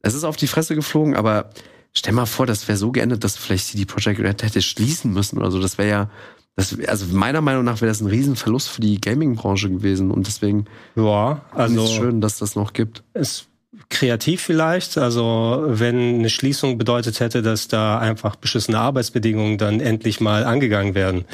Es 0.04 0.14
ist 0.14 0.26
auf 0.26 0.36
die 0.36 0.48
Fresse 0.48 0.76
geflogen, 0.76 1.16
aber 1.16 1.50
stell 1.94 2.14
mal 2.14 2.26
vor, 2.26 2.46
das 2.46 2.68
wäre 2.68 2.78
so 2.78 2.92
geendet, 2.92 3.24
dass 3.24 3.38
vielleicht 3.38 3.68
CD 3.68 3.86
Projekt 3.86 4.20
Red 4.20 4.44
hätte 4.44 4.62
schließen 4.62 5.12
müssen 5.12 5.40
oder 5.40 5.50
so. 5.50 5.60
Das 5.60 5.78
wäre 5.78 5.90
ja, 5.90 6.10
das, 6.56 6.78
also 6.88 7.06
meiner 7.08 7.42
Meinung 7.42 7.64
nach 7.64 7.82
wäre 7.82 7.90
das 7.90 8.02
ein 8.02 8.08
Riesenverlust 8.08 8.70
für 8.70 8.82
die 8.82 9.00
Gaming-Branche 9.00 9.70
gewesen 9.70 10.12
und 10.12 10.28
deswegen 10.28 10.66
ja, 10.96 11.42
also 11.54 11.84
ist 11.84 11.90
es 11.90 11.96
schön, 11.96 12.22
dass 12.22 12.38
das 12.38 12.56
noch 12.56 12.74
gibt. 12.74 13.04
Ist 13.14 13.48
kreativ 13.90 14.42
vielleicht, 14.42 14.98
also 14.98 15.64
wenn 15.68 16.16
eine 16.16 16.30
Schließung 16.30 16.78
bedeutet 16.78 17.20
hätte, 17.20 17.42
dass 17.42 17.70
da 17.70 17.98
einfach 17.98 18.36
beschissene 18.36 18.78
Arbeitsbedingungen 18.78 19.58
dann 19.58 19.80
endlich 19.80 20.20
mal 20.20 20.44
angegangen 20.44 20.96
werden. 20.96 21.26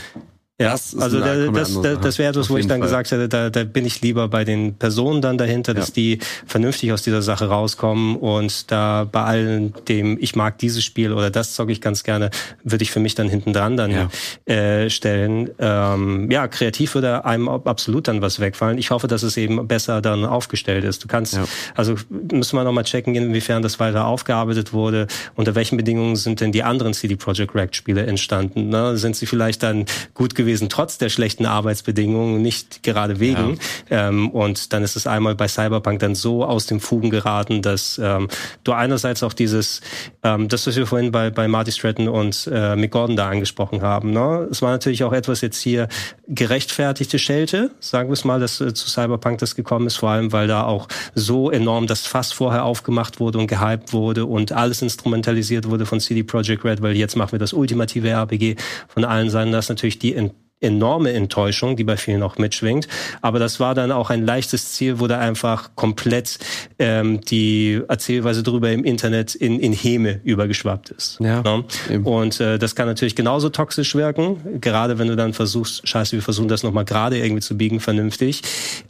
Ja, 0.61 0.71
also 0.71 1.21
da, 1.21 1.47
das, 1.47 1.81
das, 1.81 2.01
das 2.01 2.19
wäre 2.19 2.31
etwas, 2.31 2.49
wo 2.49 2.57
ich 2.57 2.67
dann 2.67 2.79
Fall. 2.79 2.87
gesagt 2.87 3.11
hätte, 3.11 3.29
da, 3.29 3.49
da 3.49 3.63
bin 3.63 3.85
ich 3.85 4.01
lieber 4.01 4.27
bei 4.27 4.43
den 4.43 4.73
Personen 4.73 5.21
dann 5.21 5.37
dahinter, 5.37 5.73
dass 5.73 5.87
ja. 5.89 5.93
die 5.93 6.19
vernünftig 6.45 6.91
aus 6.91 7.01
dieser 7.01 7.21
Sache 7.21 7.45
rauskommen 7.45 8.17
und 8.17 8.69
da 8.69 9.07
bei 9.09 9.23
allen 9.23 9.73
dem, 9.87 10.17
ich 10.19 10.35
mag 10.35 10.57
dieses 10.57 10.83
Spiel 10.83 11.13
oder 11.13 11.29
das 11.29 11.53
zocke 11.53 11.71
ich 11.71 11.79
ganz 11.79 12.03
gerne, 12.03 12.29
würde 12.65 12.83
ich 12.83 12.91
für 12.91 12.99
mich 12.99 13.15
dann 13.15 13.29
hinten 13.29 13.53
dran 13.53 13.77
dann 13.77 13.91
ja. 13.91 14.53
äh, 14.53 14.89
stellen. 14.89 15.49
Ähm, 15.59 16.29
ja, 16.29 16.49
kreativ 16.49 16.93
würde 16.93 17.23
einem 17.23 17.47
absolut 17.47 18.09
dann 18.09 18.21
was 18.21 18.41
wegfallen. 18.41 18.77
Ich 18.77 18.91
hoffe, 18.91 19.07
dass 19.07 19.23
es 19.23 19.37
eben 19.37 19.65
besser 19.65 20.01
dann 20.01 20.25
aufgestellt 20.25 20.83
ist. 20.83 21.01
Du 21.01 21.07
kannst, 21.07 21.35
ja. 21.35 21.45
also 21.75 21.95
müssen 22.09 22.57
wir 22.57 22.65
nochmal 22.65 22.83
checken, 22.83 23.15
inwiefern 23.15 23.61
das 23.61 23.79
weiter 23.79 24.07
aufgearbeitet 24.07 24.73
wurde, 24.73 25.07
unter 25.35 25.55
welchen 25.55 25.77
Bedingungen 25.77 26.17
sind 26.17 26.41
denn 26.41 26.51
die 26.51 26.63
anderen 26.63 26.93
CD 26.93 27.15
Projekt 27.15 27.55
Rect 27.55 27.77
Spiele 27.77 28.05
entstanden. 28.05 28.67
Ne? 28.67 28.97
Sind 28.97 29.15
sie 29.15 29.25
vielleicht 29.25 29.63
dann 29.63 29.85
gut 30.13 30.35
gewesen 30.35 30.48
gewesen, 30.49 30.69
trotz 30.69 30.97
der 30.97 31.09
schlechten 31.09 31.45
Arbeitsbedingungen, 31.45 32.41
nicht 32.41 32.81
gerade 32.81 33.19
wegen. 33.19 33.59
Ja. 33.89 34.09
Ähm, 34.09 34.29
und 34.29 34.73
dann 34.73 34.83
ist 34.83 34.95
es 34.95 35.05
einmal 35.05 35.35
bei 35.35 35.47
Cyberpunk 35.47 35.99
dann 35.99 36.15
so 36.15 36.43
aus 36.43 36.65
dem 36.65 36.79
Fugen 36.79 37.11
geraten, 37.11 37.61
dass 37.61 37.99
ähm, 38.03 38.27
du 38.63 38.71
einerseits 38.73 39.21
auch 39.21 39.33
dieses, 39.33 39.81
ähm, 40.23 40.47
das, 40.47 40.65
was 40.65 40.75
wir 40.75 40.87
vorhin 40.87 41.11
bei, 41.11 41.29
bei 41.29 41.47
Marty 41.47 41.71
Stratton 41.71 42.09
und 42.09 42.49
äh, 42.51 42.75
Mick 42.75 42.91
Gordon 42.91 43.15
da 43.15 43.29
angesprochen 43.29 43.81
haben. 43.81 44.11
Ne? 44.11 44.47
Es 44.49 44.61
war 44.61 44.71
natürlich 44.71 45.03
auch 45.03 45.13
etwas 45.13 45.41
jetzt 45.41 45.61
hier 45.61 45.87
gerechtfertigte 46.27 47.19
Schelte, 47.19 47.71
sagen 47.79 48.09
wir 48.09 48.13
es 48.13 48.25
mal, 48.25 48.39
dass 48.39 48.59
äh, 48.59 48.73
zu 48.73 48.89
Cyberpunk 48.89 49.37
das 49.39 49.55
gekommen 49.55 49.87
ist, 49.87 49.97
vor 49.97 50.09
allem 50.09 50.31
weil 50.31 50.47
da 50.47 50.63
auch 50.63 50.87
so 51.13 51.51
enorm 51.51 51.85
das 51.85 52.07
Fass 52.07 52.31
vorher 52.31 52.65
aufgemacht 52.65 53.19
wurde 53.19 53.37
und 53.37 53.47
gehypt 53.47 53.93
wurde 53.93 54.25
und 54.25 54.51
alles 54.51 54.81
instrumentalisiert 54.81 55.69
wurde 55.69 55.85
von 55.85 55.99
CD 55.99 56.23
Projekt 56.23 56.63
Red, 56.63 56.81
weil 56.81 56.95
jetzt 56.95 57.15
machen 57.15 57.33
wir 57.33 57.39
das 57.39 57.53
ultimative 57.53 58.09
RPG 58.09 58.55
von 58.87 59.05
allen 59.05 59.29
Seiten. 59.29 59.51
Das 59.51 59.65
ist 59.65 59.69
natürlich 59.69 59.99
die 59.99 60.15
enorme 60.61 61.13
Enttäuschung, 61.13 61.77
die 61.77 61.83
bei 61.83 61.97
vielen 61.97 62.21
auch 62.21 62.37
mitschwingt. 62.37 62.87
Aber 63.21 63.39
das 63.39 63.59
war 63.59 63.75
dann 63.75 63.91
auch 63.91 64.09
ein 64.09 64.25
leichtes 64.25 64.73
Ziel, 64.73 64.99
wo 64.99 65.07
da 65.07 65.19
einfach 65.19 65.71
komplett 65.75 66.39
ähm, 66.79 67.21
die 67.21 67.81
Erzählweise 67.87 68.43
drüber 68.43 68.71
im 68.71 68.83
Internet 68.83 69.35
in, 69.35 69.59
in 69.59 69.71
Häme 69.73 70.19
übergeschwappt 70.23 70.89
ist. 70.89 71.17
Ja, 71.19 71.41
ja? 71.43 71.57
Ne? 71.89 71.99
Und 72.03 72.39
äh, 72.41 72.59
das 72.59 72.75
kann 72.75 72.87
natürlich 72.87 73.15
genauso 73.15 73.49
toxisch 73.49 73.95
wirken, 73.95 74.59
gerade 74.59 74.99
wenn 74.99 75.07
du 75.07 75.15
dann 75.15 75.33
versuchst, 75.33 75.87
scheiße, 75.87 76.13
wir 76.13 76.21
versuchen 76.21 76.49
das 76.49 76.63
nochmal 76.63 76.85
gerade 76.85 77.17
irgendwie 77.17 77.41
zu 77.41 77.57
biegen, 77.57 77.79
vernünftig. 77.79 78.41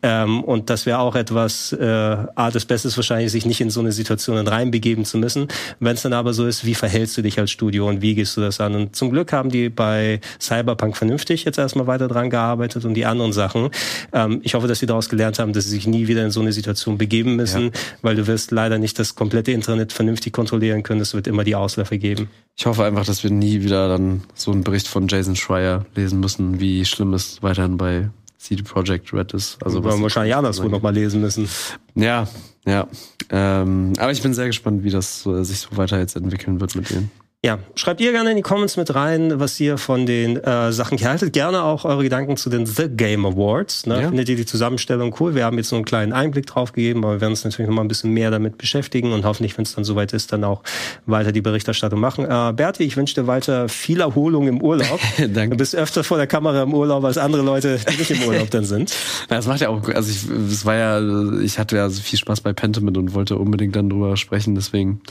Ähm, 0.01 0.43
und 0.43 0.69
das 0.69 0.85
wäre 0.85 0.99
auch 0.99 1.15
etwas, 1.15 1.71
äh, 1.73 1.85
A, 1.85 2.49
das 2.51 2.65
Beste 2.65 2.87
ist 2.87 2.97
wahrscheinlich, 2.97 3.31
sich 3.31 3.45
nicht 3.45 3.61
in 3.61 3.69
so 3.69 3.79
eine 3.79 3.91
Situation 3.91 4.47
reinbegeben 4.47 5.05
zu 5.05 5.19
müssen. 5.19 5.47
Wenn 5.79 5.93
es 5.93 6.01
dann 6.01 6.13
aber 6.13 6.33
so 6.33 6.47
ist, 6.47 6.65
wie 6.65 6.75
verhältst 6.75 7.15
du 7.17 7.21
dich 7.21 7.39
als 7.39 7.51
Studio 7.51 7.87
und 7.87 8.01
wie 8.01 8.15
gehst 8.15 8.35
du 8.37 8.41
das 8.41 8.59
an? 8.59 8.73
Und 8.73 8.95
zum 8.95 9.11
Glück 9.11 9.31
haben 9.33 9.49
die 9.49 9.69
bei 9.69 10.19
Cyberpunk 10.39 10.97
vernünftig 10.97 11.45
jetzt 11.45 11.58
erstmal 11.59 11.87
weiter 11.87 12.07
dran 12.07 12.29
gearbeitet 12.29 12.85
und 12.85 12.93
die 12.93 13.05
anderen 13.05 13.33
Sachen. 13.33 13.69
Ähm, 14.13 14.41
ich 14.43 14.53
hoffe, 14.53 14.67
dass 14.67 14.79
sie 14.79 14.85
daraus 14.85 15.09
gelernt 15.09 15.39
haben, 15.39 15.53
dass 15.53 15.65
sie 15.65 15.71
sich 15.71 15.87
nie 15.87 16.07
wieder 16.07 16.23
in 16.23 16.31
so 16.31 16.41
eine 16.41 16.51
Situation 16.51 16.97
begeben 16.97 17.35
müssen, 17.35 17.65
ja. 17.65 17.71
weil 18.01 18.15
du 18.15 18.27
wirst 18.27 18.51
leider 18.51 18.77
nicht 18.77 18.97
das 18.99 19.15
komplette 19.15 19.51
Internet 19.51 19.93
vernünftig 19.93 20.33
kontrollieren 20.33 20.83
können. 20.83 21.01
Es 21.01 21.13
wird 21.13 21.27
immer 21.27 21.43
die 21.43 21.55
Ausläufer 21.55 21.97
geben. 21.97 22.29
Ich 22.57 22.65
hoffe 22.65 22.83
einfach, 22.83 23.05
dass 23.05 23.23
wir 23.23 23.31
nie 23.31 23.61
wieder 23.61 23.87
dann 23.87 24.23
so 24.33 24.51
einen 24.51 24.63
Bericht 24.63 24.87
von 24.87 25.07
Jason 25.07 25.35
Schreier 25.35 25.85
lesen 25.95 26.19
müssen, 26.19 26.59
wie 26.59 26.83
schlimm 26.85 27.13
es 27.13 27.41
weiterhin 27.41 27.77
bei 27.77 28.09
CD 28.37 28.63
Projekt 28.63 29.13
Red 29.13 29.33
ist. 29.33 29.57
Also 29.63 29.83
wir 29.83 30.01
wahrscheinlich 30.01 30.33
anderswo 30.33 30.67
nochmal 30.69 30.93
lesen 30.93 31.21
müssen. 31.21 31.47
Ja, 31.95 32.27
ja. 32.65 32.87
Ähm, 33.29 33.93
aber 33.99 34.11
ich 34.11 34.21
bin 34.21 34.33
sehr 34.33 34.47
gespannt, 34.47 34.83
wie 34.83 34.89
das 34.89 35.21
so, 35.21 35.43
sich 35.43 35.59
so 35.59 35.77
weiter 35.77 35.99
jetzt 35.99 36.15
entwickeln 36.15 36.59
wird 36.59 36.75
mit 36.75 36.89
denen. 36.89 37.11
Ja, 37.41 37.59
schreibt 37.75 38.01
ihr 38.01 38.11
gerne 38.11 38.31
in 38.31 38.35
die 38.35 38.41
Comments 38.41 38.75
mit 38.75 38.93
rein, 38.93 39.39
was 39.39 39.57
ihr 39.61 39.77
von 39.77 40.05
den 40.05 40.35
äh, 40.35 40.73
Sachen 40.73 40.97
gehaltet. 40.97 41.31
Gerne 41.31 41.63
auch 41.63 41.85
eure 41.85 42.03
Gedanken 42.03 42.35
zu 42.35 42.49
den 42.49 42.65
The 42.65 42.89
Game 42.89 43.25
Awards. 43.25 43.85
Ne? 43.85 44.01
Ja. 44.01 44.09
Findet 44.09 44.27
ihr 44.27 44.35
die 44.35 44.45
Zusammenstellung 44.45 45.15
cool? 45.21 45.35
Wir 45.35 45.45
haben 45.45 45.55
jetzt 45.55 45.69
so 45.69 45.77
einen 45.77 45.85
kleinen 45.85 46.11
Einblick 46.11 46.47
drauf 46.47 46.73
gegeben, 46.73 47.05
aber 47.05 47.13
wir 47.13 47.21
werden 47.21 47.31
uns 47.31 47.45
natürlich 47.45 47.69
noch 47.69 47.75
mal 47.77 47.83
ein 47.83 47.87
bisschen 47.87 48.11
mehr 48.11 48.29
damit 48.29 48.57
beschäftigen 48.57 49.13
und 49.13 49.23
hoffentlich, 49.23 49.57
wenn 49.57 49.63
es 49.63 49.73
dann 49.73 49.85
soweit 49.85 50.11
ist, 50.11 50.33
dann 50.33 50.43
auch 50.43 50.63
weiter 51.05 51.31
die 51.31 51.39
Berichterstattung 51.39 52.01
machen. 52.01 52.25
Äh, 52.25 52.51
Berti, 52.51 52.83
ich 52.83 52.97
wünsche 52.97 53.15
dir 53.15 53.25
weiter 53.25 53.69
viel 53.69 54.01
Erholung 54.01 54.49
im 54.49 54.61
Urlaub. 54.61 54.99
Danke. 55.17 55.51
Du 55.51 55.55
bist 55.55 55.77
öfter 55.77 56.03
vor 56.03 56.17
der 56.17 56.27
Kamera 56.27 56.63
im 56.63 56.73
Urlaub 56.73 57.05
als 57.05 57.17
andere 57.17 57.41
Leute, 57.41 57.79
die 57.89 57.99
nicht 57.99 58.11
im 58.11 58.21
Urlaub 58.23 58.51
dann 58.51 58.65
sind. 58.65 58.93
Ja, 59.29 59.35
das 59.35 59.47
macht 59.47 59.61
ja 59.61 59.69
auch, 59.69 59.87
also 59.89 60.09
ich, 60.09 60.27
es 60.51 60.65
war 60.65 60.75
ja, 60.75 61.39
ich 61.39 61.59
hatte 61.59 61.75
ja 61.75 61.89
so 61.89 62.01
viel 62.01 62.17
Spaß 62.17 62.41
bei 62.41 62.51
Pentiment 62.51 62.97
und 62.97 63.13
wollte 63.13 63.37
unbedingt 63.37 63.75
dann 63.75 63.89
drüber 63.89 64.17
sprechen, 64.17 64.55
deswegen 64.55 65.01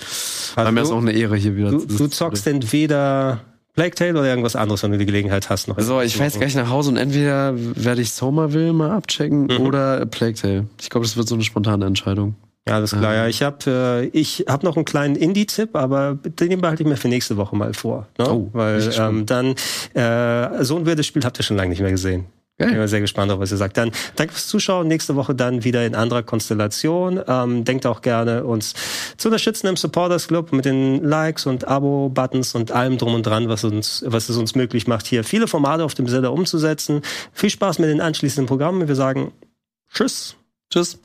also 0.57 0.67
war 0.67 0.73
mir 0.73 0.81
das 0.81 0.91
auch 0.91 0.99
eine 0.99 1.13
Ehre 1.13 1.37
hier 1.37 1.57
wieder. 1.57 1.71
Du, 1.71 1.87
du 1.87 2.09
zockst 2.19 2.47
entweder 2.47 3.41
Plague 3.75 3.95
Tale 3.95 4.11
oder 4.11 4.29
irgendwas 4.29 4.57
anderes, 4.57 4.83
wenn 4.83 4.91
du 4.91 4.99
die 4.99 5.07
Gelegenheit 5.07 5.49
hast. 5.51 5.69
Noch 5.69 5.79
also 5.79 6.01
ich 6.01 6.15
fahre 6.15 6.25
jetzt 6.25 6.39
gleich 6.39 6.55
nach 6.57 6.69
Hause 6.69 6.91
und 6.91 6.97
entweder 6.97 7.53
werde 7.57 8.03
ich 8.03 8.11
Somerville 8.11 8.73
mal 8.73 8.91
abchecken 8.91 9.45
mhm. 9.45 9.61
oder 9.61 10.05
Plague 10.07 10.35
Tale. 10.35 10.67
Ich 10.81 10.91
glaube, 10.91 11.07
das 11.07 11.17
wird 11.17 11.29
so 11.29 11.37
eine 11.37 11.45
spontane 11.45 11.87
Entscheidung. 11.87 12.35
Ja, 12.67 12.75
alles 12.75 12.91
klar. 12.91 13.15
Ja, 13.15 13.29
ich 13.29 13.43
habe 13.43 14.11
äh, 14.13 14.19
ich 14.19 14.45
hab 14.47 14.63
noch 14.63 14.77
einen 14.77 14.85
kleinen 14.85 15.17
Indie-Tipp, 15.17 15.75
aber 15.75 16.19
den 16.23 16.61
behalte 16.61 16.83
ich 16.83 16.89
mir 16.89 16.97
für 16.97 17.09
nächste 17.09 17.37
Woche 17.39 17.57
mal 17.57 17.73
vor. 17.73 18.09
Ne? 18.19 18.29
Oh, 18.29 18.51
Weil 18.53 18.91
ähm, 18.99 19.25
dann 19.25 19.55
äh, 19.95 20.65
so 20.65 20.77
ein 20.77 20.85
wildes 20.85 21.07
Spiel 21.07 21.25
habt 21.25 21.39
ihr 21.39 21.45
schon 21.45 21.57
lange 21.57 21.71
nicht 21.71 21.81
mehr 21.81 21.93
gesehen. 21.93 22.27
Geil. 22.59 22.71
Ich 22.71 22.77
bin 22.77 22.89
sehr 22.89 23.01
gespannt 23.01 23.31
auf, 23.31 23.39
was 23.39 23.53
ihr 23.53 23.57
sagt. 23.57 23.77
Dann 23.77 23.93
danke 24.17 24.33
fürs 24.33 24.49
Zuschauen. 24.49 24.89
Nächste 24.89 25.15
Woche 25.15 25.33
dann 25.33 25.63
wieder 25.63 25.87
in 25.87 25.95
anderer 25.95 26.25
Konstellation. 26.25 27.21
Ähm, 27.29 27.65
denkt 27.65 27.87
auch 27.87 28.03
gerne, 28.03 28.45
uns 28.45 28.75
zu 29.17 29.29
unterstützen 29.29 29.69
im 29.69 29.77
Supporters 29.77 30.27
Club 30.27 30.51
mit 30.53 30.65
den 30.65 31.05
Likes 31.05 31.47
und 31.47 31.69
Abo-Buttons 31.69 32.57
und 32.57 32.73
allem 32.73 32.99
drum 32.99 33.15
und 33.15 33.25
dran, 33.25 33.49
was 33.49 33.63
uns, 33.63 34.03
was 34.07 34.29
es 34.29 34.37
uns 34.37 34.57
möglich 34.57 34.89
macht, 34.89 35.07
hier 35.07 35.23
viele 35.23 35.47
Formate 35.47 35.85
auf 35.85 35.95
dem 35.95 36.09
Sender 36.09 36.33
umzusetzen. 36.33 37.03
Viel 37.33 37.51
Spaß 37.51 37.79
mit 37.79 37.91
den 37.91 38.01
anschließenden 38.01 38.49
Programmen. 38.49 38.89
Wir 38.89 38.97
sagen 38.97 39.31
Tschüss. 39.93 40.35
Tschüss. 40.69 40.99